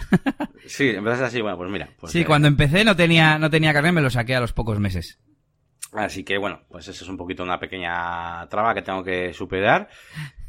sí, 0.67 0.89
empezaste 0.89 1.25
así, 1.25 1.41
bueno, 1.41 1.57
pues 1.57 1.71
mira. 1.71 1.89
Pues 1.99 2.11
sí, 2.11 2.23
cuando 2.23 2.47
empecé 2.47 2.85
no 2.85 2.95
tenía, 2.95 3.39
no 3.39 3.49
tenía 3.49 3.73
carnet, 3.73 3.93
me 3.93 4.01
lo 4.01 4.11
saqué 4.11 4.35
a 4.35 4.39
los 4.39 4.53
pocos 4.53 4.79
meses. 4.79 5.19
Así 5.91 6.23
que 6.23 6.37
bueno, 6.37 6.61
pues 6.69 6.87
eso 6.87 7.03
es 7.03 7.09
un 7.09 7.17
poquito 7.17 7.43
una 7.43 7.59
pequeña 7.59 8.47
traba 8.47 8.73
que 8.73 8.81
tengo 8.81 9.03
que 9.03 9.33
superar. 9.33 9.89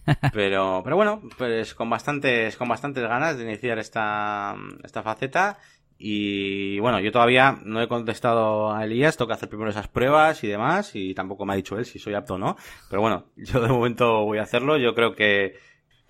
Pero, 0.32 0.80
pero 0.82 0.96
bueno, 0.96 1.22
pues 1.38 1.76
con 1.76 1.88
bastantes, 1.88 2.56
con 2.56 2.68
bastantes 2.68 3.04
ganas 3.04 3.38
de 3.38 3.44
iniciar 3.44 3.78
esta, 3.78 4.56
esta 4.82 5.04
faceta. 5.04 5.58
Y 5.96 6.80
bueno, 6.80 6.98
yo 6.98 7.12
todavía 7.12 7.60
no 7.64 7.80
he 7.80 7.86
contestado 7.86 8.72
a 8.74 8.82
Elías, 8.84 9.16
tengo 9.16 9.28
que 9.28 9.34
hacer 9.34 9.48
primero 9.48 9.70
esas 9.70 9.86
pruebas 9.86 10.42
y 10.42 10.48
demás, 10.48 10.96
y 10.96 11.14
tampoco 11.14 11.46
me 11.46 11.52
ha 11.52 11.56
dicho 11.56 11.78
él 11.78 11.84
si 11.84 12.00
soy 12.00 12.14
apto 12.14 12.34
o 12.34 12.38
no. 12.38 12.56
Pero 12.90 13.00
bueno, 13.00 13.26
yo 13.36 13.60
de 13.60 13.68
momento 13.68 14.24
voy 14.24 14.38
a 14.38 14.42
hacerlo. 14.42 14.76
Yo 14.76 14.96
creo 14.96 15.14
que, 15.14 15.54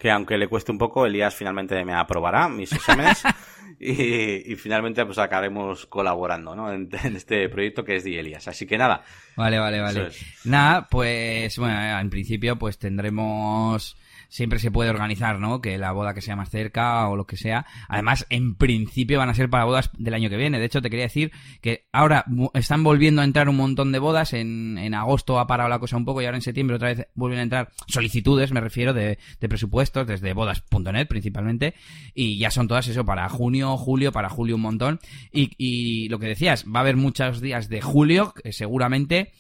que 0.03 0.11
aunque 0.11 0.37
le 0.37 0.49
cueste 0.49 0.73
un 0.73 0.79
poco, 0.79 1.07
Elías 1.07 1.33
finalmente 1.33 1.85
me 1.85 1.95
aprobará 1.95 2.49
mis 2.49 2.73
exámenes. 2.73 3.23
y, 3.79 4.57
finalmente 4.57 5.07
pues 5.07 5.17
acabaremos 5.19 5.87
colaborando 5.87 6.57
¿no? 6.57 6.73
en, 6.73 6.89
este 7.15 7.49
proyecto 7.49 7.85
que 7.85 7.95
es 7.95 8.03
de 8.03 8.19
Elias. 8.19 8.49
Así 8.49 8.67
que 8.67 8.77
nada. 8.77 9.05
Vale, 9.37 9.61
vale, 9.61 9.81
vale. 9.81 10.09
Nada, 10.43 10.89
pues 10.91 11.57
bueno, 11.57 12.01
en 12.01 12.11
principio 12.11 12.57
pues 12.59 12.81
tendremos 12.81 13.97
siempre 14.33 14.59
se 14.59 14.71
puede 14.71 14.89
organizar, 14.89 15.39
¿no? 15.39 15.61
Que 15.61 15.77
la 15.77 15.93
boda 15.93 16.15
que 16.15 16.23
sea 16.23 16.37
más 16.37 16.49
cerca 16.49 17.07
o 17.09 17.17
lo 17.17 17.27
que 17.27 17.37
sea. 17.37 17.67
Además, 17.87 18.27
en 18.31 18.55
principio 18.55 19.19
van 19.19 19.29
a 19.29 19.35
ser 19.35 19.51
para 19.51 19.67
bodas 19.67 19.91
del 19.99 20.15
año 20.15 20.31
que 20.31 20.39
viene. 20.39 20.59
De 20.59 20.65
hecho, 20.65 20.81
te 20.81 20.89
quería 20.89 21.05
decir 21.05 21.33
que 21.61 21.85
ahora 21.93 22.25
están 22.55 22.83
volviendo 22.83 23.21
a 23.21 23.25
entrar 23.25 23.51
un 23.51 23.57
montón 23.57 23.93
de 23.93 23.99
bodas. 23.99 24.33
En, 24.33 24.79
en 24.79 24.95
agosto 24.95 25.39
ha 25.39 25.47
parado 25.47 25.69
la 25.69 25.79
cosa 25.79 25.99
un 25.99 26.07
poco 26.07 26.23
y 26.23 26.25
ahora 26.25 26.39
en 26.39 26.43
septiembre 26.43 26.77
otra 26.77 26.95
vez 26.95 27.09
vuelven 27.15 27.41
a 27.41 27.43
entrar 27.43 27.73
solicitudes, 27.87 28.53
me 28.53 28.63
refiero, 28.63 28.95
de, 28.95 29.19
de 29.39 29.49
presupuestos, 29.51 30.07
desde 30.07 30.33
bodas.net 30.33 31.07
principalmente. 31.09 31.75
Y 32.15 32.39
ya 32.39 32.51
son 32.51 32.69
todas 32.69 32.89
eso 32.89 33.05
para 33.05 33.29
junio, 33.29 33.77
julio, 33.77 34.13
para 34.13 34.31
julio 34.31 34.57
un 34.57 34.63
montón. 34.63 34.99
Y, 35.31 35.51
y 35.59 36.09
lo 36.09 36.19
que 36.19 36.29
decías, 36.29 36.65
va 36.65 36.81
a 36.81 36.83
haber 36.83 36.97
muchos 36.97 37.43
días 37.43 37.69
de 37.69 37.83
julio, 37.83 38.33
seguramente 38.51 39.33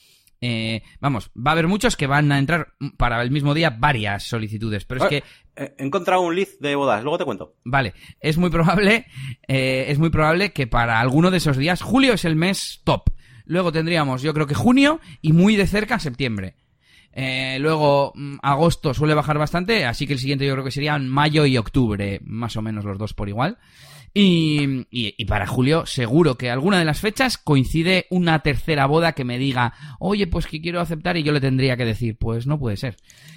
eh, 0.45 0.83
vamos, 1.01 1.31
va 1.37 1.53
a 1.53 1.55
haber 1.55 1.69
muchos 1.69 1.97
que 1.97 2.09
van 2.09 2.33
a 2.33 2.39
entrar 2.39 2.75
para 2.97 3.23
el 3.23 3.31
mismo 3.31 3.55
día 3.55 3.71
varias 3.71 4.25
solicitudes, 4.25 4.85
pero 4.85 5.05
es 5.05 5.09
que... 5.09 5.23
He 5.55 5.85
encontrado 5.85 6.23
un 6.23 6.35
list 6.35 6.61
de 6.61 6.75
bodas, 6.75 7.03
luego 7.05 7.17
te 7.17 7.25
cuento. 7.25 7.55
Vale, 7.65 7.95
es 8.21 8.39
muy 8.39 8.51
probable, 8.51 9.07
eh, 9.47 9.85
es 9.89 9.99
muy 10.01 10.11
probable 10.11 10.53
que 10.53 10.67
para 10.67 10.99
alguno 10.99 11.31
de 11.31 11.37
esos 11.37 11.57
días, 11.57 11.81
julio 11.81 12.15
es 12.15 12.25
el 12.25 12.35
mes 12.35 12.81
top. 12.83 13.11
Luego 13.45 13.71
tendríamos, 13.71 14.23
yo 14.23 14.35
creo 14.35 14.49
que 14.49 14.55
junio 14.57 15.01
y 15.21 15.33
muy 15.33 15.55
de 15.55 15.69
cerca 15.69 16.01
septiembre. 16.01 16.57
Eh, 17.13 17.59
luego, 17.61 18.13
mm, 18.17 18.39
agosto 18.43 18.95
suele 18.95 19.15
bajar 19.15 19.39
bastante, 19.39 19.85
así 19.85 20.09
que 20.09 20.15
el 20.15 20.19
siguiente 20.19 20.45
yo 20.45 20.55
creo 20.55 20.65
que 20.65 20.71
serían 20.73 21.09
mayo 21.09 21.47
y 21.47 21.57
octubre, 21.57 22.21
más 22.25 22.57
o 22.57 22.63
menos 22.63 22.85
los 22.85 22.99
dos 22.99 23.15
por 23.15 23.29
igual. 23.29 23.59
Y, 24.15 24.87
y, 24.91 25.25
para 25.25 25.47
julio 25.47 25.87
seguro 25.87 26.37
que 26.37 26.51
alguna 26.51 26.79
de 26.79 26.85
las 26.85 27.01
fechas 27.01 27.39
coincide 27.39 28.07
una 28.11 28.41
tercera 28.41 28.85
boda 28.85 29.13
que 29.13 29.25
me 29.25 29.39
diga, 29.39 29.73
oye, 29.99 30.27
pues 30.27 30.47
que 30.47 30.61
quiero 30.61 30.81
aceptar 30.81 31.17
y 31.17 31.23
yo 31.23 31.33
le 31.33 31.41
tendría 31.41 31.79
que 31.79 31.87
decir, 31.87 32.19
pues 32.19 32.47
no 32.47 32.59
puede 32.59 32.77
ser. 32.77 32.97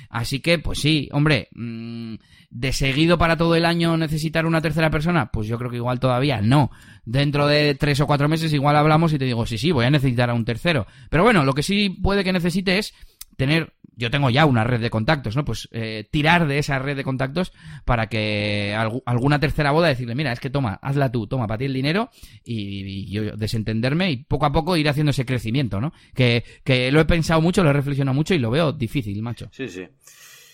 Así 0.09 0.41
que, 0.41 0.59
pues 0.59 0.80
sí, 0.80 1.07
hombre, 1.13 1.47
mm, 1.53 2.15
de 2.49 2.73
seguido 2.73 3.17
para 3.17 3.38
todo 3.38 3.55
el 3.55 3.65
año 3.65 3.95
necesitar 3.95 4.45
una 4.45 4.61
tercera 4.61 4.89
persona, 4.89 5.32
pues 5.32 5.47
yo 5.47 5.57
creo 5.57 5.69
que 5.69 5.78
igual 5.78 6.01
todavía 6.01 6.41
no. 6.41 6.71
Dentro 7.05 7.47
de 7.47 7.76
tres 7.76 8.01
o 8.01 8.07
cuatro 8.07 8.28
meses 8.28 8.51
igual 8.51 8.76
hablamos 8.76 9.13
y 9.13 9.17
te 9.17 9.26
digo, 9.26 9.45
sí, 9.45 9.57
sí, 9.57 9.71
voy 9.71 9.86
a 9.86 9.91
necesitar 9.91 10.30
a 10.30 10.34
un 10.34 10.43
tercero. 10.43 10.88
Pero 11.09 11.23
bueno, 11.23 11.45
lo 11.45 11.53
que 11.53 11.63
sí 11.63 11.89
puede 11.89 12.26
que 12.26 12.34
necesite 12.34 12.78
es 12.80 12.93
tener 13.38 13.74
yo 13.95 14.11
tengo 14.11 14.29
ya 14.29 14.45
una 14.45 14.63
red 14.63 14.81
de 14.81 14.89
contactos, 14.89 15.35
¿no? 15.35 15.45
Pues 15.45 15.67
eh, 15.71 16.07
tirar 16.11 16.47
de 16.47 16.59
esa 16.59 16.79
red 16.79 16.95
de 16.95 17.03
contactos 17.03 17.53
para 17.85 18.07
que 18.07 18.75
alguna 19.05 19.39
tercera 19.39 19.71
boda 19.71 19.87
decirle, 19.87 20.15
mira, 20.15 20.31
es 20.31 20.39
que 20.39 20.49
toma, 20.49 20.79
hazla 20.81 21.11
tú, 21.11 21.27
toma 21.27 21.47
para 21.47 21.59
ti 21.59 21.65
el 21.65 21.73
dinero 21.73 22.09
y, 22.43 23.09
yo 23.09 23.35
desentenderme 23.35 24.11
y 24.11 24.17
poco 24.17 24.45
a 24.45 24.51
poco 24.51 24.77
ir 24.77 24.89
haciendo 24.89 25.11
ese 25.11 25.25
crecimiento, 25.25 25.79
¿no? 25.79 25.93
Que, 26.13 26.43
que 26.63 26.91
lo 26.91 26.99
he 26.99 27.05
pensado 27.05 27.41
mucho, 27.41 27.63
lo 27.63 27.69
he 27.69 27.73
reflexionado 27.73 28.15
mucho 28.15 28.33
y 28.33 28.39
lo 28.39 28.51
veo 28.51 28.71
difícil, 28.71 29.21
macho. 29.21 29.49
Sí, 29.51 29.67
sí. 29.69 29.87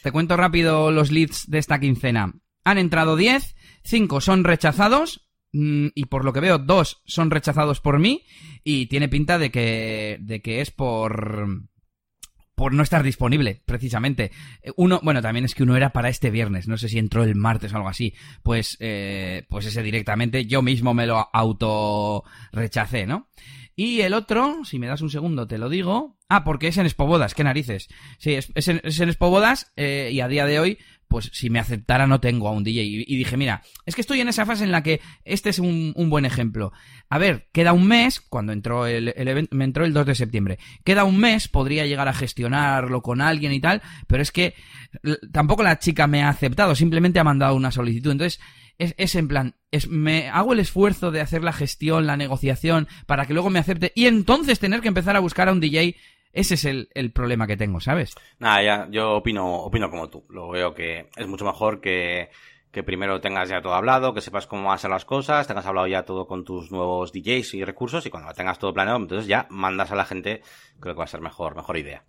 Te 0.03 0.11
cuento 0.11 0.35
rápido 0.35 0.91
los 0.91 1.11
leads 1.11 1.49
de 1.49 1.59
esta 1.59 1.79
quincena. 1.79 2.33
Han 2.63 2.77
entrado 2.77 3.15
10, 3.15 3.55
5 3.83 4.21
son 4.21 4.43
rechazados, 4.43 5.29
mm, 5.53 5.87
y 5.95 6.05
por 6.05 6.25
lo 6.25 6.33
que 6.33 6.39
veo, 6.39 6.57
dos 6.57 7.01
son 7.05 7.31
rechazados 7.31 7.81
por 7.81 7.99
mí 7.99 8.23
y 8.63 8.87
tiene 8.87 9.09
pinta 9.09 9.37
de 9.37 9.51
que, 9.51 10.17
de 10.21 10.41
que 10.41 10.61
es 10.61 10.71
por, 10.71 11.69
por 12.61 12.75
no 12.75 12.83
estar 12.83 13.01
disponible, 13.01 13.59
precisamente. 13.65 14.31
Uno, 14.75 14.99
bueno, 15.01 15.19
también 15.19 15.45
es 15.45 15.55
que 15.55 15.63
uno 15.63 15.75
era 15.75 15.93
para 15.93 16.09
este 16.09 16.29
viernes, 16.29 16.67
no 16.67 16.77
sé 16.77 16.89
si 16.89 16.99
entró 16.99 17.23
el 17.23 17.33
martes 17.33 17.73
o 17.73 17.77
algo 17.77 17.89
así. 17.89 18.13
Pues, 18.43 18.77
eh, 18.79 19.47
pues 19.49 19.65
ese 19.65 19.81
directamente 19.81 20.45
yo 20.45 20.61
mismo 20.61 20.93
me 20.93 21.07
lo 21.07 21.27
auto 21.33 22.23
rechacé, 22.51 23.07
¿no? 23.07 23.29
Y 23.75 24.01
el 24.01 24.13
otro, 24.13 24.63
si 24.63 24.77
me 24.77 24.85
das 24.85 25.01
un 25.01 25.09
segundo, 25.09 25.47
te 25.47 25.57
lo 25.57 25.69
digo. 25.69 26.19
Ah, 26.33 26.45
porque 26.45 26.69
es 26.69 26.77
en 26.77 26.85
Espobodas, 26.85 27.35
qué 27.35 27.43
narices. 27.43 27.89
Sí, 28.17 28.35
es, 28.35 28.67
en, 28.69 28.79
es 28.85 28.99
Espobodas 29.01 29.73
eh, 29.75 30.11
y 30.13 30.21
a 30.21 30.29
día 30.29 30.45
de 30.45 30.61
hoy 30.61 30.77
pues 31.09 31.29
si 31.33 31.49
me 31.49 31.59
aceptara 31.59 32.07
no 32.07 32.21
tengo 32.21 32.47
a 32.47 32.51
un 32.51 32.63
DJ. 32.63 32.83
Y, 32.83 33.17
dije, 33.17 33.35
mira, 33.35 33.63
es 33.85 33.95
que 33.95 34.01
estoy 34.01 34.21
en 34.21 34.29
esa 34.29 34.45
fase 34.45 34.63
en 34.63 34.71
la 34.71 34.81
que 34.81 35.01
este 35.25 35.49
es 35.49 35.59
un, 35.59 35.93
buen 36.09 36.23
ejemplo. 36.23 36.71
A 37.09 37.17
ver, 37.17 37.49
queda 37.51 37.73
un 37.73 37.85
mes, 37.85 38.21
cuando 38.21 38.53
entró 38.53 38.87
el, 38.87 39.13
el 39.17 39.27
evento, 39.27 39.53
me 39.53 39.65
entró 39.65 39.83
el 39.83 39.91
2 39.91 40.05
de 40.05 40.15
septiembre, 40.15 40.57
queda 40.85 41.03
un 41.03 41.17
mes, 41.17 41.49
podría 41.49 41.85
llegar 41.85 42.07
a 42.07 42.13
gestionarlo 42.13 43.01
con 43.01 43.19
alguien 43.19 43.51
y 43.51 43.59
tal, 43.59 43.81
pero 44.07 44.23
es 44.23 44.31
que 44.31 44.55
tampoco 45.33 45.63
la 45.63 45.79
chica 45.79 46.07
me 46.07 46.23
ha 46.23 46.29
aceptado, 46.29 46.75
simplemente 46.75 47.19
ha 47.19 47.25
mandado 47.25 47.55
una 47.55 47.73
solicitud. 47.73 48.11
Entonces, 48.11 48.39
es, 48.77 48.95
es, 48.97 49.15
en 49.15 49.27
plan, 49.27 49.55
es, 49.69 49.89
me 49.89 50.29
hago 50.29 50.53
el 50.53 50.59
esfuerzo 50.59 51.11
de 51.11 51.19
hacer 51.19 51.43
la 51.43 51.51
gestión, 51.51 52.07
la 52.07 52.15
negociación, 52.15 52.87
para 53.05 53.25
que 53.25 53.33
luego 53.33 53.49
me 53.49 53.59
acepte 53.59 53.91
y 53.95 54.05
entonces 54.05 54.59
tener 54.59 54.79
que 54.79 54.87
empezar 54.87 55.17
a 55.17 55.19
buscar 55.19 55.49
a 55.49 55.51
un 55.51 55.59
DJ 55.59 55.97
ese 56.33 56.55
es 56.55 56.65
el, 56.65 56.89
el, 56.93 57.11
problema 57.11 57.47
que 57.47 57.57
tengo, 57.57 57.79
¿sabes? 57.79 58.15
Nada, 58.39 58.63
ya, 58.63 58.87
yo 58.89 59.17
opino, 59.17 59.55
opino 59.55 59.89
como 59.89 60.09
tú. 60.09 60.23
Lo 60.29 60.49
veo 60.49 60.73
que 60.73 61.09
es 61.15 61.27
mucho 61.27 61.45
mejor 61.45 61.81
que, 61.81 62.29
que 62.71 62.83
primero 62.83 63.19
tengas 63.19 63.49
ya 63.49 63.61
todo 63.61 63.73
hablado, 63.73 64.13
que 64.13 64.21
sepas 64.21 64.47
cómo 64.47 64.63
van 64.63 64.75
a 64.75 64.77
ser 64.77 64.89
las 64.89 65.05
cosas, 65.05 65.45
tengas 65.45 65.65
hablado 65.65 65.87
ya 65.87 66.03
todo 66.03 66.25
con 66.25 66.45
tus 66.45 66.71
nuevos 66.71 67.11
DJs 67.11 67.55
y 67.55 67.65
recursos 67.65 68.05
y 68.05 68.09
cuando 68.09 68.33
tengas 68.33 68.59
todo 68.59 68.73
planeado, 68.73 68.97
entonces 68.97 69.27
ya 69.27 69.45
mandas 69.49 69.91
a 69.91 69.95
la 69.95 70.05
gente, 70.05 70.41
creo 70.79 70.95
que 70.95 70.99
va 70.99 71.03
a 71.03 71.07
ser 71.07 71.21
mejor, 71.21 71.55
mejor 71.55 71.77
idea. 71.77 72.03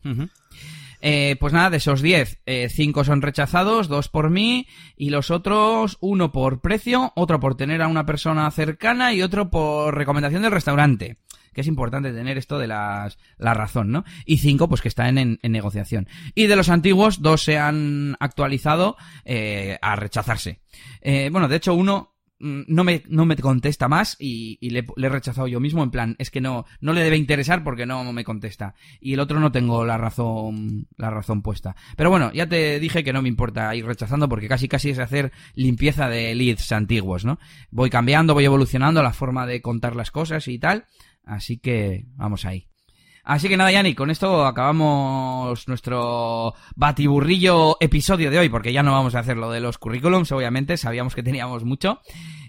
Eh, 1.01 1.37
pues 1.41 1.53
nada, 1.53 1.71
de 1.71 1.79
esos 1.79 2.01
10, 2.01 2.43
5 2.69 3.01
eh, 3.01 3.05
son 3.05 3.23
rechazados, 3.23 3.89
2 3.89 4.09
por 4.09 4.31
mí 4.31 4.69
y 4.97 5.11
los 5.11 5.33
otros, 5.33 5.99
uno 6.01 6.31
por 6.31 6.61
precio, 6.61 7.13
otro 7.17 7.41
por 7.41 7.57
tener 7.57 7.83
a 7.83 7.89
una 7.89 8.07
persona 8.07 8.49
cercana 8.53 9.13
y 9.13 9.23
otro 9.23 9.51
por 9.51 9.97
recomendación 9.97 10.43
del 10.43 10.53
restaurante 10.53 11.17
que 11.53 11.61
es 11.61 11.67
importante 11.67 12.13
tener 12.13 12.39
esto 12.39 12.59
de 12.59 12.67
las, 12.67 13.19
la 13.39 13.55
razón, 13.55 13.91
¿no? 13.91 14.05
Y 14.27 14.39
cinco, 14.39 14.69
pues 14.69 14.81
que 14.81 14.89
están 14.89 15.19
en, 15.19 15.39
negociación. 15.43 16.09
Y 16.35 16.47
de 16.47 16.57
los 16.57 16.69
antiguos, 16.69 17.23
dos 17.23 17.43
se 17.43 17.59
han 17.59 18.17
actualizado 18.21 18.97
eh, 19.25 19.79
a 19.83 19.97
rechazarse. 19.97 20.61
Eh, 21.01 21.29
bueno, 21.31 21.49
de 21.49 21.57
hecho, 21.57 21.75
uno 21.75 22.15
mm, 22.39 22.63
no 22.69 22.85
me, 22.85 23.03
no 23.09 23.27
me 23.27 23.37
contesta 23.37 23.89
más 23.89 24.17
y, 24.19 24.59
y 24.61 24.71
le, 24.71 24.85
le, 24.97 25.07
he 25.07 25.11
rechazado 25.11 25.47
yo 25.47 25.61
mismo 25.61 25.83
en 25.83 25.91
plan, 25.91 26.17
es 26.19 26.31
que 26.31 26.41
no, 26.41 26.65
no 26.81 26.93
le 26.93 27.03
debe 27.03 27.17
interesar 27.17 27.63
porque 27.65 27.87
no 27.87 28.11
me 28.13 28.25
contesta. 28.25 28.75
Y 29.01 29.15
el 29.15 29.21
otro 29.21 29.41
no 29.41 29.53
tengo 29.53 29.85
la 29.85 29.99
razón, 29.99 30.89
la 30.97 31.11
razón 31.11 31.43
puesta. 31.43 31.77
Pero 31.97 32.11
bueno, 32.11 32.33
ya 32.33 32.49
te 32.49 32.81
dije 32.81 33.05
que 33.05 33.13
no 33.13 33.23
me 33.23 33.29
importa 33.29 33.75
ir 33.75 33.85
rechazando 33.85 34.29
porque 34.29 34.49
casi 34.49 34.69
casi 34.69 34.91
es 34.91 34.99
hacer 34.99 35.33
limpieza 35.55 36.09
de 36.09 36.35
leads 36.35 36.73
antiguos, 36.73 37.25
¿no? 37.25 37.39
Voy 37.71 37.91
cambiando, 37.91 38.35
voy 38.35 38.45
evolucionando 38.45 39.03
la 39.03 39.13
forma 39.13 39.47
de 39.47 39.61
contar 39.61 39.97
las 39.97 40.11
cosas 40.11 40.49
y 40.49 40.59
tal. 40.59 40.87
Así 41.25 41.59
que 41.59 42.07
vamos 42.17 42.45
ahí. 42.45 42.69
Así 43.25 43.49
que 43.49 43.57
nada, 43.57 43.71
Yanni, 43.71 43.95
con 43.95 44.11
esto 44.11 44.45
acabamos 44.45 45.69
nuestro 45.69 46.55
batiburrillo 46.75 47.77
episodio 47.79 48.33
de 48.33 48.41
hoy, 48.41 48.49
porque 48.49 48.73
ya 48.73 48.83
no 48.83 48.91
vamos 48.91 49.15
a 49.15 49.21
hacer 49.21 49.37
lo 49.37 49.53
de 49.53 49.61
los 49.61 49.79
currículums, 49.79 50.33
obviamente, 50.33 50.77
sabíamos 50.77 51.15
que 51.15 51.23
teníamos 51.23 51.63
mucho. 51.63 52.01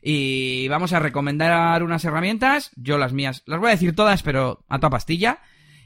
Y 0.01 0.67
vamos 0.69 0.91
a 0.93 0.99
recomendar 0.99 1.84
unas 1.84 2.03
herramientas, 2.05 2.71
yo 2.76 2.97
las 2.97 3.13
mías, 3.13 3.43
las 3.45 3.59
voy 3.59 3.67
a 3.67 3.71
decir 3.74 3.95
todas, 3.95 4.24
pero 4.24 4.65
a 4.67 4.80
toda 4.80 4.89
pastilla. 4.89 5.41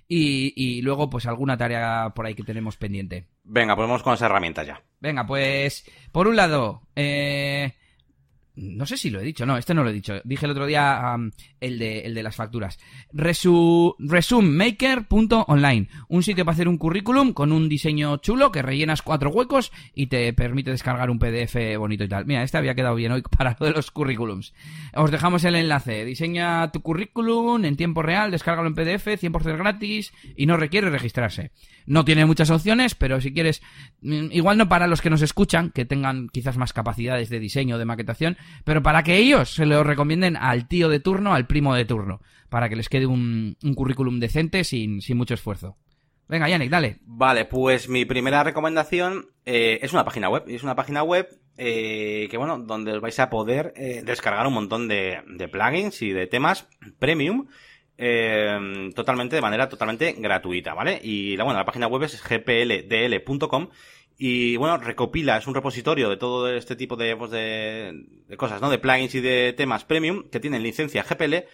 Y, 0.07 0.53
y 0.55 0.81
luego, 0.81 1.09
pues 1.09 1.25
alguna 1.25 1.57
tarea 1.57 2.13
por 2.15 2.25
ahí 2.25 2.33
que 2.33 2.43
tenemos 2.43 2.77
pendiente. 2.77 3.27
Venga, 3.43 3.75
ponemos 3.75 4.03
con 4.03 4.13
esas 4.13 4.29
herramientas 4.29 4.65
ya. 4.65 4.81
Venga, 5.01 5.27
pues, 5.27 5.83
por 6.13 6.29
un 6.29 6.37
lado, 6.37 6.83
eh, 6.95 7.75
no 8.57 8.85
sé 8.87 8.97
si 8.97 9.09
lo 9.11 9.19
he 9.19 9.23
dicho, 9.23 9.45
no, 9.45 9.55
este 9.55 9.73
no 9.73 9.83
lo 9.83 9.91
he 9.91 9.93
dicho. 9.93 10.15
Dije 10.23 10.45
el 10.45 10.51
otro 10.51 10.65
día 10.65 11.15
el, 11.61 11.79
de, 11.79 11.99
el 12.01 12.15
de 12.15 12.23
las 12.23 12.35
facturas. 12.35 12.79
Resu, 13.13 13.95
resummaker.online. 13.99 15.87
Un 16.09 16.23
sitio 16.23 16.43
para 16.43 16.55
hacer 16.55 16.67
un 16.67 16.77
currículum 16.77 17.33
con 17.33 17.51
un 17.51 17.69
diseño 17.69 18.17
chulo 18.17 18.51
que 18.51 18.63
rellenas 18.63 19.03
cuatro 19.03 19.29
huecos 19.29 19.71
y 19.93 20.07
te 20.07 20.33
permite 20.33 20.71
descargar 20.71 21.11
un 21.11 21.19
PDF 21.19 21.77
bonito 21.77 22.03
y 22.03 22.07
tal. 22.07 22.25
Mira, 22.25 22.41
este 22.41 22.57
había 22.57 22.73
quedado 22.73 22.95
bien 22.95 23.11
hoy 23.11 23.21
para 23.37 23.55
lo 23.59 23.67
de 23.67 23.73
los 23.73 23.91
currículums. 23.91 24.53
Os 24.95 25.11
dejamos 25.11 25.43
el 25.43 25.55
enlace. 25.55 26.03
Diseña 26.03 26.71
tu 26.71 26.81
currículum 26.81 27.63
en 27.63 27.75
tiempo 27.75 28.01
real, 28.01 28.31
descárgalo 28.31 28.67
en 28.67 28.75
PDF, 28.75 29.07
100% 29.07 29.57
gratis 29.57 30.13
y 30.35 30.47
no 30.47 30.57
requiere 30.57 30.89
registrarse. 30.89 31.51
No 31.87 32.05
tiene 32.05 32.25
muchas 32.25 32.51
opciones, 32.51 32.93
pero 32.95 33.19
si 33.21 33.33
quieres, 33.33 33.63
mm, 34.01 34.27
igual 34.31 34.57
no 34.57 34.69
para 34.69 34.87
los 34.87 35.01
que 35.01 35.09
nos 35.09 35.21
escuchan, 35.21 35.71
que 35.71 35.85
tengan 35.85 36.27
quizás 36.27 36.57
más 36.57 36.73
capacidades 36.73 37.29
de 37.29 37.39
diseño, 37.39 37.77
de 37.77 37.85
maquetación, 37.85 38.37
pero 38.65 38.83
para 38.83 39.03
que 39.03 39.17
ellos 39.17 39.55
se 39.55 39.65
lo 39.65 39.83
recomienden 39.83 40.35
al 40.35 40.67
tío 40.67 40.89
de 40.89 40.99
turno, 40.99 41.33
al 41.33 41.47
primo 41.47 41.73
de 41.73 41.85
turno, 41.85 42.21
para 42.49 42.67
que 42.67 42.75
les 42.75 42.89
quede 42.89 43.07
un, 43.07 43.55
currículum 43.75 44.19
decente 44.19 44.63
sin, 44.65 45.01
sin 45.01 45.17
mucho 45.17 45.33
esfuerzo. 45.33 45.77
Venga, 46.27 46.49
Yannick, 46.49 46.69
dale. 46.69 46.97
Vale, 47.05 47.45
pues 47.45 47.87
mi 47.87 48.03
primera 48.03 48.43
recomendación 48.43 49.27
eh, 49.45 49.79
es 49.81 49.93
una 49.93 50.03
página 50.03 50.29
web. 50.29 50.43
Es 50.47 50.63
una 50.63 50.75
página 50.75 51.03
web 51.03 51.29
eh, 51.57 52.27
que, 52.29 52.37
bueno, 52.37 52.59
donde 52.59 52.91
os 52.91 53.01
vais 53.01 53.17
a 53.19 53.29
poder 53.29 53.73
eh, 53.77 54.01
descargar 54.05 54.45
un 54.45 54.53
montón 54.53 54.89
de, 54.89 55.21
de, 55.25 55.47
plugins 55.47 56.01
y 56.01 56.11
de 56.11 56.27
temas 56.27 56.67
premium 56.99 57.47
eh, 57.97 58.91
totalmente, 58.95 59.35
de 59.35 59.41
manera 59.41 59.67
totalmente 59.67 60.13
gratuita, 60.13 60.73
¿vale? 60.73 60.99
Y 61.01 61.35
la, 61.35 61.43
bueno, 61.43 61.59
la 61.59 61.65
página 61.65 61.87
web 61.87 62.03
es 62.03 62.21
gpldl.com 62.21 63.69
y 64.19 64.57
bueno, 64.57 64.77
recopila, 64.77 65.37
es 65.37 65.47
un 65.47 65.53
repositorio 65.53 66.09
de 66.09 66.17
todo 66.17 66.51
este 66.51 66.75
tipo 66.75 66.95
de, 66.95 67.15
pues 67.15 67.31
de, 67.31 68.05
de, 68.27 68.37
cosas, 68.37 68.61
¿no? 68.61 68.69
De 68.69 68.79
plugins 68.79 69.13
y 69.15 69.21
de 69.21 69.53
temas 69.53 69.83
premium 69.85 70.29
que 70.29 70.39
tienen 70.39 70.63
licencia 70.63 71.03
GPL 71.03 71.45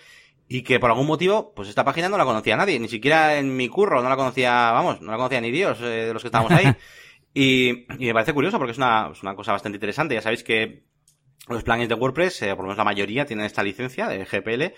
y 0.48 0.62
que 0.62 0.80
por 0.80 0.90
algún 0.90 1.08
motivo, 1.08 1.54
pues 1.56 1.70
esta 1.70 1.84
página 1.84 2.10
no 2.10 2.18
la 2.18 2.26
conocía 2.26 2.56
nadie, 2.56 2.80
ni 2.80 2.88
siquiera 2.88 3.38
en 3.38 3.56
mi 3.56 3.68
curro 3.68 4.02
no 4.02 4.10
la 4.10 4.16
conocía, 4.16 4.72
vamos, 4.72 5.02
no 5.02 5.12
la 5.12 5.18
conocía 5.18 5.42
ni 5.42 5.52
Dios 5.52 5.80
eh, 5.82 5.86
de 5.86 6.14
los 6.14 6.22
que 6.22 6.28
estábamos 6.28 6.52
ahí. 6.52 6.74
y, 7.34 7.86
y, 7.98 8.06
me 8.06 8.14
parece 8.14 8.34
curioso 8.34 8.58
porque 8.58 8.72
es 8.72 8.78
una, 8.78 9.10
es 9.12 9.22
una 9.22 9.36
cosa 9.36 9.52
bastante 9.54 9.78
interesante. 9.78 10.16
Ya 10.16 10.22
sabéis 10.22 10.44
que 10.44 10.84
los 11.48 11.64
plugins 11.64 11.90
de 11.90 11.96
WordPress, 11.96 12.42
eh, 12.44 12.50
por 12.50 12.60
lo 12.60 12.64
menos 12.64 12.78
la 12.78 12.84
mayoría, 12.84 13.26
tienen 13.26 13.46
esta 13.46 13.64
licencia 13.64 14.08
de 14.08 14.26
GPL 14.26 14.74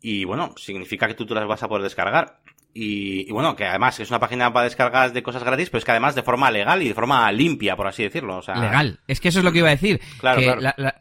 y 0.00 0.24
bueno, 0.24 0.54
significa 0.56 1.06
que 1.06 1.14
tú 1.14 1.26
te 1.26 1.34
las 1.34 1.46
vas 1.46 1.62
a 1.62 1.68
poder 1.68 1.82
descargar. 1.82 2.40
Y, 2.74 3.28
bueno, 3.32 3.56
que 3.56 3.64
además 3.64 3.98
es 3.98 4.10
una 4.10 4.20
página 4.20 4.52
para 4.52 4.64
descargar 4.64 5.12
de 5.12 5.22
cosas 5.22 5.42
gratis, 5.42 5.68
pero 5.68 5.78
es 5.78 5.84
que 5.84 5.90
además 5.90 6.14
de 6.14 6.22
forma 6.22 6.50
legal 6.50 6.80
y 6.82 6.88
de 6.88 6.94
forma 6.94 7.30
limpia, 7.32 7.74
por 7.74 7.88
así 7.88 8.04
decirlo. 8.04 8.36
O 8.36 8.42
sea, 8.42 8.54
legal. 8.54 9.00
Es 9.08 9.20
que 9.20 9.28
eso 9.28 9.40
es 9.40 9.44
lo 9.44 9.50
que 9.50 9.58
iba 9.58 9.68
a 9.68 9.72
decir. 9.72 10.00
Claro, 10.20 10.40
que 10.40 10.92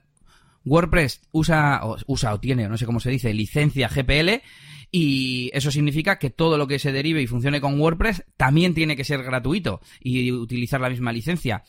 WordPress 0.65 1.21
usa 1.31 1.81
o, 1.83 1.97
usa 2.07 2.33
o 2.33 2.39
tiene, 2.39 2.67
no 2.67 2.77
sé 2.77 2.85
cómo 2.85 2.99
se 2.99 3.09
dice, 3.09 3.33
licencia 3.33 3.87
GPL 3.87 4.41
y 4.91 5.49
eso 5.53 5.71
significa 5.71 6.17
que 6.19 6.29
todo 6.29 6.57
lo 6.57 6.67
que 6.67 6.79
se 6.79 6.91
derive 6.91 7.21
y 7.21 7.27
funcione 7.27 7.61
con 7.61 7.79
WordPress 7.79 8.25
también 8.37 8.73
tiene 8.73 8.95
que 8.95 9.03
ser 9.03 9.23
gratuito 9.23 9.81
y 9.99 10.31
utilizar 10.31 10.79
la 10.79 10.89
misma 10.89 11.11
licencia 11.11 11.63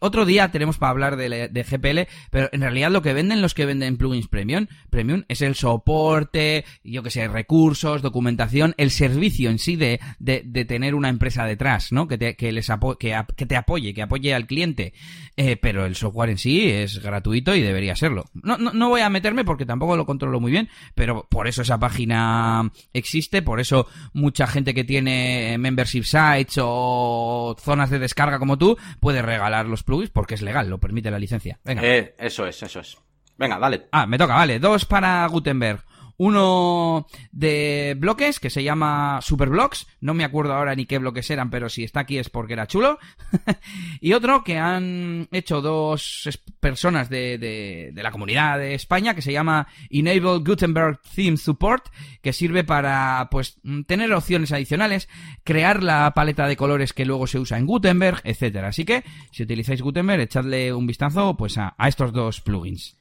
otro 0.00 0.24
día 0.24 0.50
tenemos 0.50 0.78
para 0.78 0.90
hablar 0.90 1.16
de, 1.16 1.48
GPL, 1.52 2.10
pero 2.30 2.48
en 2.52 2.60
realidad 2.60 2.90
lo 2.90 3.02
que 3.02 3.12
venden 3.12 3.42
los 3.42 3.54
que 3.54 3.66
venden 3.66 3.96
plugins 3.96 4.28
premium, 4.28 4.66
premium 4.90 5.24
es 5.28 5.42
el 5.42 5.54
soporte, 5.54 6.64
yo 6.84 7.02
que 7.02 7.10
sé, 7.10 7.28
recursos, 7.28 8.02
documentación, 8.02 8.74
el 8.76 8.90
servicio 8.90 9.50
en 9.50 9.58
sí 9.58 9.76
de, 9.76 10.00
de, 10.18 10.64
tener 10.64 10.94
una 10.94 11.08
empresa 11.08 11.44
detrás, 11.44 11.92
¿no? 11.92 12.08
Que 12.08 12.18
te, 12.18 12.36
que 12.36 12.52
les 12.52 12.70
que, 12.98 13.22
que, 13.36 13.46
te 13.46 13.56
apoye, 13.56 13.94
que 13.94 14.02
apoye 14.02 14.34
al 14.34 14.46
cliente. 14.46 14.92
Eh, 15.36 15.56
pero 15.56 15.84
el 15.84 15.96
software 15.96 16.30
en 16.30 16.38
sí 16.38 16.70
es 16.70 17.02
gratuito 17.02 17.54
y 17.54 17.60
debería 17.60 17.94
serlo. 17.94 18.24
No, 18.34 18.56
no, 18.56 18.72
no 18.72 18.88
voy 18.88 19.02
a 19.02 19.10
meterme 19.10 19.44
porque 19.44 19.66
tampoco 19.66 19.96
lo 19.96 20.06
controlo 20.06 20.40
muy 20.40 20.50
bien, 20.50 20.68
pero 20.94 21.26
por 21.28 21.46
eso 21.46 21.62
esa 21.62 21.78
página 21.78 22.70
existe, 22.92 23.42
por 23.42 23.60
eso 23.60 23.86
mucha 24.12 24.46
gente 24.46 24.74
que 24.74 24.84
tiene 24.84 25.56
membership 25.58 26.04
sites 26.04 26.58
o 26.60 27.56
zonas 27.60 27.90
de 27.90 27.98
descarga 27.98 28.38
como 28.38 28.58
tú 28.58 28.76
puede 29.00 29.22
regalar 29.22 29.65
los 29.68 29.82
plugins 29.82 30.10
porque 30.10 30.34
es 30.34 30.42
legal, 30.42 30.68
lo 30.68 30.78
permite 30.78 31.10
la 31.10 31.18
licencia. 31.18 31.58
Venga. 31.64 31.82
Eh, 31.84 32.14
eso 32.18 32.46
es, 32.46 32.62
eso 32.62 32.80
es. 32.80 32.96
Venga, 33.38 33.58
dale. 33.58 33.88
Ah, 33.92 34.06
me 34.06 34.18
toca, 34.18 34.34
vale. 34.34 34.58
Dos 34.58 34.84
para 34.84 35.26
Gutenberg. 35.26 35.84
Uno 36.18 37.06
de 37.32 37.94
bloques 37.98 38.40
que 38.40 38.50
se 38.50 38.64
llama 38.64 39.20
Superblocks. 39.22 39.86
No 40.00 40.14
me 40.14 40.24
acuerdo 40.24 40.54
ahora 40.54 40.74
ni 40.74 40.86
qué 40.86 40.98
bloques 40.98 41.30
eran, 41.30 41.50
pero 41.50 41.68
si 41.68 41.84
está 41.84 42.00
aquí 42.00 42.18
es 42.18 42.30
porque 42.30 42.54
era 42.54 42.66
chulo. 42.66 42.98
y 44.00 44.12
otro 44.14 44.42
que 44.42 44.58
han 44.58 45.28
hecho 45.32 45.60
dos 45.60 46.28
personas 46.60 47.10
de, 47.10 47.38
de, 47.38 48.02
la 48.02 48.10
comunidad 48.10 48.58
de 48.58 48.74
España 48.74 49.14
que 49.14 49.22
se 49.22 49.32
llama 49.32 49.66
Enable 49.90 50.38
Gutenberg 50.38 51.00
Theme 51.14 51.36
Support, 51.36 51.88
que 52.22 52.32
sirve 52.32 52.64
para 52.64 53.28
pues 53.30 53.58
tener 53.86 54.12
opciones 54.12 54.52
adicionales, 54.52 55.08
crear 55.44 55.82
la 55.82 56.12
paleta 56.14 56.46
de 56.48 56.56
colores 56.56 56.92
que 56.92 57.04
luego 57.04 57.26
se 57.26 57.38
usa 57.38 57.58
en 57.58 57.66
Gutenberg, 57.66 58.20
etcétera. 58.24 58.68
Así 58.68 58.84
que 58.84 59.04
si 59.32 59.42
utilizáis 59.42 59.82
Gutenberg, 59.82 60.22
echadle 60.22 60.72
un 60.72 60.86
vistazo 60.86 61.36
pues 61.36 61.58
a 61.58 61.74
estos 61.86 62.12
dos 62.12 62.40
plugins. 62.40 62.96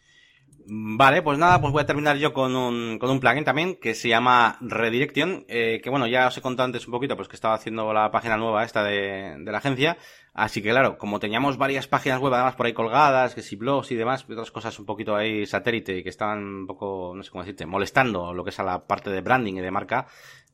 Vale, 0.67 1.21
pues 1.21 1.37
nada, 1.37 1.61
pues 1.61 1.71
voy 1.71 1.83
a 1.83 1.85
terminar 1.85 2.17
yo 2.17 2.33
con 2.33 2.55
un, 2.55 2.97
con 2.97 3.11
un 3.11 3.19
plugin 3.19 3.43
también 3.43 3.75
que 3.75 3.93
se 3.93 4.09
llama 4.09 4.57
Redirection, 4.61 5.45
eh, 5.47 5.79
que 5.83 5.91
bueno, 5.91 6.07
ya 6.07 6.25
os 6.25 6.35
he 6.37 6.41
contado 6.41 6.65
antes 6.65 6.87
un 6.87 6.91
poquito, 6.91 7.15
pues 7.15 7.27
que 7.27 7.35
estaba 7.35 7.53
haciendo 7.53 7.93
la 7.93 8.09
página 8.09 8.35
nueva 8.35 8.63
esta 8.63 8.83
de, 8.83 9.35
de 9.37 9.51
la 9.51 9.59
agencia, 9.59 9.95
así 10.33 10.63
que 10.63 10.71
claro, 10.71 10.97
como 10.97 11.19
teníamos 11.19 11.59
varias 11.59 11.87
páginas 11.87 12.19
web 12.19 12.33
además 12.33 12.55
por 12.55 12.65
ahí 12.65 12.73
colgadas, 12.73 13.35
que 13.35 13.43
si 13.43 13.55
blogs 13.55 13.91
y 13.91 13.95
demás, 13.95 14.25
otras 14.27 14.49
cosas 14.49 14.79
un 14.79 14.87
poquito 14.87 15.15
ahí 15.15 15.45
satélite 15.45 15.99
y 15.99 16.03
que 16.03 16.09
estaban 16.09 16.43
un 16.43 16.65
poco, 16.65 17.13
no 17.15 17.21
sé 17.21 17.29
cómo 17.29 17.43
decirte, 17.43 17.67
molestando 17.67 18.33
lo 18.33 18.43
que 18.43 18.49
es 18.49 18.59
a 18.59 18.63
la 18.63 18.87
parte 18.87 19.11
de 19.11 19.21
branding 19.21 19.57
y 19.57 19.61
de 19.61 19.69
marca, 19.69 20.07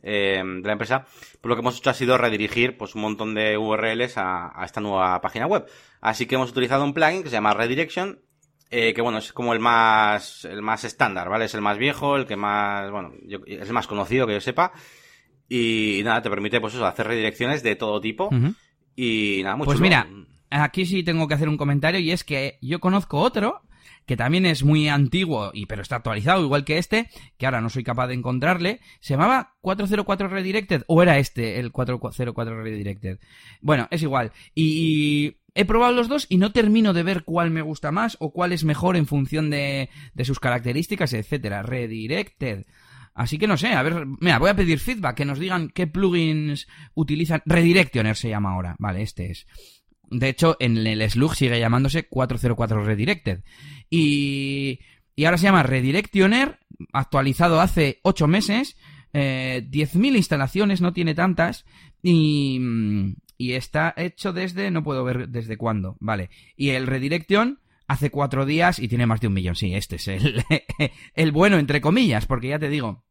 eh, 0.03 0.43
de 0.43 0.67
la 0.67 0.73
empresa, 0.73 1.05
pues 1.05 1.49
lo 1.49 1.55
que 1.55 1.61
hemos 1.61 1.77
hecho 1.77 1.89
ha 1.89 1.93
sido 1.93 2.17
redirigir 2.17 2.75
pues 2.75 2.95
un 2.95 3.01
montón 3.03 3.33
de 3.33 3.57
URLs 3.57 4.17
a, 4.17 4.51
a 4.61 4.65
esta 4.65 4.81
nueva 4.81 5.21
página 5.21 5.47
web. 5.47 5.67
Así 6.01 6.25
que 6.25 6.35
hemos 6.35 6.51
utilizado 6.51 6.83
un 6.83 6.93
plugin 6.93 7.23
que 7.23 7.29
se 7.29 7.35
llama 7.35 7.53
Redirection, 7.53 8.19
eh, 8.71 8.93
que 8.93 9.01
bueno, 9.01 9.17
es 9.17 9.33
como 9.33 9.53
el 9.53 9.59
más, 9.59 10.45
el 10.45 10.61
más 10.61 10.85
estándar, 10.85 11.29
¿vale? 11.29 11.45
Es 11.45 11.53
el 11.53 11.61
más 11.61 11.77
viejo, 11.77 12.15
el 12.15 12.25
que 12.25 12.37
más, 12.37 12.89
bueno, 12.89 13.11
es 13.45 13.67
el 13.67 13.73
más 13.73 13.85
conocido 13.85 14.25
que 14.25 14.33
yo 14.33 14.41
sepa. 14.41 14.71
Y, 15.49 15.99
nada, 16.05 16.21
te 16.21 16.29
permite, 16.29 16.61
pues 16.61 16.73
eso, 16.73 16.85
hacer 16.85 17.07
redirecciones 17.07 17.63
de 17.63 17.75
todo 17.75 17.99
tipo. 17.99 18.29
Y 18.95 19.41
nada, 19.43 19.57
mucho 19.57 19.67
Pues 19.67 19.81
mira, 19.81 20.07
aquí 20.49 20.85
sí 20.85 21.03
tengo 21.03 21.27
que 21.27 21.33
hacer 21.33 21.49
un 21.49 21.57
comentario 21.57 21.99
y 21.99 22.11
es 22.11 22.23
que 22.23 22.57
yo 22.61 22.79
conozco 22.79 23.19
otro 23.19 23.61
que 24.05 24.17
también 24.17 24.45
es 24.45 24.63
muy 24.63 24.89
antiguo 24.89 25.51
y 25.53 25.65
pero 25.65 25.81
está 25.81 25.97
actualizado 25.97 26.43
igual 26.43 26.65
que 26.65 26.77
este, 26.77 27.09
que 27.37 27.45
ahora 27.45 27.61
no 27.61 27.69
soy 27.69 27.83
capaz 27.83 28.07
de 28.07 28.15
encontrarle, 28.15 28.79
se 28.99 29.13
llamaba 29.13 29.55
404 29.61 30.27
Redirected 30.27 30.83
o 30.87 31.01
era 31.01 31.17
este 31.17 31.59
el 31.59 31.71
404 31.71 32.63
Redirected. 32.63 33.19
Bueno, 33.61 33.87
es 33.91 34.01
igual. 34.01 34.31
Y, 34.55 35.37
he 35.53 35.65
probado 35.65 35.93
los 35.93 36.07
dos 36.07 36.27
y 36.29 36.37
no 36.37 36.51
termino 36.51 36.93
de 36.93 37.03
ver 37.03 37.23
cuál 37.23 37.51
me 37.51 37.61
gusta 37.61 37.91
más 37.91 38.17
o 38.19 38.31
cuál 38.31 38.53
es 38.53 38.63
mejor 38.63 38.95
en 38.95 39.05
función 39.05 39.49
de, 39.49 39.89
sus 40.23 40.39
características, 40.39 41.13
etcétera. 41.13 41.63
Redirected. 41.63 42.65
Así 43.13 43.37
que 43.37 43.47
no 43.47 43.57
sé, 43.57 43.67
a 43.73 43.83
ver, 43.83 44.05
mira, 44.19 44.39
voy 44.39 44.49
a 44.49 44.55
pedir 44.55 44.79
feedback, 44.79 45.17
que 45.17 45.25
nos 45.25 45.39
digan 45.39 45.69
qué 45.69 45.87
plugins 45.87 46.67
utilizan. 46.93 47.41
Redirectioner 47.45 48.15
se 48.15 48.29
llama 48.29 48.53
ahora, 48.53 48.75
vale, 48.79 49.01
este 49.01 49.31
es. 49.31 49.47
De 50.09 50.29
hecho, 50.29 50.57
en 50.59 50.77
el 50.77 51.09
slug 51.09 51.35
sigue 51.35 51.59
llamándose 51.59 52.07
404 52.07 52.83
Redirected. 52.83 53.43
Y, 53.89 54.79
y 55.15 55.25
ahora 55.25 55.37
se 55.37 55.43
llama 55.43 55.63
Redirectioner, 55.63 56.59
actualizado 56.93 57.59
hace 57.59 57.99
8 58.03 58.27
meses. 58.27 58.77
Eh, 59.13 59.67
10.000 59.69 60.15
instalaciones, 60.15 60.81
no 60.81 60.93
tiene 60.93 61.13
tantas. 61.15 61.65
Y, 62.01 62.59
y 63.41 63.55
está 63.55 63.91
hecho 63.97 64.33
desde, 64.33 64.69
no 64.69 64.83
puedo 64.83 65.03
ver 65.03 65.29
desde 65.29 65.57
cuándo, 65.57 65.97
vale. 65.99 66.29
Y 66.55 66.69
el 66.69 66.85
Redirection 66.85 67.59
hace 67.87 68.11
cuatro 68.11 68.45
días 68.45 68.77
y 68.77 68.87
tiene 68.87 69.07
más 69.07 69.19
de 69.19 69.27
un 69.27 69.33
millón. 69.33 69.55
Sí, 69.55 69.73
este 69.73 69.95
es 69.95 70.07
el, 70.09 70.43
el 71.15 71.31
bueno, 71.31 71.57
entre 71.57 71.81
comillas, 71.81 72.27
porque 72.27 72.49
ya 72.49 72.59
te 72.59 72.69
digo, 72.69 73.03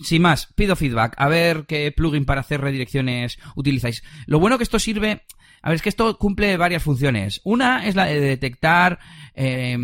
sin 0.00 0.22
más, 0.22 0.52
pido 0.56 0.74
feedback, 0.74 1.14
a 1.16 1.28
ver 1.28 1.64
qué 1.68 1.92
plugin 1.92 2.24
para 2.24 2.40
hacer 2.40 2.60
redirecciones 2.60 3.38
utilizáis. 3.54 4.02
Lo 4.26 4.40
bueno 4.40 4.58
que 4.58 4.64
esto 4.64 4.80
sirve, 4.80 5.22
a 5.62 5.68
ver, 5.68 5.76
es 5.76 5.82
que 5.82 5.90
esto 5.90 6.18
cumple 6.18 6.56
varias 6.56 6.82
funciones. 6.82 7.40
Una 7.44 7.86
es 7.86 7.94
la 7.94 8.06
de 8.06 8.18
detectar 8.18 8.98
eh, 9.32 9.78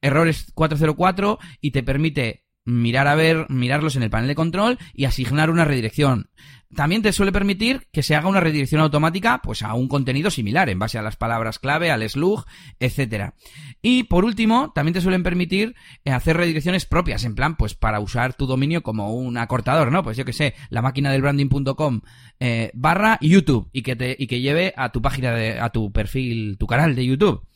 errores 0.00 0.52
404 0.54 1.40
y 1.60 1.72
te 1.72 1.82
permite 1.82 2.44
mirar 2.64 3.08
a 3.08 3.16
ver, 3.16 3.46
mirarlos 3.48 3.96
en 3.96 4.04
el 4.04 4.10
panel 4.10 4.28
de 4.28 4.36
control 4.36 4.78
y 4.94 5.06
asignar 5.06 5.50
una 5.50 5.64
redirección. 5.64 6.30
También 6.74 7.02
te 7.02 7.12
suele 7.12 7.32
permitir 7.32 7.86
que 7.92 8.02
se 8.02 8.14
haga 8.14 8.28
una 8.28 8.40
redirección 8.40 8.80
automática 8.80 9.40
pues 9.42 9.62
a 9.62 9.74
un 9.74 9.88
contenido 9.88 10.30
similar 10.30 10.70
en 10.70 10.78
base 10.78 10.98
a 10.98 11.02
las 11.02 11.16
palabras 11.16 11.58
clave, 11.58 11.90
al 11.90 12.08
slug, 12.08 12.46
etcétera. 12.80 13.34
Y 13.82 14.04
por 14.04 14.24
último, 14.24 14.72
también 14.74 14.94
te 14.94 15.02
suelen 15.02 15.22
permitir 15.22 15.74
eh, 16.04 16.12
hacer 16.12 16.36
redirecciones 16.36 16.86
propias, 16.86 17.24
en 17.24 17.34
plan, 17.34 17.56
pues 17.56 17.74
para 17.74 18.00
usar 18.00 18.34
tu 18.34 18.46
dominio 18.46 18.82
como 18.82 19.12
un 19.12 19.36
acortador, 19.36 19.92
¿no? 19.92 20.02
Pues 20.02 20.16
yo 20.16 20.24
que 20.24 20.32
sé, 20.32 20.54
la 20.70 20.80
máquina 20.80 21.12
del 21.12 21.20
branding.com 21.20 22.00
eh, 22.40 22.70
barra 22.74 23.18
YouTube 23.20 23.68
y 23.72 23.82
que 23.82 23.94
te 23.94 24.16
y 24.18 24.26
que 24.26 24.40
lleve 24.40 24.72
a 24.76 24.90
tu 24.92 25.02
página 25.02 25.32
de 25.32 25.60
a 25.60 25.70
tu 25.70 25.92
perfil, 25.92 26.56
tu 26.58 26.66
canal 26.66 26.94
de 26.94 27.04
YouTube. 27.04 27.46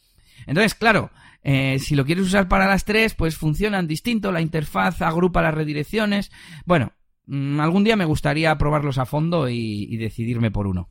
Entonces, 0.46 0.74
claro, 0.74 1.10
eh, 1.42 1.78
si 1.78 1.94
lo 1.94 2.04
quieres 2.04 2.24
usar 2.24 2.48
para 2.48 2.66
las 2.66 2.84
tres, 2.84 3.14
pues 3.14 3.36
funcionan 3.36 3.86
distinto, 3.86 4.30
la 4.30 4.40
interfaz 4.40 5.00
agrupa 5.00 5.42
las 5.42 5.54
redirecciones. 5.54 6.30
Bueno, 6.64 6.92
algún 7.28 7.84
día 7.84 7.96
me 7.96 8.04
gustaría 8.04 8.56
probarlos 8.56 8.98
a 8.98 9.06
fondo 9.06 9.48
y, 9.48 9.96
decidirme 9.96 10.50
por 10.50 10.66
uno. 10.66 10.90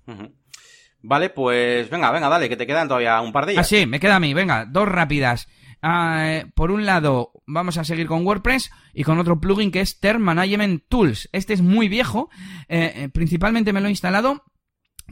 Vale, 1.02 1.30
pues 1.30 1.90
venga, 1.90 2.12
venga, 2.12 2.30
dale, 2.30 2.50
que 2.50 2.58
te 2.58 2.66
quedan 2.66 2.88
todavía 2.88 3.22
un 3.22 3.32
par 3.32 3.46
de 3.46 3.54
días. 3.54 3.66
Ah, 3.66 3.70
sí, 3.70 3.86
me 3.86 4.00
queda 4.00 4.16
a 4.16 4.20
mí, 4.20 4.34
venga, 4.34 4.66
dos 4.66 4.88
rápidas. 4.88 5.48
Ah, 5.82 6.46
por 6.56 6.72
un 6.72 6.86
lado, 6.86 7.32
vamos 7.46 7.78
a 7.78 7.84
seguir 7.84 8.08
con 8.08 8.26
WordPress 8.26 8.72
y 8.94 9.04
con 9.04 9.20
otro 9.20 9.40
plugin 9.40 9.72
que 9.72 9.82
es 9.82 10.00
Term 10.00 10.22
Management 10.24 10.86
Tools. 10.90 11.30
Este 11.32 11.54
es 11.54 11.62
muy 11.62 11.90
viejo, 11.90 12.30
eh, 12.68 12.94
eh, 12.96 13.10
principalmente 13.10 13.72
me 13.72 13.82
lo 13.82 13.88
he 13.88 13.92
instalado 13.92 14.44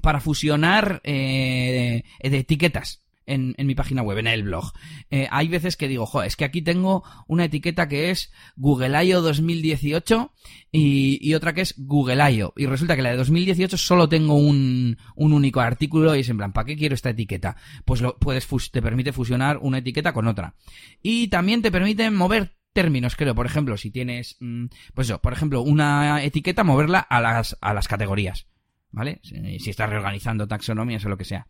para 0.02 0.20
fusionar 0.20 1.00
eh, 1.04 2.04
de 2.22 2.38
etiquetas 2.38 3.03
en, 3.26 3.56
mi 3.58 3.76
página 3.76 4.02
web, 4.02 4.18
en 4.18 4.28
el 4.28 4.44
blog. 4.44 4.74
Eh, 5.10 5.28
hay 5.32 5.48
veces 5.48 5.78
que 5.78 5.88
digo, 5.88 6.06
joder, 6.06 6.28
es 6.28 6.36
que 6.36 6.46
aquí 6.46 6.62
tengo 6.62 7.04
una 7.28 7.46
etiqueta 7.46 7.88
que 7.88 8.10
es 8.10 8.32
Google 8.56 9.04
I.O. 9.04 9.22
2018 9.22 10.32
y, 10.72 11.34
otra 11.34 11.54
que 11.54 11.62
es 11.62 11.76
Google 11.78 12.32
I.O. 12.32 12.54
Y 12.58 12.66
resulta 12.66 12.96
que 12.96 13.02
la 13.02 13.12
de 13.12 13.18
2018 13.18 13.78
solo 13.78 14.10
tengo 14.10 14.36
un, 14.36 14.98
un 15.16 15.34
único 15.34 15.60
artículo 15.60 16.16
y 16.16 16.20
es 16.20 16.30
en 16.30 16.38
plan, 16.38 16.54
¿para 16.54 16.66
qué 16.66 16.76
quiero 16.76 16.96
esta 16.96 17.12
etiqueta? 17.12 17.56
Pues 17.86 18.02
lo, 18.02 18.18
puedes, 18.18 18.48
te 18.72 18.82
permite 18.82 19.14
fusionar 19.14 19.58
una 19.62 19.80
etiqueta 19.80 20.14
con 20.14 20.28
otra. 20.28 20.56
Y 21.02 21.28
también 21.28 21.62
te 21.62 21.72
permite 21.72 22.10
mover 22.12 22.56
términos, 22.74 23.16
creo. 23.16 23.36
Por 23.36 23.46
ejemplo, 23.46 23.78
si 23.78 23.92
tienes, 23.92 24.38
mm, 24.40 24.66
pues 24.94 25.08
eso, 25.08 25.22
por 25.22 25.34
ejemplo, 25.34 25.62
una 25.62 26.24
etiqueta, 26.24 26.64
moverla 26.64 27.00
a 27.00 27.22
las, 27.22 27.58
a 27.62 27.74
las 27.74 27.88
categorías. 27.88 28.48
¿Vale? 28.92 29.22
Si 29.24 29.72
estás 29.72 29.90
reorganizando 29.90 30.48
taxonomías 30.48 31.04
o 31.06 31.10
lo 31.10 31.18
que 31.18 31.26
sea. 31.26 31.48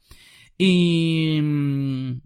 Y 0.58 1.40
mm, 1.42 2.22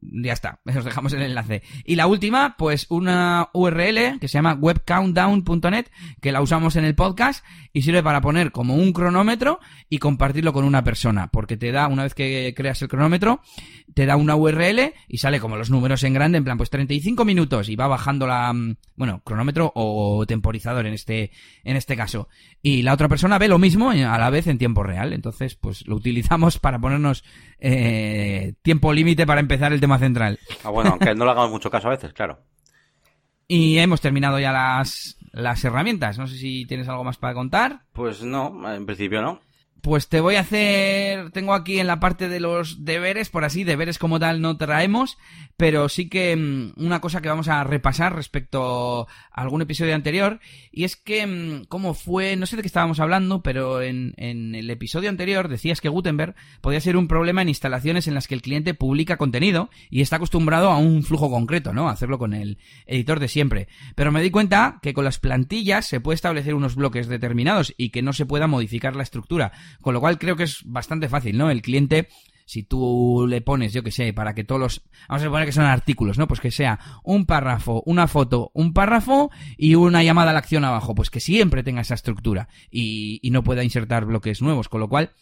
ya 0.00 0.32
está, 0.32 0.60
os 0.76 0.84
dejamos 0.84 1.12
el 1.12 1.22
enlace. 1.22 1.62
Y 1.84 1.96
la 1.96 2.06
última, 2.06 2.56
pues 2.56 2.86
una 2.90 3.48
URL 3.52 4.18
que 4.20 4.28
se 4.28 4.38
llama 4.38 4.54
webcountdown.net, 4.54 5.86
que 6.20 6.32
la 6.32 6.40
usamos 6.40 6.76
en 6.76 6.84
el 6.84 6.94
podcast 6.94 7.44
y 7.72 7.82
sirve 7.82 8.02
para 8.02 8.20
poner 8.20 8.52
como 8.52 8.74
un 8.74 8.92
cronómetro 8.92 9.60
y 9.88 9.98
compartirlo 9.98 10.52
con 10.52 10.64
una 10.64 10.84
persona, 10.84 11.28
porque 11.28 11.56
te 11.56 11.72
da, 11.72 11.88
una 11.88 12.04
vez 12.04 12.14
que 12.14 12.54
creas 12.56 12.80
el 12.82 12.88
cronómetro, 12.88 13.40
te 13.94 14.06
da 14.06 14.16
una 14.16 14.36
URL 14.36 14.94
y 15.08 15.18
sale 15.18 15.40
como 15.40 15.56
los 15.56 15.70
números 15.70 16.02
en 16.04 16.14
grande, 16.14 16.38
en 16.38 16.44
plan, 16.44 16.56
pues 16.56 16.70
35 16.70 17.24
minutos 17.24 17.68
y 17.68 17.76
va 17.76 17.86
bajando 17.86 18.26
la, 18.26 18.52
mm, 18.52 18.76
bueno, 18.96 19.22
cronómetro 19.24 19.72
o 19.74 20.24
temporizador 20.26 20.86
en 20.86 20.94
este, 20.94 21.30
en 21.64 21.76
este 21.76 21.96
caso. 21.96 22.28
Y 22.62 22.82
la 22.82 22.94
otra 22.94 23.08
persona 23.08 23.38
ve 23.38 23.48
lo 23.48 23.58
mismo 23.58 23.90
a 23.90 24.18
la 24.18 24.30
vez 24.30 24.46
en 24.46 24.58
tiempo 24.58 24.82
real. 24.82 25.12
Entonces, 25.12 25.54
pues 25.54 25.86
lo 25.86 25.96
utilizamos 25.96 26.58
para 26.58 26.78
ponernos 26.78 27.24
eh, 27.58 28.54
tiempo 28.62 28.92
límite 28.92 29.26
para 29.26 29.40
empezar 29.40 29.53
el 29.72 29.80
tema 29.80 29.98
central. 29.98 30.38
Ah, 30.62 30.70
bueno, 30.70 30.90
aunque 30.90 31.14
no 31.14 31.24
le 31.24 31.30
hagamos 31.30 31.50
mucho 31.50 31.70
caso 31.70 31.88
a 31.88 31.92
veces, 31.92 32.12
claro. 32.12 32.38
Y 33.46 33.78
hemos 33.78 34.00
terminado 34.00 34.38
ya 34.38 34.52
las, 34.52 35.16
las 35.32 35.64
herramientas. 35.64 36.18
No 36.18 36.26
sé 36.26 36.36
si 36.36 36.64
tienes 36.66 36.88
algo 36.88 37.04
más 37.04 37.18
para 37.18 37.34
contar. 37.34 37.82
Pues 37.92 38.22
no, 38.22 38.72
en 38.72 38.86
principio 38.86 39.20
no. 39.20 39.40
Pues 39.84 40.08
te 40.08 40.20
voy 40.20 40.36
a 40.36 40.40
hacer, 40.40 41.30
tengo 41.32 41.52
aquí 41.52 41.78
en 41.78 41.86
la 41.86 42.00
parte 42.00 42.30
de 42.30 42.40
los 42.40 42.86
deberes, 42.86 43.28
por 43.28 43.44
así, 43.44 43.64
deberes 43.64 43.98
como 43.98 44.18
tal 44.18 44.40
no 44.40 44.56
traemos, 44.56 45.18
pero 45.58 45.90
sí 45.90 46.08
que 46.08 46.34
mm, 46.34 46.82
una 46.82 47.02
cosa 47.02 47.20
que 47.20 47.28
vamos 47.28 47.48
a 47.48 47.62
repasar 47.64 48.16
respecto 48.16 49.06
a 49.30 49.42
algún 49.42 49.60
episodio 49.60 49.94
anterior, 49.94 50.40
y 50.72 50.84
es 50.84 50.96
que, 50.96 51.26
mm, 51.26 51.64
¿cómo 51.68 51.92
fue? 51.92 52.34
No 52.36 52.46
sé 52.46 52.56
de 52.56 52.62
qué 52.62 52.66
estábamos 52.66 52.98
hablando, 52.98 53.42
pero 53.42 53.82
en, 53.82 54.14
en 54.16 54.54
el 54.54 54.70
episodio 54.70 55.10
anterior 55.10 55.48
decías 55.48 55.82
que 55.82 55.90
Gutenberg 55.90 56.34
podía 56.62 56.80
ser 56.80 56.96
un 56.96 57.06
problema 57.06 57.42
en 57.42 57.50
instalaciones 57.50 58.08
en 58.08 58.14
las 58.14 58.26
que 58.26 58.36
el 58.36 58.40
cliente 58.40 58.72
publica 58.72 59.18
contenido 59.18 59.68
y 59.90 60.00
está 60.00 60.16
acostumbrado 60.16 60.70
a 60.70 60.78
un 60.78 61.02
flujo 61.02 61.30
concreto, 61.30 61.74
¿no? 61.74 61.90
A 61.90 61.92
hacerlo 61.92 62.18
con 62.18 62.32
el 62.32 62.56
editor 62.86 63.20
de 63.20 63.28
siempre. 63.28 63.68
Pero 63.96 64.12
me 64.12 64.22
di 64.22 64.30
cuenta 64.30 64.78
que 64.80 64.94
con 64.94 65.04
las 65.04 65.18
plantillas 65.18 65.84
se 65.84 66.00
puede 66.00 66.14
establecer 66.14 66.54
unos 66.54 66.74
bloques 66.74 67.06
determinados 67.06 67.74
y 67.76 67.90
que 67.90 68.00
no 68.00 68.14
se 68.14 68.24
pueda 68.24 68.46
modificar 68.46 68.96
la 68.96 69.02
estructura 69.02 69.52
con 69.80 69.94
lo 69.94 70.00
cual 70.00 70.18
creo 70.18 70.36
que 70.36 70.44
es 70.44 70.62
bastante 70.64 71.08
fácil, 71.08 71.36
¿no? 71.38 71.50
El 71.50 71.62
cliente 71.62 72.08
si 72.46 72.62
tú 72.62 73.26
le 73.28 73.40
pones, 73.40 73.72
yo 73.72 73.82
que 73.82 73.90
sé, 73.90 74.12
para 74.12 74.34
que 74.34 74.44
todos 74.44 74.60
los, 74.60 74.82
vamos 75.08 75.22
a 75.22 75.24
suponer 75.26 75.46
que 75.46 75.52
son 75.52 75.64
artículos, 75.64 76.18
¿no? 76.18 76.28
Pues 76.28 76.40
que 76.40 76.50
sea 76.50 76.78
un 77.02 77.26
párrafo, 77.26 77.82
una 77.86 78.06
foto, 78.06 78.50
un 78.54 78.72
párrafo 78.72 79.30
y 79.56 79.74
una 79.74 80.02
llamada 80.02 80.30
a 80.30 80.34
la 80.34 80.40
acción 80.40 80.64
abajo, 80.64 80.94
pues 80.94 81.10
que 81.10 81.20
siempre 81.20 81.62
tenga 81.62 81.80
esa 81.80 81.94
estructura 81.94 82.48
y, 82.70 83.18
y 83.22 83.30
no 83.30 83.42
pueda 83.42 83.64
insertar 83.64 84.04
bloques 84.04 84.42
nuevos, 84.42 84.68
con 84.68 84.80
lo 84.80 84.88
cual, 84.88 85.12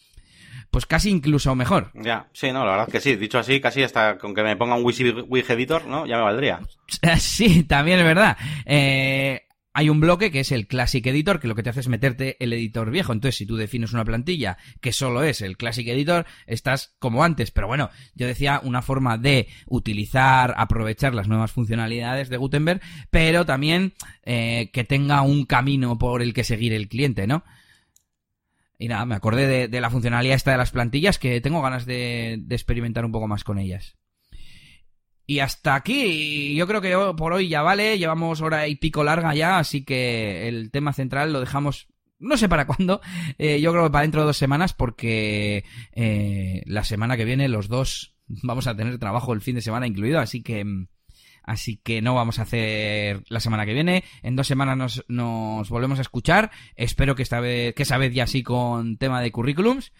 pues 0.69 0.85
casi 0.85 1.11
incluso 1.11 1.55
mejor. 1.55 1.91
Ya, 1.93 2.27
sí, 2.33 2.51
no, 2.51 2.65
la 2.65 2.71
verdad 2.71 2.89
que 2.89 2.99
sí, 2.99 3.15
dicho 3.15 3.39
así, 3.39 3.61
casi 3.61 3.83
hasta 3.83 4.17
con 4.17 4.33
que 4.33 4.43
me 4.43 4.57
ponga 4.57 4.75
un 4.75 4.83
Wix 4.83 5.49
Editor, 5.49 5.85
¿no? 5.85 6.05
Ya 6.05 6.17
me 6.17 6.23
valdría. 6.23 6.61
Sí, 7.19 7.63
también 7.63 7.99
es 7.99 8.05
verdad. 8.05 8.37
Eh, 8.65 9.47
hay 9.73 9.89
un 9.89 9.99
bloque 9.99 10.29
que 10.29 10.39
es 10.39 10.51
el 10.51 10.67
Classic 10.67 11.05
Editor, 11.05 11.39
que 11.39 11.47
lo 11.47 11.55
que 11.55 11.63
te 11.63 11.71
hace 11.71 11.79
es 11.79 11.87
meterte 11.87 12.37
el 12.39 12.53
editor 12.53 12.91
viejo. 12.91 13.11
Entonces, 13.11 13.37
si 13.37 13.47
tú 13.47 13.55
defines 13.55 13.91
una 13.91 14.05
plantilla 14.05 14.57
que 14.81 14.91
solo 14.91 15.23
es 15.23 15.41
el 15.41 15.57
Classic 15.57 15.87
Editor, 15.87 16.27
estás 16.45 16.95
como 16.99 17.23
antes. 17.23 17.49
Pero 17.49 17.67
bueno, 17.67 17.89
yo 18.13 18.27
decía 18.27 18.61
una 18.63 18.83
forma 18.83 19.17
de 19.17 19.47
utilizar, 19.65 20.53
aprovechar 20.57 21.15
las 21.15 21.27
nuevas 21.27 21.51
funcionalidades 21.51 22.29
de 22.29 22.37
Gutenberg, 22.37 22.81
pero 23.09 23.45
también 23.47 23.93
eh, 24.23 24.69
que 24.71 24.83
tenga 24.83 25.23
un 25.23 25.45
camino 25.45 25.97
por 25.97 26.21
el 26.21 26.35
que 26.35 26.43
seguir 26.43 26.71
el 26.71 26.87
cliente, 26.87 27.25
¿no? 27.25 27.43
Y 28.77 28.89
nada, 28.89 29.05
me 29.05 29.15
acordé 29.15 29.67
de, 29.67 29.81
la 29.81 29.89
funcionalidad 29.89 30.35
esta 30.35 30.51
de 30.51 30.57
las 30.57 30.71
plantillas 30.71 31.17
que 31.17 31.41
tengo 31.41 31.61
ganas 31.61 31.85
de 31.85 32.43
experimentar 32.49 33.05
un 33.05 33.11
poco 33.11 33.27
más 33.27 33.43
con 33.43 33.57
ellas. 33.57 33.95
Y 35.25 35.39
hasta 35.39 35.75
aquí, 35.75 36.53
yo 36.55 36.67
creo 36.67 36.81
que 36.81 36.95
por 37.15 37.33
hoy 37.33 37.47
ya 37.47 37.61
vale, 37.61 37.97
llevamos 37.97 38.41
hora 38.41 38.67
y 38.67 38.75
pico 38.75 39.03
larga 39.03 39.33
ya, 39.33 39.57
así 39.57 39.85
que 39.85 40.49
el 40.49 40.69
tema 40.69 40.91
central 40.91 41.31
lo 41.31 41.39
dejamos, 41.39 41.87
no 42.19 42.35
sé 42.35 42.49
para 42.49 42.67
cuándo, 42.67 42.99
eh, 43.37 43.61
yo 43.61 43.71
creo 43.71 43.85
que 43.85 43.91
para 43.91 44.01
dentro 44.01 44.21
de 44.21 44.27
dos 44.27 44.37
semanas, 44.37 44.73
porque 44.73 45.63
eh, 45.93 46.61
la 46.65 46.83
semana 46.83 47.15
que 47.15 47.25
viene 47.25 47.47
los 47.47 47.69
dos 47.69 48.15
vamos 48.27 48.67
a 48.67 48.75
tener 48.75 48.97
trabajo 48.97 49.33
el 49.33 49.41
fin 49.41 49.55
de 49.55 49.61
semana 49.61 49.87
incluido, 49.87 50.19
así 50.19 50.41
que... 50.41 50.65
Así 51.45 51.75
que 51.75 52.01
no 52.01 52.15
vamos 52.15 52.39
a 52.39 52.43
hacer 52.43 53.21
la 53.27 53.41
semana 53.41 53.65
que 53.65 53.73
viene. 53.73 54.05
En 54.21 54.37
dos 54.37 54.47
semanas 54.47 54.77
nos, 54.77 55.05
nos 55.09 55.69
volvemos 55.69 55.99
a 55.99 56.01
escuchar. 56.01 56.51
Espero 56.77 57.15
que 57.15 57.23
esta 57.23 57.41
vez, 57.41 57.75
que 57.75 57.83
esa 57.83 57.97
vez 57.97 58.13
ya 58.13 58.27
sí 58.27 58.43
con 58.43 58.95
tema 58.95 59.21
de 59.21 59.33
currículums. 59.33 59.91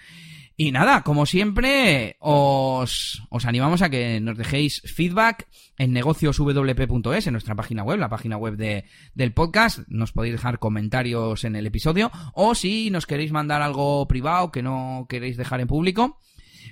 Y 0.56 0.72
nada, 0.72 1.02
como 1.02 1.26
siempre, 1.26 2.16
os, 2.20 3.24
os 3.30 3.46
animamos 3.46 3.82
a 3.82 3.90
que 3.90 4.20
nos 4.20 4.38
dejéis 4.38 4.82
feedback 4.82 5.48
en 5.80 5.94
negocioswp.es, 5.94 7.28
en 7.28 7.34
nuestra 7.34 7.56
página 7.56 7.84
web, 7.84 7.98
la 7.98 8.10
página 8.10 8.38
web 8.38 8.56
de, 8.56 8.86
del 9.16 9.34
podcast. 9.34 9.80
Nos 9.88 10.12
podéis 10.12 10.36
dejar 10.36 10.60
comentarios 10.60 11.44
en 11.44 11.56
el 11.56 11.66
episodio. 11.66 12.12
O 12.34 12.54
si 12.54 12.92
nos 12.92 13.08
queréis 13.08 13.32
mandar 13.32 13.64
algo 13.64 14.08
privado 14.08 14.52
que 14.52 14.62
no 14.62 15.08
queréis 15.10 15.38
dejar 15.38 15.60
en 15.60 15.68
público. 15.68 16.20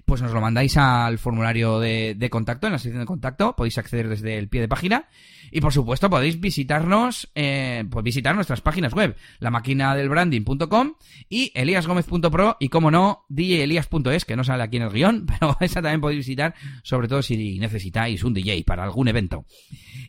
Pues 0.05 0.22
nos 0.22 0.31
lo 0.31 0.41
mandáis 0.41 0.77
al 0.77 1.18
formulario 1.18 1.80
de, 1.80 2.30
contacto, 2.30 2.68
en 2.68 2.73
la 2.73 2.80
sección 2.80 3.01
de 3.01 3.05
contacto, 3.05 3.55
podéis 3.55 3.77
acceder 3.77 4.09
desde 4.09 4.38
el 4.38 4.49
pie 4.49 4.61
de 4.61 4.68
página. 4.68 5.07
Y 5.51 5.59
por 5.59 5.73
supuesto 5.73 6.09
podéis 6.09 6.39
visitarnos, 6.39 7.30
eh, 7.35 7.84
pues 7.89 8.03
visitar 8.03 8.34
nuestras 8.35 8.61
páginas 8.61 8.93
web, 8.93 9.18
la 9.39 9.51
máquina 9.51 9.95
del 9.95 10.07
branding.com 10.07 10.93
y 11.27 11.51
eliasgomez.pro 11.53 12.57
y 12.59 12.69
como 12.69 12.89
no, 12.89 13.26
djelias.es, 13.30 14.26
que 14.26 14.35
no 14.38 14.43
sale 14.43 14.63
aquí 14.63 14.77
en 14.77 14.84
el 14.84 14.91
guion, 14.91 15.26
pero 15.39 15.57
esa 15.59 15.81
también 15.81 16.01
podéis 16.01 16.19
visitar, 16.19 16.55
sobre 16.84 17.07
todo 17.07 17.22
si 17.22 17.59
necesitáis 17.59 18.23
un 18.23 18.34
DJ 18.34 18.63
para 18.63 18.84
algún 18.84 19.07
evento. 19.07 19.45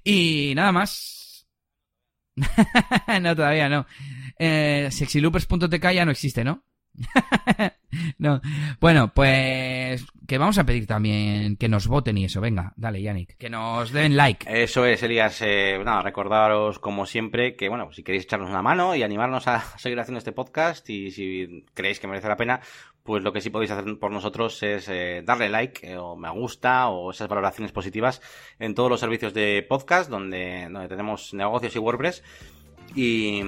Y 0.05 0.53
nada 0.55 0.73
más. 0.73 1.47
no, 3.21 3.37
todavía 3.37 3.69
no. 3.69 3.87
Eh, 4.39 4.89
sexiloopers.tk 4.91 5.93
ya 5.93 6.05
no 6.05 6.13
existe, 6.13 6.45
¿no? 6.45 6.65
no. 8.19 8.41
Bueno, 8.81 9.13
pues 9.15 10.05
que 10.27 10.39
vamos 10.39 10.59
a 10.59 10.65
pedir 10.65 10.87
también 10.87 11.57
que 11.57 11.69
nos 11.69 11.87
voten 11.87 12.19
y 12.19 12.25
eso. 12.25 12.41
Venga, 12.41 12.73
dale, 12.77 13.03
Yannick. 13.03 13.37
Que 13.37 13.51
nos 13.51 13.93
den 13.93 14.17
like. 14.17 14.47
Eso 14.63 14.87
es, 14.87 15.03
Elías. 15.03 15.41
Eh, 15.43 15.81
nada, 15.85 16.03
recordaros 16.03 16.79
como 16.79 17.07
siempre 17.07 17.57
que, 17.57 17.69
bueno, 17.69 17.93
si 17.93 18.03
queréis 18.03 18.25
echarnos 18.25 18.51
una 18.51 18.63
mano 18.63 18.95
y 18.95 19.03
animarnos 19.03 19.47
a 19.49 19.61
seguir 19.79 19.99
haciendo 20.01 20.19
este 20.19 20.33
podcast 20.33 20.89
y 20.91 21.11
si 21.11 21.65
creéis 21.75 22.01
que 22.01 22.07
merece 22.07 22.29
la 22.29 22.37
pena, 22.37 22.61
pues 23.03 23.23
lo 23.23 23.33
que 23.33 23.41
sí 23.41 23.51
podéis 23.51 23.73
hacer 23.73 23.99
por 23.99 24.13
nosotros 24.13 24.63
es 24.63 24.89
eh, 24.89 25.23
darle 25.25 25.49
like 25.49 25.91
eh, 25.91 25.97
o 25.97 26.17
me 26.17 26.31
gusta 26.31 26.89
o 26.89 27.11
esas 27.11 27.29
valoraciones 27.29 27.73
positivas 27.73 28.23
en 28.59 28.75
todos 28.75 28.91
los 28.91 29.01
servicios 29.01 29.35
de 29.35 29.67
podcast 29.69 30.09
donde, 30.09 30.69
donde 30.71 30.89
tenemos 30.89 31.35
negocios 31.35 31.75
y 31.75 31.79
WordPress 31.79 32.23
y, 32.95 33.43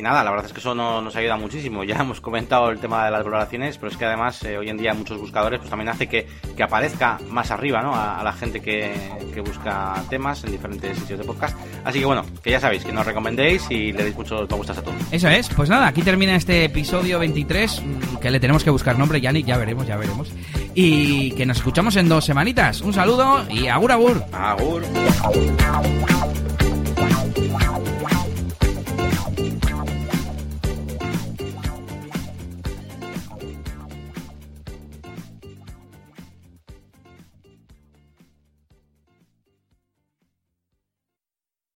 nada, 0.00 0.24
la 0.24 0.30
verdad 0.30 0.46
es 0.46 0.52
que 0.52 0.60
eso 0.60 0.74
nos 0.74 1.14
ayuda 1.16 1.36
muchísimo. 1.36 1.84
Ya 1.88 1.96
hemos 2.00 2.20
comentado 2.20 2.68
el 2.68 2.78
tema 2.80 3.06
de 3.06 3.10
las 3.10 3.24
valoraciones, 3.24 3.78
pero 3.78 3.90
es 3.90 3.96
que 3.96 4.04
además 4.04 4.42
eh, 4.44 4.58
hoy 4.58 4.68
en 4.68 4.76
día 4.76 4.92
muchos 4.92 5.18
buscadores 5.18 5.58
pues 5.58 5.70
también 5.70 5.88
hace 5.88 6.06
que, 6.06 6.26
que 6.54 6.62
aparezca 6.62 7.18
más 7.30 7.50
arriba 7.50 7.80
¿no? 7.80 7.94
a, 7.94 8.22
la 8.22 8.32
gente 8.34 8.60
que, 8.60 8.92
que, 9.32 9.40
busca 9.40 9.94
temas 10.10 10.44
en 10.44 10.52
diferentes 10.52 10.98
sitios 10.98 11.18
de 11.18 11.24
podcast. 11.24 11.56
Así 11.82 12.00
que 12.00 12.04
bueno, 12.04 12.26
que 12.42 12.50
ya 12.50 12.60
sabéis, 12.60 12.84
que 12.84 12.92
nos 12.92 13.06
recomendéis 13.06 13.70
y 13.70 13.92
le 13.92 14.04
deis 14.04 14.16
muchos 14.16 14.48
me 14.50 14.56
gustas 14.56 14.78
a 14.78 14.82
todos. 14.82 14.96
Eso 15.10 15.28
es, 15.28 15.48
pues 15.48 15.70
nada, 15.70 15.86
aquí 15.86 16.02
termina 16.02 16.36
este 16.36 16.64
episodio 16.64 17.18
23, 17.18 17.82
mm, 17.82 18.16
que 18.16 18.30
le 18.30 18.38
tenemos 18.38 18.62
que 18.62 18.70
buscar 18.70 18.98
nombre, 18.98 19.20
Yannick, 19.20 19.46
ya 19.46 19.56
veremos, 19.56 19.86
ya 19.86 19.96
veremos. 19.96 20.30
Y 20.74 21.30
que 21.32 21.46
nos 21.46 21.56
escuchamos 21.56 21.96
en 21.96 22.08
dos 22.08 22.26
semanitas. 22.26 22.82
Un 22.82 22.92
saludo 22.92 23.46
y 23.48 23.68
agur 23.68 23.92
agur. 23.92 24.22
Agur. 24.32 24.82